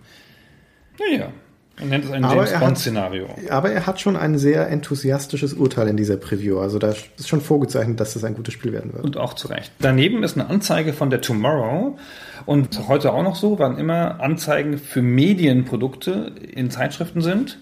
Naja. 0.99 1.31
Man 1.79 1.89
nennt 1.89 2.05
es 2.05 2.11
ein 2.11 2.23
Aber 2.23 2.35
James 2.35 2.51
er 2.51 2.59
Bond-Szenario. 2.59 3.27
Aber 3.49 3.71
er 3.71 3.85
hat 3.85 4.01
schon 4.01 4.15
ein 4.15 4.37
sehr 4.37 4.67
enthusiastisches 4.69 5.53
Urteil 5.53 5.87
in 5.87 5.97
dieser 5.97 6.17
Preview. 6.17 6.59
Also 6.59 6.79
da 6.79 6.89
ist 6.89 7.27
schon 7.27 7.41
vorgezeichnet, 7.41 7.99
dass 7.99 8.13
das 8.13 8.23
ein 8.23 8.35
gutes 8.35 8.53
Spiel 8.53 8.73
werden 8.73 8.93
wird. 8.93 9.03
Und 9.03 9.17
auch 9.17 9.33
zu 9.33 9.47
Recht. 9.47 9.71
Daneben 9.79 10.23
ist 10.23 10.37
eine 10.37 10.49
Anzeige 10.49 10.93
von 10.93 11.09
der 11.09 11.21
Tomorrow. 11.21 11.97
Und 12.45 12.87
heute 12.87 13.13
auch 13.13 13.23
noch 13.23 13.35
so, 13.35 13.59
wann 13.59 13.77
immer 13.77 14.19
Anzeigen 14.19 14.77
für 14.77 15.01
Medienprodukte 15.01 16.33
in 16.53 16.69
Zeitschriften 16.71 17.21
sind, 17.21 17.59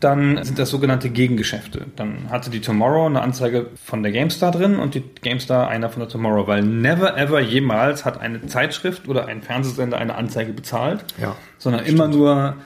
dann 0.00 0.44
sind 0.44 0.58
das 0.58 0.68
sogenannte 0.68 1.08
Gegengeschäfte. 1.08 1.86
Dann 1.96 2.30
hatte 2.30 2.50
die 2.50 2.60
Tomorrow 2.60 3.06
eine 3.06 3.22
Anzeige 3.22 3.68
von 3.82 4.02
der 4.02 4.12
GameStar 4.12 4.50
drin 4.50 4.78
und 4.78 4.94
die 4.94 5.02
GameStar 5.22 5.68
einer 5.68 5.88
von 5.88 6.00
der 6.00 6.08
Tomorrow, 6.10 6.46
weil 6.46 6.62
never 6.62 7.16
ever 7.16 7.40
jemals 7.40 8.04
hat 8.04 8.20
eine 8.20 8.44
Zeitschrift 8.46 9.08
oder 9.08 9.26
ein 9.26 9.40
Fernsehsender 9.40 9.96
eine 9.96 10.14
Anzeige 10.14 10.52
bezahlt, 10.52 11.04
Ja, 11.20 11.36
sondern 11.58 11.86
immer 11.86 12.08
nur 12.08 12.56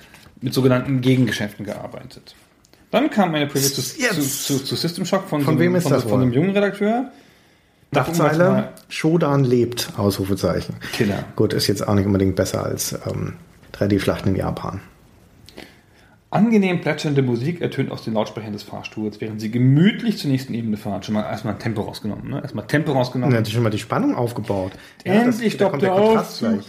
mit 0.40 0.54
sogenannten 0.54 1.00
Gegengeschäften 1.00 1.64
gearbeitet. 1.64 2.34
Dann 2.90 3.10
kam 3.10 3.34
eine 3.34 3.46
Preview 3.46 3.68
zu, 3.68 3.82
zu, 3.82 4.22
zu, 4.22 4.64
zu 4.64 4.76
System 4.76 5.04
Shock 5.04 5.28
von, 5.28 5.42
Von 5.42 5.54
so, 5.54 5.60
wem 5.60 5.74
ist 5.74 5.84
von, 5.84 5.92
das 5.92 6.04
von 6.04 6.22
einem 6.22 6.32
jungen 6.32 6.50
Redakteur. 6.50 7.10
Dachzeile, 7.90 8.70
Shodan 8.88 9.44
lebt, 9.44 9.92
Ausrufezeichen. 9.96 10.76
Killer. 10.92 11.24
Gut, 11.36 11.52
ist 11.52 11.66
jetzt 11.68 11.86
auch 11.86 11.94
nicht 11.94 12.06
unbedingt 12.06 12.36
besser 12.36 12.64
als 12.64 12.92
ähm, 12.92 13.34
3D-Schlachten 13.74 14.28
in 14.28 14.36
Japan. 14.36 14.80
Angenehm 16.30 16.82
plätschernde 16.82 17.22
Musik 17.22 17.62
ertönt 17.62 17.90
aus 17.90 18.04
den 18.04 18.12
Lautsprechern 18.12 18.52
des 18.52 18.62
Fahrstuhls, 18.62 19.18
während 19.22 19.40
sie 19.40 19.50
gemütlich 19.50 20.18
zur 20.18 20.30
nächsten 20.30 20.52
Ebene 20.52 20.76
fahren. 20.76 21.02
Schon 21.02 21.14
mal 21.14 21.22
erstmal 21.22 21.56
Tempo 21.56 21.80
rausgenommen, 21.80 22.28
ne? 22.28 22.42
Erstmal 22.42 22.66
Tempo 22.66 22.92
rausgenommen. 22.92 23.32
dann 23.34 23.44
hat 23.44 23.50
schon 23.50 23.62
mal 23.62 23.70
die 23.70 23.78
Spannung 23.78 24.14
aufgebaut. 24.14 24.72
Endlich 25.04 25.56
da 25.56 25.56
stoppt 25.56 25.70
kommt 25.70 25.82
der 25.82 25.94
Aufzug. 25.94 26.60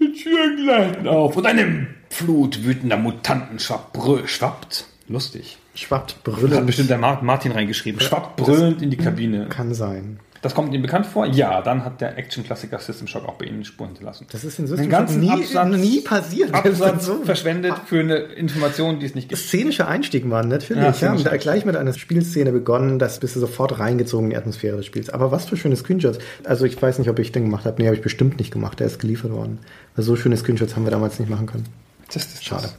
Die 0.00 0.12
Türen 0.12 0.56
gleiten 0.56 1.06
auf 1.06 1.36
und 1.36 1.46
eine 1.46 1.86
Flut 2.14 2.64
wütender 2.64 2.96
Mutanten 2.96 3.58
schwappt, 3.58 3.96
brü- 3.96 4.26
schwappt. 4.28 4.86
Lustig. 5.08 5.58
Schwappt, 5.74 6.16
Das 6.24 6.36
hat 6.52 6.66
bestimmt 6.66 6.88
der 6.90 6.98
Mar- 6.98 7.20
Martin 7.22 7.50
reingeschrieben. 7.50 8.00
Schwappt 8.00 8.36
brüllend 8.36 8.80
in 8.82 8.90
die 8.90 8.96
Kabine. 8.96 9.46
Kann 9.48 9.74
sein. 9.74 10.20
Das 10.40 10.54
kommt 10.54 10.72
Ihnen 10.74 10.82
bekannt 10.82 11.06
vor? 11.06 11.26
Ja, 11.26 11.60
dann 11.62 11.84
hat 11.84 12.00
der 12.02 12.16
Action-Klassiker 12.18 12.78
System 12.78 13.08
Shock 13.08 13.26
auch 13.26 13.34
bei 13.34 13.46
Ihnen 13.46 13.64
Spuren 13.64 13.88
hinterlassen. 13.88 14.26
Das 14.30 14.44
ist 14.44 14.58
in 14.58 14.66
System 14.68 14.90
ganzen 14.90 15.20
nie, 15.20 15.30
Absatz, 15.30 15.76
nie 15.76 16.00
passiert. 16.02 16.54
Absatz 16.54 17.06
so 17.06 17.24
verschwendet 17.24 17.72
für 17.86 17.98
eine 18.00 18.16
Information, 18.16 19.00
die 19.00 19.06
es 19.06 19.14
nicht 19.16 19.30
gibt. 19.30 19.40
Szenischer 19.40 19.88
Einstieg, 19.88 20.24
Mann, 20.26 20.48
natürlich. 20.48 21.00
Ja, 21.00 21.14
Ja, 21.14 21.22
da 21.22 21.36
gleich 21.38 21.64
mit 21.64 21.76
einer 21.76 21.94
Spielszene 21.94 22.52
begonnen, 22.52 22.98
das 22.98 23.18
bist 23.20 23.34
du 23.36 23.40
sofort 23.40 23.78
reingezogen 23.80 24.26
in 24.26 24.30
die 24.30 24.36
Atmosphäre 24.36 24.76
des 24.76 24.86
Spiels. 24.86 25.08
Aber 25.10 25.32
was 25.32 25.46
für 25.46 25.56
schöne 25.56 25.76
Screenshots. 25.76 26.18
Also 26.44 26.66
ich 26.66 26.80
weiß 26.80 26.98
nicht, 27.00 27.08
ob 27.08 27.18
ich 27.18 27.32
den 27.32 27.44
gemacht 27.44 27.64
habe. 27.64 27.80
Nee, 27.80 27.86
habe 27.88 27.96
ich 27.96 28.02
bestimmt 28.02 28.38
nicht 28.38 28.52
gemacht. 28.52 28.78
Der 28.80 28.86
ist 28.86 28.98
geliefert 29.00 29.32
worden. 29.32 29.58
Weil 29.96 30.04
so 30.04 30.14
schöne 30.14 30.36
Screenshots 30.36 30.76
haben 30.76 30.84
wir 30.84 30.90
damals 30.90 31.18
nicht 31.18 31.30
machen 31.30 31.46
können. 31.46 31.64
Das 32.12 32.24
ist 32.24 32.44
Schade. 32.44 32.70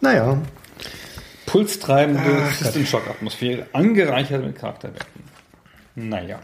Naja, 0.00 0.38
Pulstreibende 1.46 2.20
Ach 2.42 2.54
System 2.54 2.84
Shock 2.86 3.08
Atmosphäre, 3.08 3.66
angereichert 3.72 4.44
mit 4.44 4.56
Charakterwerten. 4.56 5.22
Naja. 5.94 6.38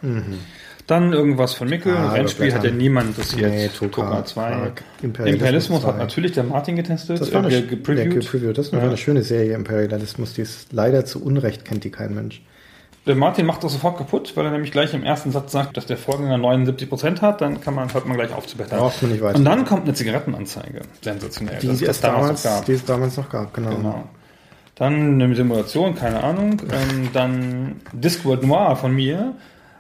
Dann 0.87 1.13
irgendwas 1.13 1.55
von 1.55 1.69
Mickel. 1.69 1.93
Mhm. 1.93 1.99
Ah, 1.99 2.13
Rennspiel 2.13 2.53
hat 2.53 2.65
ja 2.65 2.71
niemand 2.71 3.09
interessiert. 3.11 3.51
Nee, 3.51 3.69
Toka, 3.69 4.25
2. 4.25 4.51
Prag, 4.51 4.73
Imperialismus, 5.03 5.85
hat 5.85 5.95
2. 5.95 5.99
natürlich 5.99 6.33
der 6.33 6.45
Martin 6.45 6.77
getestet, 6.77 7.21
das 7.21 7.33
war 7.33 7.45
eine, 7.45 7.49
äh, 7.55 7.61
ge 7.61 7.69
ge- 7.69 7.77
gepreviewt. 7.77 8.13
gepreviewt. 8.25 8.59
Das 8.59 8.67
ist 8.67 8.73
eine, 8.73 8.83
Ja. 8.83 8.89
eine 8.89 8.97
schöne 8.97 9.23
Serie, 9.23 9.55
Imperialismus. 9.55 10.35
Die 10.35 10.43
ist 10.43 10.73
leider 10.73 11.05
zu 11.05 11.23
Unrecht, 11.23 11.65
kennt 11.65 11.85
die 11.85 11.91
kein 11.91 12.15
Mensch. 12.15 12.43
Der 13.07 13.15
Martin 13.17 13.45
macht 13.45 13.63
das 13.63 13.73
sofort 13.73 13.99
kaputt, 13.99 14.33
weil 14.35 14.47
er 14.47 14.51
nämlich 14.51 14.73
gleich 14.73 14.95
im 14.95 15.05
ersten 15.05 15.31
Satz 15.31 15.53
sagt, 15.53 15.77
dass 15.77 15.85
der 15.85 15.99
Vorgänger 15.99 16.37
79% 16.37 17.21
hat, 17.21 17.43
dann 17.43 17.61
kann 17.61 17.75
man, 17.75 17.93
hört 17.93 18.07
man 18.07 18.17
gleich 18.17 18.33
auf 18.33 18.47
zu 18.47 18.57
blättern. 18.57 18.79
Braucht 18.79 19.03
man 19.03 19.13
nicht 19.13 19.23
weiter. 19.23 19.37
Und 19.37 19.45
dann 19.45 19.65
kommt 19.67 19.83
eine 19.83 19.93
Zigarettenanzeige. 19.93 20.81
Sensationell. 21.03 21.59
Die, 21.61 21.69
die, 21.69 21.85
es 21.85 22.01
damals, 22.01 22.43
gab. 22.43 22.65
die 22.65 22.73
es 22.73 22.85
damals 22.85 23.17
noch 23.19 23.29
gab, 23.29 23.53
genau. 23.53 23.77
Genau. 23.77 24.05
Dann 24.77 25.21
eine 25.21 25.35
Simulation, 25.35 25.95
keine 25.95 26.25
Ahnung. 26.25 26.63
Ähm, 26.63 27.11
dann 27.13 27.77
Discworld 27.93 28.43
Noir 28.43 28.75
von 28.77 28.95
mir. 28.95 29.35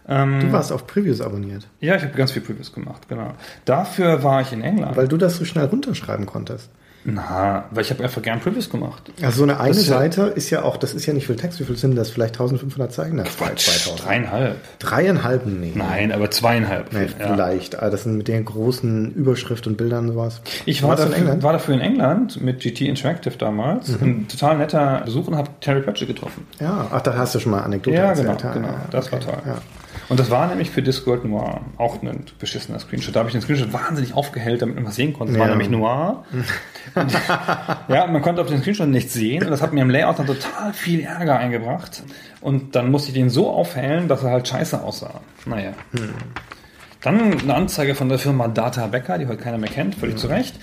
Ähm, 0.07 0.41
Du 0.41 0.53
warst 0.53 0.71
auf 0.71 0.87
Previews 0.87 1.23
abonniert, 1.23 1.67
ja, 1.81 1.97
ich 1.97 2.03
habe 2.03 2.13
ganz 2.13 2.33
viel 2.33 2.43
Previews 2.43 2.75
gemacht, 2.75 3.09
genau. 3.09 3.33
Dafür 3.65 4.23
war 4.23 4.43
ich 4.43 4.53
in 4.53 4.61
England. 4.61 4.99
weil 4.99 5.09
du 5.09 5.17
das 5.17 5.37
so 5.37 5.47
schnell 5.47 5.65
runterschreiben 5.65 6.27
konntest. 6.27 6.71
Na, 7.07 7.65
weil 7.71 7.83
ich 7.85 7.91
habe 7.91 8.03
einfach 8.03 8.23
gern 8.23 8.41
Previews 8.41 8.71
gemacht. 8.71 9.03
Also 9.23 9.39
so 9.39 9.43
eine 9.43 9.61
eine 9.61 9.71
ist 9.71 9.87
ja- 9.89 9.99
Seite 9.99 10.23
ist 10.23 10.49
ja 10.49 10.63
auch, 10.63 10.79
das 10.79 10.95
ist 10.95 11.05
ja 11.05 11.13
nicht 11.13 11.27
viel 11.27 11.37
Text. 11.37 11.61
Wie 11.61 11.65
viel 11.65 11.77
sind 11.77 11.97
das? 11.97 12.09
Vielleicht 12.11 12.35
1500 12.35 12.93
Zeichen? 12.93 13.19
War 13.19 13.27
2000. 13.27 14.03
Dreieinhalb. 14.05 14.57
Dreieinhalb? 14.79 15.45
Nee. 15.47 15.73
Nein, 15.75 16.13
aber 16.13 16.31
zweieinhalb. 16.31 16.93
Nee, 16.95 17.07
Ja. 17.19 17.35
vielleicht. 17.35 17.79
Aber 17.79 17.91
das 17.91 18.05
sind 18.05 18.17
mit 18.17 18.29
den 18.29 18.45
großen 18.47 19.13
Überschrift 19.13 19.67
und 19.67 19.77
Bildern 19.77 20.07
und 20.09 20.15
sowas. 20.15 20.41
Ich 20.65 20.83
war 20.83 20.97
dafür, 20.97 21.09
in 21.15 21.21
England? 21.21 21.39
Mhm. 21.41 21.43
war 21.43 21.53
dafür 21.53 21.75
in 21.75 21.81
England 21.81 22.41
mit 22.41 22.61
GT 22.61 22.89
Interactive 22.89 23.37
damals. 23.37 23.91
Ein 24.01 24.27
total 24.29 24.57
netter 24.57 25.03
Besuch 25.05 25.29
und 25.29 25.37
habe 25.37 25.51
Terry 25.61 25.83
Pratchett 25.83 26.09
getroffen. 26.09 26.47
Ja, 26.59 26.87
ach, 26.91 27.03
da 27.03 27.15
hast 27.17 27.35
du 27.35 27.39
schon 27.41 27.53
mal 27.53 27.61
Anekdote 27.61 27.97
Ja, 27.97 28.15
genau, 28.15 28.31
erzählt. 28.33 28.55
genau. 28.55 28.69
Das 28.91 29.13
war 29.13 29.21
toll. 29.21 29.35
Ja. 29.45 29.59
Und 30.09 30.21
das 30.21 30.31
war 30.31 30.47
nämlich 30.47 30.71
für 30.71 30.83
Discworld 30.83 31.25
Noir 31.25 31.63
auch 31.79 32.03
ein 32.03 32.25
beschissener 32.39 32.79
Screenshot. 32.79 33.15
Da 33.17 33.21
habe 33.21 33.29
ich 33.31 33.33
den 33.33 33.41
Screenshot 33.43 33.73
wahnsinnig 33.73 34.15
aufgehellt, 34.15 34.61
damit 34.63 34.75
man 34.77 34.85
was 34.87 34.97
sehen 34.97 35.13
konnte. 35.15 35.33
Es 35.33 35.39
war 35.39 35.47
Ja. 35.47 35.51
nämlich 35.53 35.71
Noir. 35.71 36.25
Ja, 37.89 38.07
man 38.07 38.21
konnte 38.23 38.43
auf 38.43 38.49
den 38.49 38.61
Screenshot 38.61 38.89
nichts 38.89 39.15
sehen. 39.15 39.43
Und 39.45 39.51
das 39.51 39.63
hat 39.63 39.73
mir 39.73 39.81
im 39.83 39.91
Layout 39.91 40.19
dann 40.19 40.27
total 40.27 40.73
viel 40.73 41.01
Ärger 41.01 41.39
eingebracht. 41.39 42.03
Und 42.41 42.75
dann 42.77 42.91
musste 42.91 43.09
ich 43.09 43.15
den 43.15 43.31
so 43.31 43.51
aufhellen, 43.51 44.09
dass 44.09 44.23
er 44.23 44.31
halt 44.31 44.47
scheiße 44.49 44.83
aussah. 44.83 45.21
Naja. 45.47 45.73
Dann 47.01 47.41
eine 47.41 47.55
Anzeige 47.55 47.95
von 47.95 48.09
der 48.09 48.19
Firma 48.19 48.49
Data 48.49 48.87
Becker, 48.87 49.19
die 49.19 49.27
heute 49.27 49.43
keiner 49.43 49.59
mehr 49.59 49.71
kennt, 49.71 49.95
völlig 49.95 50.17
zu 50.17 50.27
Recht. 50.27 50.57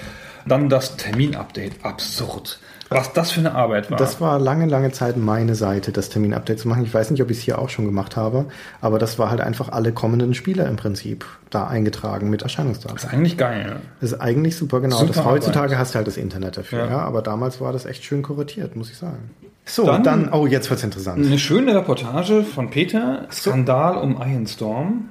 Dann 0.45 0.69
das 0.69 0.97
Terminupdate. 0.97 1.83
Absurd. 1.83 2.59
Was 2.93 3.13
das 3.13 3.31
für 3.31 3.39
eine 3.39 3.55
Arbeit 3.55 3.89
war. 3.89 3.97
Das 3.97 4.19
war 4.21 4.37
lange, 4.39 4.65
lange 4.67 4.91
Zeit 4.91 5.15
meine 5.17 5.55
Seite, 5.55 5.91
das 5.91 6.09
Terminupdate 6.09 6.59
zu 6.59 6.67
machen. 6.67 6.83
Ich 6.83 6.93
weiß 6.93 7.09
nicht, 7.11 7.21
ob 7.23 7.31
ich 7.31 7.37
es 7.37 7.43
hier 7.43 7.57
auch 7.59 7.69
schon 7.69 7.85
gemacht 7.85 8.15
habe, 8.17 8.45
aber 8.81 8.99
das 8.99 9.17
war 9.17 9.29
halt 9.29 9.41
einfach 9.41 9.69
alle 9.69 9.91
kommenden 9.93 10.33
Spieler 10.33 10.67
im 10.67 10.75
Prinzip 10.75 11.25
da 11.49 11.67
eingetragen 11.67 12.29
mit 12.29 12.41
Erscheinungsdaten. 12.41 12.97
ist 12.97 13.05
eigentlich 13.05 13.37
geil. 13.37 13.77
Das 14.01 14.11
ist 14.11 14.19
eigentlich 14.19 14.55
super, 14.57 14.81
genau. 14.81 14.97
Super 14.97 15.13
das 15.13 15.25
heutzutage 15.25 15.65
Arbeit. 15.67 15.77
hast 15.79 15.93
du 15.93 15.95
halt 15.97 16.07
das 16.07 16.17
Internet 16.17 16.57
dafür, 16.57 16.79
Ja. 16.79 16.89
ja. 16.89 16.97
aber 16.99 17.21
damals 17.21 17.61
war 17.61 17.71
das 17.73 17.85
echt 17.85 18.03
schön 18.03 18.21
kuratiert, 18.21 18.75
muss 18.75 18.89
ich 18.89 18.97
sagen. 18.97 19.29
So, 19.65 19.85
Dann- 19.85 20.03
dann, 20.03 20.29
oh, 20.33 20.45
jetzt 20.47 20.69
wird's 20.69 20.83
interessant. 20.83 21.25
Eine 21.25 21.37
schöne 21.39 21.73
Reportage 21.75 22.43
von 22.43 22.69
Peter, 22.71 23.27
Skandal 23.31 23.97
um 23.97 24.17
Ironstorm. 24.21 25.09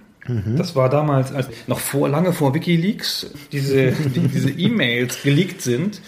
Das 0.57 0.77
war 0.77 0.89
damals, 0.91 1.33
als 1.35 1.49
noch 1.67 1.81
vor, 1.81 2.09
lange 2.09 2.33
vor 2.33 2.55
WikiLeaks, 2.55 3.31
diese, 3.51 3.91
die, 3.93 4.21
diese 4.29 4.51
E-Mails 4.51 5.23
geleakt 5.23 5.61
sind, 5.63 6.01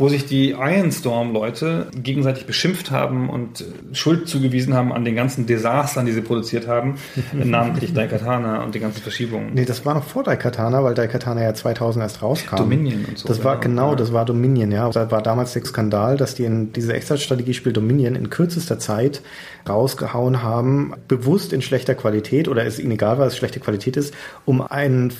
wo 0.00 0.08
sich 0.08 0.24
die 0.24 0.50
Ironstorm-Leute 0.50 1.88
gegenseitig 1.94 2.46
beschimpft 2.46 2.90
haben 2.90 3.28
und 3.28 3.60
äh, 3.60 3.94
Schuld 3.94 4.28
zugewiesen 4.28 4.72
haben 4.74 4.92
an 4.92 5.04
den 5.04 5.14
ganzen 5.14 5.46
Desastern, 5.46 6.06
die 6.06 6.12
sie 6.12 6.22
produziert 6.22 6.66
haben, 6.66 6.94
namentlich 7.32 7.92
Daikatana 7.92 8.64
und 8.64 8.74
die 8.74 8.80
ganzen 8.80 9.02
Verschiebungen. 9.02 9.50
Nee, 9.52 9.66
das 9.66 9.84
war 9.84 9.94
noch 9.94 10.04
vor 10.04 10.24
Daikatana, 10.24 10.82
weil 10.82 10.94
Daikatana 10.94 11.42
ja 11.42 11.52
2000 11.52 12.02
erst 12.02 12.22
rauskam. 12.22 12.56
Dominion 12.56 13.04
und 13.04 13.18
so, 13.18 13.28
Das 13.28 13.44
war 13.44 13.60
genau, 13.60 13.70
genau, 13.70 13.90
ja. 13.90 13.96
das 13.96 14.12
war 14.12 14.24
Dominion, 14.24 14.72
ja. 14.72 14.88
Da 14.88 15.10
war 15.10 15.22
damals 15.22 15.52
der 15.52 15.64
Skandal, 15.66 16.16
dass 16.16 16.34
die 16.34 16.44
in 16.44 16.72
diese 16.72 16.94
Echtzeitstrategiespiel 16.94 17.74
Dominion 17.74 18.14
in 18.14 18.30
kürzester 18.30 18.78
Zeit 18.78 19.20
rausgehauen 19.68 20.42
haben, 20.42 20.94
bewusst 21.08 21.52
in 21.52 21.62
schlechter 21.62 21.94
Qualität 21.94 22.48
oder 22.48 22.64
es 22.64 22.78
ihnen 22.78 22.92
egal 22.92 23.16
dass 23.16 23.32
es 23.34 23.36
schlechte 23.38 23.60
Qualität 23.60 23.96
ist, 23.96 24.14
um 24.44 24.60
einen 24.62 25.12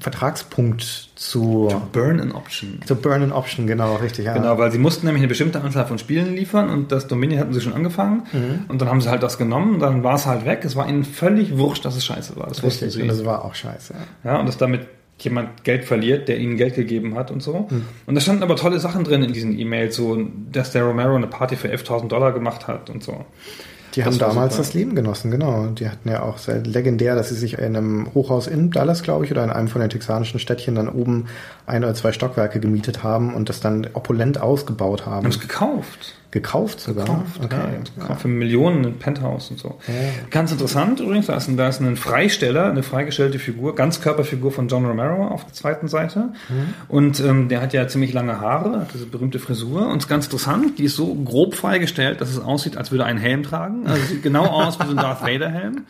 Vertragspunkt 0.00 1.10
zu 1.16 1.68
Burn 1.92 2.20
an 2.20 2.32
Option. 2.32 2.80
zu 2.86 2.94
burn 2.96 3.22
an 3.22 3.32
option, 3.32 3.66
genau, 3.66 3.96
richtig, 3.96 4.26
ja. 4.26 4.34
Genau, 4.34 4.56
weil 4.58 4.70
sie 4.72 4.78
mussten 4.78 5.06
nämlich 5.06 5.20
eine 5.22 5.28
bestimmte 5.28 5.60
Anzahl 5.60 5.86
von 5.86 5.98
Spielen 5.98 6.34
liefern 6.34 6.70
und 6.70 6.92
das 6.92 7.06
Dominion 7.06 7.40
hatten 7.40 7.52
sie 7.52 7.60
schon 7.60 7.72
angefangen 7.72 8.22
Mhm. 8.32 8.64
und 8.68 8.80
dann 8.80 8.88
haben 8.88 9.00
sie 9.00 9.10
halt 9.10 9.22
das 9.22 9.38
genommen, 9.38 9.78
dann 9.80 10.02
war 10.04 10.14
es 10.14 10.26
halt 10.26 10.44
weg. 10.44 10.60
Es 10.64 10.76
war 10.76 10.88
ihnen 10.88 11.04
völlig 11.04 11.56
wurscht, 11.58 11.84
dass 11.84 11.96
es 11.96 12.04
scheiße 12.04 12.36
war. 12.36 12.46
Das 12.48 12.62
wussten 12.62 12.84
Richtig, 12.86 12.92
sie. 12.94 13.02
und 13.02 13.08
das 13.08 13.24
war 13.24 13.44
auch 13.44 13.54
scheiße. 13.54 13.94
Ja. 14.24 14.38
Und 14.38 14.46
dass 14.46 14.56
damit 14.56 14.86
jemand 15.18 15.64
Geld 15.64 15.84
verliert, 15.84 16.28
der 16.28 16.38
ihnen 16.38 16.56
Geld 16.56 16.74
gegeben 16.76 17.16
hat 17.16 17.30
und 17.32 17.42
so. 17.42 17.66
Mhm. 17.70 17.84
Und 18.06 18.14
da 18.14 18.20
standen 18.20 18.42
aber 18.44 18.54
tolle 18.56 18.78
Sachen 18.78 19.02
drin 19.04 19.22
in 19.22 19.32
diesen 19.32 19.58
E-Mails, 19.58 19.96
so, 19.96 20.16
dass 20.52 20.70
der 20.70 20.84
Romero 20.84 21.14
eine 21.16 21.26
Party 21.26 21.56
für 21.56 21.68
11.000 21.68 22.08
Dollar 22.08 22.32
gemacht 22.32 22.68
hat 22.68 22.88
und 22.90 23.02
so. 23.02 23.24
Die 23.98 24.04
haben 24.04 24.16
damals 24.16 24.54
super. 24.54 24.62
das 24.62 24.74
Leben 24.74 24.94
genossen, 24.94 25.32
genau. 25.32 25.66
Die 25.66 25.88
hatten 25.88 26.08
ja 26.08 26.22
auch 26.22 26.38
sehr 26.38 26.60
legendär, 26.60 27.16
dass 27.16 27.30
sie 27.30 27.34
sich 27.34 27.54
in 27.58 27.76
einem 27.76 28.14
Hochhaus 28.14 28.46
in 28.46 28.70
Dallas, 28.70 29.02
glaube 29.02 29.24
ich, 29.24 29.32
oder 29.32 29.42
in 29.42 29.50
einem 29.50 29.66
von 29.66 29.80
den 29.80 29.90
texanischen 29.90 30.38
Städtchen 30.38 30.76
dann 30.76 30.88
oben 30.88 31.26
ein 31.66 31.82
oder 31.82 31.94
zwei 31.94 32.12
Stockwerke 32.12 32.60
gemietet 32.60 33.02
haben 33.02 33.34
und 33.34 33.48
das 33.48 33.58
dann 33.58 33.88
opulent 33.94 34.40
ausgebaut 34.40 35.04
haben. 35.04 35.24
Haben 35.24 35.30
es 35.30 35.40
gekauft. 35.40 36.14
Gekauft 36.30 36.80
sogar. 36.80 37.06
Gekauft, 37.06 37.40
okay. 37.42 37.56
ja, 37.56 38.02
gekauft 38.02 38.20
für 38.20 38.28
Millionen 38.28 38.84
ein 38.84 38.98
Penthouse 38.98 39.50
und 39.50 39.58
so. 39.58 39.78
Ganz 40.30 40.52
interessant 40.52 41.00
übrigens, 41.00 41.26
da 41.26 41.36
ist, 41.36 41.48
ein, 41.48 41.56
da 41.56 41.68
ist 41.68 41.80
ein 41.80 41.96
Freisteller, 41.96 42.66
eine 42.66 42.82
freigestellte 42.82 43.38
Figur, 43.38 43.74
Ganzkörperfigur 43.74 44.52
von 44.52 44.68
John 44.68 44.84
Romero 44.84 45.26
auf 45.28 45.44
der 45.44 45.54
zweiten 45.54 45.88
Seite. 45.88 46.34
Und 46.86 47.20
ähm, 47.20 47.48
der 47.48 47.62
hat 47.62 47.72
ja 47.72 47.88
ziemlich 47.88 48.12
lange 48.12 48.40
Haare, 48.40 48.80
hat 48.80 48.92
diese 48.92 49.06
berühmte 49.06 49.38
Frisur. 49.38 49.88
Und 49.88 49.98
ist 49.98 50.08
ganz 50.08 50.26
interessant, 50.26 50.78
die 50.78 50.84
ist 50.84 50.96
so 50.96 51.14
grob 51.14 51.54
freigestellt, 51.54 52.20
dass 52.20 52.28
es 52.28 52.38
aussieht, 52.38 52.76
als 52.76 52.90
würde 52.90 53.04
er 53.04 53.06
einen 53.06 53.18
Helm 53.18 53.42
tragen. 53.42 53.86
Also 53.86 54.04
sieht 54.04 54.22
genau 54.22 54.44
aus 54.44 54.78
wie 54.78 54.84
so 54.84 54.90
ein 54.90 54.96
Darth 54.96 55.22
Vader 55.22 55.48
Helm. 55.48 55.86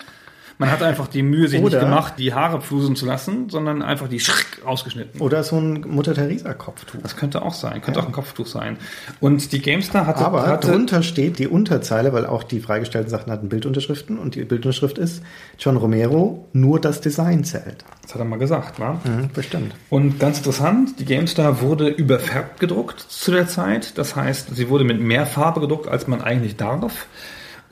Man 0.58 0.72
hat 0.72 0.82
einfach 0.82 1.06
die 1.06 1.22
Mühe 1.22 1.46
sich 1.46 1.60
Oder- 1.62 1.78
nicht 1.78 1.88
gemacht, 1.88 2.14
die 2.18 2.34
Haare 2.34 2.60
flusen 2.60 2.96
zu 2.96 3.06
lassen, 3.06 3.48
sondern 3.48 3.80
einfach 3.80 4.08
die 4.08 4.18
schrick 4.18 4.60
rausgeschnitten. 4.66 5.20
Oder 5.20 5.44
so 5.44 5.56
ein 5.56 5.84
Mutter 5.88 6.14
Teresa 6.14 6.52
Kopftuch. 6.52 6.98
Das 7.00 7.16
könnte 7.16 7.42
auch 7.42 7.54
sein, 7.54 7.80
könnte 7.80 8.00
auch 8.00 8.06
ein 8.06 8.12
Kopftuch 8.12 8.46
sein. 8.46 8.76
Und 9.20 9.52
die 9.52 9.60
GameStar 9.60 10.06
hatte, 10.06 10.24
Aber 10.24 10.46
hatte 10.46 10.72
drunter 10.72 11.04
steht 11.04 11.38
die 11.38 11.46
Unterzeile, 11.46 12.12
weil 12.12 12.26
auch 12.26 12.42
die 12.42 12.58
freigestellten 12.58 13.08
Sachen 13.08 13.30
hatten 13.32 13.48
Bildunterschriften 13.48 14.18
und 14.18 14.34
die 14.34 14.44
Bildunterschrift 14.44 14.98
ist 14.98 15.22
John 15.58 15.76
Romero, 15.76 16.48
nur 16.52 16.80
das 16.80 17.00
Design 17.00 17.44
zählt. 17.44 17.84
das 18.02 18.14
hat 18.14 18.20
er 18.20 18.24
mal 18.24 18.38
gesagt, 18.38 18.80
wa? 18.80 19.00
Mhm, 19.04 19.30
bestimmt. 19.32 19.74
Und 19.90 20.18
ganz 20.18 20.38
interessant, 20.38 20.98
die 20.98 21.04
GameStar 21.04 21.60
wurde 21.60 21.86
überfärbt 21.88 22.58
gedruckt 22.58 23.00
zu 23.00 23.30
der 23.30 23.46
Zeit. 23.46 23.96
Das 23.96 24.16
heißt, 24.16 24.56
sie 24.56 24.68
wurde 24.68 24.84
mit 24.84 25.00
mehr 25.00 25.24
Farbe 25.26 25.60
gedruckt, 25.60 25.86
als 25.86 26.08
man 26.08 26.20
eigentlich 26.20 26.56
darf. 26.56 27.06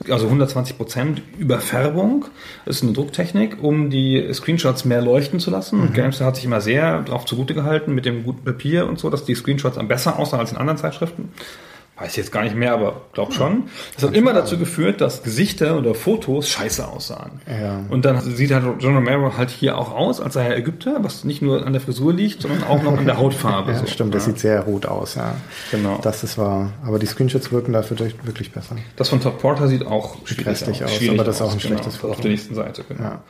Also 0.09 0.27
120 0.27 0.77
Prozent 0.77 1.21
Überfärbung. 1.37 2.25
Das 2.65 2.77
ist 2.77 2.83
eine 2.83 2.93
Drucktechnik, 2.93 3.61
um 3.61 3.89
die 3.89 4.31
Screenshots 4.31 4.85
mehr 4.85 5.01
leuchten 5.01 5.39
zu 5.39 5.49
lassen. 5.49 5.81
Und 5.81 5.93
GameStar 5.93 6.27
hat 6.27 6.35
sich 6.35 6.45
immer 6.45 6.61
sehr 6.61 7.01
darauf 7.01 7.25
zugute 7.25 7.53
gehalten 7.53 7.95
mit 7.95 8.05
dem 8.05 8.23
guten 8.23 8.43
Papier 8.43 8.87
und 8.87 8.99
so, 8.99 9.09
dass 9.09 9.25
die 9.25 9.35
Screenshots 9.35 9.77
am 9.77 9.87
besser 9.87 10.19
aussahen 10.19 10.39
als 10.39 10.51
in 10.51 10.57
anderen 10.57 10.77
Zeitschriften. 10.77 11.31
Weiß 11.99 12.11
ich 12.11 12.17
jetzt 12.17 12.31
gar 12.31 12.43
nicht 12.43 12.55
mehr, 12.55 12.73
aber 12.73 13.01
glaub 13.13 13.33
schon. 13.33 13.63
Das 13.95 14.03
hat 14.03 14.13
immer 14.13 14.31
dazu 14.31 14.59
geführt, 14.59 15.01
dass 15.01 15.23
Gesichter 15.23 15.79
oder 15.79 15.95
Fotos 15.95 16.47
scheiße 16.47 16.87
aussahen. 16.87 17.41
Ja. 17.47 17.81
Und 17.89 18.05
dann 18.05 18.21
sieht 18.21 18.51
halt 18.51 18.65
John 18.79 18.95
Romero 18.95 19.35
halt 19.35 19.49
hier 19.49 19.79
auch 19.79 19.91
aus, 19.91 20.21
als 20.21 20.35
sei 20.35 20.45
er 20.45 20.57
Ägypter, 20.57 20.97
was 21.01 21.23
nicht 21.23 21.41
nur 21.41 21.65
an 21.65 21.73
der 21.73 21.81
Frisur 21.81 22.13
liegt, 22.13 22.43
sondern 22.43 22.63
auch 22.65 22.83
noch 22.83 22.97
an 22.97 23.05
der 23.05 23.17
Hautfarbe. 23.17 23.71
Ja, 23.77 23.79
so. 23.79 23.87
stimmt, 23.87 24.15
das 24.15 24.25
sieht 24.25 24.39
sehr 24.39 24.61
rot 24.61 24.85
aus, 24.85 25.15
ja. 25.15 25.35
Genau. 25.71 25.99
Das 26.01 26.23
ist 26.23 26.37
wahr. 26.37 26.71
Aber 26.85 26.99
die 26.99 27.05
Screenshots 27.05 27.51
wirken 27.51 27.73
dafür 27.73 27.99
wirklich 27.99 28.51
besser. 28.51 28.75
Das 28.95 29.09
von 29.09 29.19
Todd 29.19 29.39
Porter 29.39 29.67
sieht 29.67 29.85
auch 29.85 30.15
schwierig 30.25 30.47
aus, 30.83 30.93
Schwierig 30.93 31.19
aber 31.19 31.23
das 31.23 31.37
ist 31.37 31.41
auch 31.41 31.51
ein 31.51 31.57
genau. 31.57 31.67
schlechtes 31.67 31.93
Das 31.93 31.97
Foto. 31.97 32.13
Auf 32.13 32.21
der 32.21 32.31
nächsten 32.31 32.55
Seite, 32.55 32.83
genau. 32.87 33.03
Ja. 33.03 33.21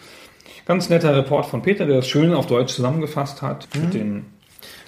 Ganz 0.66 0.90
netter 0.90 1.16
Report 1.16 1.46
von 1.46 1.62
Peter, 1.62 1.86
der 1.86 1.98
das 1.98 2.08
schön 2.08 2.34
auf 2.34 2.48
Deutsch 2.48 2.74
zusammengefasst 2.74 3.42
hat. 3.42 3.68
Mhm. 3.74 3.82
Mit 3.82 3.94
den 3.94 4.26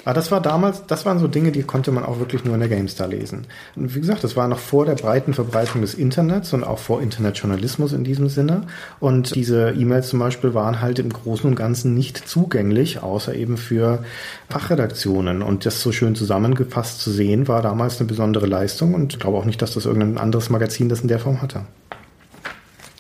Aber 0.06 0.14
das 0.14 0.32
war 0.32 0.42
damals, 0.42 0.86
das 0.88 1.06
waren 1.06 1.20
so 1.20 1.28
Dinge, 1.28 1.52
die 1.52 1.64
konnte 1.64 1.92
man 1.92 2.06
auch 2.06 2.20
wirklich 2.20 2.46
nur 2.46 2.54
in 2.54 2.60
der 2.60 2.70
GameStar 2.70 3.08
lesen. 3.08 3.48
Und 3.76 3.96
wie 3.96 4.00
gesagt, 4.00 4.24
das 4.24 4.36
war 4.36 4.48
noch 4.48 4.60
vor 4.60 4.86
der 4.86 4.96
breiten 4.96 5.34
Verbreitung 5.34 5.82
des 5.82 5.94
Internets 5.94 6.54
und 6.54 6.64
auch 6.64 6.80
vor 6.80 7.02
Internetjournalismus 7.02 7.94
in 7.94 8.04
diesem 8.04 8.30
Sinne. 8.30 8.64
Und 9.00 9.36
diese 9.36 9.72
E-Mails 9.72 10.10
zum 10.10 10.20
Beispiel 10.20 10.54
waren 10.54 10.82
halt 10.82 11.00
im 11.00 11.12
Großen 11.12 11.50
und 11.50 11.56
Ganzen 11.56 11.94
nicht 11.94 12.18
zugänglich, 12.18 13.04
außer 13.04 13.36
eben 13.36 13.58
für 13.58 14.04
Fachredaktionen. 14.50 15.42
Und 15.42 15.66
das 15.66 15.82
so 15.82 15.92
schön 15.92 16.16
zusammengefasst 16.16 17.02
zu 17.02 17.12
sehen, 17.12 17.48
war 17.48 17.62
damals 17.62 18.00
eine 18.00 18.08
besondere 18.08 18.48
Leistung. 18.48 18.94
Und 18.94 19.14
ich 19.14 19.20
glaube 19.20 19.38
auch 19.38 19.46
nicht, 19.46 19.62
dass 19.62 19.74
das 19.74 19.86
irgendein 19.86 20.18
anderes 20.18 20.50
Magazin 20.50 20.90
das 20.90 21.02
in 21.02 21.08
der 21.08 21.20
Form 21.20 21.42
hatte. 21.42 21.62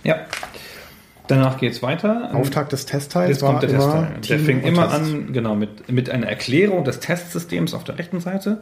ja. 0.03 0.17
Danach 1.29 1.59
geht's 1.59 1.83
weiter. 1.83 2.31
Auftakt 2.33 2.71
des 2.71 2.87
Testteils 2.87 3.29
Jetzt 3.29 3.41
kommt 3.41 3.61
der 3.61 3.69
Testteil. 3.69 4.15
Der 4.27 4.39
und 4.39 4.65
immer 4.65 4.89
Test. 4.89 4.95
an, 4.95 5.31
genau, 5.31 5.55
mit, 5.55 5.91
mit 5.91 6.09
einer 6.09 6.25
Erklärung 6.25 6.83
des 6.83 7.01
Testsystems 7.01 7.75
auf 7.75 7.83
der 7.83 7.99
rechten 7.99 8.19
Seite 8.19 8.61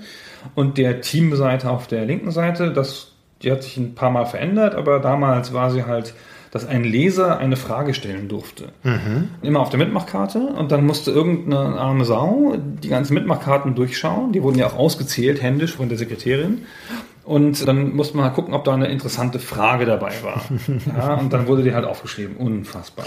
und 0.54 0.78
der 0.78 1.00
Teamseite 1.00 1.70
auf 1.70 1.88
der 1.88 2.04
linken 2.04 2.32
Seite. 2.32 2.74
Das, 2.74 3.14
die 3.42 3.54
hat 3.54 3.64
sich 3.64 3.78
ein 3.78 3.96
paar 3.96 4.10
Mal 4.10 4.26
verändert, 4.26 4.76
aber 4.76 5.00
damals 5.00 5.54
war 5.54 5.72
sie 5.72 5.86
halt, 5.86 6.14
dass 6.52 6.68
ein 6.68 6.84
Leser 6.84 7.38
eine 7.38 7.56
Frage 7.56 7.94
stellen 7.94 8.28
durfte. 8.28 8.70
Immer 9.42 9.62
auf 9.62 9.70
der 9.70 9.80
Mitmachkarte 9.80 10.40
und 10.40 10.70
dann 10.74 10.86
musste 10.86 11.12
irgendeine 11.12 11.80
arme 11.80 12.04
Sau 12.04 12.58
die 12.84 12.90
ganzen 12.90 13.14
Mitmachkarten 13.14 13.76
durchschauen. 13.76 14.34
Die 14.34 14.44
wurden 14.44 14.60
ja 14.60 14.68
auch 14.68 14.78
ausgezählt, 14.78 15.42
händisch 15.42 15.76
von 15.78 15.88
der 15.88 15.98
Sekretärin. 15.98 16.64
Und 17.28 17.68
dann 17.68 17.94
musste 17.94 18.16
man 18.16 18.26
halt 18.26 18.36
gucken, 18.36 18.54
ob 18.54 18.64
da 18.64 18.74
eine 18.74 18.88
interessante 18.88 19.40
Frage 19.40 19.86
dabei 19.86 20.14
war. 20.24 20.42
Ja, 20.98 21.16
und 21.16 21.34
dann 21.34 21.46
wurde 21.48 21.62
die 21.62 21.74
halt 21.74 21.84
aufgeschrieben. 21.84 22.38
Unfassbar. 22.38 23.06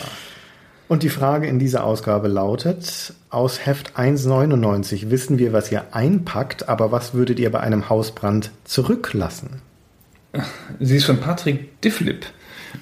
Und 0.88 1.02
die 1.02 1.08
Frage 1.08 1.46
in 1.46 1.58
dieser 1.58 1.84
Ausgabe 1.84 2.28
lautet, 2.28 3.14
aus 3.30 3.64
Heft 3.64 3.96
1,99 3.96 5.08
wissen 5.08 5.38
wir, 5.38 5.54
was 5.54 5.72
ihr 5.72 5.84
einpackt, 5.92 6.68
aber 6.68 6.92
was 6.92 7.14
würdet 7.14 7.38
ihr 7.40 7.50
bei 7.50 7.60
einem 7.60 7.88
Hausbrand 7.88 8.50
zurücklassen? 8.64 9.62
Sie 10.78 10.96
ist 10.96 11.06
von 11.06 11.18
Patrick 11.18 11.80
Difflip 11.80 12.26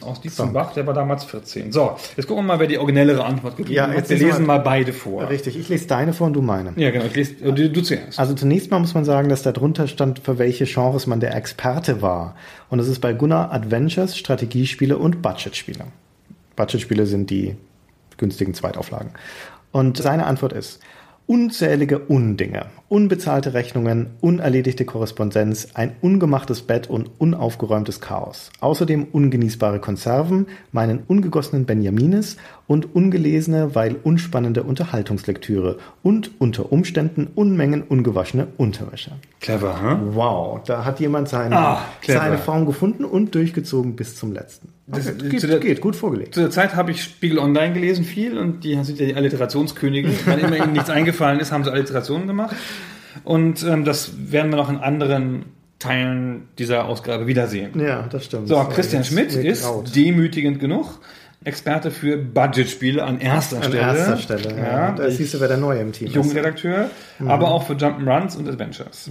aus 0.00 0.20
Dietzenbach, 0.20 0.72
der 0.74 0.86
war 0.86 0.94
damals 0.94 1.24
14. 1.24 1.72
So, 1.72 1.96
jetzt 2.16 2.26
gucken 2.26 2.44
wir 2.44 2.54
mal, 2.54 2.58
wer 2.60 2.66
die 2.66 2.78
originellere 2.78 3.24
Antwort 3.24 3.56
gegeben 3.56 3.74
Ja, 3.74 3.88
hat. 3.88 4.08
Wir 4.08 4.16
lesen 4.18 4.40
wir- 4.40 4.46
mal 4.46 4.58
beide 4.58 4.92
vor. 4.92 5.28
Richtig, 5.28 5.58
ich 5.58 5.68
lese 5.68 5.86
deine 5.86 6.12
vor 6.12 6.26
und 6.28 6.32
du 6.34 6.42
meine. 6.42 6.72
Ja, 6.76 6.90
genau. 6.90 7.04
Ich 7.06 7.14
lese, 7.14 7.34
äh, 7.44 7.52
du, 7.52 7.70
du 7.70 7.82
zuerst. 7.82 8.18
Also 8.18 8.34
zunächst 8.34 8.70
mal 8.70 8.78
muss 8.78 8.94
man 8.94 9.04
sagen, 9.04 9.28
dass 9.28 9.42
da 9.42 9.52
drunter 9.52 9.86
stand, 9.88 10.18
für 10.20 10.38
welche 10.38 10.64
Genres 10.64 11.06
man 11.06 11.20
der 11.20 11.34
Experte 11.34 12.02
war. 12.02 12.34
Und 12.70 12.78
das 12.78 12.88
ist 12.88 13.00
bei 13.00 13.12
Gunnar 13.12 13.52
Adventures, 13.52 14.16
Strategiespiele 14.16 14.96
und 14.98 15.22
Budgetspiele. 15.22 15.84
Budgetspiele 16.56 17.06
sind 17.06 17.30
die 17.30 17.56
günstigen 18.16 18.54
Zweitauflagen. 18.54 19.10
Und 19.70 19.96
seine 19.98 20.26
Antwort 20.26 20.52
ist, 20.52 20.80
unzählige 21.28 21.98
Undinge, 21.98 22.66
unbezahlte 22.88 23.52
Rechnungen, 23.52 24.06
unerledigte 24.22 24.86
Korrespondenz, 24.86 25.68
ein 25.74 25.92
ungemachtes 26.00 26.62
Bett 26.62 26.88
und 26.88 27.10
unaufgeräumtes 27.18 28.00
Chaos. 28.00 28.50
Außerdem 28.60 29.04
ungenießbare 29.12 29.78
Konserven, 29.78 30.46
meinen 30.72 31.00
ungegossenen 31.06 31.66
Benjamines 31.66 32.38
und 32.66 32.94
ungelesene, 32.94 33.74
weil 33.74 33.96
unspannende 34.02 34.62
Unterhaltungslektüre 34.62 35.76
und 36.02 36.30
unter 36.40 36.72
Umständen 36.72 37.28
Unmengen 37.34 37.82
ungewaschene 37.82 38.48
Unterwäsche. 38.56 39.12
Clever, 39.40 39.82
hm? 39.82 40.14
Wow, 40.14 40.62
da 40.64 40.86
hat 40.86 40.98
jemand 40.98 41.28
seine, 41.28 41.58
Ah, 41.58 41.82
seine 42.06 42.38
Form 42.38 42.64
gefunden 42.64 43.04
und 43.04 43.34
durchgezogen 43.34 43.96
bis 43.96 44.16
zum 44.16 44.32
letzten. 44.32 44.77
Das- 44.90 45.06
Okay, 45.08 45.28
geht, 45.28 45.42
der- 45.42 45.58
geht, 45.60 45.80
gut 45.80 45.96
vorgelegt. 45.96 46.34
Zu 46.34 46.40
der 46.40 46.50
Zeit 46.50 46.74
habe 46.74 46.90
ich 46.90 47.02
Spiegel 47.02 47.38
Online 47.38 47.74
gelesen 47.74 48.04
viel 48.04 48.38
und 48.38 48.64
die 48.64 48.74
sind 48.84 48.98
ja 48.98 49.06
die 49.06 49.14
Alliterationskönige. 49.14 50.10
Wenn 50.26 50.38
immer 50.38 50.56
ihnen 50.56 50.72
nichts 50.72 50.90
eingefallen 50.90 51.40
ist, 51.40 51.52
haben 51.52 51.64
sie 51.64 51.70
Alliterationen 51.72 52.26
gemacht. 52.26 52.56
Und 53.24 53.62
ähm, 53.64 53.84
das 53.84 54.12
werden 54.32 54.50
wir 54.50 54.56
noch 54.56 54.70
in 54.70 54.76
anderen 54.78 55.44
Teilen 55.78 56.48
dieser 56.58 56.86
Ausgabe 56.86 57.26
wiedersehen. 57.26 57.78
Ja, 57.80 58.06
das 58.10 58.24
stimmt. 58.24 58.48
So, 58.48 58.56
Christian 58.64 59.04
Schmidt 59.04 59.32
ist 59.34 59.66
demütigend 59.94 60.58
genug. 60.60 61.00
Experte 61.44 61.90
für 61.92 62.16
Budgetspiele 62.16 63.02
an 63.04 63.20
erster 63.20 63.58
An 63.58 63.62
Stelle. 63.64 63.78
erster 63.78 64.16
Stelle. 64.16 64.56
Ja, 64.56 64.64
Ja, 64.88 64.92
da 64.92 65.08
siehst 65.10 65.34
du, 65.34 65.40
wer 65.40 65.46
der 65.48 65.56
Neue 65.56 65.80
im 65.80 65.92
Team 65.92 66.08
ist. 66.08 66.14
Jugendredakteur, 66.14 66.90
aber 67.24 67.48
auch 67.52 67.64
für 67.66 67.74
Jump'n'Runs 67.74 68.36
und 68.36 68.48
Adventures. 68.48 69.08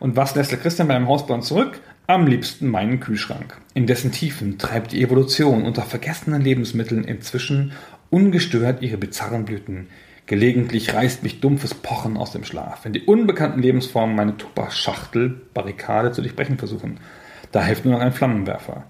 Und 0.00 0.16
was 0.16 0.34
lässt 0.34 0.50
der 0.50 0.58
Christian 0.58 0.88
beim 0.88 1.06
Hausbrand 1.06 1.44
zurück? 1.44 1.80
Am 2.08 2.28
liebsten 2.28 2.68
meinen 2.68 3.00
Kühlschrank. 3.00 3.56
In 3.74 3.88
dessen 3.88 4.12
Tiefen 4.12 4.58
treibt 4.58 4.92
die 4.92 5.02
Evolution 5.02 5.64
unter 5.64 5.82
vergessenen 5.82 6.40
Lebensmitteln 6.40 7.02
inzwischen 7.02 7.72
ungestört 8.10 8.80
ihre 8.80 8.96
bizarren 8.96 9.44
Blüten. 9.44 9.88
Gelegentlich 10.26 10.94
reißt 10.94 11.24
mich 11.24 11.40
dumpfes 11.40 11.74
Pochen 11.74 12.16
aus 12.16 12.30
dem 12.30 12.44
Schlaf, 12.44 12.84
wenn 12.84 12.92
die 12.92 13.02
unbekannten 13.02 13.60
Lebensformen 13.60 14.14
meine 14.14 14.36
Tupper-Schachtel-Barrikade 14.36 16.12
zu 16.12 16.22
durchbrechen 16.22 16.58
versuchen. 16.58 17.00
Da 17.50 17.64
hilft 17.64 17.84
nur 17.84 17.94
noch 17.94 18.00
ein 18.00 18.12
Flammenwerfer. 18.12 18.84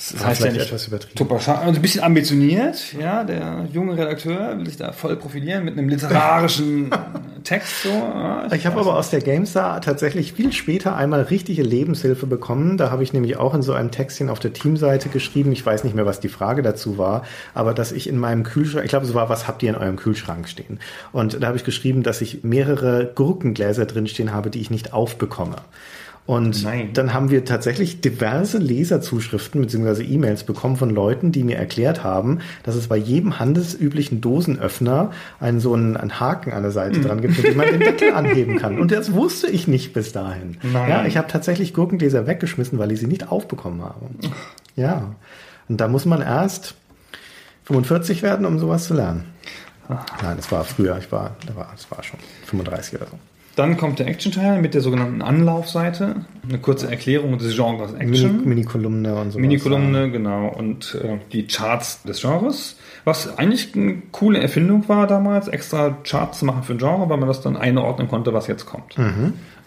Das 0.00 0.18
War 0.18 0.28
heißt 0.28 0.44
ja 0.44 0.50
nicht 0.50 0.62
etwas 0.62 0.86
übertrieben. 0.86 1.30
Also 1.30 1.52
ein 1.52 1.82
bisschen 1.82 2.02
ambitioniert, 2.02 2.94
ja, 2.98 3.22
der 3.22 3.66
junge 3.70 3.98
Redakteur 3.98 4.56
will 4.56 4.66
sich 4.66 4.78
da 4.78 4.92
voll 4.92 5.14
profilieren 5.16 5.66
mit 5.66 5.76
einem 5.76 5.90
literarischen 5.90 6.90
Text. 7.44 7.82
So. 7.82 7.90
Ja, 7.90 8.50
Ich 8.50 8.64
habe 8.64 8.80
aber 8.80 8.96
aus 8.96 9.10
der 9.10 9.20
GameStar 9.20 9.82
tatsächlich 9.82 10.32
viel 10.32 10.52
später 10.52 10.96
einmal 10.96 11.22
richtige 11.22 11.62
Lebenshilfe 11.62 12.26
bekommen. 12.26 12.78
Da 12.78 12.90
habe 12.90 13.02
ich 13.02 13.12
nämlich 13.12 13.36
auch 13.36 13.52
in 13.54 13.60
so 13.60 13.74
einem 13.74 13.90
Textchen 13.90 14.30
auf 14.30 14.40
der 14.40 14.54
Teamseite 14.54 15.10
geschrieben. 15.10 15.52
Ich 15.52 15.66
weiß 15.66 15.84
nicht 15.84 15.94
mehr, 15.94 16.06
was 16.06 16.18
die 16.18 16.28
Frage 16.28 16.62
dazu 16.62 16.96
war, 16.96 17.22
aber 17.52 17.74
dass 17.74 17.92
ich 17.92 18.08
in 18.08 18.18
meinem 18.18 18.42
Kühlschrank, 18.42 18.86
ich 18.86 18.90
glaube, 18.90 19.04
es 19.04 19.12
war, 19.12 19.28
was 19.28 19.46
habt 19.46 19.62
ihr 19.62 19.68
in 19.68 19.76
eurem 19.76 19.96
Kühlschrank 19.96 20.48
stehen? 20.48 20.80
Und 21.12 21.42
da 21.42 21.48
habe 21.48 21.58
ich 21.58 21.64
geschrieben, 21.64 22.02
dass 22.02 22.22
ich 22.22 22.42
mehrere 22.42 23.12
Gurkengläser 23.14 23.84
drinstehen 23.84 24.32
habe, 24.32 24.48
die 24.48 24.62
ich 24.62 24.70
nicht 24.70 24.94
aufbekomme. 24.94 25.56
Und 26.26 26.62
Nein. 26.62 26.90
dann 26.92 27.12
haben 27.12 27.30
wir 27.30 27.44
tatsächlich 27.44 28.00
diverse 28.00 28.58
Leserzuschriften 28.58 29.62
bzw. 29.62 30.04
E-Mails 30.04 30.44
bekommen 30.44 30.76
von 30.76 30.90
Leuten, 30.90 31.32
die 31.32 31.42
mir 31.42 31.56
erklärt 31.56 32.04
haben, 32.04 32.38
dass 32.62 32.76
es 32.76 32.86
bei 32.86 32.96
jedem 32.96 33.40
handelsüblichen 33.40 34.20
Dosenöffner 34.20 35.10
einen 35.40 35.58
so 35.58 35.74
einen, 35.74 35.96
einen 35.96 36.20
Haken 36.20 36.52
an 36.52 36.62
der 36.62 36.70
Seite 36.70 37.00
dran 37.00 37.20
gibt, 37.20 37.36
mit 37.36 37.46
dem 37.48 37.56
man 37.56 37.66
den 37.66 37.80
Deckel 37.80 38.12
anheben 38.14 38.58
kann. 38.58 38.78
Und 38.78 38.92
das 38.92 39.12
wusste 39.12 39.48
ich 39.48 39.66
nicht 39.66 39.92
bis 39.92 40.12
dahin. 40.12 40.58
Nein. 40.62 40.88
Ja, 40.88 41.04
ich 41.04 41.16
habe 41.16 41.26
tatsächlich 41.26 41.74
Gurkengläser 41.74 42.26
weggeschmissen, 42.26 42.78
weil 42.78 42.92
ich 42.92 43.00
sie 43.00 43.08
nicht 43.08 43.32
aufbekommen 43.32 43.82
habe. 43.82 44.06
Ja. 44.76 45.16
Und 45.68 45.80
da 45.80 45.88
muss 45.88 46.04
man 46.04 46.22
erst 46.22 46.74
45 47.64 48.22
werden, 48.22 48.46
um 48.46 48.58
sowas 48.58 48.84
zu 48.84 48.94
lernen. 48.94 49.24
Nein, 49.88 50.36
das 50.36 50.52
war 50.52 50.64
früher. 50.64 50.96
Ich 50.98 51.10
war, 51.10 51.34
da 51.46 51.56
war, 51.56 51.68
das 51.74 51.90
war 51.90 52.02
schon 52.02 52.20
35 52.46 52.94
oder 53.00 53.06
so. 53.06 53.18
Dann 53.56 53.76
kommt 53.76 53.98
der 53.98 54.06
Action-Teil 54.06 54.60
mit 54.62 54.74
der 54.74 54.80
sogenannten 54.80 55.22
Anlaufseite. 55.22 56.24
Eine 56.48 56.58
kurze 56.58 56.90
Erklärung 56.90 57.36
des 57.38 57.54
Genres 57.56 57.92
Action. 57.94 58.44
Mini-Kolumne 58.48 59.14
und 59.14 59.32
so. 59.32 59.38
Mini-Kolumne, 59.38 60.10
genau. 60.10 60.48
Und 60.48 60.96
äh, 61.02 61.18
die 61.32 61.46
Charts 61.46 62.02
des 62.04 62.20
Genres. 62.20 62.76
Was 63.04 63.38
eigentlich 63.38 63.74
eine 63.74 64.02
coole 64.12 64.40
Erfindung 64.40 64.88
war 64.88 65.06
damals, 65.06 65.48
extra 65.48 65.96
Charts 66.04 66.40
zu 66.40 66.44
machen 66.44 66.62
für 66.62 66.72
ein 66.74 66.78
Genre, 66.78 67.08
weil 67.08 67.16
man 67.16 67.28
das 67.28 67.40
dann 67.40 67.56
einordnen 67.56 68.08
konnte, 68.08 68.32
was 68.34 68.46
jetzt 68.46 68.66
kommt. 68.66 68.94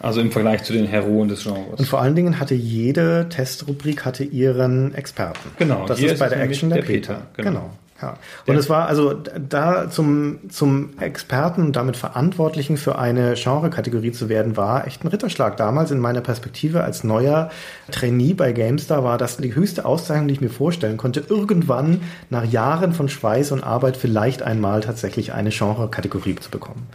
Also 0.00 0.20
im 0.20 0.30
Vergleich 0.30 0.62
zu 0.62 0.72
den 0.72 0.86
Heroen 0.86 1.28
des 1.28 1.42
Genres. 1.42 1.58
Mhm. 1.66 1.74
Und 1.78 1.86
vor 1.88 2.00
allen 2.00 2.14
Dingen 2.14 2.38
hatte 2.38 2.54
jede 2.54 3.28
Testrubrik 3.28 4.04
hatte 4.04 4.24
ihren 4.24 4.94
Experten. 4.94 5.50
Genau, 5.58 5.84
Das 5.86 6.00
ist 6.00 6.18
bei 6.18 6.28
der 6.28 6.40
Action 6.42 6.68
der 6.70 6.78
der 6.80 6.86
Peter. 6.86 7.14
Peter, 7.34 7.50
genau. 7.50 7.50
Genau. 7.60 7.70
Ja. 8.04 8.18
Und 8.44 8.56
es 8.56 8.68
war 8.68 8.86
also 8.86 9.14
da 9.14 9.88
zum, 9.88 10.50
zum 10.50 10.90
Experten 11.00 11.62
und 11.62 11.76
damit 11.76 11.96
Verantwortlichen 11.96 12.76
für 12.76 12.98
eine 12.98 13.32
Genre-Kategorie 13.34 14.12
zu 14.12 14.28
werden, 14.28 14.58
war 14.58 14.86
echt 14.86 15.02
ein 15.02 15.08
Ritterschlag. 15.08 15.56
Damals 15.56 15.90
in 15.90 16.00
meiner 16.00 16.20
Perspektive 16.20 16.84
als 16.84 17.02
neuer 17.02 17.50
Trainee 17.90 18.34
bei 18.34 18.52
GameStar 18.52 19.04
war 19.04 19.16
das 19.16 19.38
die 19.38 19.54
höchste 19.54 19.86
Auszeichnung, 19.86 20.28
die 20.28 20.34
ich 20.34 20.42
mir 20.42 20.50
vorstellen 20.50 20.98
konnte, 20.98 21.24
irgendwann 21.26 22.02
nach 22.28 22.44
Jahren 22.44 22.92
von 22.92 23.08
Schweiß 23.08 23.52
und 23.52 23.64
Arbeit 23.64 23.96
vielleicht 23.96 24.42
einmal 24.42 24.82
tatsächlich 24.82 25.32
eine 25.32 25.48
Genre-Kategorie 25.48 26.34
zu 26.34 26.50
bekommen. 26.50 26.86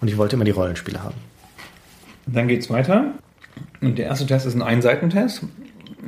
Und 0.00 0.08
ich 0.08 0.16
wollte 0.16 0.36
immer 0.36 0.46
die 0.46 0.52
Rollenspiele 0.52 1.02
haben. 1.02 1.16
Dann 2.26 2.48
geht's 2.48 2.70
weiter. 2.70 3.12
Und 3.82 3.98
der 3.98 4.06
erste 4.06 4.24
Test 4.24 4.46
ist 4.46 4.54
ein 4.54 4.62
Einseitentest. 4.62 5.42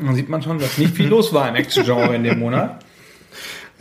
Da 0.00 0.14
sieht 0.14 0.30
man 0.30 0.40
schon, 0.40 0.58
dass 0.58 0.78
nicht 0.78 0.94
viel 0.94 1.08
los 1.08 1.34
war 1.34 1.46
im 1.50 1.54
Action-Genre 1.54 2.16
in 2.16 2.24
dem 2.24 2.38
Monat. 2.38 2.82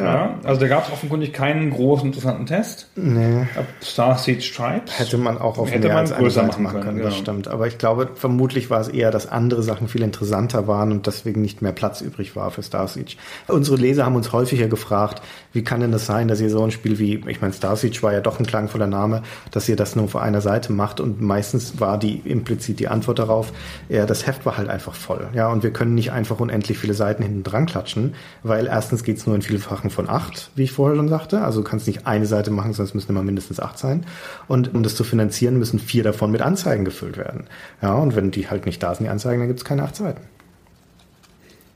Ja, 0.04 0.40
also 0.44 0.62
da 0.62 0.68
gab 0.68 0.88
es 0.88 0.92
offenkundig 0.94 1.34
keinen 1.34 1.70
großen 1.70 2.08
interessanten 2.08 2.46
Test. 2.46 2.90
Nee. 2.96 3.42
Ab 3.56 3.66
Star 3.82 4.18
Siege 4.18 4.52
Tribes. 4.56 4.98
Hätte 4.98 5.18
man 5.18 5.38
auch 5.38 5.58
auf 5.58 5.70
Hätte 5.70 5.88
mehr 5.88 5.96
man 5.96 6.06
als 6.06 6.16
größer 6.16 6.44
machen 6.44 6.64
können, 6.64 6.84
können, 6.84 6.98
das 7.00 7.14
genau. 7.14 7.24
stimmt. 7.24 7.48
Aber 7.48 7.68
ich 7.68 7.78
glaube, 7.78 8.10
vermutlich 8.16 8.70
war 8.70 8.82
es 8.82 8.88
eher, 8.88 9.12
dass 9.12 9.28
andere 9.28 9.64
Sachen 9.64 9.88
viel 9.88 10.04
interessanter 10.04 10.68
waren 10.68 10.92
und 10.92 11.08
deswegen 11.08 11.42
nicht 11.42 11.62
mehr 11.62 11.72
Platz 11.72 12.02
übrig 12.02 12.36
war 12.36 12.52
für 12.52 12.64
Star 12.64 12.88
Siege. 12.88 13.16
Unsere 13.48 13.78
Leser 13.78 14.06
haben 14.06 14.16
uns 14.16 14.32
häufiger 14.32 14.68
gefragt, 14.68 15.22
wie 15.54 15.64
kann 15.64 15.82
denn 15.82 15.92
das 15.92 16.06
sein, 16.06 16.28
dass 16.28 16.42
ihr 16.42 16.50
so 16.50 16.64
ein 16.64 16.72
Spiel 16.72 17.00
wie, 17.00 17.24
ich 17.28 17.42
meine, 17.42 17.54
Star 17.54 17.82
war 17.82 18.14
ja 18.14 18.22
doch 18.22 18.40
ein 18.40 18.46
klangvoller 18.46 18.88
Name, 18.88 19.24
dass 19.52 19.68
ihr 19.68 19.76
das 19.76 19.96
nur 19.96 20.06
auf 20.06 20.16
einer 20.16 20.42
Seite 20.42 20.72
macht 20.72 21.00
und 21.00 21.22
meistens 21.22 21.80
war 21.80 21.98
die 21.98 22.18
implizit 22.18 22.80
die 22.80 22.88
Antwort 22.88 23.20
darauf, 23.20 23.52
ja, 23.90 24.06
das 24.06 24.28
Heft 24.28 24.46
war 24.46 24.58
halt 24.58 24.70
einfach 24.70 24.94
voll. 24.94 25.28
Ja, 25.34 25.50
und 25.50 25.64
wir 25.64 25.72
können 25.72 25.96
nicht 25.96 26.12
einfach 26.12 26.40
unendlich 26.40 26.78
viele 26.78 26.94
Seiten 26.94 27.24
hinten 27.24 27.44
dran 27.44 27.66
klatschen, 27.66 28.16
weil 28.44 28.68
erstens 28.68 29.04
geht's 29.04 29.26
nur 29.26 29.36
in 29.36 29.42
Vielfachen 29.42 29.90
von 29.90 30.10
acht, 30.10 30.52
wie 30.56 30.64
ich 30.64 30.72
vorher 30.72 30.96
schon 30.96 31.10
sagte. 31.10 31.42
Also 31.42 31.62
du 31.62 31.70
kannst 31.70 31.88
nicht 31.88 32.08
eine 32.08 32.26
Seite 32.26 32.52
machen, 32.52 32.72
es 32.72 32.94
müssen 32.94 33.12
immer 33.12 33.24
mindestens 33.24 33.60
acht 33.60 33.78
sein. 33.78 34.06
Und 34.48 34.74
um 34.74 34.84
das 34.84 34.96
zu 34.96 35.04
finanzieren, 35.04 35.58
müssen 35.58 35.80
vier 35.80 36.04
davon 36.04 36.32
mit 36.32 36.42
Anzeigen 36.42 36.86
gefüllt 36.86 37.18
werden. 37.18 37.46
Ja, 37.82 37.94
und 37.94 38.16
wenn 38.16 38.32
die 38.32 38.50
halt 38.50 38.66
nicht 38.66 38.82
da 38.82 38.96
sind, 38.96 39.06
die 39.06 39.10
Anzeigen, 39.10 39.40
dann 39.40 39.48
gibt's 39.48 39.66
keine 39.66 39.84
acht 39.84 39.96
Seiten. 39.96 40.22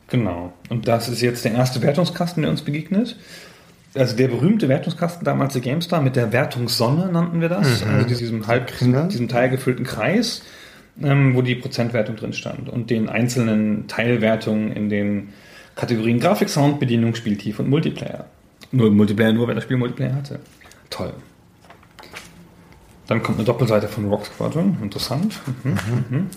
Genau. 0.07 0.53
Und 0.69 0.87
das 0.87 1.09
ist 1.09 1.21
jetzt 1.21 1.45
der 1.45 1.53
erste 1.53 1.81
Wertungskasten, 1.81 2.43
der 2.43 2.51
uns 2.51 2.61
begegnet. 2.61 3.17
Also 3.95 4.15
der 4.15 4.27
berühmte 4.27 4.67
Wertungskasten 4.67 5.23
damals 5.23 5.53
der 5.53 5.61
GameStar 5.61 6.01
mit 6.01 6.15
der 6.15 6.31
Wertungssonne 6.31 7.11
nannten 7.11 7.41
wir 7.41 7.49
das. 7.49 7.83
Also 7.83 8.07
diesem 8.07 8.45
halb, 8.47 8.71
diesem 8.77 9.27
teilgefüllten 9.27 9.85
Kreis, 9.85 10.41
ähm, 11.01 11.35
wo 11.35 11.41
die 11.41 11.55
Prozentwertung 11.55 12.15
drin 12.15 12.33
stand 12.33 12.69
und 12.69 12.89
den 12.89 13.09
einzelnen 13.09 13.87
Teilwertungen 13.87 14.71
in 14.71 14.89
den 14.89 15.29
Kategorien 15.75 16.19
Grafik, 16.19 16.49
Sound, 16.49 16.79
Bedienung, 16.79 17.15
Spieltief 17.15 17.59
und 17.59 17.69
Multiplayer. 17.69 18.25
Nur 18.71 18.91
Multiplayer, 18.91 19.33
nur 19.33 19.47
wenn 19.47 19.55
das 19.55 19.63
Spiel 19.63 19.77
Multiplayer 19.77 20.15
hatte. 20.15 20.39
Toll. 20.89 21.13
Dann 23.07 23.21
kommt 23.21 23.37
eine 23.37 23.45
Doppelseite 23.45 23.87
von 23.87 24.05
Rock 24.05 24.25
Squadron. 24.25 24.77
Interessant. 24.81 25.39
Mhm. 25.63 26.29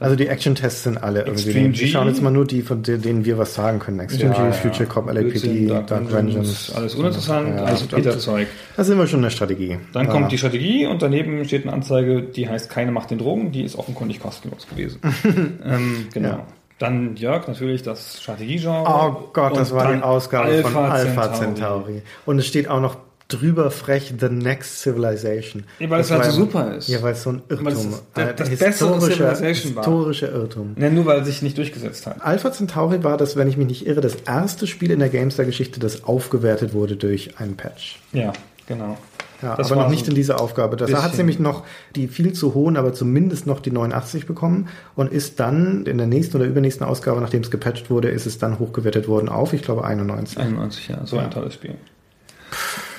Also 0.00 0.16
die 0.16 0.26
Action-Tests 0.26 0.82
sind 0.82 0.98
alle 1.02 1.20
irgendwie. 1.20 1.44
Extreme 1.50 1.66
Wir 1.72 1.72
G. 1.72 1.86
schauen 1.86 2.08
jetzt 2.08 2.20
mal 2.20 2.30
nur 2.30 2.44
die, 2.46 2.62
von 2.62 2.82
de- 2.82 2.98
denen 2.98 3.24
wir 3.24 3.38
was 3.38 3.54
sagen 3.54 3.78
können. 3.78 4.00
Extreme 4.00 4.32
Ja, 4.34 4.38
G, 4.40 4.46
ja. 4.46 4.52
Future 4.52 4.86
Cop, 4.88 5.06
LAPD, 5.12 5.66
Dark 5.68 5.86
Dark, 5.86 6.12
Vengeance, 6.12 6.72
alles 6.74 6.94
uninteressant, 6.96 7.48
Ja, 7.56 7.64
alles 7.64 7.80
das- 7.86 7.88
Peter-Zeug. 7.88 8.48
Da 8.76 8.84
sind 8.84 8.98
wir 8.98 9.06
schon 9.06 9.20
in 9.20 9.24
der 9.24 9.30
Strategie. 9.30 9.78
Dann 9.92 10.06
Ja. 10.06 10.10
kommt 10.12 10.32
die 10.32 10.38
Strategie 10.38 10.86
und 10.86 11.00
daneben 11.00 11.44
steht 11.44 11.62
eine 11.62 11.72
Anzeige, 11.72 12.22
die 12.22 12.48
heißt 12.48 12.70
keine 12.70 12.90
Macht 12.90 13.10
den 13.12 13.18
Drogen, 13.18 13.52
die 13.52 13.62
ist 13.62 13.76
offenkundig 13.76 14.20
kostenlos 14.20 14.66
gewesen. 14.68 15.00
ähm, 15.64 16.06
genau. 16.12 16.28
Ja. 16.28 16.46
Dann 16.80 17.14
Jörg, 17.14 17.46
natürlich 17.46 17.82
das 17.82 18.20
Strategiegenre. 18.20 18.84
Oh 18.86 19.28
Gott, 19.32 19.56
das 19.56 19.72
war 19.72 19.92
die 19.94 20.02
Ausgabe 20.02 20.62
von 20.62 20.74
Alpha 20.76 21.32
Centauri. 21.32 21.38
Centauri. 21.38 22.02
Und 22.26 22.38
es 22.40 22.46
steht 22.48 22.68
auch 22.68 22.80
noch 22.80 22.96
drüber 23.28 23.70
frech 23.70 24.12
The 24.20 24.28
Next 24.28 24.80
Civilization. 24.82 25.64
Ja, 25.78 25.90
weil 25.90 26.00
es 26.00 26.10
halt 26.10 26.24
so 26.26 26.30
super 26.32 26.74
ist. 26.76 26.88
Ja, 26.88 27.02
weil 27.02 27.12
es 27.12 27.22
so 27.22 27.30
ein 27.30 27.42
Irrtum 27.48 27.66
es 27.68 27.78
ist 27.84 28.02
das 28.14 28.48
bessere 28.58 28.94
historischer- 28.94 29.34
Civilization 29.34 29.74
war. 29.76 29.84
historischer 29.84 30.32
Irrtum. 30.32 30.76
Ja, 30.78 30.90
nur 30.90 31.06
weil 31.06 31.20
es 31.20 31.26
sich 31.26 31.42
nicht 31.42 31.56
durchgesetzt 31.58 32.06
hat. 32.06 32.20
Alpha 32.22 32.52
Centauri 32.52 33.02
war 33.02 33.16
das, 33.16 33.36
wenn 33.36 33.48
ich 33.48 33.56
mich 33.56 33.66
nicht 33.66 33.86
irre, 33.86 34.00
das 34.00 34.16
erste 34.26 34.66
Spiel 34.66 34.90
in 34.90 34.98
der 34.98 35.08
GameStar-Geschichte, 35.08 35.80
das 35.80 36.04
aufgewertet 36.04 36.74
wurde 36.74 36.96
durch 36.96 37.38
einen 37.38 37.56
Patch. 37.56 38.00
Ja, 38.12 38.32
genau. 38.66 38.98
Ja, 39.42 39.56
Das 39.56 39.70
aber 39.70 39.82
noch 39.82 39.90
nicht 39.90 40.08
in 40.08 40.14
dieser 40.14 40.40
Aufgabe. 40.40 40.76
Das 40.76 40.90
hat 40.94 41.16
nämlich 41.18 41.38
noch 41.38 41.64
die 41.96 42.08
viel 42.08 42.32
zu 42.32 42.54
hohen, 42.54 42.76
aber 42.78 42.94
zumindest 42.94 43.46
noch 43.46 43.60
die 43.60 43.70
89 43.72 44.26
bekommen 44.26 44.68
und 44.96 45.12
ist 45.12 45.38
dann 45.40 45.84
in 45.84 45.98
der 45.98 46.06
nächsten 46.06 46.36
oder 46.36 46.46
übernächsten 46.46 46.86
Ausgabe, 46.86 47.20
nachdem 47.20 47.42
es 47.42 47.50
gepatcht 47.50 47.90
wurde, 47.90 48.08
ist 48.08 48.24
es 48.26 48.38
dann 48.38 48.58
hochgewertet 48.58 49.06
worden 49.08 49.28
auf, 49.28 49.52
ich 49.52 49.60
glaube, 49.62 49.84
91. 49.84 50.38
91, 50.38 50.88
ja, 50.88 51.04
so 51.04 51.18
ein 51.18 51.30
tolles 51.30 51.54
Spiel. 51.54 51.74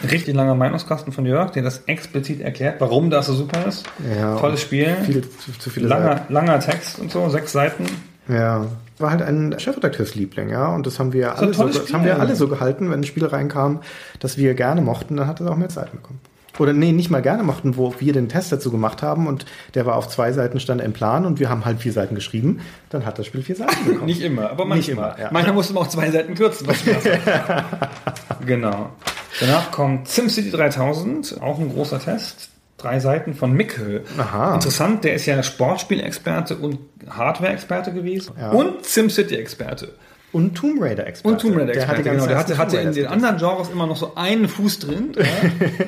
Richtig 0.10 0.36
langer 0.36 0.56
Meinungskasten 0.56 1.14
von 1.14 1.26
Jörg, 1.26 1.52
der 1.52 1.64
das 1.64 1.84
explizit 1.86 2.42
erklärt, 2.42 2.80
warum 2.80 3.10
das 3.10 3.28
so 3.28 3.34
super 3.34 3.66
ist. 3.68 3.86
Ja, 4.18 4.38
Tolles 4.38 4.62
Spiel. 4.62 4.96
Viel 5.06 5.22
zu, 5.22 5.52
zu 5.58 5.70
viele 5.70 5.88
langer, 5.88 6.18
Seiten. 6.18 6.34
langer 6.34 6.60
Text 6.60 7.00
und 7.00 7.12
so, 7.12 7.30
sechs 7.30 7.52
Seiten. 7.52 7.86
Ja. 8.28 8.68
War 8.98 9.12
halt 9.12 9.22
ein 9.22 9.60
Chefredakteursliebling, 9.60 10.50
ja. 10.50 10.68
Und 10.74 10.88
das 10.88 11.00
haben 11.00 11.12
wir 11.12 11.36
alle 11.38 11.48
ein 11.48 11.54
so, 11.54 11.68
das 11.68 11.92
haben 11.92 12.06
wir 12.06 12.20
alle 12.20 12.36
so 12.36 12.48
gehalten, 12.48 12.90
wenn 12.90 13.02
ein 13.02 13.04
Spiel 13.04 13.26
reinkam, 13.26 13.82
das 14.20 14.38
wir 14.38 14.54
gerne 14.54 14.82
mochten, 14.82 15.18
dann 15.18 15.28
hat 15.28 15.42
es 15.42 15.48
auch 15.48 15.58
mehr 15.58 15.70
Seiten 15.70 15.98
bekommen. 15.98 16.20
Oder 16.60 16.74
nee, 16.74 16.92
nicht 16.92 17.10
mal 17.10 17.22
gerne 17.22 17.44
mochten, 17.44 17.76
wo 17.76 17.96
wir 18.00 18.14
den 18.14 18.30
Test 18.30 18.52
dazu 18.52 18.72
gemacht 18.72 19.04
haben 19.04 19.28
und 19.28 19.46
der 19.74 19.86
war 19.86 19.96
auf 19.96 20.08
zwei 20.08 20.32
Seiten 20.32 20.60
stand 20.60 20.82
im 20.82 20.94
Plan 20.94 21.26
und 21.26 21.40
wir 21.40 21.50
haben 21.50 21.66
halt 21.66 21.80
vier 21.80 21.92
Seiten 21.92 22.16
geschrieben, 22.16 22.62
dann 22.90 23.06
hat 23.06 23.20
das 23.20 23.26
Spiel 23.26 23.42
vier 23.42 23.56
Seiten 23.56 23.86
bekommen. 23.86 24.06
Nicht 24.06 24.22
immer, 24.22 24.50
aber 24.50 24.66
manchmal. 24.66 24.78
Nicht 24.78 24.90
immer, 24.90 25.20
ja. 25.20 25.30
Manchmal 25.32 25.56
musste 25.56 25.74
man 25.74 25.84
auch 25.84 25.90
zwei 25.90 26.10
Seiten 26.12 26.36
kürzen. 26.36 26.68
Was 26.68 26.84
genau. 28.46 28.92
Danach 29.40 29.72
kommt 29.72 30.08
SimCity 30.08 30.52
3000, 30.52 31.42
auch 31.42 31.60
ein 31.60 31.70
großer 31.70 32.00
Test. 32.00 32.50
Drei 32.78 33.00
Seiten 33.00 33.34
von 33.34 33.54
Mikkel. 33.54 34.04
Aha. 34.18 34.56
Interessant, 34.56 35.04
der 35.04 35.14
ist 35.14 35.26
ja 35.26 35.42
Sportspielexperte 35.42 36.58
und 36.58 36.80
Hardware-Experte 37.10 37.94
gewesen. 37.94 38.34
Ja. 38.38 38.52
Und 38.52 38.86
SimCity-Experte. 38.86 39.94
Und 40.34 40.56
Tomb 40.56 40.82
Raider-Experte. 40.82 41.34
Und 41.34 41.42
Tomb 41.42 41.54
Der 41.56 41.62
Raider-Experte, 41.62 41.88
hatte, 41.88 42.04
die 42.04 42.10
genau. 42.10 42.28
Der 42.28 42.38
hatte, 42.38 42.58
hatte 42.58 42.78
in 42.78 42.94
den 42.94 43.08
anderen 43.08 43.38
Genres 43.38 43.70
immer 43.70 43.88
noch 43.88 43.96
so 43.96 44.16
einen 44.16 44.50
Fuß 44.50 44.80
drin. 44.80 45.14
Ja. 45.16 45.24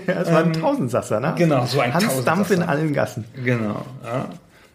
Es 0.21 0.31
war 0.31 0.43
ein 0.43 0.53
Tausendsasser, 0.53 1.19
ne? 1.19 1.35
genau, 1.37 1.65
so 1.65 1.81
ein 1.81 1.93
Hans 1.93 2.05
Tausendsasser. 2.05 2.35
Dampf 2.35 2.51
in 2.51 2.63
allen 2.63 2.93
Gassen. 2.93 3.25
Genau. 3.43 3.85
Ja. 4.05 4.29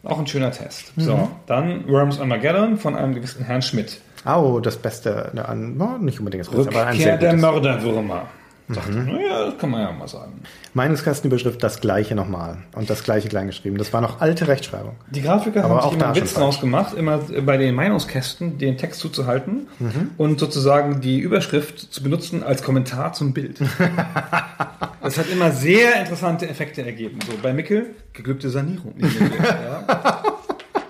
Auch 0.04 0.18
ein 0.18 0.26
schöner 0.26 0.50
Test. 0.50 0.96
Mhm. 0.96 1.02
So, 1.02 1.30
dann 1.46 1.88
Worms 1.88 2.20
Armageddon 2.20 2.76
von 2.76 2.96
einem 2.96 3.14
gewissen 3.14 3.44
Herrn 3.44 3.62
Schmidt. 3.62 4.00
Oh, 4.26 4.60
das 4.60 4.76
Beste, 4.76 5.30
ne, 5.32 5.48
an, 5.48 5.76
no, 5.76 5.96
nicht 5.98 6.18
unbedingt 6.18 6.46
das 6.46 6.52
Beste, 6.52 6.70
aber 6.70 6.86
ein 6.86 6.96
sehr 6.96 7.14
Rückkehr 7.14 7.30
der. 7.30 7.38
Mörderwürmer. 7.38 8.26
Sagt 8.74 8.88
er. 8.90 9.02
Naja, 9.02 9.44
das 9.46 9.58
kann 9.58 9.70
man 9.70 9.80
ja 9.82 9.92
mal 9.92 10.08
sagen. 10.08 10.42
Meinungskastenüberschrift 10.74 11.62
das 11.62 11.80
gleiche 11.80 12.14
nochmal 12.14 12.58
und 12.74 12.88
das 12.90 13.04
gleiche 13.04 13.28
klein 13.28 13.46
geschrieben. 13.46 13.76
Das 13.78 13.92
war 13.92 14.00
noch 14.00 14.20
alte 14.20 14.48
Rechtschreibung. 14.48 14.96
Die 15.10 15.22
Grafiker 15.22 15.64
Aber 15.64 15.74
haben 15.76 15.80
auch 15.80 15.92
sich 15.92 16.00
immer 16.02 16.14
Witz 16.14 16.32
falsch. 16.32 16.34
draus 16.44 16.60
gemacht, 16.60 16.94
immer 16.94 17.18
bei 17.18 17.56
den 17.58 17.74
Meinungskästen 17.74 18.58
den 18.58 18.78
Text 18.78 19.00
zuzuhalten 19.00 19.68
Mhm. 19.78 20.10
und 20.18 20.40
sozusagen 20.40 21.00
die 21.00 21.18
Überschrift 21.18 21.78
zu 21.92 22.02
benutzen 22.02 22.42
als 22.42 22.62
Kommentar 22.62 23.12
zum 23.12 23.32
Bild. 23.34 23.58
das 25.02 25.18
hat 25.18 25.28
immer 25.30 25.50
sehr 25.50 26.00
interessante 26.00 26.48
Effekte 26.48 26.82
ergeben. 26.84 27.18
So 27.26 27.32
bei 27.42 27.52
Mickel, 27.52 27.90
geglückte 28.12 28.50
Sanierung. 28.50 28.94
Mickel, 28.96 29.30
ja. 29.40 30.22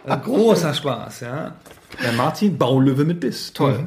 Ein 0.06 0.22
großer 0.24 0.74
Spaß, 0.74 1.20
ja. 1.20 1.52
Bei 2.02 2.12
Martin, 2.12 2.56
Baulöwe 2.56 3.04
mit 3.04 3.20
Biss. 3.20 3.52
Toll. 3.52 3.86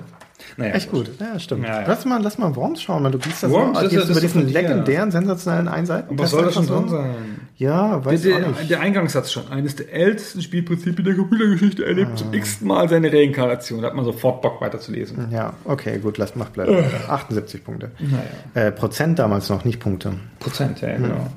Naja, 0.58 0.74
Echt 0.76 0.89
gut, 0.89 1.10
ja, 1.20 1.38
stimmt. 1.38 1.66
Ja, 1.66 1.82
ja. 1.82 1.88
Lass 1.88 2.06
mal, 2.06 2.22
lass 2.22 2.38
mal 2.38 2.56
Worms 2.56 2.82
schauen, 2.82 3.03
weil 3.03 3.12
du 3.12 3.18
gehst 3.18 3.43
das 3.43 3.51
Worms 3.51 3.74
mal, 3.74 3.86
ist- 3.86 3.91
gehst 3.91 4.10
über 4.10 4.22
diesen 4.22 4.47
legendären, 4.47 5.12
sensationellen 5.12 5.68
Einseiten. 5.68 6.12
Und 6.12 6.20
was 6.20 6.32
soll 6.32 6.45
das 6.45 6.53
schon 6.53 6.66
drin 6.68 6.88
so? 6.88 6.95
sein? 6.95 7.16
Ja, 7.58 8.03
weiß 8.06 8.22
Der, 8.22 8.36
auch 8.36 8.39
der, 8.39 8.47
nicht. 8.49 8.70
der 8.70 8.80
Eingangssatz 8.80 9.32
schon. 9.32 9.47
Eines 9.49 9.76
der 9.76 9.91
ältesten 9.93 10.41
Spielprinzipien 10.41 11.03
der 11.06 11.16
Computergeschichte 11.16 11.86
erlebt 11.86 12.18
zum 12.18 12.34
x-ten 12.34 12.68
Mal 12.68 12.88
seine 12.88 13.12
Reinkarnation. 13.12 13.82
Da 13.82 13.88
hat 13.89 13.95
man 13.95 14.06
sofort 14.06 14.41
Bock 14.41 14.62
weiterzulesen. 14.62 15.28
Ja, 15.32 15.53
okay, 15.66 15.97
gut, 15.99 16.18
lass 16.18 16.36
mach 16.36 16.49
bleiben. 16.49 16.84
78 17.10 17.64
Punkte. 17.64 17.91
Naja. 17.99 18.68
Äh, 18.68 18.72
Prozent 18.72 19.20
damals 19.20 19.49
noch, 19.49 19.66
nicht 19.66 19.80
Punkte. 19.82 20.14
Prozent, 20.39 20.80
ja, 20.82 20.95
genau. 20.95 21.28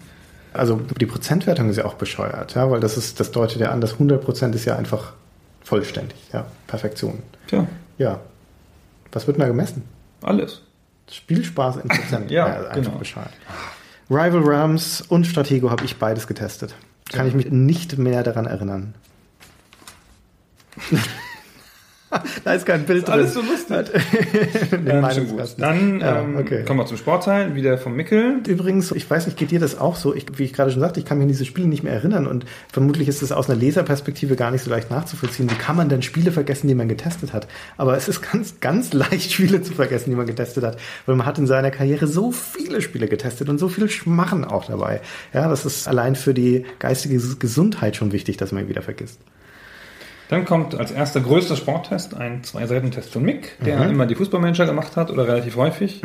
Also 0.53 0.81
die 1.01 1.07
Prozentwertung 1.07 1.69
ist 1.71 1.77
ja 1.77 1.85
auch 1.85 1.95
bescheuert, 1.95 2.55
ja, 2.55 2.71
weil 2.71 2.81
das 2.81 2.97
ist, 2.97 3.21
das 3.21 3.31
deutet 3.33 3.61
ja 3.61 3.71
an, 3.71 3.81
dass 3.81 3.95
100 3.95 4.25
Prozent 4.25 4.55
ist 4.55 4.65
ja 4.65 4.77
einfach 4.77 5.13
vollständig, 5.63 6.17
ja, 6.33 6.47
Perfektion. 6.67 7.19
Tja, 7.49 7.67
Ja. 7.99 8.21
Was 9.13 9.27
wird 9.27 9.37
denn 9.37 9.43
da 9.43 9.49
gemessen? 9.49 9.83
alles. 10.23 10.63
Spielspaß 11.11 11.77
in 11.79 11.89
Prozent. 11.89 12.31
Ja, 12.31 12.45
also 12.47 12.67
einfach 12.69 12.83
genau. 12.83 12.99
bescheuert. 12.99 13.33
Rival 14.11 14.43
Realms 14.43 15.01
und 15.03 15.27
Stratego 15.27 15.71
habe 15.71 15.85
ich 15.85 15.97
beides 15.97 16.27
getestet. 16.27 16.75
Kann 17.13 17.27
ich 17.27 17.35
mich 17.35 17.51
nicht 17.51 17.99
mehr 17.99 18.23
daran 18.23 18.47
erinnern. 18.47 18.95
Da 22.45 22.55
ist 22.55 22.67
kein 22.67 22.85
Bild 22.85 23.09
Alles 23.09 23.35
drin. 23.35 23.45
so 23.45 23.51
lustig. 23.51 24.03
Ähm, 24.73 25.07
schon 25.15 25.29
gut. 25.29 25.55
Dann 25.59 26.01
Ja, 26.01 26.21
ähm, 26.21 26.37
okay. 26.37 26.65
kommen 26.65 26.81
wir 26.81 26.87
zum 26.87 26.97
Sportteil, 26.97 27.55
wieder 27.55 27.79
vom 27.79 27.95
Mickel. 27.95 28.41
Übrigens, 28.47 28.93
ich 28.93 29.09
weiß 29.09 29.27
nicht, 29.27 29.39
geht 29.39 29.51
dir 29.51 29.61
das 29.61 29.79
auch 29.79 29.97
so? 29.97 30.15
Ich, 30.15 30.27
wie 30.39 30.45
ich 30.45 30.53
gerade 30.53 30.71
schon 30.71 30.81
sagte, 30.81 31.01
ich 31.01 31.07
kann 31.07 31.19
mich 31.19 31.25
an 31.25 31.29
diese 31.29 31.45
Spiele 31.45 31.69
nicht 31.69 31.83
mehr 31.83 31.93
erinnern 31.93 32.27
und 32.27 32.45
vermutlich 32.73 33.09
ist 33.09 33.23
es 33.23 33.33
aus 33.33 33.49
einer 33.49 33.59
Leserperspektive 33.59 34.37
gar 34.37 34.51
nicht 34.51 34.63
so 34.63 34.71
leicht 34.71 34.91
nachzuvollziehen. 34.91 35.51
Wie 35.51 35.55
kann 35.55 35.77
man 35.77 35.89
denn 35.89 36.03
Spiele 36.03 36.33
vergessen, 36.33 36.69
die 36.69 36.75
man 36.75 36.89
getestet 36.89 37.33
hat? 37.33 37.49
Aber 37.77 37.97
es 37.97 38.09
ist 38.09 38.23
ganz, 38.23 38.61
ganz 38.61 38.93
leicht, 38.93 39.33
Spiele 39.33 39.63
zu 39.63 39.73
vergessen, 39.75 40.11
die 40.11 40.17
man 40.17 40.27
getestet 40.27 40.65
hat, 40.65 40.79
weil 41.07 41.17
man 41.17 41.27
hat 41.27 41.39
in 41.39 41.47
seiner 41.47 41.71
Karriere 41.71 42.07
so 42.07 42.33
viele 42.33 42.81
Spiele 42.81 43.09
getestet 43.09 43.49
und 43.49 43.59
so 43.59 43.69
viel 43.69 43.89
Schmachen 43.89 44.45
auch 44.45 44.65
dabei. 44.67 45.01
Ja, 45.33 45.49
das 45.49 45.65
ist 45.65 45.89
allein 45.89 46.17
für 46.17 46.35
die 46.35 46.65
geistige 46.79 47.19
Gesundheit 47.39 47.97
schon 47.97 48.13
wichtig, 48.13 48.37
dass 48.37 48.53
man 48.53 48.65
ihn 48.65 48.69
wieder 48.69 48.83
vergisst. 48.83 49.21
Dann 50.29 50.45
kommt 50.45 50.75
als 50.75 50.91
erster 50.91 51.21
größter 51.21 51.57
Sporttest 51.57 52.15
ein 52.15 52.45
Zwei-Seiten-Test 52.45 53.11
von 53.13 53.23
Mick, 53.23 53.57
der 53.65 53.79
Mhm. 53.79 53.91
immer 53.91 54.07
die 54.07 54.15
Fußballmanager 54.15 54.67
gemacht 54.67 54.97
hat 54.97 55.11
oder 55.11 55.27
relativ 55.27 55.57
häufig. 55.57 56.03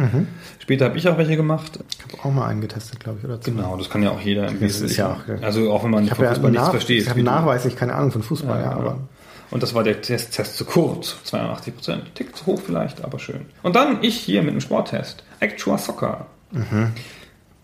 Später 0.59 0.85
habe 0.85 0.97
ich 0.97 1.07
auch 1.09 1.17
welche 1.17 1.35
gemacht. 1.35 1.79
Ich 1.97 2.13
habe 2.13 2.23
auch 2.29 2.31
mal 2.33 2.47
einen 2.47 2.61
getestet, 2.61 2.99
glaube 3.01 3.19
ich, 3.19 3.25
oder 3.25 3.41
zwei. 3.41 3.51
Genau, 3.51 3.75
das 3.75 3.89
kann 3.89 4.01
ja 4.01 4.11
auch 4.11 4.21
jeder 4.21 4.47
im 4.47 4.61
Das 4.61 4.79
ist 4.79 4.95
ja 4.95 5.13
auch- 5.13 5.43
Also 5.43 5.71
auch 5.73 5.83
wenn 5.83 5.91
man 5.91 6.03
von 6.05 6.11
habe 6.11 6.23
ja 6.23 6.29
Fußball 6.29 6.51
nichts 6.51 6.69
versteht. 6.69 7.01
ich 7.03 7.09
habe 7.09 7.21
nachweislich 7.23 7.75
keine 7.75 7.95
Ahnung 7.95 8.11
von 8.11 8.23
Fußball, 8.23 8.59
ja, 8.59 8.65
Ja, 8.71 8.71
aber 8.77 8.97
Und 9.51 9.61
das 9.61 9.75
war 9.75 9.83
der 9.83 10.01
Test, 10.01 10.33
Test 10.33 10.57
zu 10.57 10.65
kurz. 10.65 11.17
82 11.25 11.75
Prozent. 11.75 12.15
Tick 12.15 12.35
zu 12.35 12.45
hoch 12.47 12.59
vielleicht, 12.65 13.03
aber 13.03 13.19
schön. 13.19 13.41
Und 13.61 13.75
dann 13.75 13.99
ich 14.01 14.15
hier 14.17 14.41
mit 14.41 14.51
einem 14.51 14.61
Sporttest. 14.61 15.23
Actual 15.41 15.77
Soccer. 15.77 16.25
Mhm. 16.51 16.91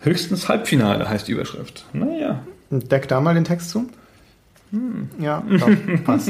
Höchstens 0.01 0.47
Halbfinale 0.49 1.09
heißt 1.09 1.27
die 1.27 1.31
Überschrift. 1.31 1.85
Naja. 1.93 2.41
deck 2.69 3.07
da 3.07 3.19
mal 3.21 3.33
den 3.33 3.43
Text 3.45 3.71
zu. 3.71 3.87
Hm. 4.71 5.09
Ja, 5.19 5.43
doch, 5.59 5.69
passt. 6.05 6.29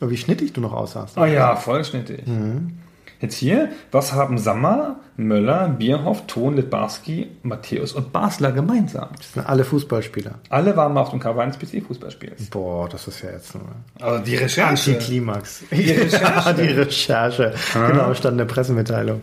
Aber 0.00 0.10
wie 0.10 0.16
schnittig 0.16 0.52
du 0.52 0.60
noch 0.60 0.72
aussahst. 0.72 1.16
Ah 1.16 1.26
ja, 1.26 1.56
vollschnittig. 1.56 2.26
Mhm. 2.26 2.72
Jetzt 3.18 3.36
hier, 3.36 3.70
was 3.92 4.12
haben 4.12 4.36
Sammer, 4.36 4.96
Möller, 5.16 5.70
Bierhoff, 5.70 6.26
Thon, 6.26 6.54
Litbarski, 6.56 7.28
Matthäus 7.42 7.92
und 7.94 8.12
Basler 8.12 8.52
gemeinsam? 8.52 9.08
Das 9.16 9.32
sind 9.32 9.46
alle 9.46 9.64
Fußballspieler. 9.64 10.32
Alle 10.50 10.76
waren 10.76 10.92
mal 10.92 11.00
auf 11.00 11.10
dem 11.10 11.18
Cover 11.18 11.40
eines 11.42 11.58
PC-Fußballspiels. 11.58 12.50
Boah, 12.50 12.86
das 12.90 13.08
ist 13.08 13.22
ja 13.22 13.30
jetzt 13.30 13.54
nur 13.54 13.64
Also 14.00 14.22
die 14.22 14.36
Recherche. 14.36 14.90
Antiklimax. 14.92 15.62
Die 15.70 15.90
Recherche. 15.92 16.26
Ja, 16.46 16.52
die 16.52 16.68
Recherche. 16.72 17.54
Genau, 17.72 18.12
stand 18.12 18.32
in 18.32 18.38
der 18.38 18.44
Pressemitteilung. 18.44 19.22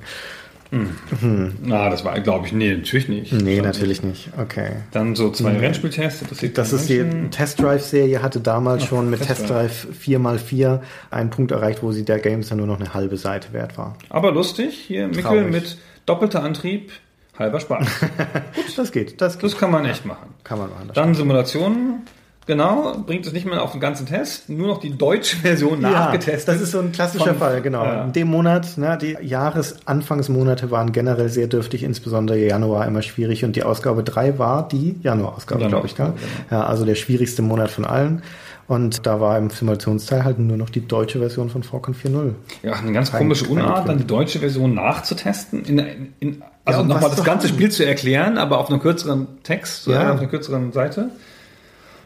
Na, 1.62 1.90
das 1.90 2.04
war, 2.04 2.20
glaube 2.22 2.48
ich, 2.48 2.54
nee, 2.54 2.76
natürlich 2.76 3.08
nicht. 3.08 3.32
Nee, 3.32 3.62
natürlich 3.62 4.02
nicht. 4.02 4.30
Okay. 4.38 4.72
Dann 4.92 5.16
so 5.16 5.30
zwei 5.32 5.58
Rennspieltests. 5.58 6.24
interessiert 6.24 6.58
Das 6.58 6.72
keinen 6.72 6.80
ist 6.80 6.90
die. 6.90 7.30
Test 7.30 7.62
Drive-Serie, 7.62 8.22
hatte 8.24 8.40
damals 8.40 8.84
schon 8.86 9.10
mit 9.10 9.22
Test 9.22 9.50
Drive 9.50 9.88
4x4 10.04 10.80
einen 11.12 11.30
Punkt 11.30 11.52
erreicht, 11.52 11.84
wo 11.84 11.92
sie 11.92 12.04
der 12.06 12.20
Games 12.20 12.50
dann 12.50 12.58
nur 12.58 12.68
noch 12.68 12.80
eine 12.80 12.94
halbe 12.94 13.18
Seite 13.18 13.54
wert 13.54 13.78
war. 13.78 13.96
Aber 14.10 14.32
lustig, 14.32 14.74
hier 14.88 15.12
Traurig. 15.12 15.52
mit 15.52 15.78
doppelter 16.06 16.44
Antrieb, 16.44 16.92
halber 17.38 17.60
Spaß. 17.60 17.88
Das 18.76 18.92
geht, 18.92 19.22
das 19.22 19.38
geht. 19.38 19.44
Das 19.44 19.58
kann 19.60 19.70
man 19.70 19.86
echt 19.86 20.06
machen. 20.06 20.34
kann 20.44 20.58
man 20.58 20.70
machen. 20.70 20.88
das 20.88 20.96
Dann 20.96 21.14
Simulationen. 21.14 22.02
Genau, 22.46 22.98
bringt 23.06 23.26
es 23.26 23.32
nicht 23.34 23.46
mehr 23.46 23.62
auf 23.64 23.72
den 23.72 23.80
ganzen 23.80 24.06
Test, 24.06 24.50
nur 24.50 24.68
noch 24.68 24.80
die 24.80 24.98
deutsche 24.98 25.38
Version 25.38 25.80
nachgetestet. 25.80 26.54
das 26.56 26.62
ist 26.62 26.72
so 26.72 26.80
ein 26.80 26.92
klassischer 26.92 27.28
Von- 27.28 27.38
Fall, 27.38 27.62
genau. 27.62 27.84
Ja. 27.86 28.04
In 28.04 28.12
dem 28.14 28.28
Monat, 28.28 28.78
ne, 28.78 28.98
die 29.02 29.16
Jahresanfangsmonate 29.22 30.72
waren 30.72 30.92
generell 30.92 31.30
sehr 31.30 31.48
dürftig, 31.48 31.84
insbesondere 31.84 32.38
Januar 32.38 32.86
immer 32.88 33.02
schwierig 33.02 33.44
und 33.46 33.56
die 33.56 33.64
Ausgabe 33.64 34.04
3 34.04 34.38
war 34.40 34.68
die 34.68 34.96
Januarausgabe, 35.02 35.68
glaube 35.68 35.88
ich. 35.88 35.98
Januarausgabe, 35.98 36.20
Ja, 36.52 36.66
also 36.66 36.86
der 36.86 36.96
schwierigste 36.96 37.42
Monat 37.42 37.72
von 37.72 37.86
allen. 37.86 38.24
Und 38.66 39.06
da 39.06 39.20
war 39.20 39.38
im 39.38 39.50
Simulationsteil 39.50 40.24
halt 40.24 40.40
nur 40.40 40.56
noch 40.56 40.70
die 40.70 40.88
deutsche 40.88 41.20
Version 41.20 41.50
von 41.50 41.64
Falcon 41.64 41.94
4.0. 41.94 42.34
Ja, 42.64 42.74
eine 42.74 42.94
ganz 42.94 43.12
komische 43.12 43.46
Unart, 43.48 43.90
dann 43.90 43.98
die 43.98 44.08
deutsche 44.08 44.40
Version 44.40 44.74
nachzutesten. 44.74 45.66
In, 45.66 45.80
in, 45.80 46.14
in, 46.22 46.44
also 46.64 46.80
um 46.82 46.88
nochmal 46.88 47.10
das 47.10 47.24
ganze. 47.26 47.50
Spiel 47.50 47.70
zu 47.72 47.86
erklären, 47.86 48.38
aber 48.38 48.60
auf 48.60 48.70
einer 48.70 48.80
kürzeren 48.80 49.28
Text, 49.44 49.88
Ja. 49.88 50.10
äh, 50.10 50.12
auf 50.14 50.20
einer 50.20 50.30
kürzeren 50.30 50.72
Seite. 50.72 51.10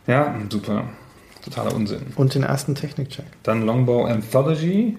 Ja, 0.07 0.35
super. 0.49 0.85
Totaler 1.43 1.75
Unsinn. 1.75 2.01
Und 2.15 2.33
den 2.35 2.43
ersten 2.43 2.75
Technikcheck. 2.75 3.25
Dann 3.43 3.65
Longbow 3.65 4.05
Anthology. 4.05 4.97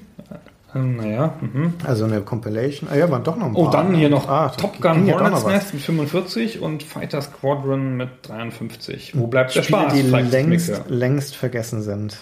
Äh, 0.74 0.78
naja. 0.78 1.34
Mhm. 1.40 1.74
Also 1.84 2.04
eine 2.04 2.20
Compilation. 2.20 2.88
Ah 2.92 2.96
ja, 2.96 3.10
waren 3.10 3.24
doch 3.24 3.36
noch 3.36 3.46
ein 3.46 3.54
Oh, 3.54 3.64
paar. 3.64 3.72
dann 3.84 3.94
hier 3.94 4.08
noch 4.10 4.28
Ah, 4.28 4.48
Top 4.50 4.80
Gun 4.80 5.06
ja 5.06 5.14
Hornets 5.18 5.44
was. 5.44 5.52
Nest 5.52 5.74
mit 5.74 5.82
45 5.82 6.60
und 6.60 6.82
Fighter 6.82 7.20
Squadron 7.22 7.96
mit 7.96 8.08
53. 8.22 9.12
Wo 9.18 9.26
bleibt 9.26 9.54
der 9.54 9.62
Spiele, 9.62 9.80
Spaß? 9.80 9.92
die 9.94 10.02
längst, 10.02 10.82
längst 10.88 11.36
vergessen 11.36 11.82
sind. 11.82 12.18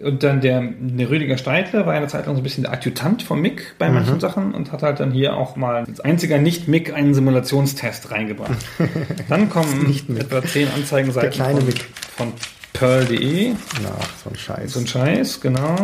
Und 0.00 0.22
dann 0.22 0.40
der, 0.40 0.62
der 0.78 1.10
Rüdiger 1.10 1.36
Streitler 1.38 1.84
war 1.86 1.92
eine 1.92 2.06
Zeit 2.06 2.26
lang 2.26 2.36
so 2.36 2.40
ein 2.40 2.44
bisschen 2.44 2.62
der 2.64 2.72
Adjutant 2.72 3.22
von 3.22 3.40
Mick 3.40 3.74
bei 3.78 3.88
manchen 3.90 4.14
Mhm. 4.14 4.20
Sachen 4.20 4.54
und 4.54 4.70
hat 4.70 4.82
halt 4.82 5.00
dann 5.00 5.10
hier 5.10 5.36
auch 5.36 5.56
mal 5.56 5.84
als 5.86 6.00
einziger 6.00 6.38
Nicht-Mick 6.38 6.92
einen 6.94 7.14
Simulationstest 7.14 8.10
reingebracht. 8.10 8.56
dann 9.28 9.50
kommen 9.50 9.92
etwa 10.16 10.42
zehn 10.42 10.68
Anzeigenseiten 10.68 11.32
von, 11.42 11.66
Mick. 11.66 11.84
von 12.16 12.32
Pearl.de. 12.74 13.52
Na, 13.82 13.90
so 14.22 14.30
ein 14.30 14.36
Scheiß. 14.36 14.72
So 14.72 14.80
ein 14.80 14.86
Scheiß, 14.86 15.40
genau. 15.40 15.76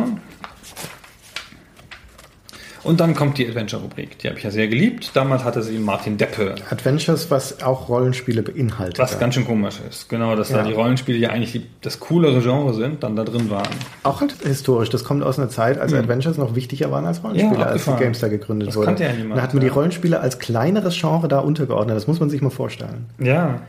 Und 2.85 3.01
dann 3.01 3.14
kommt 3.14 3.39
die 3.39 3.49
Adventure-Rubrik. 3.49 4.18
Die 4.18 4.28
habe 4.28 4.37
ich 4.39 4.45
ja 4.45 4.51
sehr 4.51 4.68
geliebt. 4.68 5.11
Damals 5.14 5.43
hatte 5.45 5.62
sie 5.62 5.78
Martin 5.78 6.18
Deppe. 6.18 6.55
Adventures, 6.70 7.30
was 7.30 7.62
auch 7.62 7.89
Rollenspiele 7.89 8.43
beinhaltet. 8.43 8.99
Was 8.99 9.18
ganz 9.18 9.35
schön 9.35 9.47
komisch 9.47 9.76
ist. 9.89 10.09
Genau, 10.11 10.37
dass 10.37 10.51
Ja. 10.51 10.59
da 10.59 10.64
die 10.64 10.74
Rollenspiele, 10.74 11.18
die 11.18 11.26
eigentlich 11.26 11.53
die, 11.53 11.66
das 11.80 11.99
coolere 12.01 12.41
Genre 12.43 12.74
sind, 12.74 13.03
dann 13.03 13.16
da 13.16 13.24
drin 13.24 13.49
waren. 13.51 13.68
Auch 14.03 14.20
halt 14.20 14.35
historisch. 14.45 14.91
Das 14.91 15.03
kommt 15.03 15.22
aus 15.22 15.39
einer 15.39 15.49
Zeit, 15.49 15.78
als 15.78 15.93
Adventures 15.95 16.37
noch 16.37 16.55
wichtiger 16.55 16.91
waren 16.91 17.07
als 17.07 17.24
Rollenspiele. 17.24 17.59
Ja, 17.61 17.66
als 17.66 17.85
die. 17.87 17.91
GameStar 17.97 18.28
gegründet 18.28 18.68
Das 18.68 18.76
wurde. 18.76 18.87
kannte 18.87 19.05
ja 19.05 19.12
niemand, 19.12 19.39
da 19.39 19.43
hat 19.43 19.55
man 19.55 19.61
die 19.62 19.66
ja. 19.68 19.72
Rollenspiele 19.72 20.20
als 20.20 20.39
kleineres 20.39 20.95
Genre 21.01 21.26
da 21.28 21.39
untergeordnet. 21.39 21.97
Das 21.97 22.07
muss 22.07 22.20
man 22.20 22.28
sich 22.28 22.43
mal 22.43 22.51
vorstellen. 22.51 23.07
Ja. 23.18 23.61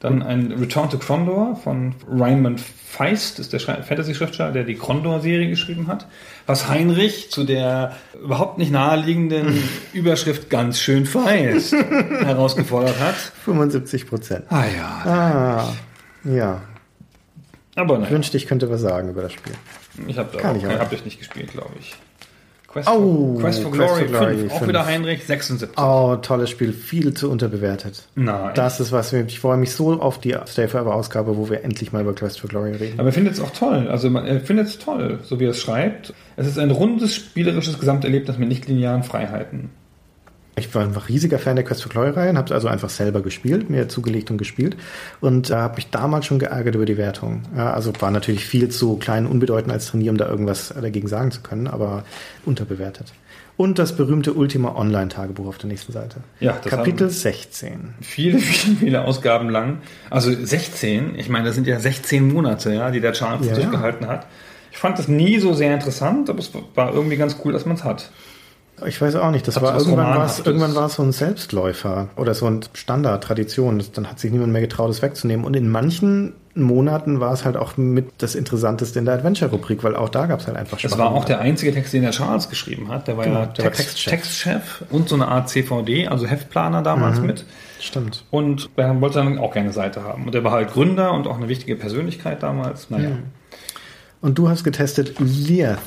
Dann 0.00 0.22
ein 0.22 0.52
Return 0.52 0.88
to 0.90 0.98
Crondor 0.98 1.56
von 1.56 1.94
Raymond 2.08 2.60
Feist, 2.60 3.38
ist 3.40 3.52
der 3.52 3.58
Fantasy-Schriftsteller, 3.60 4.52
der 4.52 4.62
die 4.64 4.76
Crondor-Serie 4.76 5.48
geschrieben 5.50 5.88
hat. 5.88 6.06
Was 6.46 6.68
Heinrich 6.68 7.30
zu 7.30 7.42
der 7.44 7.96
überhaupt 8.22 8.58
nicht 8.58 8.70
naheliegenden 8.70 9.62
Überschrift 9.92 10.50
ganz 10.50 10.78
schön 10.80 11.04
feist 11.04 11.72
herausgefordert 12.24 12.98
hat. 13.00 13.14
75 13.44 14.06
Prozent. 14.06 14.44
Ah 14.50 14.64
ja. 14.66 14.86
Ah, 15.04 15.74
ja. 16.24 16.60
Aber 17.74 17.94
Ich 17.96 18.00
nein, 18.02 18.10
wünschte, 18.10 18.36
ich 18.36 18.46
könnte 18.46 18.70
was 18.70 18.80
sagen 18.80 19.08
über 19.10 19.22
das 19.22 19.32
Spiel. 19.32 19.52
ich 20.06 20.16
habe 20.16 20.36
Kann 20.38 20.56
ich 20.56 20.64
hab 20.64 20.72
aber. 20.72 20.80
hab 20.80 20.92
ich 20.92 21.04
nicht 21.04 21.18
gespielt, 21.18 21.52
glaube 21.52 21.72
ich. 21.80 21.94
Quest, 22.68 22.86
Oh, 22.88 23.32
for, 23.34 23.40
Quest 23.40 23.62
for 23.62 23.72
Quest 23.72 23.88
Glory, 23.94 24.08
for 24.08 24.18
Glory 24.18 24.36
5, 24.36 24.52
auch 24.52 24.58
fünf. 24.58 24.68
wieder 24.68 24.84
Heinrich, 24.86 25.24
76. 25.24 25.78
Oh, 25.78 26.16
tolles 26.20 26.50
Spiel. 26.50 26.72
Viel 26.74 27.14
zu 27.14 27.30
unterbewertet. 27.30 28.02
Nein. 28.14 28.50
Das 28.54 28.78
ist 28.78 28.92
was, 28.92 29.10
ich 29.12 29.40
freue 29.40 29.56
mich 29.56 29.72
so 29.72 29.92
auf 30.00 30.18
die 30.20 30.36
Stay 30.46 30.68
Forever 30.68 30.94
Ausgabe, 30.94 31.36
wo 31.38 31.48
wir 31.48 31.64
endlich 31.64 31.92
mal 31.92 32.02
über 32.02 32.14
Quest 32.14 32.38
for 32.40 32.50
Glory 32.50 32.72
reden. 32.72 33.00
Aber 33.00 33.08
er 33.08 33.12
findet 33.14 33.32
es 33.34 33.40
auch 33.40 33.50
toll. 33.52 33.88
Also 33.88 34.10
man- 34.10 34.26
er 34.26 34.40
findet 34.40 34.66
es 34.68 34.78
toll, 34.78 35.18
so 35.24 35.40
wie 35.40 35.44
er 35.46 35.50
es 35.52 35.60
schreibt. 35.60 36.12
Es 36.36 36.46
ist 36.46 36.58
ein 36.58 36.70
rundes, 36.70 37.14
spielerisches 37.14 37.80
Gesamterlebnis 37.80 38.36
mit 38.36 38.48
nicht 38.50 38.68
linearen 38.68 39.02
Freiheiten. 39.02 39.70
Ich 40.58 40.74
war 40.74 40.82
einfach 40.82 41.08
riesiger 41.08 41.38
Fan 41.38 41.56
der 41.56 41.64
Quest 41.64 41.82
for 41.82 41.90
Glory-Reihe 41.90 42.30
und 42.30 42.36
habe 42.36 42.46
es 42.46 42.52
also 42.52 42.68
einfach 42.68 42.90
selber 42.90 43.22
gespielt, 43.22 43.70
mir 43.70 43.88
zugelegt 43.88 44.30
und 44.30 44.38
gespielt. 44.38 44.76
Und 45.20 45.50
da 45.50 45.62
habe 45.62 45.76
mich 45.76 45.90
damals 45.90 46.26
schon 46.26 46.38
geärgert 46.38 46.74
über 46.74 46.84
die 46.84 46.96
Wertung. 46.98 47.42
Ja, 47.56 47.72
also 47.72 47.92
war 48.00 48.10
natürlich 48.10 48.44
viel 48.44 48.68
zu 48.68 48.96
klein 48.96 49.26
und 49.26 49.32
unbedeutend 49.32 49.72
als 49.72 49.86
Turnier, 49.86 50.10
um 50.10 50.16
da 50.18 50.28
irgendwas 50.28 50.74
dagegen 50.80 51.08
sagen 51.08 51.30
zu 51.30 51.40
können, 51.40 51.66
aber 51.66 52.04
unterbewertet. 52.44 53.12
Und 53.56 53.78
das 53.80 53.96
berühmte 53.96 54.34
Ultima 54.34 54.76
Online-Tagebuch 54.76 55.46
auf 55.48 55.58
der 55.58 55.68
nächsten 55.68 55.92
Seite. 55.92 56.18
Ja, 56.38 56.58
das 56.62 56.70
Kapitel 56.70 57.06
haben- 57.08 57.12
16. 57.12 57.94
Viele, 58.00 58.38
viele, 58.38 58.76
viele 58.76 59.04
Ausgaben 59.04 59.48
lang. 59.50 59.78
Also 60.10 60.30
16, 60.32 61.16
ich 61.18 61.28
meine, 61.28 61.46
das 61.46 61.56
sind 61.56 61.66
ja 61.66 61.80
16 61.80 62.32
Monate, 62.32 62.72
ja, 62.72 62.90
die 62.92 63.00
der 63.00 63.12
Charles 63.14 63.46
Ja, 63.46 63.52
ja. 63.54 63.58
durchgehalten 63.58 64.06
hat. 64.06 64.26
Ich 64.70 64.78
fand 64.78 64.98
das 64.98 65.08
nie 65.08 65.38
so 65.40 65.54
sehr 65.54 65.74
interessant, 65.74 66.30
aber 66.30 66.38
es 66.38 66.52
war 66.76 66.94
irgendwie 66.94 67.16
ganz 67.16 67.36
cool, 67.44 67.52
dass 67.52 67.66
man 67.66 67.74
es 67.76 67.82
hat. 67.84 68.10
Ich 68.86 69.00
weiß 69.00 69.16
auch 69.16 69.30
nicht, 69.30 69.46
das 69.48 69.60
war 69.60 69.76
irgendwann 69.78 70.16
war 70.16 70.26
es 70.26 70.38
irgendwann 70.40 70.74
war 70.74 70.86
es 70.86 70.94
so 70.94 71.02
ein 71.02 71.12
Selbstläufer 71.12 72.08
oder 72.16 72.34
so 72.34 72.46
ein 72.46 72.60
Standard-Tradition. 72.74 73.78
Das- 73.78 73.92
Dann 73.92 74.08
hat 74.08 74.18
sich 74.20 74.30
niemand 74.30 74.52
mehr 74.52 74.60
getraut, 74.60 74.90
es 74.90 75.02
wegzunehmen. 75.02 75.44
Und 75.44 75.54
in 75.56 75.68
manchen 75.68 76.34
Monaten 76.54 77.20
war 77.20 77.32
es 77.32 77.44
halt 77.44 77.56
auch 77.56 77.76
mit 77.76 78.06
das 78.18 78.34
Interessanteste 78.34 78.98
in 78.98 79.04
der 79.04 79.14
Adventure-Rubrik, 79.14 79.84
weil 79.84 79.94
auch 79.94 80.08
da 80.08 80.26
gab 80.26 80.40
es 80.40 80.46
halt 80.48 80.56
einfach 80.56 80.78
Das 80.80 80.90
schwache 80.90 81.00
war 81.00 81.12
auch 81.12 81.24
der 81.24 81.40
einzige 81.40 81.72
Text, 81.72 81.92
den 81.92 82.02
der 82.02 82.10
Charles 82.10 82.48
geschrieben 82.48 82.88
hat. 82.88 83.06
Der 83.08 83.16
war 83.16 83.24
Genau, 83.24 83.40
ja 83.40 83.46
der 83.46 83.64
war 83.66 83.72
Text, 83.72 84.04
Textchef. 84.04 84.10
Textchef 84.12 84.84
und 84.90 85.08
so 85.08 85.14
eine 85.14 85.28
Art 85.28 85.48
CVD, 85.48 86.08
also 86.08 86.26
Heftplaner 86.26 86.82
damals 86.82 87.20
mit. 87.20 87.44
Stimmt. 87.80 88.24
Und 88.30 88.70
er 88.76 89.00
wollte 89.00 89.18
dann 89.18 89.38
auch 89.38 89.52
gerne 89.52 89.66
eine 89.66 89.72
Seite 89.72 90.02
haben. 90.02 90.26
Und 90.26 90.34
er 90.34 90.42
war 90.42 90.50
halt 90.52 90.72
Gründer 90.72 91.12
und 91.12 91.26
auch 91.28 91.36
eine 91.36 91.48
wichtige 91.48 91.76
Persönlichkeit 91.76 92.42
damals. 92.42 92.90
Naja. 92.90 93.10
Und 94.20 94.36
du 94.36 94.48
hast 94.48 94.64
getestet 94.64 95.14
Liath. 95.20 95.78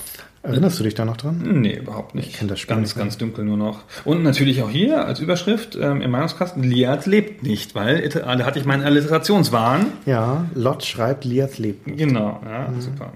Erinnerst 0.44 0.80
du 0.80 0.84
dich 0.84 0.96
da 0.96 1.06
noch 1.06 1.18
dran? 1.18 1.40
Nee, 1.62 1.76
überhaupt 1.78 2.16
nicht. 2.16 2.30
Ich 2.30 2.38
kenn 2.40 2.48
das 2.48 2.60
Spiel 2.60 2.76
ganz, 2.76 2.90
nicht. 2.90 2.98
ganz 2.98 3.18
dunkel 3.20 3.46
nur 3.46 3.58
noch. 3.58 3.82
Und 4.06 4.24
natürlich 4.24 4.64
auch 4.64 4.70
hier 4.72 5.06
als 5.06 5.20
Überschrift 5.20 5.78
ähm, 5.80 6.02
im 6.02 6.10
Meinungskasten, 6.10 6.64
Liat 6.64 7.06
lebt 7.06 7.44
nicht, 7.44 7.76
weil 7.76 8.04
iter- 8.04 8.22
da 8.36 8.44
hatte 8.46 8.58
ich 8.58 8.66
meinen 8.66 8.84
Alliterationswahn. 8.84 9.86
Ja, 10.08 10.46
Lot 10.56 10.84
schreibt, 10.84 11.26
Liath 11.26 11.60
lebt. 11.60 11.86
Genau, 11.86 12.42
ja, 12.44 12.70
Mhm. 12.70 12.82
super. 12.82 13.14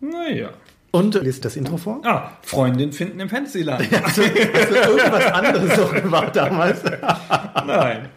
Naja. 0.00 0.48
Und 0.92 1.20
liest 1.22 1.44
das 1.44 1.56
Intro 1.56 1.76
vor? 1.76 2.00
Ah, 2.04 2.30
Freundin 2.40 2.90
finden 2.92 3.20
im 3.20 3.28
Fantasyland. 3.28 3.86
Hast 4.02 4.16
du, 4.16 4.22
hast 4.22 4.70
du 4.70 4.74
irgendwas 4.74 5.26
anderes 5.26 5.76
noch 5.76 5.94
gemacht 5.94 6.34
damals? 6.34 6.82
Nein. 7.66 8.08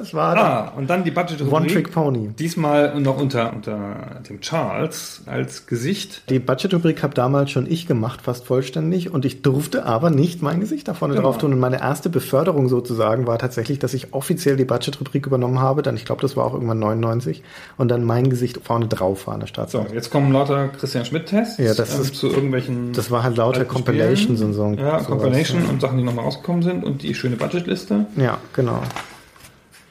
Es 0.00 0.14
war 0.14 0.36
Ah, 0.36 0.72
und 0.76 0.88
dann 0.88 1.04
die 1.04 1.10
budget 1.10 1.40
One 1.50 1.66
Trick 1.66 1.90
Pony. 1.92 2.28
Diesmal 2.38 2.98
noch 3.00 3.18
unter, 3.20 3.52
unter 3.52 4.20
dem 4.28 4.40
Charles 4.40 5.22
als 5.26 5.66
Gesicht. 5.66 6.22
Die 6.30 6.38
Budget-Rubrik 6.38 7.02
habe 7.02 7.14
damals 7.14 7.50
schon 7.50 7.70
ich 7.70 7.86
gemacht, 7.86 8.20
fast 8.22 8.46
vollständig, 8.46 9.12
und 9.12 9.24
ich 9.24 9.42
durfte 9.42 9.84
aber 9.84 10.10
nicht 10.10 10.42
mein 10.42 10.60
Gesicht 10.60 10.86
da 10.88 10.94
vorne 10.94 11.14
Genau. 11.14 11.26
drauf 11.26 11.38
tun. 11.38 11.52
Und 11.52 11.58
meine 11.60 11.80
erste 11.80 12.08
Beförderung 12.08 12.68
sozusagen 12.68 13.26
war 13.26 13.38
tatsächlich, 13.38 13.78
dass 13.78 13.94
ich 13.94 14.14
offiziell 14.14 14.56
die 14.56 14.64
Budget-Rubrik 14.64 15.26
übernommen 15.26 15.58
habe. 15.58 15.82
Dann, 15.82 15.96
ich 15.96 16.04
glaube, 16.04 16.22
das 16.22 16.36
war 16.36 16.44
auch 16.44 16.54
irgendwann 16.54 16.78
99, 16.78 17.42
und 17.78 17.88
dann 17.88 18.04
mein 18.04 18.30
Gesicht 18.30 18.60
vorne 18.62 18.86
drauf 18.88 19.26
war 19.26 19.34
an 19.34 19.40
der 19.40 19.48
So, 19.48 19.52
Startseite. 19.54 19.94
jetzt 19.94 20.10
kommen 20.10 20.32
lauter 20.32 20.68
Christian 20.68 21.04
Schmidt-Tests 21.04 21.58
Ja, 21.58 21.74
das 21.74 21.94
ähm, 21.94 22.02
ist- 22.02 22.14
zu 22.14 22.28
irgendwelchen. 22.28 22.92
Das 22.92 23.10
war 23.10 23.22
halt 23.22 23.36
lauter 23.36 23.64
Compilations 23.64 24.40
und 24.40 24.52
so. 24.54 24.72
Ja, 24.78 24.98
Compilation 24.98 25.64
und 25.66 25.80
Sachen, 25.80 25.98
die 25.98 26.04
nochmal 26.04 26.24
rausgekommen 26.24 26.62
sind 26.62 26.84
und 26.84 27.02
die 27.02 27.14
schöne 27.14 27.36
Budgetliste. 27.36 28.06
Ja, 28.16 28.38
genau. 28.52 28.80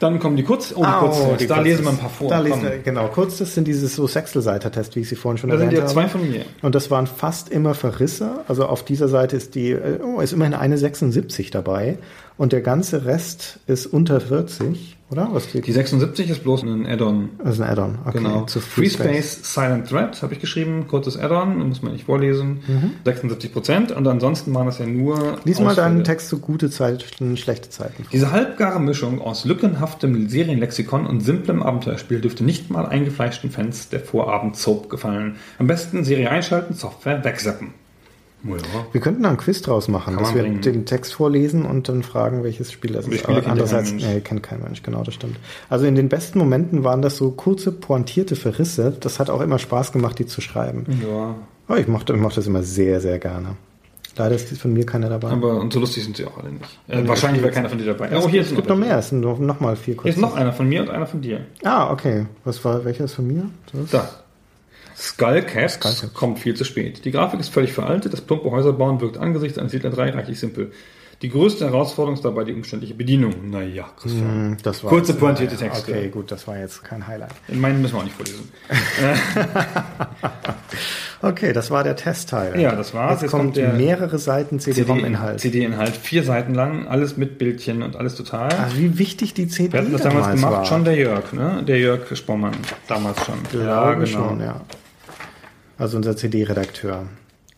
Dann 0.02 0.20
kommen 0.20 0.36
die 0.36 0.44
Kurz. 0.44 0.74
Oh, 0.76 0.82
die 0.82 0.88
Au, 0.88 1.00
Kurztests. 1.00 1.38
die 1.38 1.48
Da 1.48 1.56
Kurztests. 1.56 1.64
lesen 1.64 1.84
wir 1.86 1.90
ein 1.92 1.98
paar 1.98 2.10
vor. 2.10 2.30
Da 2.30 2.40
lesen 2.40 2.64
wir, 2.64 2.78
genau, 2.80 3.08
kurz, 3.08 3.38
das 3.38 3.54
sind 3.54 3.68
diese 3.68 3.88
so 3.88 4.08
Sechstelseiter-Tests, 4.08 4.96
wie 4.96 5.02
ich 5.02 5.10
sie 5.10 5.16
vorhin 5.16 5.38
schon 5.38 5.50
Da 5.52 5.58
sind 5.58 5.68
erwähnt 5.68 5.78
ja 5.78 5.84
habe. 5.84 5.94
zwei 5.94 6.08
von 6.10 6.28
mir. 6.30 6.44
Und 6.64 6.74
das 6.76 6.90
waren 6.90 7.06
fast 7.08 7.50
immer 7.50 7.74
Verrisse. 7.76 8.44
Also 8.48 8.66
auf 8.66 8.84
dieser 8.84 9.08
Seite 9.08 9.38
ist 9.38 9.54
die, 9.56 9.72
äh, 9.72 10.00
oh, 10.04 10.20
ist 10.20 10.34
immerhin 10.34 10.56
eine 10.56 10.78
76 10.78 11.52
dabei. 11.52 12.00
Und 12.38 12.52
der 12.52 12.62
ganze 12.62 13.06
Rest 13.06 13.60
ist 13.68 13.86
unter 13.86 14.20
40, 14.20 14.98
oder? 15.12 15.30
Was 15.32 15.46
steht? 15.46 15.68
Die 15.68 15.72
76 15.72 16.30
ist 16.30 16.44
bloß 16.44 16.64
ein 16.64 16.86
Add-on. 16.86 17.30
Das 17.44 17.56
ist 17.56 17.62
ein 17.62 17.70
Add-on. 17.70 18.00
Okay, 18.06 18.18
Genau. 18.20 18.46
zu 18.46 18.60
Free 18.60 18.90
Space 18.90 19.40
Silent 19.54 19.90
Thread 19.90 20.22
habe 20.22 20.34
ich 20.34 20.40
geschrieben. 20.40 20.86
Kurzes 20.88 21.18
Add-on, 21.18 21.68
muss 21.68 21.82
man 21.82 21.94
nicht 21.94 22.06
vorlesen. 22.06 22.62
76 23.06 23.52
Prozent. 23.54 23.92
Und 23.92 24.08
ansonsten 24.08 24.54
waren 24.54 24.66
das 24.66 24.80
ja 24.80 24.86
nur. 24.86 25.38
Lies 25.44 25.60
mal 25.60 25.76
deinen 25.76 26.04
Text 26.04 26.30
zu 26.30 26.40
gute 26.40 26.70
Zeiten, 26.70 27.38
schlechte 27.38 27.70
Zeiten. 27.70 28.06
Diese 28.12 28.32
halbgare 28.32 28.80
Mischung 28.80 29.22
aus 29.22 29.46
lückenhaftem 29.46 30.30
Serienlexikon 30.30 31.06
und 31.06 31.22
simplem 31.22 31.62
Abenteuerspiel 31.64 32.22
dürfte 32.22 32.44
nicht 32.44 32.70
mal 32.70 32.86
eingefleischten 32.86 33.52
Fans 33.52 33.90
der 33.90 34.00
Vorabend-Soap 34.00 34.90
gefallen. 34.90 35.36
Am 35.60 35.68
besten 35.68 36.04
Serie 36.04 36.30
einschalten, 36.30 36.74
Software 36.74 37.24
wegzappen. 37.24 37.74
Ja. 38.44 38.56
Wir 38.92 39.02
könnten 39.02 39.24
da 39.24 39.30
einen 39.30 39.38
Quiz 39.38 39.62
draus 39.62 39.88
machen, 39.88 40.16
Kann 40.16 40.24
dass 40.24 40.34
wir 40.34 40.42
bringen. 40.42 40.62
den 40.62 40.86
Text 40.86 41.14
vorlesen 41.14 41.64
und 41.66 41.88
dann 41.90 42.02
fragen, 42.04 42.44
welches 42.44 42.72
Spiel 42.72 42.94
das 42.94 43.08
ist. 43.08 43.26
Aber 43.26 43.42
ja 43.42 43.48
andererseits, 43.48 43.92
nee, 43.92 44.20
kennt 44.22 44.42
kein 44.44 44.62
Mensch, 44.62 44.82
genau, 44.84 45.04
das 45.04 45.14
stimmt. 45.14 45.38
Also 45.70 45.86
in 45.86 45.96
den 45.96 46.10
besten 46.10 46.40
Momenten 46.40 46.84
waren 46.84 47.02
das 47.02 47.18
so 47.18 47.32
kurze, 47.32 47.72
pointierte 47.72 48.36
Verrisse. 48.36 48.96
Das 49.00 49.20
hat 49.20 49.30
auch 49.30 49.42
immer 49.42 49.60
Spaß 49.60 49.92
gemacht, 49.92 50.18
die 50.20 50.26
zu 50.26 50.42
schreiben. 50.42 50.86
ja. 51.08 51.36
Oh, 51.70 51.76
ich 51.76 51.88
mochte, 51.88 52.14
ich 52.14 52.20
mochte 52.20 52.36
das 52.38 52.48
immer 52.48 52.64
sehr, 52.64 53.00
sehr 53.00 53.18
gerne. 53.20 53.56
Leider 54.18 54.36
ist 54.36 54.58
von 54.60 54.74
mir 54.74 54.86
keiner 54.86 55.08
dabei. 55.08 55.30
Aber 55.30 55.62
und 55.62 55.72
so 55.72 55.80
lustig 55.80 56.04
sind 56.04 56.18
sie 56.18 56.26
auch 56.26 56.38
alle 56.38 56.52
nicht. 56.52 56.80
Äh, 56.90 57.08
wahrscheinlich 57.08 57.42
wäre 57.42 57.54
keiner 57.54 57.70
von 57.70 57.78
dir 57.78 57.86
dabei. 57.86 58.10
es, 58.10 58.26
Oh, 58.26 58.28
hier 58.28 58.42
es 58.42 58.50
ist 58.50 58.56
gibt 58.58 58.68
noch 58.68 58.76
mehr, 58.76 58.98
es 58.98 59.08
sind 59.08 59.22
noch, 59.22 59.40
noch 59.40 59.62
mal 59.62 59.78
vier 59.78 59.94
Hier 59.94 59.96
kurze. 59.96 60.10
ist 60.10 60.22
noch 60.22 60.36
einer 60.36 60.52
von 60.52 60.68
mir 60.68 60.82
und 60.82 60.90
einer 60.90 61.08
von 61.08 61.22
dir. 61.22 61.46
Ah, 61.64 61.90
okay. 61.94 62.26
Was 62.44 62.66
war, 62.66 62.84
welcher 62.84 63.06
ist 63.06 63.14
von 63.14 63.26
mir? 63.26 63.46
Das? 63.72 63.90
Da. 63.90 64.10
Skullcast 65.02 65.82
Skullcast. 65.82 66.14
kommt 66.14 66.40
viel 66.40 66.54
zu 66.56 66.64
spät. 66.64 67.04
Die 67.06 67.12
Grafik 67.12 67.40
ist 67.40 67.50
völlig 67.50 67.74
veraltet, 67.74 68.14
das 68.14 68.22
plumpe 68.22 68.52
Häuserbauen 68.52 69.02
wirkt 69.02 69.18
angesichts 69.18 69.58
eines 69.58 69.72
Siedler 69.72 69.90
3 69.90 70.12
reichlich 70.12 70.40
simpel. 70.40 70.72
Die 71.22 71.30
größte 71.30 71.66
Herausforderung 71.66 72.16
ist 72.16 72.26
dabei 72.26 72.44
die 72.46 72.54
umständliche 72.54 72.96
Bedienung. 72.96 73.52
Naja, 73.52 73.86
Christian. 74.00 74.28
Hm, 74.28 74.58
Das 74.64 74.84
war 74.84 74.90
Kurze, 74.90 75.14
pointierte 75.14 75.54
ja, 75.54 75.70
Texte. 75.70 75.92
Okay, 75.92 76.10
gut, 76.10 76.32
das 76.32 76.48
war 76.48 76.58
jetzt 76.58 76.84
kein 76.84 77.06
Highlight. 77.06 77.34
In 77.48 77.62
meinen 77.62 77.80
müssen 77.82 77.94
wir 77.94 78.00
auch 78.00 78.04
nicht 78.04 78.16
vorlesen. 78.16 78.50
Okay, 81.24 81.54
das 81.54 81.70
war 81.70 81.84
der 81.84 81.96
Testteil. 81.96 82.60
Ja, 82.60 82.76
das 82.76 82.96
war's. 82.96 83.12
Jetzt, 83.14 83.22
Jetzt 83.24 83.32
kommt 83.32 83.56
kommt 83.56 83.78
mehrere 83.78 84.18
Seiten 84.18 84.60
CD-ROM-Inhalt. 84.60 85.40
CD-Inhalt, 85.40 85.96
vier 85.96 86.24
Seiten 86.24 86.56
lang, 86.56 86.88
alles 86.88 87.16
mit 87.16 87.38
Bildchen 87.38 87.84
und 87.84 87.96
alles 87.96 88.16
total. 88.16 88.52
Also 88.52 88.78
wie 88.78 88.98
wichtig 88.98 89.36
die 89.36 89.48
CD 89.48 89.74
Wir 89.74 89.82
hatten 89.82 89.92
das 89.92 90.02
damals 90.02 90.30
gemacht, 90.34 90.52
war. 90.52 90.66
schon 90.66 90.84
der 90.84 90.96
Jörg, 90.96 91.32
ne? 91.34 91.62
Der 91.68 91.78
Jörg 91.78 92.16
Spormann, 92.18 92.56
damals 92.88 93.24
schon. 93.24 93.36
Glaube 93.52 94.08
schon, 94.08 94.40
ja. 94.40 94.62
Also 95.82 95.98
unser 95.98 96.16
CD-Redakteur. 96.16 97.08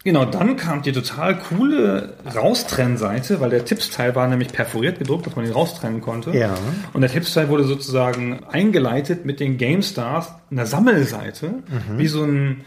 Genau, 0.05 0.23
dann 0.25 0.55
kam 0.55 0.81
die 0.81 0.91
total 0.93 1.37
coole 1.39 2.13
Raustrennseite, 2.33 3.41
weil 3.41 3.49
der 3.49 3.65
Tippsteil 3.65 4.15
war 4.15 4.27
nämlich 4.27 4.49
perforiert 4.53 4.97
gedruckt, 4.99 5.27
dass 5.27 5.35
man 5.35 5.45
ihn 5.45 5.51
raustrennen 5.51 5.99
konnte. 6.01 6.31
Ja. 6.31 6.53
Und 6.93 7.01
der 7.01 7.09
Tippsteil 7.09 7.49
wurde 7.49 7.65
sozusagen 7.65 8.39
eingeleitet 8.49 9.25
mit 9.25 9.39
den 9.41 9.57
GameStars, 9.57 10.33
einer 10.51 10.65
Sammelseite, 10.65 11.47
Mhm. 11.49 11.97
wie 11.99 12.07
so 12.07 12.23
ein 12.23 12.61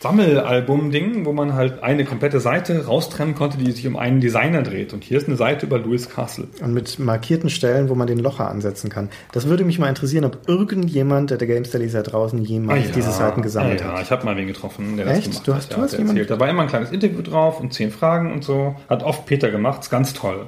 Sammelalbum-Ding, 0.00 1.24
wo 1.24 1.32
man 1.32 1.54
halt 1.54 1.82
eine 1.82 2.04
komplette 2.04 2.40
Seite 2.40 2.86
raustrennen 2.86 3.34
konnte, 3.34 3.58
die 3.58 3.70
sich 3.72 3.86
um 3.86 3.96
einen 3.96 4.20
Designer 4.20 4.62
dreht. 4.62 4.92
Und 4.92 5.04
hier 5.04 5.16
ist 5.18 5.26
eine 5.26 5.36
Seite 5.36 5.66
über 5.66 5.78
Louis 5.78 6.08
Castle. 6.08 6.48
Und 6.62 6.74
mit 6.74 6.98
markierten 6.98 7.50
Stellen, 7.50 7.88
wo 7.88 7.94
man 7.94 8.06
den 8.06 8.18
Locher 8.18 8.50
ansetzen 8.50 8.90
kann. 8.90 9.08
Das 9.32 9.46
würde 9.48 9.64
mich 9.64 9.78
mal 9.78 9.88
interessieren, 9.88 10.24
ob 10.24 10.48
irgendjemand 10.48 11.30
der 11.30 11.38
Gamestar-Leser 11.38 12.02
draußen 12.02 12.42
jemals 12.44 12.90
diese 12.92 13.10
Seiten 13.10 13.42
gesammelt 13.42 13.82
Ah 13.82 13.86
ja, 13.86 13.92
hat. 13.94 14.02
ich 14.02 14.10
habe 14.10 14.24
mal 14.24 14.36
wen 14.36 14.46
getroffen, 14.46 14.96
der 14.96 15.06
Echt? 15.06 15.28
das 15.28 15.42
gemacht 15.42 15.46
Du 15.48 15.52
hat. 15.52 15.58
hast- 15.60 15.72
du 15.72 15.76
ja, 15.76 15.82
hast 15.82 15.92
hat 15.92 15.98
jemanden- 15.98 16.16
erzählt. 16.18 16.30
Da 16.30 16.40
war 16.40 16.48
immer 16.50 16.62
ein 16.62 16.68
kleines 16.68 16.90
Interview 16.90 17.22
drauf 17.22 17.60
und 17.60 17.72
zehn 17.72 17.90
Fragen 17.90 18.32
und 18.32 18.44
so. 18.44 18.76
Hat 18.88 19.02
oft 19.02 19.26
Peter 19.26 19.50
gemacht, 19.50 19.82
ist 19.82 19.90
ganz 19.90 20.12
toll. 20.12 20.46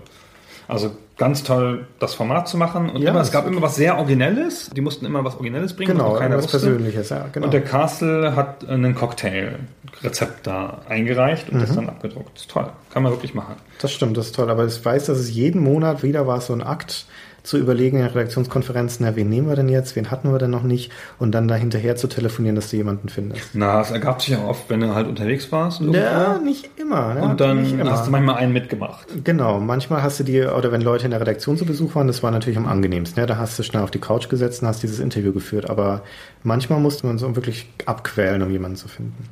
Also 0.69 0.91
ganz 1.17 1.43
toll, 1.45 1.87
das 1.99 2.15
Format 2.15 2.47
zu 2.47 2.57
machen. 2.59 2.91
Und 2.91 3.01
Ja, 3.03 3.11
immer, 3.11 3.21
es 3.23 3.33
gab 3.33 3.47
immer 3.47 3.63
was 3.63 3.75
sehr 3.77 3.97
Originelles. 3.97 4.69
Die 4.77 4.83
mussten 4.83 5.07
immer 5.07 5.25
was 5.25 5.35
Originelles 5.37 5.75
bringen, 5.75 5.93
Genau, 5.97 6.13
keiner 6.15 6.37
was 6.37 6.45
wusste. 6.45 6.59
Persönliches, 6.59 7.09
ja, 7.09 7.25
genau. 7.33 7.47
Und 7.47 7.53
der 7.55 7.65
Castle 7.65 8.37
hat 8.37 8.69
einen 8.69 8.95
Cocktail-Rezept 8.95 10.47
da 10.47 10.83
eingereicht 10.89 11.49
und 11.51 11.57
Mhm. 11.57 11.61
das 11.63 11.75
dann 11.75 11.89
abgedruckt. 11.89 12.31
Das 12.35 12.43
ist 12.43 12.51
toll. 12.51 12.69
Kann 12.93 13.03
man 13.03 13.13
wirklich 13.13 13.35
machen. 13.35 13.55
Das 13.81 13.93
stimmt, 13.93 14.17
das 14.17 14.27
ist 14.27 14.35
toll. 14.35 14.51
Aber 14.51 14.67
ich 14.67 14.85
weiß, 14.85 15.07
dass 15.07 15.19
es 15.19 15.31
jeden 15.35 15.63
Monat 15.63 16.03
wieder 16.03 16.27
war 16.27 16.41
so 16.41 16.53
ein 16.53 16.63
Akt 16.63 17.07
zu 17.49 17.57
überlegen 17.57 17.97
in 17.97 18.03
der 18.03 18.15
Redaktionskonferenz, 18.15 19.01
na, 19.01 19.17
wen 19.17 19.31
nehmen 19.31 19.49
wir 19.49 19.57
denn 19.57 19.71
jetzt, 19.71 19.97
wen 19.97 20.11
hatten 20.11 20.31
wir 20.31 20.39
denn 20.39 20.51
noch 20.51 20.65
nicht 20.65 20.93
und 21.19 21.33
dann 21.33 21.49
da 21.49 21.55
hinterher 21.55 21.97
zu 21.97 22.07
telefonieren, 22.07 22.57
dass 22.57 22.69
du 22.69 22.77
jemanden 22.77 23.09
findest. 23.09 23.51
Na, 23.55 23.81
es 23.81 23.91
ergab 23.91 24.21
sich 24.21 24.31
ja 24.35 24.45
oft, 24.45 24.69
wenn 24.69 24.81
du 24.81 24.95
halt 24.95 25.09
unterwegs 25.09 25.51
warst. 25.51 25.81
irgendwo. 25.81 25.99
Ja, 25.99 26.39
nicht 26.39 26.69
immer. 26.77 27.17
Ja, 27.17 27.23
Und 27.23 27.41
dann 27.41 27.65
immer. 27.65 27.91
hast 27.91 28.07
du 28.07 28.11
manchmal 28.11 28.35
einen 28.37 28.53
mitgemacht. 28.53 29.07
Genau, 29.25 29.61
manchmal 29.61 30.03
hast 30.03 30.21
du 30.21 30.25
dir, 30.25 30.55
oder 30.59 30.73
wenn 30.73 30.83
Leute 30.83 31.07
in 31.07 31.11
der 31.11 31.21
Redaktion 31.23 31.57
zu 31.57 31.65
Besuch 31.65 31.95
waren, 31.95 32.07
das 32.07 32.23
war 32.23 32.31
natürlich 32.31 32.59
am 32.59 32.67
angenehmsten. 32.67 33.19
Ja, 33.19 33.27
da 33.27 33.39
hast 33.39 33.59
du 33.59 33.63
schnell 33.63 33.83
auf 33.83 33.91
die 33.91 33.99
Couch 33.99 34.29
gesetzt 34.29 34.61
und 34.61 34.69
hast 34.69 34.83
dieses 34.83 34.99
Interview 35.01 35.33
geführt. 35.33 35.71
Aber 35.71 36.03
manchmal 36.43 36.81
mussten 36.81 37.05
wir 37.05 37.13
uns 37.13 37.23
so 37.23 37.35
wirklich 37.35 37.67
abquälen, 37.87 38.43
um 38.43 38.51
jemanden 38.51 38.77
zu 38.77 38.89
finden. 38.89 39.25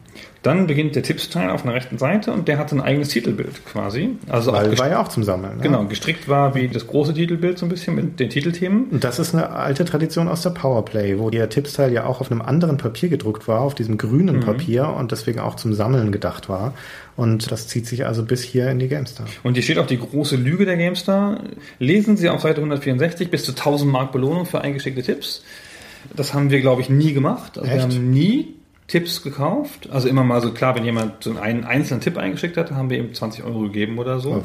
Dann 0.46 0.66
beginnt 0.68 0.94
der 0.94 1.02
Tippsteil 1.02 1.50
auf 1.50 1.64
einer 1.64 1.74
rechten 1.74 1.98
Seite 1.98 2.32
und 2.32 2.46
der 2.46 2.56
hat 2.58 2.72
ein 2.72 2.80
eigenes 2.80 3.08
Titelbild 3.08 3.64
quasi. 3.66 4.10
Also 4.28 4.52
auch 4.52 4.56
Weil 4.56 4.70
gest- 4.70 4.78
war 4.78 4.88
ja 4.88 5.02
auch 5.02 5.08
zum 5.08 5.24
Sammeln. 5.24 5.60
genau, 5.60 5.82
Ja. 5.82 5.88
gestrickt 5.88 6.28
war 6.28 6.54
wie 6.54 6.68
das 6.68 6.86
große 6.86 7.14
Titelbild 7.14 7.58
so 7.58 7.66
ein 7.66 7.68
bisschen 7.68 7.94
mit 7.96 8.20
den 8.20 8.30
Titelthemen. 8.30 8.84
Und 8.90 9.02
das 9.02 9.18
ist 9.18 9.34
eine 9.34 9.50
alte 9.50 9.84
Tradition 9.84 10.28
aus 10.28 10.42
der 10.42 10.50
Powerplay, 10.50 11.18
wo 11.18 11.30
der 11.30 11.48
Tippsteil 11.48 11.92
ja 11.92 12.06
auch 12.06 12.20
auf 12.20 12.30
einem 12.30 12.42
anderen 12.42 12.76
Papier 12.76 13.08
gedruckt 13.08 13.48
war, 13.48 13.60
auf 13.60 13.74
diesem 13.74 13.94
Mhm. 13.94 13.98
grünen 13.98 14.40
Papier 14.40 14.88
und 14.88 15.10
deswegen 15.12 15.40
auch 15.40 15.56
zum 15.56 15.74
Sammeln 15.74 16.12
gedacht 16.12 16.48
war. 16.48 16.74
Und 17.16 17.50
das 17.50 17.66
zieht 17.66 17.86
sich 17.86 18.06
also 18.06 18.22
bis 18.24 18.42
hier 18.42 18.70
in 18.70 18.78
die 18.78 18.88
GameStar. 18.88 19.26
Und 19.42 19.54
hier 19.54 19.62
steht 19.62 19.78
auch 19.78 19.86
die 19.86 19.98
große 19.98 20.36
Lüge 20.36 20.64
der 20.64 20.76
GameStar. 20.76 21.40
Lesen 21.78 22.16
Sie 22.16 22.28
auf 22.28 22.42
Seite 22.42 22.60
164 22.60 23.30
bis 23.30 23.44
zu 23.44 23.52
1000 23.54 23.90
Mark 23.90 24.12
Belohnung 24.12 24.46
für 24.46 24.60
eingeschickte 24.60 25.02
Tipps. 25.02 25.42
Das 26.14 26.34
haben 26.34 26.50
wir, 26.50 26.60
glaube 26.60 26.82
ich, 26.82 26.88
nie 26.88 27.12
gemacht. 27.14 27.58
Also 27.58 27.68
wir 27.68 27.76
Echt? 27.76 27.84
haben 27.84 28.10
nie 28.10 28.54
Tipps 28.88 29.22
gekauft. 29.22 29.88
Also 29.90 30.06
immer 30.08 30.22
mal 30.22 30.40
so, 30.40 30.52
klar, 30.52 30.76
wenn 30.76 30.84
jemand 30.84 31.24
so 31.24 31.36
einen 31.36 31.64
einzelnen 31.64 32.00
Tipp 32.00 32.16
eingeschickt 32.16 32.56
hat, 32.56 32.70
haben 32.70 32.88
wir 32.88 32.98
ihm 32.98 33.12
20 33.12 33.42
Euro 33.44 33.62
gegeben 33.62 33.98
oder 33.98 34.20
so. 34.20 34.44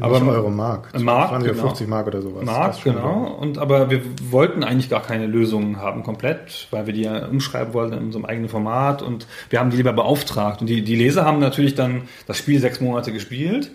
Aber 0.00 0.18
nicht 0.18 0.28
Euro 0.28 0.50
Mark. 0.50 0.88
Mark, 1.00 1.22
Das 1.22 1.32
waren 1.32 1.44
ja 1.44 1.50
genau. 1.52 1.62
50 1.68 1.86
Mark 1.88 2.06
oder 2.08 2.20
sowas. 2.20 2.44
Mark, 2.44 2.82
genau. 2.82 3.36
Und 3.40 3.58
aber 3.58 3.88
wir 3.88 4.00
wollten 4.30 4.64
eigentlich 4.64 4.90
gar 4.90 5.02
keine 5.02 5.26
Lösungen 5.26 5.76
haben 5.80 6.02
komplett, 6.02 6.66
weil 6.72 6.86
wir 6.86 6.94
die 6.94 7.02
ja 7.02 7.26
umschreiben 7.26 7.74
wollten 7.74 7.92
in 7.94 8.04
unserem 8.06 8.24
eigenen 8.24 8.48
Format 8.48 9.02
und 9.02 9.28
wir 9.50 9.60
haben 9.60 9.70
die 9.70 9.76
lieber 9.76 9.92
beauftragt. 9.92 10.60
Und 10.62 10.66
die, 10.66 10.82
die 10.82 10.96
Leser 10.96 11.24
haben 11.24 11.38
natürlich 11.38 11.76
dann 11.76 12.02
das 12.26 12.38
Spiel 12.38 12.58
sechs 12.58 12.80
Monate 12.80 13.12
gespielt 13.12 13.70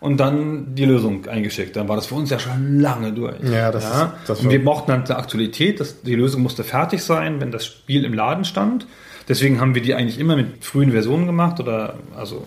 und 0.00 0.16
dann 0.18 0.74
die 0.74 0.86
Lösung 0.86 1.26
eingeschickt. 1.26 1.76
Dann 1.76 1.86
war 1.86 1.96
das 1.96 2.06
für 2.06 2.14
uns 2.14 2.30
ja 2.30 2.38
schon 2.38 2.80
lange 2.80 3.12
durch. 3.12 3.36
Ja, 3.42 3.70
das 3.70 3.84
ist- 3.84 4.08
das 4.26 4.40
und 4.40 4.48
wir 4.48 4.64
brauchten 4.64 4.90
dann 4.90 5.04
die 5.04 5.12
Aktualität, 5.12 5.80
dass 5.80 6.00
die 6.00 6.14
Lösung 6.14 6.40
musste 6.40 6.64
fertig 6.64 7.02
sein, 7.02 7.42
wenn 7.42 7.50
das 7.50 7.66
Spiel 7.66 8.06
im 8.06 8.14
Laden 8.14 8.46
stand. 8.46 8.86
Deswegen 9.28 9.60
haben 9.60 9.74
wir 9.74 9.82
die 9.82 9.94
eigentlich 9.94 10.18
immer 10.18 10.36
mit 10.36 10.64
frühen 10.64 10.92
Versionen 10.92 11.26
gemacht 11.26 11.60
oder 11.60 11.94
also 12.16 12.46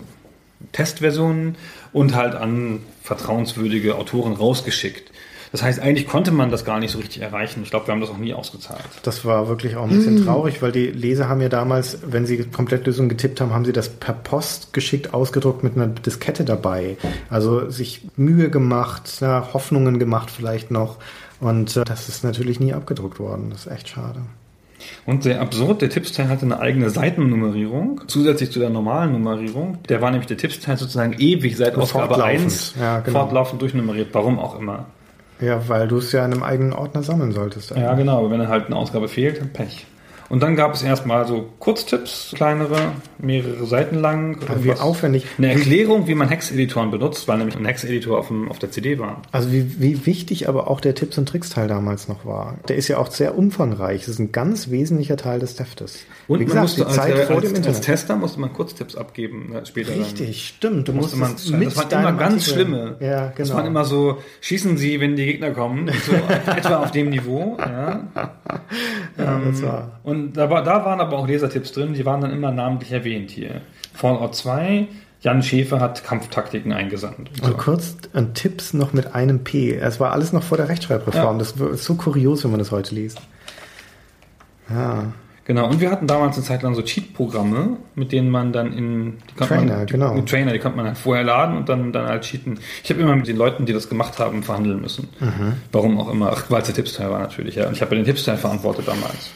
Testversionen 0.72 1.56
und 1.92 2.14
halt 2.14 2.34
an 2.34 2.80
vertrauenswürdige 3.02 3.96
Autoren 3.96 4.32
rausgeschickt. 4.32 5.10
Das 5.54 5.62
heißt, 5.62 5.78
eigentlich 5.78 6.08
konnte 6.08 6.32
man 6.32 6.50
das 6.50 6.64
gar 6.64 6.80
nicht 6.80 6.90
so 6.90 6.98
richtig 6.98 7.22
erreichen. 7.22 7.62
Ich 7.62 7.70
glaube, 7.70 7.86
wir 7.86 7.92
haben 7.92 8.00
das 8.00 8.10
auch 8.10 8.18
nie 8.18 8.34
ausgezahlt. 8.34 8.82
Das 9.04 9.24
war 9.24 9.46
wirklich 9.46 9.76
auch 9.76 9.84
ein 9.84 9.90
bisschen 9.90 10.24
traurig, 10.24 10.62
weil 10.62 10.72
die 10.72 10.88
Leser 10.88 11.28
haben 11.28 11.40
ja 11.40 11.48
damals, 11.48 11.98
wenn 12.04 12.26
sie 12.26 12.38
Komplettlösungen 12.38 13.08
getippt 13.08 13.40
haben, 13.40 13.52
haben 13.52 13.64
sie 13.64 13.72
das 13.72 13.88
per 13.88 14.14
Post 14.14 14.72
geschickt 14.72 15.14
ausgedruckt 15.14 15.62
mit 15.62 15.76
einer 15.76 15.86
Diskette 15.86 16.44
dabei. 16.44 16.96
Also 17.30 17.70
sich 17.70 18.00
Mühe 18.16 18.50
gemacht, 18.50 19.20
ja, 19.20 19.50
Hoffnungen 19.54 20.00
gemacht 20.00 20.28
vielleicht 20.28 20.72
noch. 20.72 20.98
Und 21.38 21.76
äh, 21.76 21.84
das 21.84 22.08
ist 22.08 22.24
natürlich 22.24 22.58
nie 22.58 22.72
abgedruckt 22.72 23.20
worden. 23.20 23.50
Das 23.50 23.66
ist 23.66 23.72
echt 23.72 23.90
schade. 23.90 24.22
Und 25.06 25.22
sehr 25.22 25.40
absurd, 25.40 25.82
der 25.82 25.90
Tippsteil 25.90 26.28
hatte 26.28 26.46
eine 26.46 26.60
eigene 26.60 26.90
Seitennummerierung, 26.90 28.02
zusätzlich 28.06 28.50
zu 28.50 28.58
der 28.60 28.70
normalen 28.70 29.12
Nummerierung. 29.12 29.78
Der 29.88 30.00
war 30.00 30.10
nämlich 30.10 30.26
der 30.26 30.36
Tippsteil 30.36 30.76
sozusagen 30.76 31.14
ewig 31.18 31.56
seit 31.56 31.76
Ausgabe 31.76 32.14
Fortlaufend. 32.14 32.42
1 32.42 32.74
Ja, 32.80 33.00
genau. 33.00 33.20
fortlaufend 33.20 33.62
durchnummeriert, 33.62 34.08
warum 34.12 34.38
auch 34.38 34.58
immer. 34.58 34.86
Ja, 35.40 35.68
weil 35.68 35.88
du 35.88 35.98
es 35.98 36.12
ja 36.12 36.24
in 36.24 36.32
einem 36.32 36.42
eigenen 36.42 36.72
Ordner 36.72 37.02
sammeln 37.02 37.32
solltest. 37.32 37.70
Ja, 37.70 37.94
genau, 37.94 38.18
aber 38.18 38.30
wenn 38.30 38.38
dann 38.38 38.48
halt 38.48 38.66
eine 38.66 38.76
Ausgabe 38.76 39.08
fehlt, 39.08 39.40
dann 39.40 39.52
Pech. 39.52 39.86
Und 40.30 40.42
dann 40.42 40.56
gab 40.56 40.74
es 40.74 40.82
erstmal 40.82 41.26
so 41.26 41.48
Kurztipps, 41.58 42.32
kleinere, 42.34 42.76
mehrere 43.18 43.66
Seiten 43.66 43.96
lang. 43.98 44.38
wie 44.40 44.68
irgendwas- 44.68 44.80
aufwendig. 44.80 45.26
Eine 45.38 45.52
Erklärung, 45.52 46.06
wie 46.06 46.14
man 46.14 46.28
Hex-Editoren 46.28 46.90
benutzt, 46.90 47.28
weil 47.28 47.38
nämlich 47.38 47.56
ein 47.56 47.64
Hex-Editor 47.66 48.18
auf, 48.18 48.30
auf 48.48 48.58
der 48.58 48.70
CD 48.70 48.98
war. 48.98 49.22
Also 49.32 49.52
wie, 49.52 49.80
wie 49.80 50.06
wichtig 50.06 50.48
aber 50.48 50.68
auch 50.68 50.80
der 50.80 50.94
Tipps- 50.94 51.18
und 51.18 51.28
Tricks-Teil 51.28 51.68
damals 51.68 52.08
noch 52.08 52.24
war. 52.24 52.58
Der 52.68 52.76
ist 52.76 52.88
ja 52.88 52.98
auch 52.98 53.10
sehr 53.10 53.36
umfangreich. 53.36 54.00
Das 54.00 54.08
ist 54.08 54.18
ein 54.18 54.32
ganz 54.32 54.70
wesentlicher 54.70 55.16
Teil 55.16 55.40
des 55.40 55.58
Heftes. 55.60 56.04
Und 56.26 56.40
wie 56.40 56.44
man 56.44 56.46
gesagt, 56.46 56.62
musste 56.62 56.80
die 56.80 56.86
als, 56.86 56.94
Zeit 56.96 57.14
äh, 57.18 57.26
vor 57.26 57.36
als, 57.36 57.42
dem 57.44 57.50
als 57.50 57.58
Internet. 57.58 57.82
Tester 57.82 58.16
musste 58.16 58.40
man 58.40 58.52
Kurztipps 58.52 58.96
abgeben 58.96 59.50
ne, 59.52 59.66
später. 59.66 59.90
dann. 59.90 60.00
Richtig, 60.02 60.46
stimmt. 60.56 60.88
Du 60.88 60.92
musste 60.92 61.16
man, 61.18 61.32
das 61.32 61.50
waren 61.52 61.60
immer 61.90 62.12
ganz 62.12 62.34
Artikel- 62.34 62.40
schlimme. 62.54 62.96
Ja, 63.00 63.26
genau. 63.26 63.32
Das 63.36 63.52
waren 63.54 63.66
immer 63.66 63.84
so, 63.84 64.18
schießen 64.40 64.76
Sie, 64.78 65.00
wenn 65.00 65.16
die 65.16 65.26
Gegner 65.26 65.50
kommen. 65.50 65.90
So 66.06 66.12
etwa 66.56 66.76
auf 66.82 66.90
dem 66.92 67.10
Niveau. 67.10 67.56
Ja. 67.58 68.06
ja, 69.18 69.40
das 69.44 69.62
war. 69.62 70.00
Und 70.02 70.13
da, 70.32 70.50
war, 70.50 70.62
da 70.62 70.84
waren 70.84 71.00
aber 71.00 71.18
auch 71.18 71.26
Lesertipps 71.26 71.72
drin, 71.72 71.94
die 71.94 72.04
waren 72.04 72.20
dann 72.20 72.32
immer 72.32 72.50
namentlich 72.50 72.92
erwähnt 72.92 73.30
hier. 73.30 73.60
Fallout 73.92 74.34
2, 74.34 74.88
Jan 75.20 75.42
Schäfer 75.42 75.80
hat 75.80 76.04
Kampftaktiken 76.04 76.72
eingesandt. 76.72 77.30
Und 77.30 77.36
so. 77.36 77.44
Und 77.44 77.56
kurz 77.58 77.96
an 78.12 78.34
Tipps 78.34 78.74
noch 78.74 78.92
mit 78.92 79.14
einem 79.14 79.44
P. 79.44 79.74
Es 79.74 80.00
war 80.00 80.12
alles 80.12 80.32
noch 80.32 80.42
vor 80.42 80.56
der 80.56 80.68
Rechtschreibreform. 80.68 81.36
Ja. 81.36 81.38
Das 81.38 81.52
ist 81.52 81.84
so 81.84 81.94
kurios, 81.94 82.44
wenn 82.44 82.50
man 82.50 82.58
das 82.58 82.70
heute 82.70 82.94
liest. 82.94 83.20
Ja, 84.68 85.12
Genau, 85.46 85.68
und 85.68 85.80
wir 85.80 85.90
hatten 85.90 86.06
damals 86.06 86.36
eine 86.36 86.44
Zeit 86.44 86.62
lang 86.62 86.74
so 86.74 86.80
Cheat-Programme, 86.80 87.76
mit 87.94 88.12
denen 88.12 88.30
man 88.30 88.52
dann 88.52 88.72
in 88.72 89.18
die 89.30 89.44
Trainer, 89.44 89.76
man, 89.76 89.86
die, 89.86 89.92
genau. 89.92 90.14
die 90.14 90.24
Trainer, 90.24 90.52
die 90.52 90.58
konnte 90.58 90.76
man 90.78 90.86
halt 90.86 90.96
vorher 90.96 91.22
laden 91.22 91.58
und 91.58 91.68
dann, 91.68 91.92
dann 91.92 92.06
halt 92.06 92.22
cheaten. 92.22 92.58
Ich 92.82 92.88
habe 92.88 93.02
immer 93.02 93.14
mit 93.14 93.28
den 93.28 93.36
Leuten, 93.36 93.66
die 93.66 93.74
das 93.74 93.90
gemacht 93.90 94.18
haben, 94.18 94.42
verhandeln 94.42 94.80
müssen. 94.80 95.08
Mhm. 95.20 95.54
Warum 95.70 96.00
auch 96.00 96.10
immer. 96.10 96.32
Ach, 96.34 96.50
weil 96.50 96.62
es 96.62 96.68
der 96.68 96.76
Tippsteil 96.76 97.10
war 97.10 97.20
natürlich, 97.20 97.56
ja. 97.56 97.66
Und 97.66 97.74
ich 97.74 97.82
habe 97.82 97.94
den 97.94 98.06
Tippsteil 98.06 98.38
verantwortet 98.38 98.88
damals. 98.88 99.32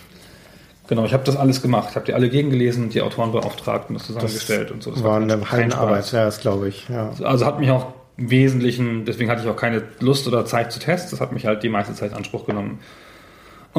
Genau, 0.89 1.05
ich 1.05 1.13
habe 1.13 1.23
das 1.23 1.37
alles 1.37 1.61
gemacht. 1.61 1.89
Ich 1.91 1.97
habe 1.97 2.07
die 2.07 2.15
alle 2.15 2.31
gegengelesen 2.31 2.85
und 2.85 2.95
die 2.95 3.03
Autoren 3.03 3.31
beauftragt 3.31 3.91
und 3.91 3.97
das 3.97 4.07
zusammengestellt 4.07 4.71
und 4.71 4.83
so. 4.83 4.91
Das 4.91 5.05
war 5.05 5.21
eine 5.21 5.51
Heidenarbeit. 5.51 6.11
Ja, 6.13 6.25
das 6.25 6.41
glaube 6.41 6.69
ich. 6.69 6.89
Ja. 6.89 7.11
Also 7.23 7.45
hat 7.45 7.61
mich 7.61 7.71
auch 7.71 7.93
im 8.17 8.31
Wesentlichen, 8.31 9.05
deswegen 9.05 9.31
hatte 9.31 9.43
ich 9.43 9.49
auch 9.49 9.57
keine 9.57 9.83
Lust 10.01 10.27
oder 10.27 10.47
Zeit 10.47 10.73
zu 10.73 10.81
testen. 10.81 11.11
Das 11.11 11.21
hat 11.21 11.33
mich 11.33 11.47
halt 11.47 11.63
die 11.63 11.69
meiste 11.69 11.95
Zeit 11.95 12.13
in 12.13 12.17
Anspruch 12.17 12.47
genommen. 12.47 12.81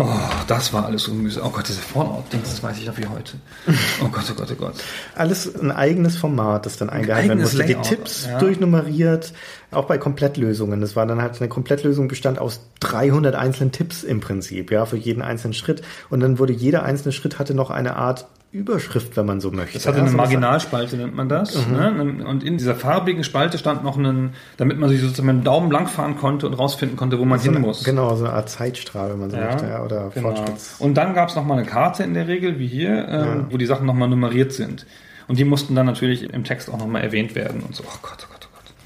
Oh, 0.02 0.08
das 0.48 0.72
war 0.72 0.86
alles 0.86 1.04
so 1.04 1.14
mühsam. 1.14 1.44
Oh 1.46 1.50
Gott, 1.50 1.68
diese 1.68 1.82
Fallout-Dings, 1.82 2.50
das 2.50 2.64
weiß 2.64 2.78
ich 2.78 2.86
noch 2.86 2.98
wie 2.98 3.06
heute. 3.06 3.34
Oh 4.02 4.08
Gott, 4.08 4.24
oh 4.32 4.34
Gott, 4.34 4.48
oh 4.50 4.56
Gott. 4.56 4.76
Alles 5.14 5.54
ein 5.60 5.72
eigenes 5.72 6.16
Format, 6.16 6.66
das 6.66 6.78
dann 6.78 6.90
eingehalten 6.90 7.28
werden 7.28 7.42
musste. 7.42 7.66
Die 7.66 7.76
Tipps 7.76 8.26
ja. 8.26 8.40
durchnummeriert, 8.40 9.34
auch 9.72 9.86
bei 9.86 9.98
Komplettlösungen. 9.98 10.80
Das 10.80 10.96
war 10.96 11.06
dann 11.06 11.22
halt 11.22 11.42
eine 11.42 11.50
Komplettlösung 11.50 12.08
bestand 12.08 12.40
aus 12.40 12.62
300 12.80 13.36
einzelnen 13.36 13.74
Tipps 13.74 14.04
im 14.04 14.22
Prinzip, 14.22 14.72
ja, 14.72 14.86
für 14.86 14.96
jeden 14.96 15.22
einzelnen 15.22 15.54
Schritt. 15.54 15.82
Und 16.10 16.22
dann 16.22 16.40
wurde 16.40 16.54
jeder 16.54 16.84
einzelne 16.84 17.12
Schritt 17.12 17.38
hatte 17.38 17.54
noch 17.54 17.70
eine 17.70 17.98
Art 17.98 18.26
Überschrift, 18.52 19.16
wenn 19.16 19.28
man 19.28 19.42
so 19.42 19.52
möchte. 19.52 19.74
Das 19.74 19.86
hatte 19.86 20.00
ja, 20.00 20.06
eine 20.06 20.12
Marginalspalte, 20.12 20.98
nennt 20.98 21.16
man 21.16 21.30
das. 21.30 21.68
Ne? 21.68 22.24
Und 22.26 22.44
in 22.44 22.58
dieser 22.58 22.74
farbigen 22.74 23.24
Spalte 23.24 23.60
stand 23.60 23.84
noch 23.84 23.96
ein, 23.96 24.34
damit 24.58 24.80
man 24.80 24.90
sich 24.90 25.02
sozusagen 25.02 25.28
mit 25.28 25.36
dem 25.36 25.44
Daumen 25.44 25.70
langfahren 25.70 26.18
konnte 26.18 26.48
und 26.48 26.56
rausfinden 26.56 26.98
konnte, 26.98 27.20
wo 27.20 27.26
man 27.26 27.40
hin 27.40 27.62
muss. 27.62 27.84
Genau, 27.84 28.16
so 28.16 28.26
eine 28.26 28.34
Art 28.34 28.50
Zeitstrahl, 28.50 29.12
wenn 29.12 29.20
man 29.20 29.30
so 29.30 29.38
möchte, 29.38 29.68
ja, 29.68 29.84
oder 29.84 30.10
genau. 30.14 30.34
Fortschritts. 30.34 30.78
Und 30.80 30.96
dann 30.96 31.14
gab 31.14 31.30
es 31.30 31.36
nochmal 31.36 31.60
eine 31.60 31.68
Karte 31.68 32.04
in 32.04 32.16
der 32.16 32.28
Regel, 32.28 32.58
wie 32.58 32.68
hier, 32.68 33.08
ähm, 33.08 33.46
wo 33.52 33.58
die 33.58 33.68
Sachen 33.68 33.86
nochmal 33.86 34.10
nummeriert 34.10 34.52
sind. 34.52 34.88
Und 35.28 35.38
die 35.38 35.46
mussten 35.46 35.76
dann 35.76 35.86
natürlich 35.86 36.24
im 36.24 36.44
Text 36.44 36.72
auch 36.72 36.80
nochmal 36.80 37.04
erwähnt 37.04 37.36
werden 37.36 37.62
und 37.62 37.76
so. 37.76 37.84
Oh 37.86 38.00
Gott, 38.02 38.18
oh 38.24 38.32
Gott. 38.32 38.39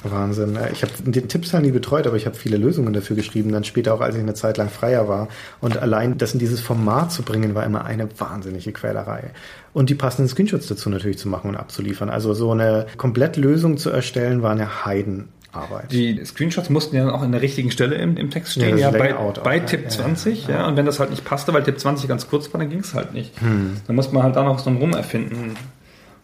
Wahnsinn. 0.04 0.58
Ich 0.72 0.82
habe 0.82 0.92
den 1.06 1.28
Tipps 1.28 1.54
nie 1.54 1.72
betreut, 1.72 2.08
aber 2.08 2.18
ich 2.18 2.26
habe 2.26 2.36
viele 2.36 2.58
Lösungen 2.58 2.94
dafür 2.94 3.16
geschrieben, 3.16 3.52
dann 3.52 3.64
später 3.64 3.94
auch, 3.94 4.02
als 4.02 4.16
ich 4.16 4.22
eine 4.22 4.34
Zeit 4.34 4.58
lang 4.58 4.70
freier 4.70 5.08
war. 5.08 5.28
Und 5.62 5.78
allein 5.78 6.18
das 6.18 6.34
in 6.34 6.40
dieses 6.40 6.60
Format 6.60 7.12
zu 7.12 7.24
bringen, 7.24 7.56
war 7.56 7.66
immer 7.66 7.86
eine 7.86 8.08
wahnsinnige 8.20 8.72
Quälerei. 8.72 9.32
Und 9.74 9.90
die 9.90 9.96
passenden 9.96 10.30
Screenshots 10.30 10.68
dazu 10.68 10.90
natürlich 10.90 11.18
zu 11.18 11.28
machen 11.28 11.50
und 11.50 11.56
abzuliefern. 11.56 12.10
Also 12.10 12.34
so 12.34 12.52
eine 12.52 12.86
Komplettlösung 12.98 13.78
zu 13.78 13.90
erstellen, 13.90 14.42
war 14.42 14.52
eine 14.52 14.86
Heidenarbeit. 14.86 15.92
Die 15.92 16.24
Screenshots 16.26 16.70
mussten 16.70 16.96
ja 16.96 17.06
dann 17.06 17.14
auch 17.14 17.24
in 17.24 17.32
der 17.32 17.42
richtigen 17.42 17.72
Stelle 17.72 17.96
im, 17.96 18.18
im 18.18 18.30
Text 18.30 18.54
stehen, 18.54 18.78
Ja, 18.78 18.92
ja, 18.92 18.98
bei, 18.98 19.16
auch, 19.16 19.34
bei 19.40 19.58
ja. 19.58 19.64
Tipp 19.64 19.84
Ja, 19.86 19.90
20, 19.90 20.48
ja, 20.48 20.68
Und 20.68 20.78
wenn 20.78 20.86
das 20.86 21.00
halt 21.00 21.10
nicht 21.10 21.26
passte, 21.26 21.54
weil 21.54 21.64
Tipp 21.64 21.80
20 21.80 22.08
ganz 22.08 22.28
kurz 22.28 22.54
war, 22.54 22.60
dann 22.60 22.70
ging 22.70 22.80
es 22.80 22.94
halt 22.94 23.14
nicht. 23.14 23.40
Hm. 23.42 23.78
Dann 23.88 23.96
musste 23.96 24.14
man 24.14 24.24
halt 24.24 24.36
da 24.36 24.44
noch 24.44 24.56
was 24.56 24.64
drum 24.64 24.78
rum 24.78 24.94
erfinden. 24.94 25.56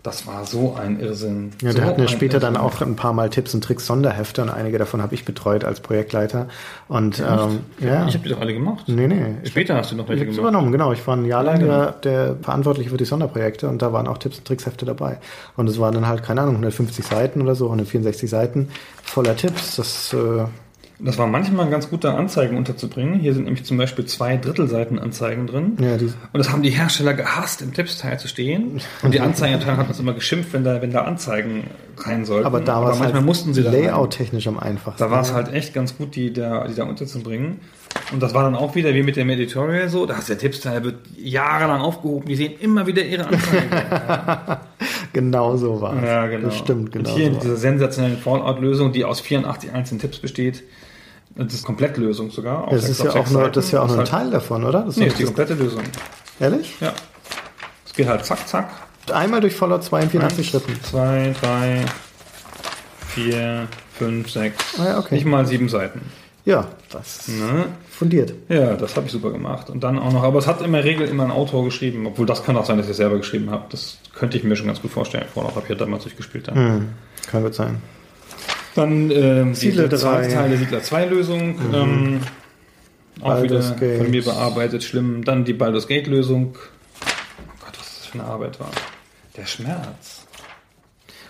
Das 0.02 0.26
war 0.26 0.46
so 0.46 0.76
ein 0.82 0.98
Irrsinn. 1.02 1.52
Ja, 1.62 1.72
so 1.72 1.78
der 1.80 1.86
hatten 1.88 2.00
ja 2.00 2.08
später 2.08 2.40
dann 2.40 2.54
Irrsinn. 2.56 2.70
auch 2.72 2.82
ein 2.82 2.96
paar 2.96 3.12
Mal 3.12 3.30
Tipps 3.30 3.54
und 3.54 3.62
Tricks 3.64 3.86
Sonderhefte 3.86 4.42
und 4.42 4.50
einige 4.50 4.78
davon 4.78 5.02
habe 5.02 5.14
ich 5.14 5.26
betreut 5.26 5.66
als 5.66 5.82
Projektleiter. 5.82 6.48
Und 6.88 7.20
ähm, 7.20 7.60
ja. 7.82 8.08
Ich 8.08 8.14
habe 8.14 8.24
die 8.24 8.30
doch 8.30 8.40
alle 8.40 8.54
gemacht. 8.54 8.86
Nee, 8.88 9.08
nee. 9.08 9.36
Ich 9.44 9.50
Später 9.50 9.76
hast 9.76 9.92
du 9.92 9.98
noch 9.98 10.06
Ich 10.06 10.12
welche 10.12 10.26
gemacht. 10.26 10.40
übernommen, 10.40 10.72
genau. 10.72 10.94
Ich 10.94 11.06
war 11.06 11.18
ein 11.18 11.26
Jahr 11.26 11.44
lang 11.44 11.60
Ja, 11.60 11.66
genau. 11.66 11.92
der, 12.02 12.28
der 12.28 12.36
Verantwortliche 12.42 12.90
für 12.92 12.98
die 12.98 13.04
Sonderprojekte 13.04 13.68
und 13.68 13.82
da 13.82 13.92
waren 13.92 14.08
auch 14.08 14.18
Tipps 14.20 14.38
und 14.38 14.46
Trickshefte 14.48 14.86
dabei. 14.86 15.18
Und 15.58 15.68
es 15.68 15.80
waren 15.80 15.94
dann 15.94 16.08
halt, 16.08 16.24
keine 16.24 16.42
Ahnung, 16.44 16.54
150 16.56 17.06
Seiten 17.06 17.42
oder 17.42 17.56
so, 17.56 17.66
164 17.66 18.30
Seiten 18.30 18.70
voller 19.04 19.36
Tipps. 19.36 19.76
Das, 19.76 20.14
äh, 20.14 20.46
Das 21.02 21.18
war 21.18 21.28
manchmal 21.28 21.70
ganz 21.70 21.90
gut, 21.90 22.04
da 22.04 22.16
Anzeigen 22.16 22.58
unterzubringen. 22.58 23.20
Hier 23.20 23.34
sind 23.34 23.46
nämlich 23.46 23.64
zum 23.64 23.78
Beispiel 23.78 24.06
zwei 24.06 24.36
Drittelseiten 24.36 25.00
Anzeigen 25.00 25.48
drin. 25.48 25.78
ja, 25.80 25.98
die, 25.98 26.06
Und 26.06 26.14
das 26.34 26.52
haben 26.52 26.62
die 26.62 26.72
Hersteller 26.72 27.14
gehasst, 27.14 27.62
im 27.62 27.74
Tippsteil 27.74 28.20
zu 28.20 28.28
stehen. 28.28 28.82
Und 29.02 29.14
die 29.14 29.22
Anzeigenabteilung 29.22 29.78
hat 29.80 29.88
uns 29.88 30.00
immer 30.00 30.14
geschimpft, 30.14 30.52
wenn 30.52 30.64
da, 30.64 30.82
wenn 30.82 30.92
da 30.92 31.04
Anzeigen 31.04 31.66
rein 31.98 32.26
sollten. 32.26 32.46
aber 32.46 32.60
da 32.60 32.82
war 32.82 32.92
es 32.92 33.00
manchmal 33.00 33.16
halt 33.16 33.26
mussten 33.26 33.54
sie 33.54 33.64
da 33.64 33.72
rein. 33.72 33.84
layout-technisch 33.84 34.48
am 34.48 34.60
einfachsten. 34.60 35.04
Da 35.04 35.10
war 35.10 35.22
es 35.22 35.34
halt 35.34 35.54
echt 35.54 35.74
ganz 35.74 35.98
gut, 35.98 36.16
die 36.16 36.34
da, 36.34 36.68
die 36.68 36.76
da 36.76 36.84
unterzubringen. 36.84 37.60
Und 38.12 38.22
das 38.22 38.34
war 38.34 38.44
dann 38.44 38.56
auch 38.56 38.76
wieder 38.76 38.94
wie 38.94 39.04
mit 39.04 39.16
dem 39.16 39.30
Editorial 39.30 39.90
so. 39.90 40.06
Da 40.06 40.18
ist 40.18 40.30
der 40.30 40.38
Tippsteil 40.38 40.84
wird 40.84 40.96
jahrelang 41.18 41.82
aufgehoben. 41.82 42.28
Die 42.28 42.36
sehen 42.36 42.54
immer 42.60 42.88
wieder 42.88 43.04
ihre 43.04 43.26
Anzeigen. 43.26 43.70
Genau 45.12 45.58
so 45.58 45.82
war 45.82 45.98
es. 45.98 46.06
ja, 46.08 46.28
genau. 46.28 46.46
Das 46.46 46.58
stimmt, 46.58 46.92
genau 46.92 47.10
Und 47.10 47.16
hier 47.16 47.26
so 47.30 47.34
in 47.34 47.40
dieser 47.40 47.56
sensationellen 47.58 48.18
Fallout-Lösung, 48.18 48.92
die 48.92 49.06
aus 49.06 49.20
84 49.22 49.72
einzelnen 49.74 50.00
Tipps 50.02 50.20
besteht. 50.20 50.64
Das 51.36 51.54
ist 51.54 51.64
Komplettlösung 51.66 52.32
sogar. 52.32 52.66
auf 52.66 52.72
Das 52.72 52.90
ist 52.90 53.04
ja 53.04 53.12
auch 53.12 53.30
nur, 53.30 53.50
das 53.50 53.66
ist 53.66 53.72
ja 53.72 53.82
auch 53.82 53.88
nur 53.88 53.96
ein 53.96 54.00
halt- 54.00 54.10
Teil 54.10 54.32
davon, 54.32 54.64
oder? 54.64 54.82
Das 54.84 54.98
Nee, 54.98 55.08
ist 55.08 55.20
die 55.20 55.24
komplette 55.24 55.54
Lösung. 55.54 55.84
Ehrlich? 56.40 56.76
Ja. 56.82 56.94
Es 57.86 57.94
geht 57.94 58.08
halt 58.08 58.26
zack, 58.26 58.48
zack. 58.48 58.70
Einmal 59.14 59.42
durch 59.42 59.56
Fallout 59.56 59.84
2 59.84 60.02
in 60.04 60.10
84 60.10 60.40
Eins, 60.40 60.48
Schritten. 60.48 60.84
Zwei, 60.84 61.34
drei, 61.42 61.86
vier, 63.08 63.68
fünf, 63.98 64.30
sechs. 64.30 64.80
Ah 64.80 64.86
ja, 64.86 65.00
okay. 65.00 65.16
Nicht 65.16 65.26
mal 65.26 65.46
sieben 65.46 65.70
Seiten. 65.70 66.02
Ja, 66.46 66.68
das 66.92 67.28
Ne? 67.28 67.66
fundiert. 67.90 68.34
Ja, 68.48 68.76
das 68.76 68.96
habe 68.96 69.06
ich 69.08 69.12
super 69.12 69.32
gemacht. 69.32 69.70
Und 69.70 69.84
dann 69.84 70.00
auch 70.00 70.12
noch, 70.12 70.24
aber 70.24 70.40
es 70.40 70.48
hat 70.48 70.62
in 70.62 70.72
der 70.72 70.84
Regel 70.84 71.08
immer 71.08 71.24
ein 71.26 71.32
Autor 71.32 71.66
geschrieben, 71.66 72.06
obwohl 72.08 72.26
das 72.26 72.44
kann 72.44 72.56
auch 72.58 72.66
sein, 72.66 72.78
dass 72.78 72.86
ich 72.88 72.92
es 72.92 72.98
selber 72.98 73.18
geschrieben 73.18 73.52
habe. 73.52 73.66
Das 73.70 73.98
könnte 74.16 74.38
ich 74.38 74.44
mir 74.44 74.56
schon 74.56 74.68
ganz 74.68 74.82
gut 74.82 74.92
vorstellen. 74.92 75.26
Fallout 75.34 75.52
habe 75.56 75.64
ich 75.64 75.70
ja 75.70 75.76
damals 75.76 76.04
durchgespielt. 76.04 76.48
Dann, 76.48 76.56
Hm, 76.56 76.90
kann 77.30 77.44
gut 77.44 77.54
sein. 77.56 77.82
Dann 78.76 79.12
ähm, 79.12 79.56
Siedler 79.56 79.88
die 79.88 79.96
zweite 79.96 80.28
3. 80.30 80.34
Teil 80.34 80.50
der 80.50 80.58
Siedler 80.58 80.84
2 80.84 81.06
Lösung. 81.06 81.60
Ähm, 81.74 82.22
auch 83.22 83.42
wieder 83.44 83.56
Baldur's 83.60 83.76
Gate. 83.78 83.98
von 83.98 84.12
mir 84.12 84.24
bearbeitet, 84.24 84.84
schlimm. 84.84 85.24
Dann 85.24 85.44
die 85.46 85.54
Baldur's 85.54 85.88
Gate 85.88 86.08
Lösung. 86.08 86.56
Oh 86.56 87.52
Gott, 87.66 87.78
was 87.78 87.98
das 87.98 88.06
für 88.08 88.20
eine 88.20 88.28
Arbeit 88.28 88.60
war. 88.60 88.72
Der 89.36 89.46
Schmerz. 89.46 90.26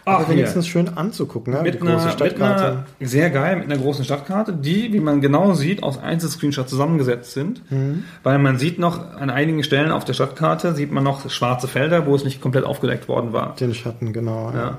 Aber 0.05 0.25
Ach, 0.25 0.29
wenigstens 0.29 0.65
hier. 0.65 0.71
schön 0.71 0.89
anzugucken, 0.97 1.53
ne? 1.53 1.61
mit 1.61 1.75
die 1.75 1.79
große 1.79 1.91
einer, 1.93 2.05
mit 2.05 2.13
Stadtkarte. 2.13 2.63
einer, 2.65 2.85
sehr 3.07 3.29
geil, 3.29 3.57
mit 3.57 3.65
einer 3.65 3.77
großen 3.79 4.03
Stadtkarte, 4.05 4.53
die, 4.53 4.91
wie 4.93 4.99
man 4.99 5.21
genau 5.21 5.53
sieht, 5.53 5.83
aus 5.83 5.99
Einzelscreenshots 6.01 6.69
zusammengesetzt 6.69 7.33
sind. 7.33 7.69
Mhm. 7.71 8.05
Weil 8.23 8.39
man 8.39 8.57
sieht 8.57 8.79
noch, 8.79 9.13
an 9.15 9.29
einigen 9.29 9.61
Stellen 9.63 9.91
auf 9.91 10.05
der 10.05 10.13
Stadtkarte 10.13 10.73
sieht 10.73 10.91
man 10.91 11.03
noch 11.03 11.29
schwarze 11.29 11.67
Felder, 11.67 12.05
wo 12.07 12.15
es 12.15 12.23
nicht 12.23 12.41
komplett 12.41 12.63
aufgedeckt 12.65 13.07
worden 13.07 13.33
war. 13.33 13.55
Den 13.55 13.73
Schatten, 13.75 14.13
genau. 14.13 14.51
Ja. 14.51 14.57
Ja. 14.57 14.77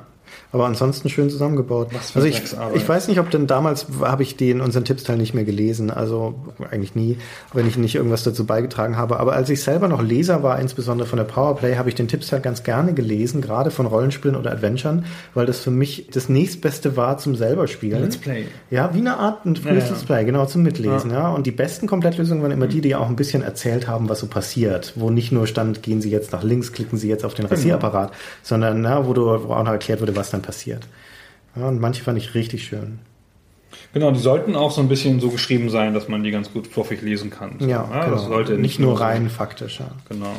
Aber 0.53 0.67
ansonsten 0.67 1.09
schön 1.09 1.31
zusammengebaut. 1.31 1.89
Was 1.93 2.11
für 2.11 2.19
also 2.19 2.29
ich, 2.29 2.43
ich 2.75 2.89
weiß 2.89 3.07
nicht, 3.07 3.21
ob 3.21 3.31
denn 3.31 3.47
damals 3.47 3.87
habe 4.01 4.25
ich 4.25 4.37
den 4.37 4.61
unseren 4.61 4.85
Tippsteil 4.85 5.17
nicht 5.17 5.33
mehr 5.33 5.45
gelesen, 5.45 5.91
also 5.91 6.35
eigentlich 6.71 6.97
nie, 6.97 7.19
wenn 7.53 7.69
ich 7.69 7.77
nicht 7.77 7.95
irgendwas 7.95 8.25
dazu 8.25 8.45
beigetragen 8.45 8.97
habe. 8.97 9.21
Aber 9.21 9.35
als 9.35 9.49
ich 9.49 9.63
selber 9.63 9.87
noch 9.87 10.03
Leser 10.03 10.43
war, 10.43 10.59
insbesondere 10.59 11.09
von 11.09 11.19
der 11.19 11.25
Powerplay, 11.25 11.77
habe 11.77 11.89
ich 11.89 11.95
den 11.95 12.09
Tippsteil 12.09 12.41
ganz 12.41 12.65
gerne 12.65 12.95
gelesen, 12.95 13.41
gerade 13.41 13.71
von 13.71 13.87
Rollenspielen 13.87 14.37
oder 14.37 14.51
Adventuren, 14.51 15.05
weil 15.35 15.47
das 15.47 15.61
für 15.61 15.71
mich 15.71 16.09
das 16.13 16.29
nächstbeste 16.29 16.97
war 16.97 17.19
zum 17.19 17.37
selber 17.37 17.69
spielen. 17.69 18.03
Let's 18.03 18.17
Play. 18.17 18.47
Ja, 18.71 18.93
wie 18.93 18.99
eine 18.99 19.19
Art 19.19 19.45
ein 19.47 19.55
frühes 19.55 19.85
Ja, 19.85 19.85
ja. 19.85 19.91
Let's 19.91 20.05
Play, 20.05 20.25
genau, 20.25 20.47
zum 20.47 20.63
Mitlesen, 20.63 21.13
ja. 21.13 21.31
Und 21.31 21.47
die 21.47 21.53
besten 21.53 21.87
Komplettlösungen 21.87 22.43
waren 22.43 22.53
immer 22.53 22.67
die, 22.67 22.81
die 22.81 22.97
auch 22.97 23.09
ein 23.09 23.17
bisschen 23.17 23.43
erzählt 23.43 23.87
haben, 23.87 24.09
was 24.09 24.19
so 24.19 24.27
passiert. 24.27 24.95
Wo 24.97 25.11
nicht 25.11 25.31
nur 25.31 25.47
stand, 25.47 25.83
gehen 25.83 26.01
Sie 26.01 26.11
jetzt 26.11 26.33
nach 26.33 26.43
links, 26.43 26.73
klicken 26.73 26.99
Sie 26.99 27.09
jetzt 27.09 27.25
auf 27.25 27.35
den 27.35 27.47
Rasierapparat, 27.47 28.13
sondern, 28.43 28.81
na, 28.81 29.07
wo, 29.07 29.13
du, 29.13 29.23
wo 29.23 29.55
auch 29.55 29.65
noch 29.65 29.73
erklärt 29.73 30.01
wurde, 30.01 30.17
was 30.17 30.31
dann 30.31 30.40
passiert. 30.43 30.87
Ja, 31.57 31.67
und 31.69 31.81
manche 31.81 32.03
fand 32.03 32.19
ich 32.19 32.35
richtig 32.35 32.65
schön. 32.65 32.99
Genau, 33.93 34.11
die 34.11 34.19
sollten 34.21 34.57
auch 34.57 34.71
so 34.73 34.81
ein 34.81 34.89
bisschen 34.89 35.21
so 35.21 35.31
geschrieben 35.31 35.71
sein, 35.71 35.95
dass 35.95 36.09
man 36.09 36.23
die 36.23 36.31
ganz 36.31 36.53
gut 36.53 36.67
fluffig 36.67 37.03
lesen 37.03 37.31
kann. 37.31 37.57
So, 37.61 37.67
Ja, 37.69 37.83
genau. 37.85 38.11
das 38.17 38.25
sollte 38.25 38.55
nicht 38.59 38.79
nur 38.81 38.97
so- 38.97 39.03
rein 39.03 39.29
faktisch. 39.31 39.81
Ja. 39.81 39.91
Genau. 40.09 40.35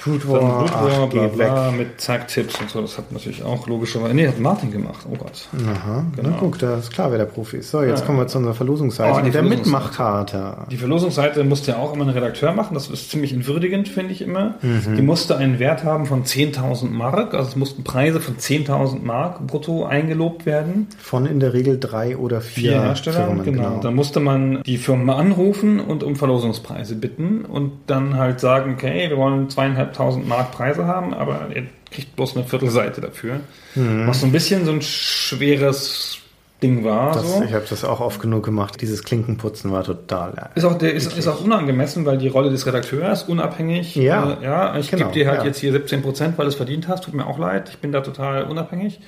Food 0.00 0.26
War, 0.28 0.58
Blutwar, 0.60 0.90
ach, 1.04 1.08
bla, 1.08 1.26
bla, 1.26 1.70
mit 1.72 2.00
Zack-Tipps 2.00 2.58
und 2.60 2.70
so. 2.70 2.80
Das 2.80 2.96
hat 2.96 3.12
natürlich 3.12 3.42
auch 3.42 3.66
logischerweise. 3.66 4.14
Nee, 4.14 4.26
hat 4.28 4.38
Martin 4.40 4.70
gemacht. 4.70 5.04
Oh 5.10 5.14
Gott. 5.16 5.46
Aha, 5.54 6.04
Genau. 6.16 6.28
na 6.30 6.36
guck, 6.40 6.58
da 6.58 6.78
ist 6.78 6.90
klar, 6.90 7.10
wer 7.10 7.18
der 7.18 7.26
Profi 7.26 7.58
ist. 7.58 7.70
So, 7.70 7.82
jetzt 7.82 8.00
Ja. 8.00 8.06
kommen 8.06 8.18
wir 8.18 8.26
zu 8.26 8.38
unserer 8.38 8.54
Verlosungsseite 8.54 9.18
Oh, 9.20 9.24
die 9.24 9.30
der. 9.30 9.42
Mitmachkarte. 9.42 10.56
Die 10.70 10.76
Verlosungsseite 10.76 11.44
musste 11.44 11.72
ja 11.72 11.76
auch 11.78 11.92
immer 11.94 12.04
ein 12.04 12.10
Redakteur 12.10 12.52
machen. 12.52 12.74
Das 12.74 12.88
ist 12.88 13.10
ziemlich 13.10 13.32
entwürdigend, 13.32 13.88
finde 13.88 14.12
ich 14.12 14.22
immer. 14.22 14.54
Mhm. 14.62 14.96
Die 14.96 15.02
musste 15.02 15.36
einen 15.36 15.58
Wert 15.58 15.84
haben 15.84 16.06
von 16.06 16.24
10.000 16.24 16.90
Mark. 16.92 17.34
Also 17.34 17.48
es 17.50 17.56
mussten 17.56 17.84
Preise 17.84 18.20
von 18.20 18.36
10.000 18.38 19.04
Mark 19.04 19.46
brutto 19.46 19.84
eingelobt 19.84 20.46
werden. 20.46 20.88
Von 20.98 21.26
in 21.26 21.40
der 21.40 21.52
Regel 21.52 21.78
drei 21.78 22.16
oder 22.16 22.40
vier, 22.40 22.70
Vier 22.72 22.82
Hersteller. 22.82 23.26
Firmen. 23.26 23.44
genau. 23.44 23.80
Da 23.82 23.90
musste 23.90 24.20
man 24.20 24.62
die 24.64 24.76
Firmen 24.78 25.10
anrufen 25.10 25.80
und 25.80 26.02
um 26.02 26.16
Verlosungspreise 26.16 26.94
bitten 26.96 27.44
und 27.44 27.72
dann 27.86 28.16
halt 28.16 28.40
sagen, 28.40 28.74
okay, 28.74 29.08
wir 29.10 29.16
wollen 29.16 29.50
zweieinhalbtausend 29.92 30.28
Mark 30.28 30.52
Preise 30.52 30.86
haben, 30.86 31.14
aber 31.14 31.46
ihr 31.54 31.64
kriegt 31.90 32.16
bloß 32.16 32.36
eine 32.36 32.44
Viertelseite 32.44 33.00
dafür. 33.00 33.40
Mhm. 33.74 34.06
Was 34.06 34.20
so 34.20 34.26
ein 34.26 34.32
bisschen 34.32 34.64
so 34.64 34.72
ein 34.72 34.82
schweres 34.82 36.18
Ding 36.62 36.84
war. 36.84 37.14
Das, 37.14 37.36
so. 37.38 37.42
Ich 37.42 37.52
habe 37.54 37.64
das 37.68 37.84
auch 37.84 38.00
oft 38.00 38.20
genug 38.20 38.44
gemacht. 38.44 38.80
Dieses 38.80 39.02
Klinkenputzen 39.02 39.72
war 39.72 39.82
total. 39.82 40.50
Ist 40.54 40.64
auch, 40.64 40.76
der 40.76 40.92
ist, 40.92 41.16
ist 41.16 41.26
auch 41.26 41.42
unangemessen, 41.42 42.04
weil 42.04 42.18
die 42.18 42.28
Rolle 42.28 42.50
des 42.50 42.66
Redakteurs 42.66 43.22
unabhängig. 43.24 43.96
Ja. 43.96 44.36
Äh, 44.40 44.44
ja 44.44 44.78
ich 44.78 44.90
Genau, 44.90 45.06
gebe 45.06 45.18
dir 45.18 45.28
halt 45.30 45.40
ja. 45.40 45.46
jetzt 45.46 45.58
hier 45.58 45.72
17 45.72 46.02
Prozent, 46.02 46.38
weil 46.38 46.44
du 46.44 46.50
es 46.50 46.56
verdient 46.56 46.86
hast. 46.88 47.04
Tut 47.04 47.14
mir 47.14 47.26
auch 47.26 47.38
leid. 47.38 47.70
Ich 47.70 47.78
bin 47.78 47.92
da 47.92 48.00
total 48.02 48.44
unabhängig. 48.44 49.00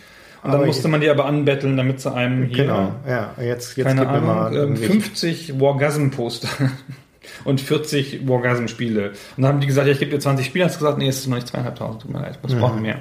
Und 0.43 0.51
dann 0.51 0.57
Aber 0.61 0.67
musste 0.67 0.89
man 0.89 1.01
die 1.01 1.09
aber 1.09 1.27
anbetteln, 1.27 1.77
damit 1.77 2.01
sie 2.01 2.13
einem 2.13 2.47
hier, 2.47 2.65
Genau, 2.65 2.93
ja. 3.07 3.31
Jetzt, 3.41 3.77
jetzt 3.77 3.87
keine 3.87 4.09
Ahnung, 4.09 4.27
mal 4.27 4.49
ähm, 4.53 4.59
irgendwie- 4.59 4.87
50 4.87 5.61
Wargasm-Poster 5.61 6.49
und 7.45 7.61
40 7.61 8.27
Wargasm-Spiele. 8.29 9.11
Und 9.11 9.43
dann 9.43 9.47
haben 9.47 9.61
die 9.61 9.67
gesagt, 9.67 9.87
ja, 9.87 9.93
ich 9.93 9.99
gebe 9.99 10.11
dir 10.11 10.21
20 10.21 10.47
Spiele. 10.47 10.65
Hast 10.65 10.77
du 10.77 10.81
gesagt, 10.81 10.99
nee, 10.99 11.09
es 11.09 11.19
ist 11.19 11.27
noch 11.27 11.37
nicht 11.37 11.49
zweieinhalbtausend. 11.49 12.03
Tut 12.03 12.13
mir 12.13 12.21
leid, 12.21 12.39
wir 12.43 12.57
brauchen 12.57 12.83
mehr. 12.83 13.01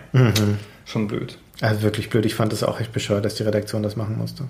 Schon 0.85 1.07
blöd. 1.07 1.37
Also 1.61 1.83
wirklich 1.83 2.09
blöd. 2.09 2.25
Ich 2.25 2.35
fand 2.35 2.53
es 2.53 2.63
auch 2.63 2.79
echt 2.79 2.91
bescheuert, 2.91 3.23
dass 3.23 3.35
die 3.35 3.43
Redaktion 3.43 3.83
das 3.83 3.95
machen 3.95 4.17
musste. 4.17 4.45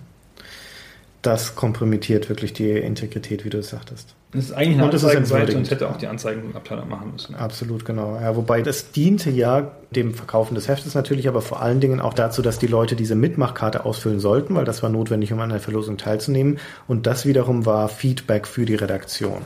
Das 1.21 1.55
kompromittiert 1.55 2.29
wirklich 2.29 2.53
die 2.53 2.71
Integrität, 2.71 3.45
wie 3.45 3.49
du 3.49 3.59
es 3.59 3.69
sagtest. 3.69 4.15
Das 4.31 4.45
ist 4.45 4.53
eigentlich 4.53 4.75
eine 4.75 4.85
Und 4.85 4.93
Anzeigenseite 4.93 5.57
und 5.57 5.69
hätte 5.69 5.89
auch 5.89 5.97
die 5.97 6.07
Anzeigenabteilung 6.07 6.87
machen 6.87 7.11
müssen. 7.11 7.35
Absolut, 7.35 7.83
genau. 7.83 8.15
Ja, 8.15 8.35
wobei 8.37 8.61
das 8.61 8.91
diente 8.91 9.29
ja 9.29 9.71
dem 9.91 10.13
Verkaufen 10.13 10.55
des 10.55 10.69
Heftes 10.69 10.95
natürlich, 10.95 11.27
aber 11.27 11.41
vor 11.41 11.61
allen 11.61 11.81
Dingen 11.81 11.99
auch 11.99 12.13
dazu, 12.13 12.41
dass 12.41 12.57
die 12.57 12.67
Leute 12.67 12.95
diese 12.95 13.15
Mitmachkarte 13.15 13.83
ausfüllen 13.83 14.21
sollten, 14.21 14.55
weil 14.55 14.63
das 14.63 14.83
war 14.83 14.89
notwendig, 14.89 15.33
um 15.33 15.39
an 15.41 15.49
der 15.49 15.59
Verlosung 15.59 15.97
teilzunehmen. 15.97 16.59
Und 16.87 17.07
das 17.07 17.25
wiederum 17.25 17.65
war 17.65 17.89
Feedback 17.89 18.47
für 18.47 18.65
die 18.65 18.75
Redaktion. 18.75 19.41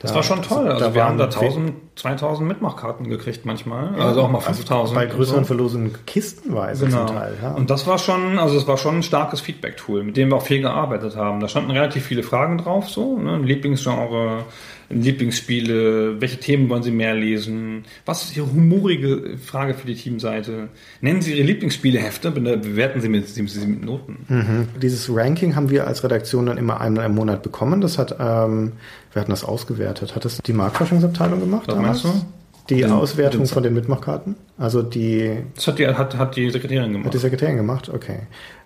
Das 0.00 0.10
Da- 0.12 0.16
war 0.16 0.22
schon 0.22 0.40
toll. 0.42 0.66
Also 0.66 0.86
da 0.86 0.94
wir 0.94 1.04
haben 1.04 1.18
da 1.18 1.24
waren 1.24 1.30
1000, 1.44 1.72
2000 1.96 2.48
Mitmachkarten 2.48 3.08
gekriegt 3.10 3.44
manchmal. 3.44 3.94
Also 4.00 4.22
auch 4.22 4.30
mal 4.30 4.40
5000. 4.40 4.98
Bei 4.98 5.04
und 5.04 5.12
größeren 5.12 5.44
so. 5.44 5.48
Verlosungen 5.48 5.94
kistenweise 6.06 6.86
Genau. 6.86 7.04
zum 7.06 7.16
Teil. 7.16 7.36
Ja. 7.42 7.50
Und 7.52 7.68
das 7.68 7.86
war 7.86 7.98
schon, 7.98 8.38
also 8.38 8.56
es 8.56 8.66
war 8.66 8.78
schon 8.78 8.96
ein 8.96 9.02
starkes 9.02 9.40
Feedback-Tool, 9.42 10.02
mit 10.02 10.16
dem 10.16 10.30
wir 10.30 10.36
auch 10.36 10.42
viel 10.42 10.62
gearbeitet 10.62 11.16
haben. 11.16 11.40
Da 11.40 11.48
standen 11.48 11.70
relativ 11.70 12.04
viele 12.06 12.22
Fragen 12.22 12.56
drauf, 12.58 12.88
so, 12.88 13.18
ne? 13.18 13.38
Lieblingsgenre, 13.38 14.44
Lieblingsspiele, 14.90 16.20
welche 16.20 16.38
Themen 16.38 16.68
wollen 16.68 16.82
Sie 16.82 16.90
mehr 16.90 17.14
lesen? 17.14 17.84
Was 18.06 18.24
ist 18.24 18.36
Ihre 18.36 18.50
humorige 18.50 19.36
Frage 19.38 19.74
für 19.74 19.86
die 19.86 19.94
Teamseite? 19.94 20.68
Nennen 21.00 21.22
Sie 21.22 21.32
Ihre 21.34 21.46
Lieblingsspielehefte, 21.46 22.30
be- 22.30 22.56
bewerten 22.58 23.00
Sie 23.00 23.08
mit, 23.08 23.28
sie 23.28 23.42
mit 23.42 23.84
Noten. 23.84 24.18
Mhm. 24.28 24.68
Dieses 24.80 25.08
Ranking 25.14 25.54
haben 25.56 25.70
wir 25.70 25.86
als 25.86 26.02
Redaktion 26.04 26.46
dann 26.46 26.58
immer 26.58 26.80
einmal 26.80 27.06
im 27.06 27.14
Monat 27.14 27.42
bekommen. 27.42 27.80
Das 27.80 27.98
hat, 27.98 28.16
ähm, 28.18 28.72
wir 29.12 29.20
hatten 29.20 29.30
das 29.30 29.44
ausgewertet. 29.44 30.14
Hat 30.14 30.24
das 30.24 30.38
die 30.38 30.52
Marktforschungsabteilung 30.52 31.40
gemacht 31.40 31.64
Was 31.68 31.74
damals? 31.74 32.04
meinst 32.04 32.18
du? 32.22 32.26
Die 32.68 32.76
Den- 32.82 32.92
Auswertung 32.92 33.42
den- 33.42 33.48
von 33.48 33.62
den 33.62 33.74
Mitmachkarten? 33.74 34.36
Also 34.58 34.82
die, 34.82 35.38
Das 35.56 35.66
hat 35.66 35.78
die, 35.78 35.86
hat, 35.88 36.16
hat 36.16 36.36
die 36.36 36.50
Sekretärin 36.50 36.84
hat 36.84 36.92
gemacht. 36.92 37.14
die 37.14 37.18
Sekretärin 37.18 37.56
gemacht? 37.56 37.88
Okay. 37.92 38.20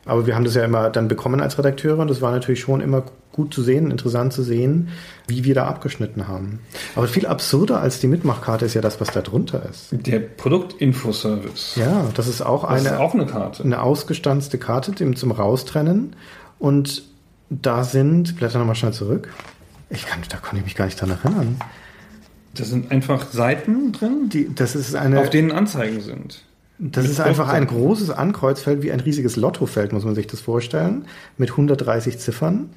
Aber 0.07 0.27
wir 0.27 0.35
haben 0.35 0.45
das 0.45 0.55
ja 0.55 0.63
immer 0.65 0.91
dann 0.91 1.09
bekommen 1.09 1.41
als 1.41 1.57
Redakteure 1.57 1.99
und 2.01 2.11
es 2.11 2.21
war 2.21 2.31
natürlich 2.33 2.61
schon 2.61 2.83
immer 2.83 3.05
gut 3.33 3.55
zu 3.55 3.63
sehen, 3.63 3.91
interessant 3.91 4.35
zu 4.35 4.43
sehen, 4.43 4.89
wie 5.27 5.45
wir 5.45 5.55
da 5.55 5.65
abgeschnitten 5.67 6.29
haben. 6.29 6.59
Aber 6.95 7.09
viel 7.09 7.25
absurder 7.27 7.81
als 7.81 8.01
die 8.01 8.07
Mitmachkarte 8.09 8.67
ist 8.67 8.75
ja 8.75 8.83
das, 8.83 9.01
was 9.01 9.09
da 9.13 9.23
drunter 9.23 9.63
ist. 9.71 9.89
Der 9.93 10.19
Produktinfoservice. 10.21 11.77
Ja, 11.77 12.07
das 12.15 12.29
ist 12.29 12.43
auch 12.43 12.63
Das 12.63 12.81
eine, 12.81 12.89
ist 12.91 12.97
auch 13.01 13.15
eine 13.15 13.27
Karte. 13.27 13.65
eine 13.65 13.81
ausgestanzte 13.83 14.59
Karte 14.59 14.93
dem, 14.93 15.17
zum 15.17 15.31
Raustrennen. 15.33 16.15
Und 16.59 17.03
da 17.51 17.85
sind, 17.85 18.37
blätter 18.37 18.59
nochmal 18.59 18.75
schnell 18.75 18.93
zurück. 18.93 19.33
Ich 19.91 20.07
kann, 20.07 20.21
da 20.29 20.37
konnte 20.37 20.59
ich 20.59 20.65
mich 20.65 20.75
gar 20.77 20.85
nicht 20.87 21.01
dran 21.01 21.11
erinnern. 21.11 21.57
Da 22.55 22.65
sind 22.65 22.91
einfach 22.91 23.31
Seiten 23.33 23.93
drin, 23.93 24.29
Die, 24.29 24.55
das 24.55 24.75
ist 24.75 24.95
eine, 24.95 25.21
auf 25.21 25.31
denen 25.31 25.53
Anzeigen 25.53 26.01
sind. 26.01 26.43
das 26.79 27.09
ist 27.09 27.21
einfach 27.21 27.49
ein 27.49 27.67
großes 27.67 28.11
Ankreuzfeld, 28.11 28.83
wie 28.83 28.93
ein 28.93 29.01
riesiges 29.01 29.37
Lottofeld, 29.37 29.93
muss 29.93 30.05
man 30.05 30.15
sich 30.15 30.27
das 30.27 30.41
vorstellen, 30.41 31.07
mit 31.37 31.51
130 31.51 32.19
Ziffern. 32.19 32.71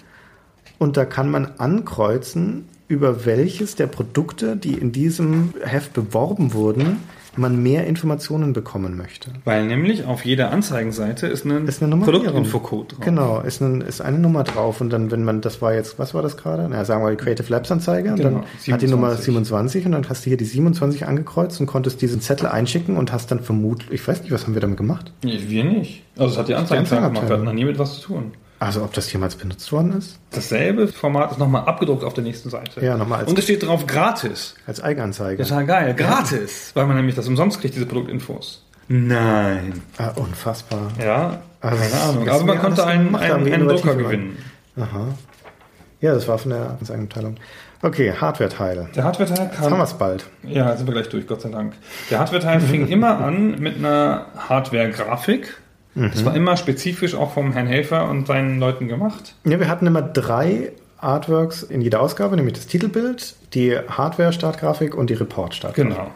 Und 0.79 0.97
da 0.97 1.05
kann 1.05 1.29
man 1.29 1.45
ankreuzen, 1.57 2.65
über 2.87 3.25
welches 3.25 3.75
der 3.75 3.87
Produkte, 3.87 4.55
die 4.55 4.73
in 4.73 4.91
diesem 4.91 5.53
Heft 5.61 5.93
beworben 5.93 6.53
wurden, 6.53 6.97
man 7.37 7.61
mehr 7.61 7.87
Informationen 7.87 8.53
bekommen 8.53 8.97
möchte. 8.97 9.31
Weil 9.45 9.65
nämlich 9.65 10.05
auf 10.05 10.25
jeder 10.25 10.51
Anzeigenseite 10.51 11.27
ist 11.27 11.45
ein 11.45 11.67
Ist 11.67 11.81
eine. 11.81 11.97
Produktinfocode 11.97 12.95
drauf. 12.95 13.05
Genau, 13.05 13.41
ist, 13.41 13.61
ein, 13.61 13.81
ist 13.81 14.01
eine 14.01 14.19
Nummer 14.19 14.43
drauf 14.43 14.81
und 14.81 14.91
dann, 14.91 15.11
wenn 15.11 15.23
man, 15.23 15.41
das 15.41 15.61
war 15.61 15.73
jetzt, 15.73 15.99
was 15.99 16.13
war 16.13 16.21
das 16.21 16.37
gerade? 16.37 16.67
Na, 16.69 16.85
sagen 16.85 17.03
wir 17.03 17.11
die 17.11 17.17
Creative 17.17 17.51
Labs 17.51 17.71
Anzeige 17.71 18.09
und 18.11 18.17
Genau, 18.17 18.43
dann 18.65 18.73
hat 18.73 18.81
die 18.81 18.87
Nummer 18.87 19.15
27. 19.15 19.47
27 19.57 19.85
und 19.85 19.91
dann 19.91 20.09
hast 20.09 20.25
du 20.25 20.29
hier 20.29 20.37
die 20.37 20.45
27 20.45 21.05
angekreuzt 21.07 21.59
und 21.59 21.67
konntest 21.67 22.01
diesen 22.01 22.21
Zettel 22.21 22.47
einschicken 22.47 22.97
und 22.97 23.11
hast 23.11 23.31
dann 23.31 23.39
vermutlich, 23.39 23.91
ich 23.91 24.07
weiß 24.07 24.21
nicht, 24.21 24.31
was 24.31 24.45
haben 24.45 24.53
wir 24.53 24.61
damit 24.61 24.77
gemacht? 24.77 25.11
Nee, 25.23 25.39
wir 25.47 25.63
nicht. 25.63 26.03
Also 26.17 26.33
es 26.33 26.37
hat 26.37 26.47
die 26.47 26.55
Anzeigenabteilung 26.55 27.13
gemacht, 27.13 27.29
wir 27.29 27.35
hatten 27.35 27.45
noch 27.45 27.53
nie 27.53 27.65
mit 27.65 27.79
was 27.79 27.99
zu 27.99 28.07
tun. 28.07 28.31
Also 28.59 28.83
ob 28.83 28.93
das 28.93 29.11
jemals 29.13 29.35
benutzt 29.35 29.71
worden 29.71 29.93
ist? 29.97 30.17
Dasselbe 30.31 30.87
Format 30.87 31.31
ist 31.31 31.37
nochmal 31.37 31.65
abgedruckt 31.65 32.03
auf 32.03 32.13
der 32.15 32.23
nächsten 32.23 32.49
Seite. 32.49 32.83
Ja, 32.83 32.97
nochmal 32.97 33.19
als- 33.19 33.29
Und 33.29 33.37
es 33.37 33.43
steht 33.45 33.61
drauf 33.63 33.85
gratis. 33.85 34.55
Als 34.65 34.81
Eigenanzeige. 34.81 35.43
Total 35.43 35.65
geil. 35.65 35.93
Gratis. 35.95 36.71
Weil 36.73 36.87
man 36.87 36.95
nämlich 36.97 37.15
das 37.15 37.27
umsonst 37.27 37.61
kriegt, 37.61 37.75
diese 37.75 37.85
Produktinfos. 37.85 38.63
Nein. 38.87 39.81
Ah, 39.97 40.09
unfassbar. 40.15 40.91
Ja, 40.99 41.39
Also, 41.61 41.77
keine 41.77 42.01
Ahnung. 42.01 42.29
Aber 42.29 42.43
man 42.45 42.59
konnte 42.59 42.85
einen, 42.85 43.15
einen, 43.15 43.53
einen 43.53 43.67
Drucker 43.67 43.95
gewinnen. 43.95 44.37
Aha. 44.75 45.07
Ja, 46.01 46.13
das 46.13 46.27
war 46.27 46.37
von 46.37 46.51
der 46.51 46.77
Anzeigenabteilung. 46.79 47.35
Okay, 47.83 48.11
Hardware-Teil. 48.19 48.89
Der 48.95 49.03
Hardware-Teil 49.03 49.47
Jetzt 49.47 49.57
haben 49.59 49.65
wir 49.71 49.77
kam. 49.77 49.81
es 49.81 49.93
bald. 49.93 50.25
Ja, 50.43 50.75
sind 50.75 50.87
wir 50.87 50.93
gleich 50.93 51.09
durch, 51.09 51.27
Gott 51.27 51.41
sei 51.41 51.49
Dank. 51.49 51.73
Der 52.09 52.19
Hardware-Teil 52.19 52.59
fing 52.59 52.87
immer 52.87 53.19
an 53.19 53.59
mit 53.59 53.77
einer 53.77 54.25
Hardware-Grafik. 54.49 55.57
Das 55.97 56.23
war 56.25 56.35
immer 56.35 56.57
spezifisch 56.57 57.15
auch 57.15 57.33
vom 57.33 57.53
Herrn 57.53 57.67
Helfer 57.67 58.09
und 58.09 58.27
seinen 58.27 58.59
Leuten 58.59 58.87
gemacht. 58.87 59.35
Ja, 59.45 59.59
wir 59.59 59.67
hatten 59.67 59.87
immer 59.87 60.01
drei 60.01 60.71
Artworks 60.99 61.63
in 61.63 61.81
jeder 61.81 62.01
Ausgabe, 62.01 62.35
nämlich 62.35 62.55
das 62.55 62.67
Titelbild, 62.67 63.35
die 63.53 63.75
Hardware-Startgrafik 63.77 64.95
und 64.95 65.09
die 65.09 65.15
Report-Startgrafik. 65.15 65.95
Genau. 65.95 66.11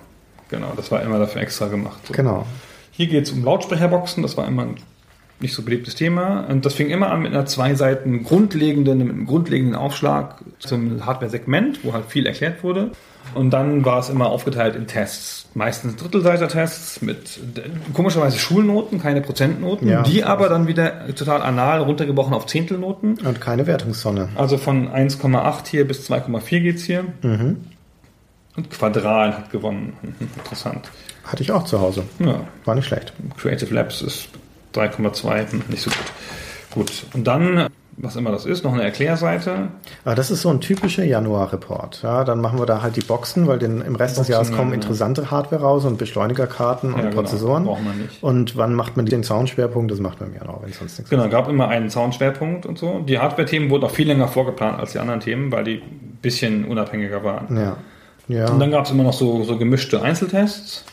Genau, 0.49 0.73
das 0.75 0.91
war 0.91 1.01
immer 1.01 1.17
dafür 1.17 1.41
extra 1.41 1.67
gemacht. 1.67 1.99
So. 2.07 2.13
Genau. 2.13 2.45
Hier 2.91 3.07
geht 3.07 3.23
es 3.23 3.31
um 3.31 3.43
Lautsprecherboxen, 3.43 4.21
das 4.21 4.37
war 4.37 4.47
immer 4.47 4.63
ein 4.63 4.75
nicht 5.39 5.53
so 5.53 5.63
beliebtes 5.63 5.95
Thema. 5.95 6.41
Und 6.47 6.65
das 6.65 6.75
fing 6.75 6.89
immer 6.89 7.11
an 7.11 7.23
mit 7.23 7.33
einer 7.33 7.45
zwei 7.45 7.73
Seiten 7.73 8.23
grundlegenden, 8.23 8.99
mit 8.99 9.09
einem 9.09 9.25
grundlegenden 9.25 9.75
Aufschlag 9.75 10.35
zum 10.59 11.05
Hardware-Segment, 11.05 11.83
wo 11.83 11.93
halt 11.93 12.05
viel 12.05 12.27
erklärt 12.27 12.63
wurde. 12.63 12.91
Und 13.33 13.51
dann 13.51 13.85
war 13.85 13.99
es 13.99 14.09
immer 14.09 14.27
aufgeteilt 14.27 14.75
in 14.75 14.87
Tests. 14.87 15.45
Meistens 15.53 15.95
Drittelseiter-Tests 15.97 17.01
mit 17.01 17.39
komischerweise 17.93 18.37
Schulnoten, 18.37 19.01
keine 19.01 19.21
Prozentnoten, 19.21 19.87
Ja. 19.87 20.01
die 20.03 20.23
aber 20.23 20.49
dann 20.49 20.67
wieder 20.67 21.13
total 21.15 21.41
anal 21.41 21.81
runtergebrochen 21.81 22.33
auf 22.33 22.45
Zehntelnoten. 22.45 23.17
Und 23.25 23.39
keine 23.41 23.67
Wertungssonne. 23.67 24.29
Also 24.35 24.57
von 24.57 24.89
1,8 24.89 25.67
hier 25.67 25.87
bis 25.87 26.09
2,4 26.09 26.59
geht's 26.61 26.83
hier. 26.83 27.05
Und 27.21 28.69
Quadral 28.69 29.37
hat 29.37 29.51
gewonnen. 29.51 29.93
Interessant. 30.37 30.89
Hatte 31.23 31.43
ich 31.43 31.51
auch 31.51 31.63
zu 31.63 31.79
Hause. 31.79 32.03
Ja, 32.19 32.41
War 32.65 32.75
nicht 32.75 32.87
schlecht. 32.87 33.13
Creative 33.37 33.73
Labs 33.73 34.01
ist 34.01 34.27
3,2, 34.73 35.51
hm, 35.51 35.63
nicht 35.69 35.81
so 35.83 35.89
gut. 35.89 35.99
Gut, 36.71 37.03
und 37.13 37.25
dann, 37.27 37.67
was 38.01 38.15
immer 38.15 38.31
das 38.31 38.45
ist, 38.45 38.63
noch 38.63 38.73
eine 38.73 38.83
Erklärseite. 38.83 39.69
Aber 40.05 40.15
das 40.15 40.31
ist 40.31 40.41
so 40.41 40.49
ein 40.49 40.59
typischer 40.59 41.03
Januar-Report. 41.03 42.01
Ja, 42.03 42.23
dann 42.23 42.41
machen 42.41 42.59
wir 42.59 42.65
da 42.65 42.81
halt 42.81 42.95
die 42.95 43.01
Boxen, 43.01 43.47
weil 43.47 43.59
den, 43.59 43.81
im 43.81 43.95
Rest 43.95 44.17
des 44.17 44.27
Boxen, 44.27 44.31
Jahres 44.31 44.49
ja, 44.49 44.55
kommen 44.55 44.73
interessante 44.73 45.29
Hardware 45.31 45.61
raus 45.61 45.85
und 45.85 45.97
Beschleunigerkarten 45.97 46.93
und 46.93 46.99
Ja, 46.99 47.09
genau. 47.09 47.21
Prozessoren. 47.21 47.65
Braucht 47.65 47.83
man 47.83 47.97
nicht. 47.97 48.23
Und 48.23 48.57
wann 48.57 48.73
macht 48.73 48.97
man 48.97 49.05
den 49.05 49.23
Soundschwerpunkt? 49.23 49.91
Das 49.91 49.99
macht 49.99 50.19
man 50.19 50.29
im 50.29 50.35
Januar, 50.35 50.59
wenn 50.63 50.71
sonst 50.71 50.97
nichts 50.97 51.09
Genau, 51.09 51.29
gab 51.29 51.47
immer 51.47 51.67
einen 51.67 51.89
Soundschwerpunkt 51.89 52.65
und 52.65 52.77
so. 52.77 52.99
Die 52.99 53.19
Hardware-Themen 53.19 53.69
wurden 53.69 53.83
auch 53.83 53.91
viel 53.91 54.07
länger 54.07 54.27
vorgeplant 54.27 54.79
als 54.79 54.93
die 54.93 54.99
anderen 54.99 55.19
Themen, 55.19 55.51
weil 55.51 55.63
die 55.63 55.75
ein 55.75 56.19
bisschen 56.21 56.65
unabhängiger 56.65 57.23
waren. 57.23 57.55
Ja. 57.55 57.77
Ja. 58.27 58.49
Und 58.49 58.59
dann 58.59 58.71
gab 58.71 58.85
es 58.85 58.91
immer 58.91 59.03
noch 59.03 59.13
so, 59.13 59.43
so 59.43 59.57
gemischte 59.57 60.01
Einzeltests. 60.01 60.85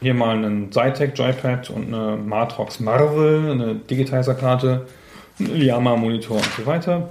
Hier 0.00 0.14
mal 0.14 0.36
einen 0.36 0.70
Zytec 0.70 1.18
Joypad 1.18 1.70
und 1.70 1.92
eine 1.92 2.16
Matrox 2.16 2.78
Marvel, 2.78 3.50
eine 3.50 3.74
Digitizer-Karte. 3.74 4.86
Yama-Monitor 5.38 6.36
und 6.36 6.50
so 6.56 6.66
weiter. 6.66 7.10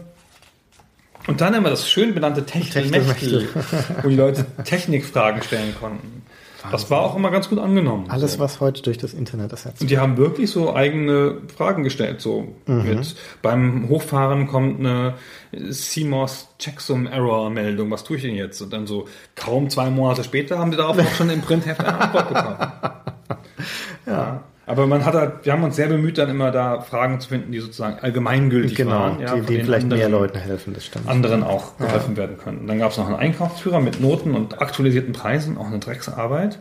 Und 1.27 1.41
dann 1.41 1.53
immer 1.53 1.69
das 1.69 1.89
schön 1.89 2.13
benannte 2.13 2.45
Techtelmechtel, 2.45 3.49
wo 4.03 4.09
die 4.09 4.15
Leute 4.15 4.45
Technikfragen 4.63 5.43
stellen 5.43 5.75
konnten. 5.79 6.23
Das 6.71 6.89
war 6.89 7.01
auch 7.01 7.15
immer 7.15 7.31
ganz 7.31 7.49
gut 7.49 7.59
angenommen. 7.59 8.05
Alles, 8.09 8.33
so. 8.33 8.39
was 8.39 8.59
heute 8.59 8.81
durch 8.81 8.97
das 8.97 9.13
Internet 9.13 9.51
ersetzt 9.51 9.81
Und 9.81 9.89
die 9.89 9.99
haben 9.99 10.17
wirklich 10.17 10.51
so 10.51 10.75
eigene 10.75 11.41
Fragen 11.55 11.83
gestellt. 11.83 12.19
So 12.19 12.55
mit 12.65 13.15
beim 13.41 13.87
Hochfahren 13.89 14.47
kommt 14.47 14.79
eine 14.79 15.15
CMOS 15.69 16.49
Checksum 16.59 17.07
Error 17.07 17.49
Meldung. 17.49 17.91
Was 17.91 18.03
tue 18.03 18.17
ich 18.17 18.23
denn 18.23 18.35
jetzt? 18.35 18.61
Und 18.61 18.73
dann 18.73 18.87
so 18.87 19.07
kaum 19.35 19.69
zwei 19.69 19.89
Monate 19.89 20.23
später 20.23 20.57
haben 20.57 20.71
wir 20.71 20.77
darauf 20.77 20.97
auch 20.99 21.13
schon 21.13 21.29
im 21.29 21.41
Printheft 21.41 21.79
eine 21.79 21.99
Antwort 21.99 22.29
bekommen. 22.29 22.57
ja. 24.05 24.43
Aber 24.67 24.85
man 24.85 25.05
hat 25.05 25.13
halt, 25.15 25.31
wir 25.43 25.53
haben 25.53 25.63
uns 25.63 25.77
sehr 25.77 25.87
bemüht, 25.87 26.17
dann 26.17 26.29
immer 26.29 26.51
da 26.51 26.81
Fragen 26.81 27.19
zu 27.21 27.29
finden, 27.29 27.51
die 27.53 27.59
sozusagen 27.59 27.99
allgemeingültig 28.01 28.75
Genau, 28.75 28.91
waren. 28.91 29.19
ja, 29.21 29.33
die, 29.35 29.41
die 29.41 29.63
vielleicht 29.63 29.87
mehr 29.87 29.95
anderen- 30.05 30.11
Leuten 30.11 30.37
helfen, 30.39 30.73
das 30.73 30.85
stimmt. 30.85 31.07
anderen 31.07 31.43
auch 31.43 31.77
geholfen 31.77 32.17
werden 32.17 32.37
können. 32.37 32.67
Dann 32.67 32.77
gab 32.77 32.91
es 32.91 32.97
noch 32.97 33.07
einen 33.07 33.15
Einkaufsführer 33.15 33.79
mit 33.79 34.01
Noten 34.01 34.35
und 34.35 34.61
aktualisierten 34.61 35.13
Preisen, 35.13 35.57
auch 35.57 35.67
eine 35.67 35.79
Drecksarbeit. 35.79 36.59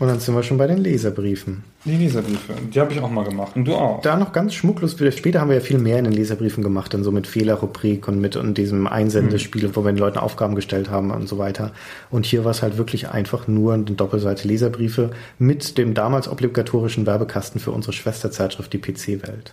Und 0.00 0.08
dann 0.08 0.18
sind 0.18 0.34
wir 0.34 0.42
schon 0.42 0.56
bei 0.56 0.66
den 0.66 0.78
Leserbriefen. 0.78 1.62
Die 1.84 1.94
Leserbriefe, 1.94 2.54
die 2.72 2.80
habe 2.80 2.90
ich 2.90 3.00
auch 3.00 3.10
mal 3.10 3.22
gemacht. 3.22 3.54
Und 3.54 3.66
du 3.66 3.74
auch. 3.74 4.00
Da 4.00 4.16
noch 4.16 4.32
ganz 4.32 4.54
schmucklos, 4.54 4.96
später 5.10 5.40
haben 5.42 5.48
wir 5.48 5.56
ja 5.56 5.62
viel 5.62 5.76
mehr 5.76 5.98
in 5.98 6.04
den 6.04 6.14
Leserbriefen 6.14 6.64
gemacht, 6.64 6.94
dann 6.94 7.04
so 7.04 7.12
mit 7.12 7.26
Fehlerrubrik 7.26 8.08
und 8.08 8.18
mit 8.18 8.34
und 8.34 8.56
diesem 8.56 8.86
Einsendespiel, 8.86 9.76
wo 9.76 9.84
wir 9.84 9.92
den 9.92 9.98
Leuten 9.98 10.16
Aufgaben 10.16 10.54
gestellt 10.54 10.88
haben 10.88 11.10
und 11.10 11.28
so 11.28 11.36
weiter. 11.36 11.72
Und 12.10 12.24
hier 12.24 12.46
war 12.46 12.52
es 12.52 12.62
halt 12.62 12.78
wirklich 12.78 13.10
einfach 13.10 13.46
nur 13.46 13.74
eine 13.74 13.84
Doppelseite 13.84 14.48
Leserbriefe 14.48 15.10
mit 15.38 15.76
dem 15.76 15.92
damals 15.92 16.28
obligatorischen 16.28 17.04
Werbekasten 17.04 17.60
für 17.60 17.70
unsere 17.70 17.92
Schwesterzeitschrift, 17.92 18.72
die 18.72 18.78
PC-Welt. 18.78 19.52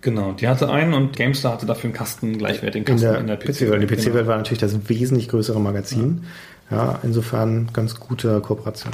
Genau, 0.00 0.32
die 0.32 0.48
hatte 0.48 0.70
einen 0.70 0.94
und 0.94 1.14
GameStar 1.14 1.52
hatte 1.52 1.66
dafür 1.66 1.88
einen 1.88 1.94
Kasten, 1.94 2.38
gleichwertigen 2.38 2.86
In 2.86 2.92
Kasten 2.94 3.10
der, 3.10 3.20
in 3.20 3.26
der, 3.26 3.36
PC-Welt. 3.36 3.82
Die 3.82 3.86
Genau. 3.86 4.02
PC-Welt 4.02 4.26
war 4.26 4.36
natürlich 4.38 4.60
das 4.60 4.88
wesentlich 4.88 5.28
größere 5.28 5.60
Magazin. 5.60 6.22
Ja, 6.70 7.00
insofern 7.02 7.68
ganz 7.74 7.98
gute 8.00 8.40
Kooperation. 8.40 8.92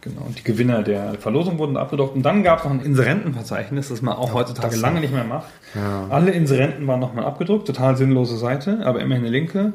Genau, 0.00 0.22
und 0.26 0.38
die 0.38 0.44
Gewinner 0.44 0.82
der 0.82 1.14
Verlosung 1.14 1.58
wurden 1.58 1.76
abgedruckt. 1.76 2.14
Und 2.14 2.22
dann 2.22 2.44
gab 2.44 2.58
es 2.58 2.64
noch 2.64 2.70
ein 2.70 2.80
Inserentenverzeichnis, 2.80 3.88
das 3.88 4.00
man 4.00 4.14
auch 4.14 4.32
heutzutage 4.32 4.70
das 4.70 4.80
lange 4.80 5.00
nicht 5.00 5.12
mehr 5.12 5.24
macht. 5.24 5.48
Ja. 5.74 6.06
Alle 6.08 6.30
Inserenten 6.30 6.86
waren 6.86 7.00
nochmal 7.00 7.24
abgedruckt, 7.24 7.66
total 7.66 7.96
sinnlose 7.96 8.36
Seite, 8.36 8.80
aber 8.84 9.00
immerhin 9.00 9.24
eine 9.24 9.32
linke. 9.32 9.72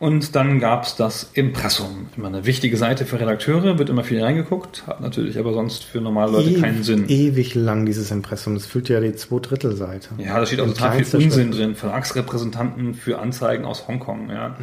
Und 0.00 0.36
dann 0.36 0.60
gab 0.60 0.84
es 0.84 0.94
das 0.94 1.28
Impressum. 1.34 2.06
Immer 2.16 2.28
eine 2.28 2.46
wichtige 2.46 2.76
Seite 2.76 3.04
für 3.04 3.18
Redakteure, 3.18 3.78
wird 3.80 3.90
immer 3.90 4.04
viel 4.04 4.22
reingeguckt, 4.22 4.86
hat 4.86 5.00
natürlich 5.00 5.36
aber 5.40 5.52
sonst 5.52 5.82
für 5.82 6.00
normale 6.00 6.30
Leute 6.30 6.50
Ew- 6.50 6.60
keinen 6.60 6.84
Sinn. 6.84 7.06
Ewig 7.08 7.56
lang 7.56 7.84
dieses 7.84 8.12
Impressum. 8.12 8.54
Das 8.54 8.64
füllt 8.66 8.88
ja 8.88 9.00
die 9.00 9.12
Zweidrittelseite. 9.16 10.10
Ja, 10.18 10.38
da 10.38 10.46
steht 10.46 10.60
auch 10.60 10.66
total 10.68 11.02
viel 11.02 11.20
Unsinn 11.24 11.50
drin. 11.50 11.74
Verlagsrepräsentanten 11.74 12.94
für 12.94 13.18
Anzeigen 13.18 13.64
aus 13.64 13.88
Hongkong, 13.88 14.30
ja. 14.30 14.54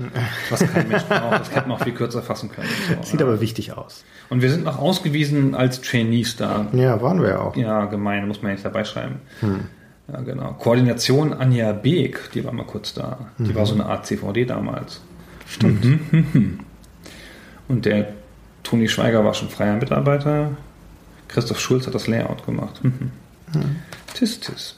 Was 0.50 0.62
kein 0.72 0.88
Mensch 0.88 1.04
braucht. 1.04 1.42
Das 1.42 1.52
hätte 1.54 1.68
man 1.68 1.78
auch 1.80 1.84
viel 1.84 1.94
kürzer 1.94 2.22
fassen 2.22 2.50
können. 2.50 2.70
So, 2.88 2.96
Sieht 3.12 3.20
ja. 3.20 3.26
aber 3.26 3.42
wichtig 3.42 3.74
aus. 3.78 4.06
Und 4.30 4.42
wir 4.42 4.50
sind 4.50 4.64
noch 4.64 4.80
ausgewiesen 4.80 5.54
als 5.54 5.82
Trainees 5.82 6.38
da. 6.38 6.68
Ja, 6.72 7.02
waren 7.02 7.22
wir 7.22 7.30
ja 7.30 7.40
auch. 7.42 7.58
Ja, 7.58 7.86
gemein, 7.86 8.26
muss 8.30 8.42
man 8.42 8.52
ja 8.52 8.54
nicht 8.54 8.66
dabei 8.66 8.86
schreiben. 8.86 9.20
Ja, 10.08 10.22
genau. 10.22 10.54
Koordination 10.54 11.34
Anja 11.34 11.74
Beek, 11.74 12.32
die 12.34 12.46
war 12.46 12.54
mal 12.54 12.66
kurz 12.66 12.94
da. 12.94 13.18
Die 13.38 13.54
war 13.54 13.66
so 13.66 13.74
eine 13.74 13.86
Art 13.88 14.06
CVD 14.06 14.46
damals. 14.46 15.02
Stimmt. 15.48 16.12
Mhm. 16.12 16.60
Und 17.68 17.86
der 17.86 18.14
Toni 18.64 18.88
Schweiger 18.88 19.24
war 19.24 19.34
schon 19.34 19.50
freier 19.50 19.76
Mitarbeiter. 19.76 20.52
Christoph 21.28 21.60
Schulz 21.60 21.88
hat 21.88 21.96
das 21.96 22.08
Layout 22.08 22.46
gemacht. 22.46 22.84
Mhm. 22.84 23.12
Tis, 24.14 24.39
tis. 24.39 24.76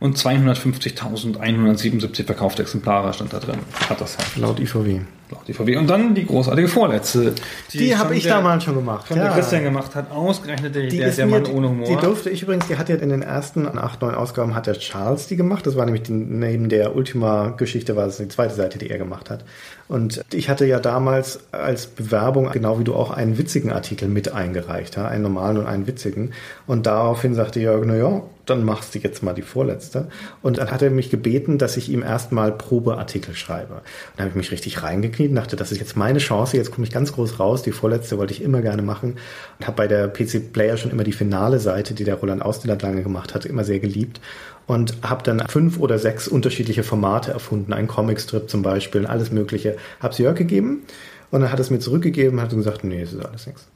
Und 0.00 0.18
250.177 0.18 2.24
verkaufte 2.24 2.62
Exemplare 2.62 3.14
stand 3.14 3.32
da 3.32 3.38
drin. 3.38 3.60
Hat 3.88 4.00
das 4.00 4.18
Heft. 4.18 4.36
Laut 4.36 4.58
IVW. 4.60 5.00
Laut 5.34 5.48
DVW. 5.48 5.76
Und 5.76 5.88
dann 5.90 6.14
die 6.14 6.24
großartige 6.26 6.68
Vorletzte. 6.68 7.34
Die, 7.72 7.90
schon 7.90 7.98
habe 7.98 8.16
ich 8.16 8.22
der- 8.22 8.34
damals 8.36 8.64
schon 8.64 8.74
gemacht. 8.74 9.08
Schon 9.08 9.18
der 9.18 9.30
Christian 9.30 9.64
gemacht 9.64 9.94
hat, 9.94 10.10
ausgerechnet 10.10 10.74
der, 10.74 10.86
Die 10.86 10.98
der, 10.98 11.08
ist 11.08 11.18
der 11.18 11.26
mir, 11.26 11.40
Mann 11.40 11.46
ohne 11.52 11.68
Humor. 11.68 11.86
Die 11.86 11.96
durfte 11.96 12.30
ich 12.30 12.42
übrigens, 12.42 12.66
die 12.68 12.76
hat 12.76 12.88
ja 12.88 12.96
in 12.96 13.08
den 13.08 13.22
ersten 13.22 13.66
acht, 13.78 14.00
neun 14.00 14.14
Ausgaben 14.14 14.54
hat 14.54 14.66
der 14.66 14.74
Charles 14.78 15.26
die 15.26 15.36
gemacht. 15.36 15.66
Das 15.66 15.76
war 15.76 15.84
nämlich 15.84 16.04
die, 16.04 16.12
neben 16.12 16.68
der 16.68 16.94
Ultima-Geschichte 16.94 17.96
war 17.96 18.06
das 18.06 18.18
die 18.18 18.28
zweite 18.28 18.54
Seite, 18.54 18.78
die 18.78 18.90
er 18.90 18.98
gemacht 18.98 19.30
hat. 19.30 19.44
Und 19.88 20.24
ich 20.32 20.48
hatte 20.48 20.64
ja 20.64 20.80
damals 20.80 21.40
als 21.52 21.86
Bewerbung, 21.86 22.50
genau 22.52 22.78
wie 22.78 22.84
du 22.84 22.94
auch, 22.94 23.10
einen 23.10 23.36
witzigen 23.36 23.70
Artikel 23.70 24.08
mit 24.08 24.32
eingereicht, 24.32 24.96
ja, 24.96 25.06
einen 25.06 25.22
normalen 25.22 25.58
und 25.58 25.66
einen 25.66 25.86
witzigen. 25.86 26.32
Und 26.66 26.86
daraufhin 26.86 27.34
sagte 27.34 27.60
Jörg, 27.60 27.84
na 27.86 27.94
ja, 27.96 28.22
dann 28.46 28.64
machst 28.64 28.94
du 28.94 28.98
jetzt 28.98 29.22
mal 29.22 29.34
die 29.34 29.42
vorletzte. 29.42 30.08
Und 30.42 30.58
dann 30.58 30.70
hat 30.70 30.80
er 30.82 30.90
mich 30.90 31.10
gebeten, 31.10 31.58
dass 31.58 31.76
ich 31.76 31.90
ihm 31.90 32.02
erstmal 32.02 32.52
Probeartikel 32.52 33.34
schreibe. 33.34 33.74
Und 33.74 33.82
da 34.16 34.22
habe 34.22 34.30
ich 34.30 34.36
mich 34.36 34.50
richtig 34.52 34.82
reingekniet 34.82 35.23
und 35.30 35.36
dachte, 35.36 35.56
das 35.56 35.72
ist 35.72 35.78
jetzt 35.78 35.96
meine 35.96 36.18
Chance, 36.18 36.56
jetzt 36.56 36.70
komme 36.70 36.86
ich 36.86 36.92
ganz 36.92 37.12
groß 37.12 37.38
raus. 37.40 37.62
Die 37.62 37.72
vorletzte 37.72 38.18
wollte 38.18 38.32
ich 38.32 38.42
immer 38.42 38.62
gerne 38.62 38.82
machen. 38.82 39.16
Und 39.58 39.66
habe 39.66 39.76
bei 39.76 39.88
der 39.88 40.08
PC 40.08 40.52
Player 40.52 40.76
schon 40.76 40.90
immer 40.90 41.04
die 41.04 41.12
finale 41.12 41.58
Seite, 41.58 41.94
die 41.94 42.04
der 42.04 42.16
Roland 42.16 42.42
Ausdillert 42.42 42.82
lange 42.82 43.02
gemacht 43.02 43.34
hat, 43.34 43.44
immer 43.44 43.64
sehr 43.64 43.80
geliebt. 43.80 44.20
Und 44.66 44.96
habe 45.02 45.22
dann 45.22 45.46
fünf 45.48 45.78
oder 45.78 45.98
sechs 45.98 46.28
unterschiedliche 46.28 46.82
Formate 46.82 47.32
erfunden. 47.32 47.72
Ein 47.72 47.86
Comicstrip 47.86 48.48
zum 48.48 48.62
Beispiel, 48.62 49.06
alles 49.06 49.30
mögliche. 49.30 49.76
Habe 50.00 50.12
es 50.12 50.18
Jörg 50.18 50.36
gegeben 50.36 50.82
und 51.30 51.40
dann 51.40 51.50
hat 51.50 51.60
es 51.60 51.70
mir 51.70 51.80
zurückgegeben 51.80 52.38
und 52.38 52.44
hat 52.44 52.50
gesagt, 52.50 52.84
nee, 52.84 53.00
das 53.00 53.12
ist 53.12 53.24
alles 53.24 53.46
nichts. 53.46 53.66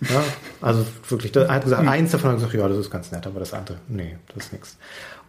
Ja, 0.00 0.22
also 0.60 0.84
wirklich, 1.08 1.34
er 1.34 1.48
hat 1.48 1.64
gesagt, 1.64 1.86
eins 1.86 2.10
davon 2.10 2.30
hat 2.30 2.36
gesagt, 2.36 2.54
ja, 2.54 2.68
das 2.68 2.78
ist 2.78 2.90
ganz 2.90 3.10
nett, 3.12 3.26
aber 3.26 3.40
das 3.40 3.52
andere, 3.52 3.78
nee, 3.88 4.16
das 4.34 4.46
ist 4.46 4.52
nichts. 4.52 4.76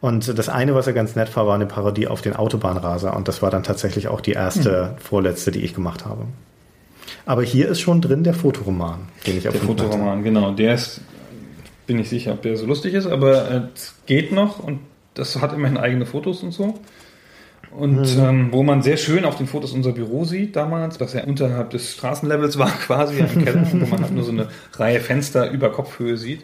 Und 0.02 0.38
das 0.38 0.50
eine, 0.50 0.76
was 0.76 0.88
er 0.88 0.94
ganz 0.94 1.16
nett 1.16 1.36
war, 1.36 1.48
war 1.48 1.56
eine 1.56 1.66
Parodie 1.66 2.08
auf 2.08 2.22
den 2.22 2.36
Autobahnraser 2.36 3.16
und 3.16 3.28
das 3.28 3.42
war 3.42 3.52
dann 3.52 3.64
tatsächlich 3.64 4.08
auch 4.08 4.22
die 4.22 4.34
erste, 4.34 4.96
vorletzte, 5.00 5.52
die 5.52 5.62
ich 5.62 5.74
gemacht 5.74 6.06
habe. 6.06 6.26
Aber 7.26 7.44
hier 7.44 7.70
ist 7.70 7.80
schon 7.80 8.02
drin 8.02 8.24
der 8.24 8.34
Fotoroman, 8.34 9.08
den 9.26 9.38
ich 9.38 9.44
Der 9.44 9.54
erfunden 9.54 9.80
hatte. 9.80 9.92
Fotoroman, 9.92 10.24
genau. 10.24 10.52
Der 10.52 10.76
ist, 10.76 11.02
bin 11.88 11.98
ich 12.00 12.10
sicher, 12.10 12.34
ob 12.34 12.42
der 12.42 12.58
so 12.58 12.66
lustig 12.66 12.94
ist, 12.94 13.08
aber 13.08 13.50
äh, 13.50 13.62
es 13.74 13.96
geht 14.06 14.32
noch 14.32 14.60
und 14.60 14.80
das 15.16 15.40
hat 15.42 15.54
immerhin 15.54 15.78
eigene 15.78 16.06
Fotos 16.06 16.44
und 16.44 16.52
so. 16.52 16.80
Und 17.78 18.18
ähm, 18.18 18.50
wo 18.52 18.64
man 18.64 18.82
sehr 18.82 18.98
schön 18.98 19.26
auf 19.26 19.38
den 19.38 19.48
Fotos 19.48 19.74
unser 19.74 19.92
Büro 19.92 20.24
sieht 20.24 20.56
damals, 20.56 21.00
was 21.00 21.14
ja 21.14 21.24
unterhalb 21.26 21.72
des 21.72 21.94
Straßenlevels 21.94 22.58
war 22.58 22.72
quasi 22.86 23.20
im 23.20 23.44
Keller, 23.44 23.68
wo 23.72 23.86
man 23.86 24.02
halt 24.02 24.14
nur 24.14 24.24
so 24.24 24.32
eine 24.32 24.48
Reihe 24.74 25.02
Fenster 25.02 25.52
über 25.52 25.72
Kopfhöhe 25.72 26.18
sieht. 26.18 26.44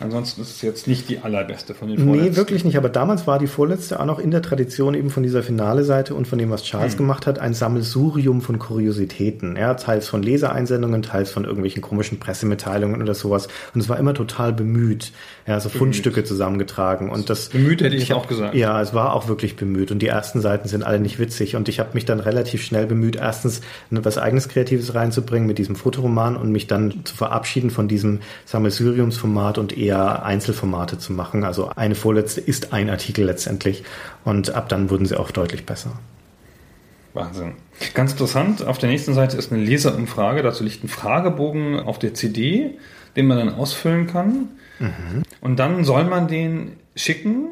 Ansonsten 0.00 0.42
ist 0.42 0.50
es 0.50 0.62
jetzt 0.62 0.86
nicht 0.86 1.08
die 1.08 1.18
allerbeste 1.18 1.74
von 1.74 1.88
den 1.88 1.98
Nee, 1.98 2.04
vorletzten. 2.04 2.36
wirklich 2.36 2.64
nicht. 2.64 2.76
Aber 2.76 2.88
damals 2.88 3.26
war 3.26 3.40
die 3.40 3.48
vorletzte 3.48 3.98
auch 3.98 4.04
noch 4.04 4.20
in 4.20 4.30
der 4.30 4.42
Tradition 4.42 4.94
eben 4.94 5.10
von 5.10 5.24
dieser 5.24 5.42
Finale-Seite 5.42 6.14
und 6.14 6.28
von 6.28 6.38
dem, 6.38 6.50
was 6.50 6.62
Charles 6.62 6.96
gemacht 6.96 7.26
hat, 7.26 7.40
ein 7.40 7.52
Sammelsurium 7.52 8.40
von 8.40 8.60
Kuriositäten. 8.60 9.56
Ja, 9.56 9.74
teils 9.74 10.06
von 10.06 10.22
Lesereinsendungen, 10.22 11.02
teils 11.02 11.32
von 11.32 11.44
irgendwelchen 11.44 11.82
komischen 11.82 12.20
Pressemitteilungen 12.20 13.02
oder 13.02 13.14
sowas. 13.14 13.48
Und 13.74 13.80
es 13.80 13.88
war 13.88 13.98
immer 13.98 14.14
total 14.14 14.52
bemüht. 14.52 15.10
Ja, 15.48 15.58
so 15.58 15.68
Fundstücke 15.68 16.22
zusammengetragen. 16.22 17.10
Und 17.10 17.28
das 17.28 17.48
Bemüht 17.48 17.80
hätte 17.82 17.96
ich 17.96 18.12
hab- 18.12 18.18
auch 18.18 18.28
gesagt. 18.28 18.54
Ja, 18.54 18.80
es 18.80 18.94
war 18.94 19.14
auch 19.14 19.26
wirklich 19.26 19.56
bemüht. 19.56 19.90
Und 19.90 19.98
die 20.00 20.06
ersten 20.08 20.40
Seiten 20.40 20.68
sind 20.68 20.84
alle 20.84 21.00
nicht 21.00 21.18
witzig. 21.18 21.56
Und 21.56 21.68
ich 21.68 21.80
habe 21.80 21.90
mich 21.94 22.04
dann 22.04 22.20
relativ 22.20 22.62
schnell 22.62 22.86
bemüht, 22.86 23.16
erstens 23.16 23.62
was 23.90 24.16
eigenes 24.16 24.48
Kreatives 24.48 24.94
reinzubringen 24.94 25.48
mit 25.48 25.58
diesem 25.58 25.74
Fotoroman 25.74 26.36
und 26.36 26.52
mich 26.52 26.68
dann 26.68 27.00
zu 27.04 27.16
verabschieden 27.16 27.70
von 27.70 27.88
diesem 27.88 28.20
Sammelsuriumsformat 28.44 29.58
und 29.58 29.76
eher 29.76 29.87
Einzelformate 29.94 30.98
zu 30.98 31.12
machen. 31.12 31.44
Also 31.44 31.70
eine 31.74 31.94
vorletzte 31.94 32.40
ist 32.40 32.72
ein 32.72 32.90
Artikel 32.90 33.24
letztendlich. 33.24 33.84
Und 34.24 34.54
ab 34.54 34.68
dann 34.68 34.90
wurden 34.90 35.06
sie 35.06 35.18
auch 35.18 35.30
deutlich 35.30 35.66
besser. 35.66 35.92
Wahnsinn. 37.14 37.54
Ganz 37.94 38.12
interessant, 38.12 38.64
auf 38.64 38.78
der 38.78 38.90
nächsten 38.90 39.14
Seite 39.14 39.36
ist 39.36 39.52
eine 39.52 39.62
Leserumfrage. 39.62 40.42
Dazu 40.42 40.64
liegt 40.64 40.84
ein 40.84 40.88
Fragebogen 40.88 41.80
auf 41.80 41.98
der 41.98 42.14
CD, 42.14 42.78
den 43.16 43.26
man 43.26 43.38
dann 43.38 43.54
ausfüllen 43.54 44.06
kann. 44.06 44.48
Und 45.40 45.58
dann 45.58 45.84
soll 45.84 46.04
man 46.04 46.28
den 46.28 46.72
schicken. 46.94 47.46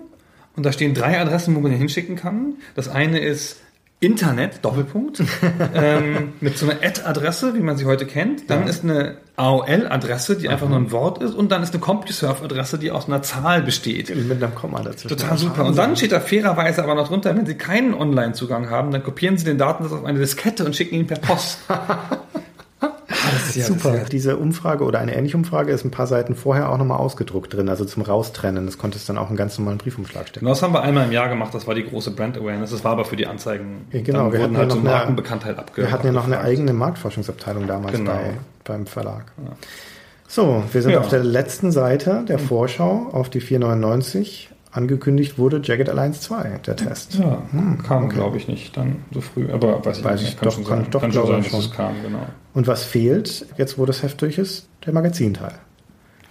Und 0.57 0.65
da 0.65 0.73
stehen 0.73 0.95
drei 0.95 1.21
Adressen, 1.21 1.55
wo 1.55 1.61
man 1.61 1.71
den 1.71 1.79
hinschicken 1.79 2.17
kann. 2.17 2.55
Das 2.75 2.89
eine 2.89 3.19
ist 3.19 3.61
Internet, 3.99 4.63
Doppelpunkt, 4.63 5.23
ähm, 5.75 6.35
mit 6.41 6.59
so 6.59 6.69
einer 6.69 6.83
Ad-Adresse, 6.83 7.55
wie 7.55 7.61
man 7.61 7.79
sie 7.79 7.87
heute 7.87 8.05
kennt. 8.05 8.51
Dann 8.51 8.67
ist 8.67 8.85
eine 8.85 9.17
AOL-Adresse, 9.37 10.37
die 10.37 10.51
einfach 10.51 10.69
nur 10.69 10.79
ein 10.79 10.93
Wort 10.93 11.23
ist. 11.23 11.35
Und 11.35 11.51
dann 11.51 11.63
ist 11.63 11.73
eine 11.73 11.81
CompuServe-Adresse, 11.81 12.79
die 12.79 12.91
aus 12.91 13.07
einer 13.07 13.23
Zahl 13.23 13.63
besteht. 13.63 14.15
Mit 14.15 14.43
einem 14.43 14.55
Komma 14.55 14.83
dazwischen. 14.83 15.17
Total 15.17 15.39
super. 15.39 15.65
Und 15.65 15.79
dann 15.79 15.97
steht 15.97 16.13
da 16.13 16.21
fairerweise 16.21 16.83
aber 16.83 16.95
noch 16.95 17.09
drunter, 17.09 17.35
wenn 17.35 17.47
Sie 17.47 17.55
keinen 17.55 17.95
Online-Zugang 17.95 18.69
haben, 18.69 18.91
dann 18.91 19.03
kopieren 19.03 19.39
Sie 19.39 19.47
den 19.47 19.57
Datensatz 19.57 19.99
auf 19.99 20.05
eine 20.05 20.19
Diskette 20.19 20.67
und 20.67 20.77
schicken 20.77 20.97
ihn 20.97 21.07
per 21.07 21.19
Post. 21.19 21.61
ist 23.49 23.57
ja, 23.57 23.65
Super. 23.67 23.95
Ist 23.95 23.99
ja, 24.03 24.09
Diese 24.09 24.37
Umfrage 24.37 24.85
oder 24.85 24.99
eine 24.99 25.15
ähnliche 25.17 25.37
Umfrage 25.37 25.73
ist 25.73 25.85
ein 25.85 25.91
paar 25.91 26.07
Seiten 26.07 26.35
vorher 26.35 26.71
auch 26.71 26.79
nochmal 26.79 26.99
ausgedruckt 26.99 27.53
drin, 27.55 27.69
also 27.69 27.85
zum 27.85 28.03
Raustrennen. 28.03 28.67
Das 28.67 28.79
konntest 28.79 29.09
du 29.09 29.13
dann 29.13 29.23
auch 29.23 29.29
einen 29.29 29.37
ganz 29.37 29.59
normalen 29.59 29.79
Briefumschlag 29.79 30.29
stecken. 30.29 30.41
Genau, 30.41 30.53
das 30.53 30.63
haben 30.63 30.73
wir 30.75 30.83
einmal 30.83 31.05
im 31.07 31.13
Jahr 31.13 31.29
gemacht, 31.29 31.55
das 31.55 31.67
war 31.67 31.75
die 31.75 31.85
große 31.85 32.11
Brand 32.13 32.37
Awareness. 32.39 32.71
Das 32.71 32.83
war 32.85 32.93
aber 32.93 33.05
für 33.05 33.17
die 33.17 33.27
Anzeigen. 33.27 33.87
Ja, 33.93 34.01
genau, 34.03 34.25
Dann 34.25 34.33
wir 34.33 34.41
wurden 34.41 34.43
hatten 34.43 34.57
halt 34.59 34.69
ja 34.71 34.75
so 34.77 34.81
noch 34.83 34.89
eine- 34.91 34.99
Markenbekanntheit 34.99 35.59
abge 35.59 35.83
Wir 35.83 35.91
hatten 35.91 36.07
ja 36.07 36.13
noch 36.13 36.27
eine 36.27 36.41
eigene 36.41 36.73
Marktforschungsabteilung 36.73 37.67
damals 37.67 37.97
Genau. 37.97 38.13
bei, 38.13 38.31
beim 38.65 38.87
Verlag. 38.87 39.33
So, 40.29 40.65
wir 40.73 40.83
sind 40.83 40.91
Ja. 40.93 41.01
auf 41.01 41.09
der 41.09 41.23
letzten 41.23 41.71
Seite 41.71 42.25
der 42.29 42.39
Vorschau 42.39 43.09
auf 43.13 43.31
die 43.31 43.41
499. 43.41 44.51
Angekündigt 44.77 45.39
wurde 45.39 45.61
Jagged 45.65 45.89
Alliance 45.89 46.21
2, 46.21 46.61
der 46.67 46.77
Test. 46.77 47.15
Ja, 47.15 47.41
kam, 47.87 48.11
glaube 48.11 48.37
ich, 48.37 48.47
nicht 48.47 48.77
dann 48.77 48.97
so 49.11 49.23
früh. 49.23 49.51
Aber 49.51 49.83
weiß 49.85 49.99
ich 49.99 50.05
Weiß 50.05 50.21
nicht. 50.21 50.31
ich, 50.33 50.37
kann 50.37 50.45
doch, 50.49 50.55
schon 50.55 50.65
kann- 50.65 50.83
sein, 50.83 50.91
doch, 50.91 51.01
kann 51.01 51.13
schon 51.13 51.23
glaube 51.25 51.33
sein 51.43 51.47
ich 51.47 51.51
dass 51.53 51.65
es 51.67 51.73
kam, 51.73 51.95
genau. 52.03 52.27
Und 52.53 52.67
was 52.67 52.85
fehlt, 52.85 53.47
jetzt 53.57 53.79
wo 53.79 53.87
das 53.87 54.03
Heft 54.03 54.21
durch 54.21 54.37
ist? 54.37 54.69
Der 54.85 54.93
Magazinteil. 54.93 55.55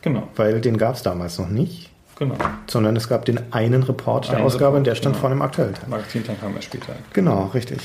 Genau, 0.03 0.27
Weil 0.35 0.61
den 0.61 0.77
gab 0.77 0.93
es 0.93 1.01
damals 1.01 1.39
noch 1.39 1.49
nicht, 1.49 1.89
genau. 2.19 2.35
sondern 2.67 2.95
es 2.95 3.09
gab 3.09 3.25
den 3.25 3.39
einen 3.51 3.81
Report 3.81 4.27
der 4.27 4.35
Einen 4.37 4.45
Ausgabe 4.45 4.77
und 4.77 4.83
der 4.83 4.93
Report, 4.93 4.97
stand 4.99 5.15
genau. 5.15 5.21
vor 5.21 5.29
dem 5.31 5.41
aktuellen 5.41 5.73
Teil. 5.73 5.89
Magazintank 5.89 6.39
kam 6.39 6.53
erst 6.55 6.65
später. 6.65 6.93
Genau, 7.13 7.45
richtig. 7.55 7.79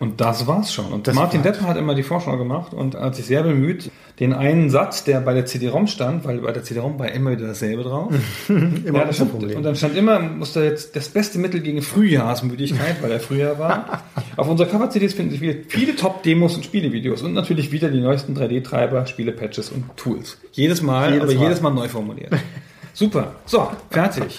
Und 0.00 0.20
das 0.20 0.46
war's 0.46 0.72
schon. 0.74 0.86
Und 0.86 1.06
Das 1.06 1.14
Martin. 1.14 1.42
Depp 1.42 1.60
hat 1.62 1.76
immer 1.76 1.94
die 1.94 2.02
Vorschau 2.02 2.36
gemacht 2.36 2.74
und 2.74 2.94
hat 2.96 3.14
sich 3.14 3.26
sehr 3.26 3.42
bemüht, 3.42 3.90
den 4.20 4.32
einen 4.32 4.68
Satz, 4.70 5.04
der 5.04 5.20
bei 5.20 5.34
der 5.34 5.46
CD-ROM 5.46 5.86
stand, 5.86 6.24
weil 6.24 6.38
bei 6.38 6.52
der 6.52 6.62
CD-ROM 6.64 6.98
war 6.98 7.10
immer 7.12 7.30
wieder 7.32 7.46
dasselbe 7.46 7.82
drauf. 7.84 8.12
Immer 8.48 8.98
Ja, 9.00 9.04
das 9.06 9.16
stimmt. 9.16 9.32
Problem. 9.32 9.56
Und 9.56 9.62
dann 9.62 9.76
stand 9.76 9.96
immer, 9.96 10.18
musste 10.20 10.62
jetzt 10.64 10.94
das 10.96 11.08
beste 11.08 11.38
Mittel 11.38 11.60
gegen 11.60 11.80
Frühjahrsmüdigkeit, 11.82 13.02
weil 13.02 13.10
er 13.12 13.20
Frühjahr 13.20 13.58
war. 13.58 14.02
Auf 14.36 14.48
unserer 14.48 14.68
Cover-CDs 14.68 15.14
finden 15.14 15.30
sich 15.32 15.40
wieder 15.40 15.54
viele 15.68 15.96
Top-Demos 15.96 16.56
und 16.56 16.64
Spielevideos 16.64 17.22
und 17.22 17.32
natürlich 17.34 17.72
wieder 17.72 17.88
die 17.88 18.00
neuesten 18.00 18.36
3D-Treiber, 18.36 19.06
Spiele-Patches 19.06 19.70
und 19.70 19.96
Tools. 19.96 20.38
Jedes 20.52 20.82
Mal, 20.82 21.12
Jedes 21.14 21.22
aber 21.30 21.34
Mal. 21.34 21.42
jedes 21.44 21.60
Mal 21.60 21.70
neu 21.70 21.88
formuliert. 21.88 22.32
Super. 22.94 23.34
So, 23.46 23.68
fertig. 23.90 24.38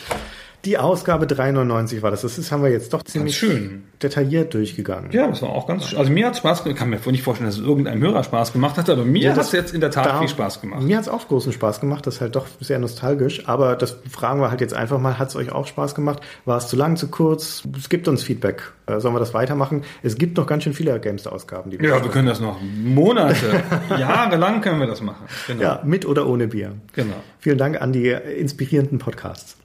Die 0.65 0.77
Ausgabe 0.79 1.27
399 1.27 2.01
war 2.01 2.09
das. 2.11 2.21
Das 2.23 2.37
ist, 2.39 2.51
haben 2.51 2.63
wir 2.63 2.71
jetzt 2.71 2.91
doch 2.91 3.03
ziemlich 3.03 3.37
schön. 3.37 3.83
detailliert 4.01 4.53
durchgegangen. 4.55 5.11
Ja, 5.11 5.27
das 5.27 5.41
war 5.43 5.49
auch 5.49 5.67
ganz, 5.67 5.93
also 5.93 6.11
mir 6.11 6.25
hat 6.27 6.37
Spaß 6.37 6.63
gemacht. 6.63 6.75
Ich 6.75 6.79
kann 6.79 6.89
mir 6.89 6.99
nicht 7.11 7.21
vorstellen, 7.23 7.47
dass 7.49 7.57
es 7.59 7.63
irgendeinem 7.63 8.01
Hörer 8.01 8.23
Spaß 8.23 8.51
gemacht 8.51 8.75
hat, 8.77 8.89
aber 8.89 9.05
mir 9.05 9.21
Ja, 9.21 9.29
hat 9.31 9.37
das- 9.37 9.47
es 9.47 9.51
jetzt 9.53 9.73
in 9.75 9.79
der 9.81 9.91
Tat 9.91 10.05
Da- 10.07 10.19
viel 10.19 10.27
Spaß 10.27 10.61
gemacht. 10.61 10.81
Mir 10.81 10.97
hat 10.97 11.03
es 11.03 11.09
auch 11.09 11.27
großen 11.27 11.53
Spaß 11.53 11.79
gemacht. 11.81 12.07
Das 12.07 12.15
ist 12.15 12.21
halt 12.21 12.35
doch 12.35 12.47
sehr 12.59 12.79
nostalgisch. 12.79 13.47
Aber 13.47 13.75
das 13.75 13.97
fragen 14.09 14.41
wir 14.41 14.49
halt 14.49 14.59
jetzt 14.61 14.73
einfach 14.73 14.99
mal. 14.99 15.19
Hat 15.19 15.29
es 15.29 15.35
euch 15.35 15.51
auch 15.51 15.67
Spaß 15.67 15.93
gemacht? 15.95 16.21
War 16.45 16.57
es 16.57 16.67
zu 16.67 16.75
lang, 16.75 16.97
zu 16.97 17.07
kurz? 17.09 17.63
Es 17.77 17.87
gibt 17.89 18.07
uns 18.07 18.23
Feedback. 18.23 18.63
Äh, 18.87 18.99
sollen 18.99 19.13
wir 19.15 19.19
das 19.19 19.33
weitermachen? 19.35 19.83
Es 20.03 20.17
gibt 20.17 20.35
noch 20.37 20.47
ganz 20.47 20.63
schön 20.63 20.73
viele 20.73 20.99
Gamester-Ausgaben. 20.99 21.69
die 21.71 21.77
Ja, 21.77 22.03
wir 22.03 22.09
können 22.11 22.27
das 22.27 22.39
noch 22.39 22.57
Monate, 22.61 23.63
jahrelang 23.99 24.61
können 24.61 24.79
wir 24.79 24.87
das 24.87 25.01
machen. 25.01 25.25
Genau. 25.47 25.61
Ja, 25.61 25.81
mit 25.83 26.05
oder 26.05 26.27
ohne 26.27 26.47
Bier. 26.47 26.73
Genau. 26.93 27.15
Vielen 27.39 27.57
Dank 27.59 27.81
an 27.81 27.93
die 27.93 28.09
inspirierenden 28.09 28.97
Podcasts. 28.99 29.57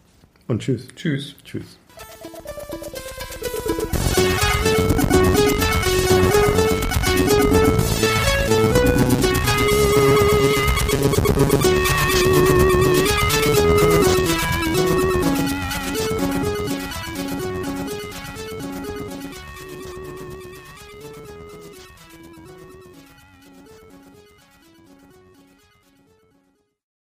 Und 0.50 0.62
tschüss. 0.62 0.88
Tschüss. 0.96 1.36
Tschüss. 1.44 1.79